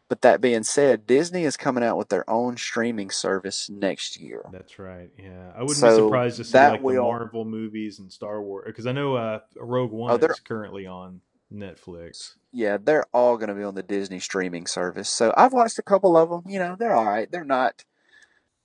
But 0.07 0.21
that 0.21 0.39
being 0.39 0.63
said, 0.63 1.07
Disney 1.07 1.45
is 1.45 1.57
coming 1.57 1.83
out 1.83 1.97
with 1.97 2.09
their 2.09 2.29
own 2.29 2.57
streaming 2.57 3.09
service 3.09 3.69
next 3.71 4.19
year. 4.19 4.45
That's 4.51 4.77
right. 4.77 5.09
Yeah, 5.17 5.51
I 5.55 5.63
wouldn't 5.63 5.81
be 5.81 5.89
surprised 5.89 6.37
to 6.37 6.43
see 6.43 6.57
like 6.57 6.81
the 6.83 6.93
Marvel 6.93 7.43
movies 7.43 7.97
and 7.97 8.11
Star 8.11 8.39
Wars 8.41 8.65
because 8.67 8.85
I 8.85 8.91
know 8.91 9.15
uh, 9.15 9.39
Rogue 9.57 9.91
One 9.91 10.11
Oh, 10.11 10.25
is 10.25 10.39
currently 10.41 10.85
on 10.85 11.21
Netflix. 11.53 12.33
Yeah, 12.51 12.77
they're 12.81 13.05
all 13.13 13.37
going 13.37 13.49
to 13.49 13.55
be 13.55 13.63
on 13.63 13.75
the 13.75 13.83
Disney 13.83 14.19
streaming 14.19 14.65
service. 14.65 15.09
So 15.09 15.33
I've 15.35 15.53
watched 15.53 15.77
a 15.79 15.83
couple 15.83 16.15
of 16.17 16.29
them. 16.29 16.43
You 16.47 16.59
know, 16.59 16.75
they're 16.77 16.95
all 16.95 17.05
right. 17.05 17.29
They're 17.31 17.43
not 17.43 17.83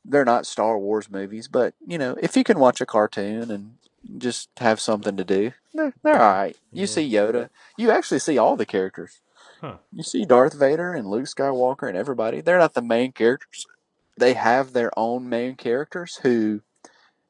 they're 0.04 0.24
not 0.24 0.46
Star 0.46 0.78
Wars 0.78 1.10
movies, 1.10 1.48
but 1.48 1.74
you 1.86 1.98
know, 1.98 2.16
if 2.22 2.36
you 2.36 2.44
can 2.44 2.58
watch 2.58 2.80
a 2.80 2.86
cartoon 2.86 3.50
and 3.50 3.74
just 4.18 4.48
have 4.56 4.80
something 4.80 5.16
to 5.16 5.24
do, 5.24 5.52
they're, 5.74 5.92
they're 6.02 6.20
all 6.22 6.32
right. 6.32 6.56
You 6.72 6.82
Yeah. 6.82 6.86
see 6.86 7.10
Yoda. 7.10 7.50
You 7.76 7.90
actually 7.90 8.20
see 8.20 8.38
all 8.38 8.56
the 8.56 8.66
characters. 8.66 9.20
Huh. 9.60 9.76
You 9.92 10.02
see 10.02 10.24
Darth 10.24 10.54
Vader 10.54 10.94
and 10.94 11.06
Luke 11.06 11.26
Skywalker 11.26 11.86
and 11.88 11.96
everybody. 11.96 12.40
They're 12.40 12.58
not 12.58 12.74
the 12.74 12.82
main 12.82 13.12
characters. 13.12 13.66
They 14.16 14.34
have 14.34 14.72
their 14.72 14.90
own 14.98 15.28
main 15.28 15.56
characters 15.56 16.20
who 16.22 16.62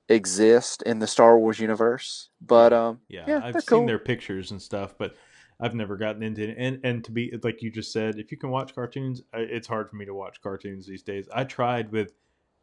exist 0.09 0.82
in 0.82 0.98
the 0.98 1.07
Star 1.07 1.38
Wars 1.38 1.59
universe. 1.59 2.28
But 2.40 2.72
um, 2.72 3.01
Yeah, 3.09 3.24
yeah, 3.28 3.40
I've 3.42 3.55
seen 3.62 3.78
cool. 3.80 3.86
their 3.86 3.98
pictures 3.98 4.51
and 4.51 4.61
stuff, 4.61 4.94
but 4.98 5.16
I've 5.61 5.74
never 5.74 5.96
gotten 5.96 6.22
into 6.22 6.48
it. 6.48 6.54
And 6.58 6.80
and 6.84 7.04
to 7.04 7.12
be 7.12 7.32
like 7.42 7.62
you 7.62 7.70
just 7.70 7.92
said, 7.92 8.18
if 8.18 8.30
you 8.32 8.38
can 8.38 8.50
watch 8.50 8.74
cartoons, 8.74 9.22
uh, 9.34 9.38
it's 9.40 9.68
hard 9.68 9.90
for 9.90 9.96
me 9.96 10.04
to 10.06 10.14
watch 10.14 10.40
cartoons 10.40 10.86
these 10.86 11.02
days. 11.02 11.28
I 11.34 11.44
tried 11.44 11.92
with 11.92 12.12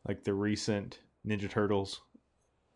like 0.08 0.24
the 0.24 0.34
recent 0.34 1.00
Ninja 1.28 1.50
Turtles 1.50 2.02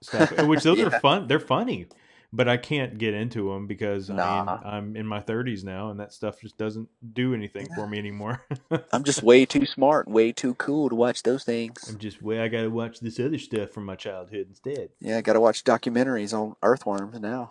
stuff, 0.02 0.32
which 0.40 0.64
those 0.64 0.78
Yeah. 0.80 0.88
are 0.88 0.92
fun. 0.92 1.28
They're 1.28 1.40
funny, 1.40 1.88
but 2.34 2.48
I 2.48 2.58
can't 2.58 2.98
get 2.98 3.14
into 3.14 3.52
them 3.52 3.68
because 3.68 4.10
I 4.10 4.16
Nah. 4.16 4.60
I'm 4.64 4.96
in 4.96 5.08
my 5.08 5.22
30s 5.22 5.64
now, 5.64 5.90
and 5.90 6.00
that 6.00 6.14
stuff 6.14 6.40
just 6.42 6.58
doesn't 6.58 6.90
do 7.14 7.34
anything 7.34 7.68
for 7.74 7.88
me 7.88 7.98
anymore. 7.98 8.46
I'm 8.94 9.04
just 9.04 9.24
way 9.32 9.46
too 9.46 9.66
smart, 9.66 10.08
way 10.08 10.32
too 10.34 10.54
cool 10.56 10.90
to 10.90 10.96
watch 10.96 11.24
those 11.24 11.44
things. 11.46 11.88
I'm 11.88 11.98
just 11.98 12.22
way 12.22 12.42
I 12.42 12.48
got 12.50 12.62
to 12.64 12.70
watch 12.70 13.00
this 13.00 13.20
other 13.20 13.38
stuff 13.40 13.70
from 13.72 13.86
my 13.86 13.96
childhood 13.96 14.48
instead, 14.50 14.90
Yeah, 15.00 15.18
I 15.18 15.22
got 15.22 15.34
to 15.34 15.40
watch 15.40 15.64
documentaries 15.64 16.34
on 16.38 16.56
earthworms 16.62 17.20
now. 17.20 17.50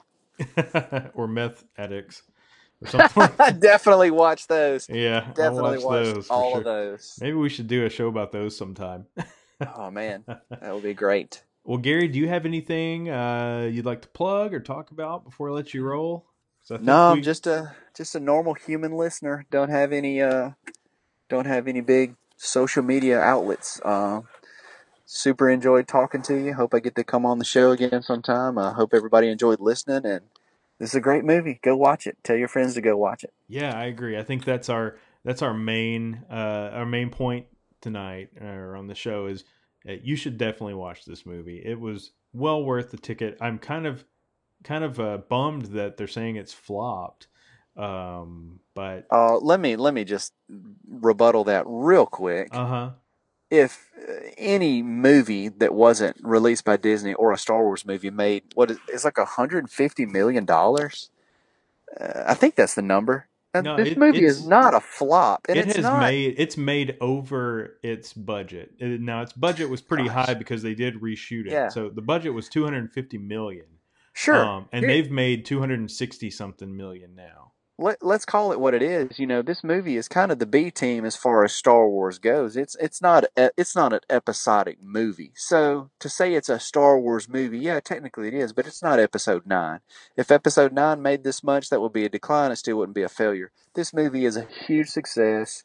or 1.14 1.26
meth 1.28 1.64
addicts. 1.76 2.22
I 2.28 2.29
definitely 3.58 4.10
watch 4.10 4.46
those. 4.46 4.88
yeah, 4.88 5.32
Definitely 5.34 5.78
watch 5.78 5.84
watch 5.84 6.04
those 6.14 6.28
all 6.30 6.50
sure. 6.50 6.58
of 6.58 6.64
those. 6.64 7.18
Maybe 7.20 7.34
we 7.36 7.48
should 7.48 7.66
do 7.68 7.84
a 7.84 7.90
show 7.90 8.08
about 8.08 8.32
those 8.32 8.56
sometime. 8.56 9.06
Oh 9.76 9.90
man, 9.90 10.24
that 10.26 10.72
would 10.74 10.82
be 10.82 10.94
great. 10.94 11.42
well, 11.64 11.78
Gary, 11.78 12.08
do 12.08 12.18
you 12.18 12.28
have 12.28 12.46
anything 12.46 13.10
uh, 13.10 13.68
you'd 13.70 13.84
like 13.84 14.02
to 14.02 14.08
plug 14.08 14.54
or 14.54 14.60
talk 14.60 14.90
about 14.90 15.24
before 15.24 15.50
I 15.50 15.52
let 15.52 15.74
you 15.74 15.84
roll? 15.84 16.26
I 16.64 16.74
think 16.74 16.82
No, 16.82 17.12
I'm 17.12 17.22
just 17.22 17.46
a 17.46 17.74
just 17.96 18.14
a 18.14 18.20
normal 18.20 18.54
human 18.54 18.92
listener. 18.92 19.44
Don't 19.50 19.70
have 19.70 19.92
any 19.92 20.22
uh, 20.22 20.50
don't 21.28 21.46
have 21.46 21.68
any 21.68 21.80
big 21.82 22.14
social 22.36 22.82
media 22.82 23.20
outlets. 23.20 23.80
Uh, 23.84 24.22
super 25.04 25.50
enjoyed 25.50 25.88
talking 25.88 26.22
to 26.22 26.36
you. 26.36 26.54
Hope 26.54 26.72
I 26.72 26.78
get 26.80 26.94
to 26.94 27.04
come 27.04 27.26
on 27.26 27.38
the 27.38 27.44
show 27.44 27.72
again 27.72 28.02
sometime. 28.02 28.56
I 28.56 28.72
hope 28.72 28.94
everybody 28.94 29.28
enjoyed 29.28 29.60
listening. 29.60 30.06
And 30.06 30.22
this 30.80 30.88
is 30.90 30.94
a 30.96 31.00
great 31.00 31.24
movie. 31.24 31.60
Go 31.62 31.76
watch 31.76 32.08
it. 32.08 32.16
Tell 32.24 32.36
your 32.36 32.48
friends 32.48 32.74
to 32.74 32.80
go 32.80 32.96
watch 32.96 33.22
it. 33.22 33.32
yeah, 33.46 33.78
I 33.78 33.84
agree. 33.84 34.18
I 34.18 34.24
think 34.24 34.44
that's 34.44 34.68
our 34.68 34.96
that's 35.24 35.42
our 35.42 35.54
main 35.54 36.24
uh, 36.30 36.70
our 36.72 36.86
main 36.86 37.10
point 37.10 37.46
tonight 37.80 38.30
or 38.40 38.74
on 38.74 38.88
the 38.88 38.94
show 38.96 39.26
is 39.26 39.44
uh, 39.88 39.92
you 40.02 40.16
should 40.16 40.36
definitely 40.38 40.74
watch 40.74 41.04
this 41.04 41.24
movie. 41.24 41.62
It 41.64 41.78
was 41.78 42.10
well 42.32 42.64
worth 42.64 42.90
the 42.90 42.96
ticket. 42.96 43.38
I'm 43.40 43.58
kind 43.58 43.86
of 43.86 44.04
kind 44.64 44.82
of 44.84 44.98
uh, 44.98 45.18
bummed 45.28 45.66
that 45.66 45.96
they're 45.96 46.06
saying 46.08 46.36
it's 46.36 46.52
flopped, 46.52 47.28
um, 47.76 48.60
but 48.74 49.06
Uh, 49.12 49.38
let 49.38 49.60
me 49.60 49.76
let 49.76 49.94
me 49.94 50.04
just 50.04 50.32
rebuttal 50.88 51.44
that 51.44 51.64
real 51.66 52.06
quick. 52.06 52.48
uh 52.52 52.66
huh. 52.66 52.90
If 53.50 53.90
uh, 53.98 54.12
any 54.38 54.82
movie 54.82 55.48
that 55.48 55.74
wasn't 55.74 56.16
released 56.22 56.64
by 56.64 56.76
Disney 56.76 57.14
or 57.14 57.32
a 57.32 57.38
Star 57.38 57.62
Wars 57.64 57.84
movie 57.84 58.10
made 58.10 58.44
what 58.54 58.70
is 58.70 58.78
it's 58.88 59.04
like 59.04 59.18
a 59.18 59.24
hundred 59.24 59.58
and 59.64 59.70
fifty 59.70 60.06
million 60.06 60.44
dollars. 60.44 61.10
Uh, 62.00 62.22
I 62.26 62.34
think 62.34 62.54
that's 62.54 62.74
the 62.74 62.82
number. 62.82 63.26
And 63.52 63.64
No, 63.64 63.76
this 63.76 63.88
it- 63.88 63.98
movie 63.98 64.24
is 64.24 64.46
not 64.46 64.74
a 64.74 64.80
flop, 64.80 65.46
and 65.48 65.58
it 65.58 65.66
it's 65.66 65.76
has 65.76 65.82
not. 65.82 66.00
made 66.00 66.36
it's 66.38 66.56
made 66.56 66.96
over 67.00 67.78
its 67.82 68.12
budget. 68.12 68.74
Uh, 68.80 68.86
Now 69.00 69.22
its 69.22 69.32
budget 69.32 69.68
was 69.68 69.80
pretty 69.82 70.04
Gosh. 70.06 70.26
high 70.28 70.34
because 70.34 70.62
they 70.62 70.74
did 70.74 71.00
reshoot 71.00 71.46
it. 71.46 71.52
Yeah. 71.52 71.68
So 71.68 71.88
the 71.90 72.00
budget 72.02 72.32
was 72.32 72.48
250 72.48 73.18
million. 73.18 73.66
sure, 74.12 74.36
Um, 74.44 74.68
and 74.72 74.84
Here- 74.84 74.94
they've 75.02 75.10
made 75.10 75.44
260 75.44 76.30
something 76.30 76.76
million 76.76 77.14
now. 77.16 77.52
Let, 77.80 78.02
let's 78.02 78.24
call 78.24 78.52
it 78.52 78.60
what 78.60 78.74
it 78.74 78.82
is. 78.82 79.18
You 79.18 79.26
know, 79.26 79.42
this 79.42 79.64
movie 79.64 79.96
is 79.96 80.06
kind 80.06 80.30
of 80.30 80.38
the 80.38 80.46
B 80.46 80.70
team 80.70 81.04
as 81.04 81.16
far 81.16 81.44
as 81.44 81.52
Star 81.52 81.88
Wars 81.88 82.18
goes. 82.18 82.56
It's 82.56 82.76
it's 82.76 83.00
not 83.00 83.24
it's 83.36 83.74
not 83.74 83.92
an 83.92 84.00
episodic 84.10 84.82
movie. 84.82 85.32
So 85.34 85.90
to 85.98 86.08
say 86.08 86.34
it's 86.34 86.50
a 86.50 86.60
Star 86.60 86.98
Wars 86.98 87.28
movie, 87.28 87.58
yeah, 87.58 87.80
technically 87.80 88.28
it 88.28 88.34
is, 88.34 88.52
but 88.52 88.66
it's 88.66 88.82
not 88.82 89.00
Episode 89.00 89.46
Nine. 89.46 89.80
If 90.16 90.30
Episode 90.30 90.72
Nine 90.72 91.00
made 91.00 91.24
this 91.24 91.42
much, 91.42 91.70
that 91.70 91.80
would 91.80 91.92
be 91.92 92.04
a 92.04 92.10
decline. 92.10 92.52
It 92.52 92.56
still 92.56 92.76
wouldn't 92.76 92.94
be 92.94 93.02
a 93.02 93.08
failure. 93.08 93.50
This 93.74 93.94
movie 93.94 94.26
is 94.26 94.36
a 94.36 94.46
huge 94.66 94.88
success. 94.88 95.64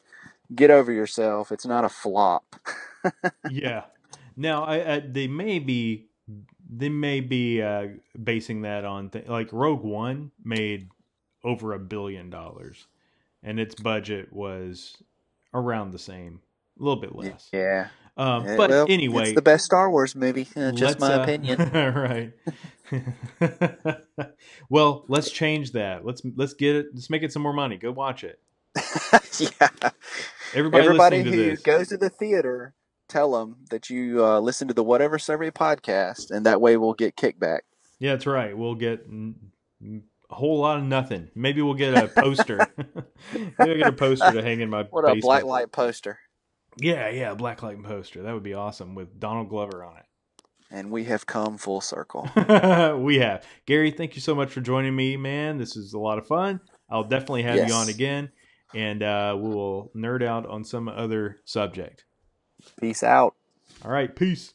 Get 0.54 0.70
over 0.70 0.92
yourself. 0.92 1.52
It's 1.52 1.66
not 1.66 1.84
a 1.84 1.88
flop. 1.88 2.56
yeah. 3.50 3.84
Now, 4.36 4.64
I, 4.64 4.94
I, 4.94 5.00
they 5.00 5.26
may 5.26 5.58
be 5.58 6.06
they 6.68 6.88
may 6.88 7.20
be 7.20 7.62
uh, 7.62 7.88
basing 8.22 8.62
that 8.62 8.84
on 8.84 9.10
th- 9.10 9.28
like 9.28 9.52
Rogue 9.52 9.82
One 9.82 10.32
made 10.42 10.88
over 11.46 11.72
a 11.72 11.78
billion 11.78 12.28
dollars, 12.28 12.86
and 13.42 13.58
its 13.58 13.74
budget 13.74 14.32
was 14.32 14.96
around 15.54 15.92
the 15.92 15.98
same, 15.98 16.40
a 16.78 16.82
little 16.82 17.00
bit 17.00 17.14
less. 17.14 17.48
Yeah. 17.52 17.88
Um, 18.18 18.44
but 18.56 18.70
well, 18.70 18.86
anyway, 18.88 19.24
it's 19.24 19.34
the 19.34 19.42
best 19.42 19.64
Star 19.66 19.90
Wars 19.90 20.14
movie. 20.14 20.48
Uh, 20.56 20.72
just 20.72 20.98
my 20.98 21.14
uh, 21.14 21.22
opinion. 21.22 21.58
right. 21.72 22.32
well, 24.70 25.04
let's 25.08 25.30
change 25.30 25.72
that. 25.72 26.04
Let's 26.04 26.22
let's 26.34 26.54
get 26.54 26.76
it. 26.76 26.86
Let's 26.94 27.10
make 27.10 27.22
it 27.22 27.32
some 27.32 27.42
more 27.42 27.52
money. 27.52 27.76
Go 27.76 27.92
watch 27.92 28.24
it. 28.24 28.40
yeah. 29.38 29.68
Everybody, 30.54 30.84
Everybody 30.84 31.22
who 31.22 31.56
to 31.56 31.62
goes 31.62 31.88
to 31.88 31.98
the 31.98 32.08
theater, 32.08 32.74
tell 33.08 33.32
them 33.32 33.56
that 33.70 33.90
you 33.90 34.24
uh, 34.24 34.40
listen 34.40 34.66
to 34.68 34.74
the 34.74 34.84
Whatever 34.84 35.18
Survey 35.18 35.50
podcast, 35.50 36.30
and 36.30 36.46
that 36.46 36.60
way 36.60 36.78
we'll 36.78 36.94
get 36.94 37.16
kickback. 37.16 37.60
Yeah, 37.98 38.12
that's 38.12 38.26
right. 38.26 38.56
We'll 38.56 38.76
get 38.76 39.06
a 40.30 40.34
whole 40.34 40.58
lot 40.60 40.78
of 40.78 40.84
nothing. 40.84 41.30
Maybe 41.34 41.62
we'll 41.62 41.74
get 41.74 41.94
a 41.94 42.08
poster. 42.08 42.58
Maybe 43.32 43.52
I'll 43.58 43.76
get 43.76 43.86
a 43.88 43.92
poster 43.92 44.32
to 44.32 44.42
hang 44.42 44.60
in 44.60 44.70
my 44.70 44.84
What 44.84 45.04
a 45.04 45.08
basement. 45.08 45.22
black 45.22 45.44
light 45.44 45.72
poster. 45.72 46.18
Yeah, 46.78 47.08
yeah, 47.08 47.30
a 47.32 47.34
black 47.34 47.62
light 47.62 47.82
poster. 47.82 48.22
That 48.22 48.34
would 48.34 48.42
be 48.42 48.54
awesome 48.54 48.94
with 48.94 49.18
Donald 49.18 49.48
Glover 49.48 49.82
on 49.84 49.96
it. 49.96 50.04
And 50.70 50.90
we 50.90 51.04
have 51.04 51.26
come 51.26 51.58
full 51.58 51.80
circle. 51.80 52.28
we 53.00 53.18
have. 53.20 53.44
Gary, 53.66 53.92
thank 53.92 54.16
you 54.16 54.20
so 54.20 54.34
much 54.34 54.50
for 54.50 54.60
joining 54.60 54.94
me, 54.96 55.16
man. 55.16 55.58
This 55.58 55.76
is 55.76 55.92
a 55.92 55.98
lot 55.98 56.18
of 56.18 56.26
fun. 56.26 56.60
I'll 56.90 57.04
definitely 57.04 57.44
have 57.44 57.56
Yes. 57.56 57.68
you 57.68 57.74
on 57.74 57.88
again, 57.88 58.30
and 58.74 59.02
uh, 59.02 59.36
we 59.40 59.48
will 59.48 59.90
nerd 59.94 60.24
out 60.24 60.44
on 60.46 60.64
some 60.64 60.88
other 60.88 61.38
subject. 61.44 62.04
Peace 62.80 63.02
out. 63.04 63.34
All 63.84 63.90
right, 63.92 64.14
peace. 64.14 64.54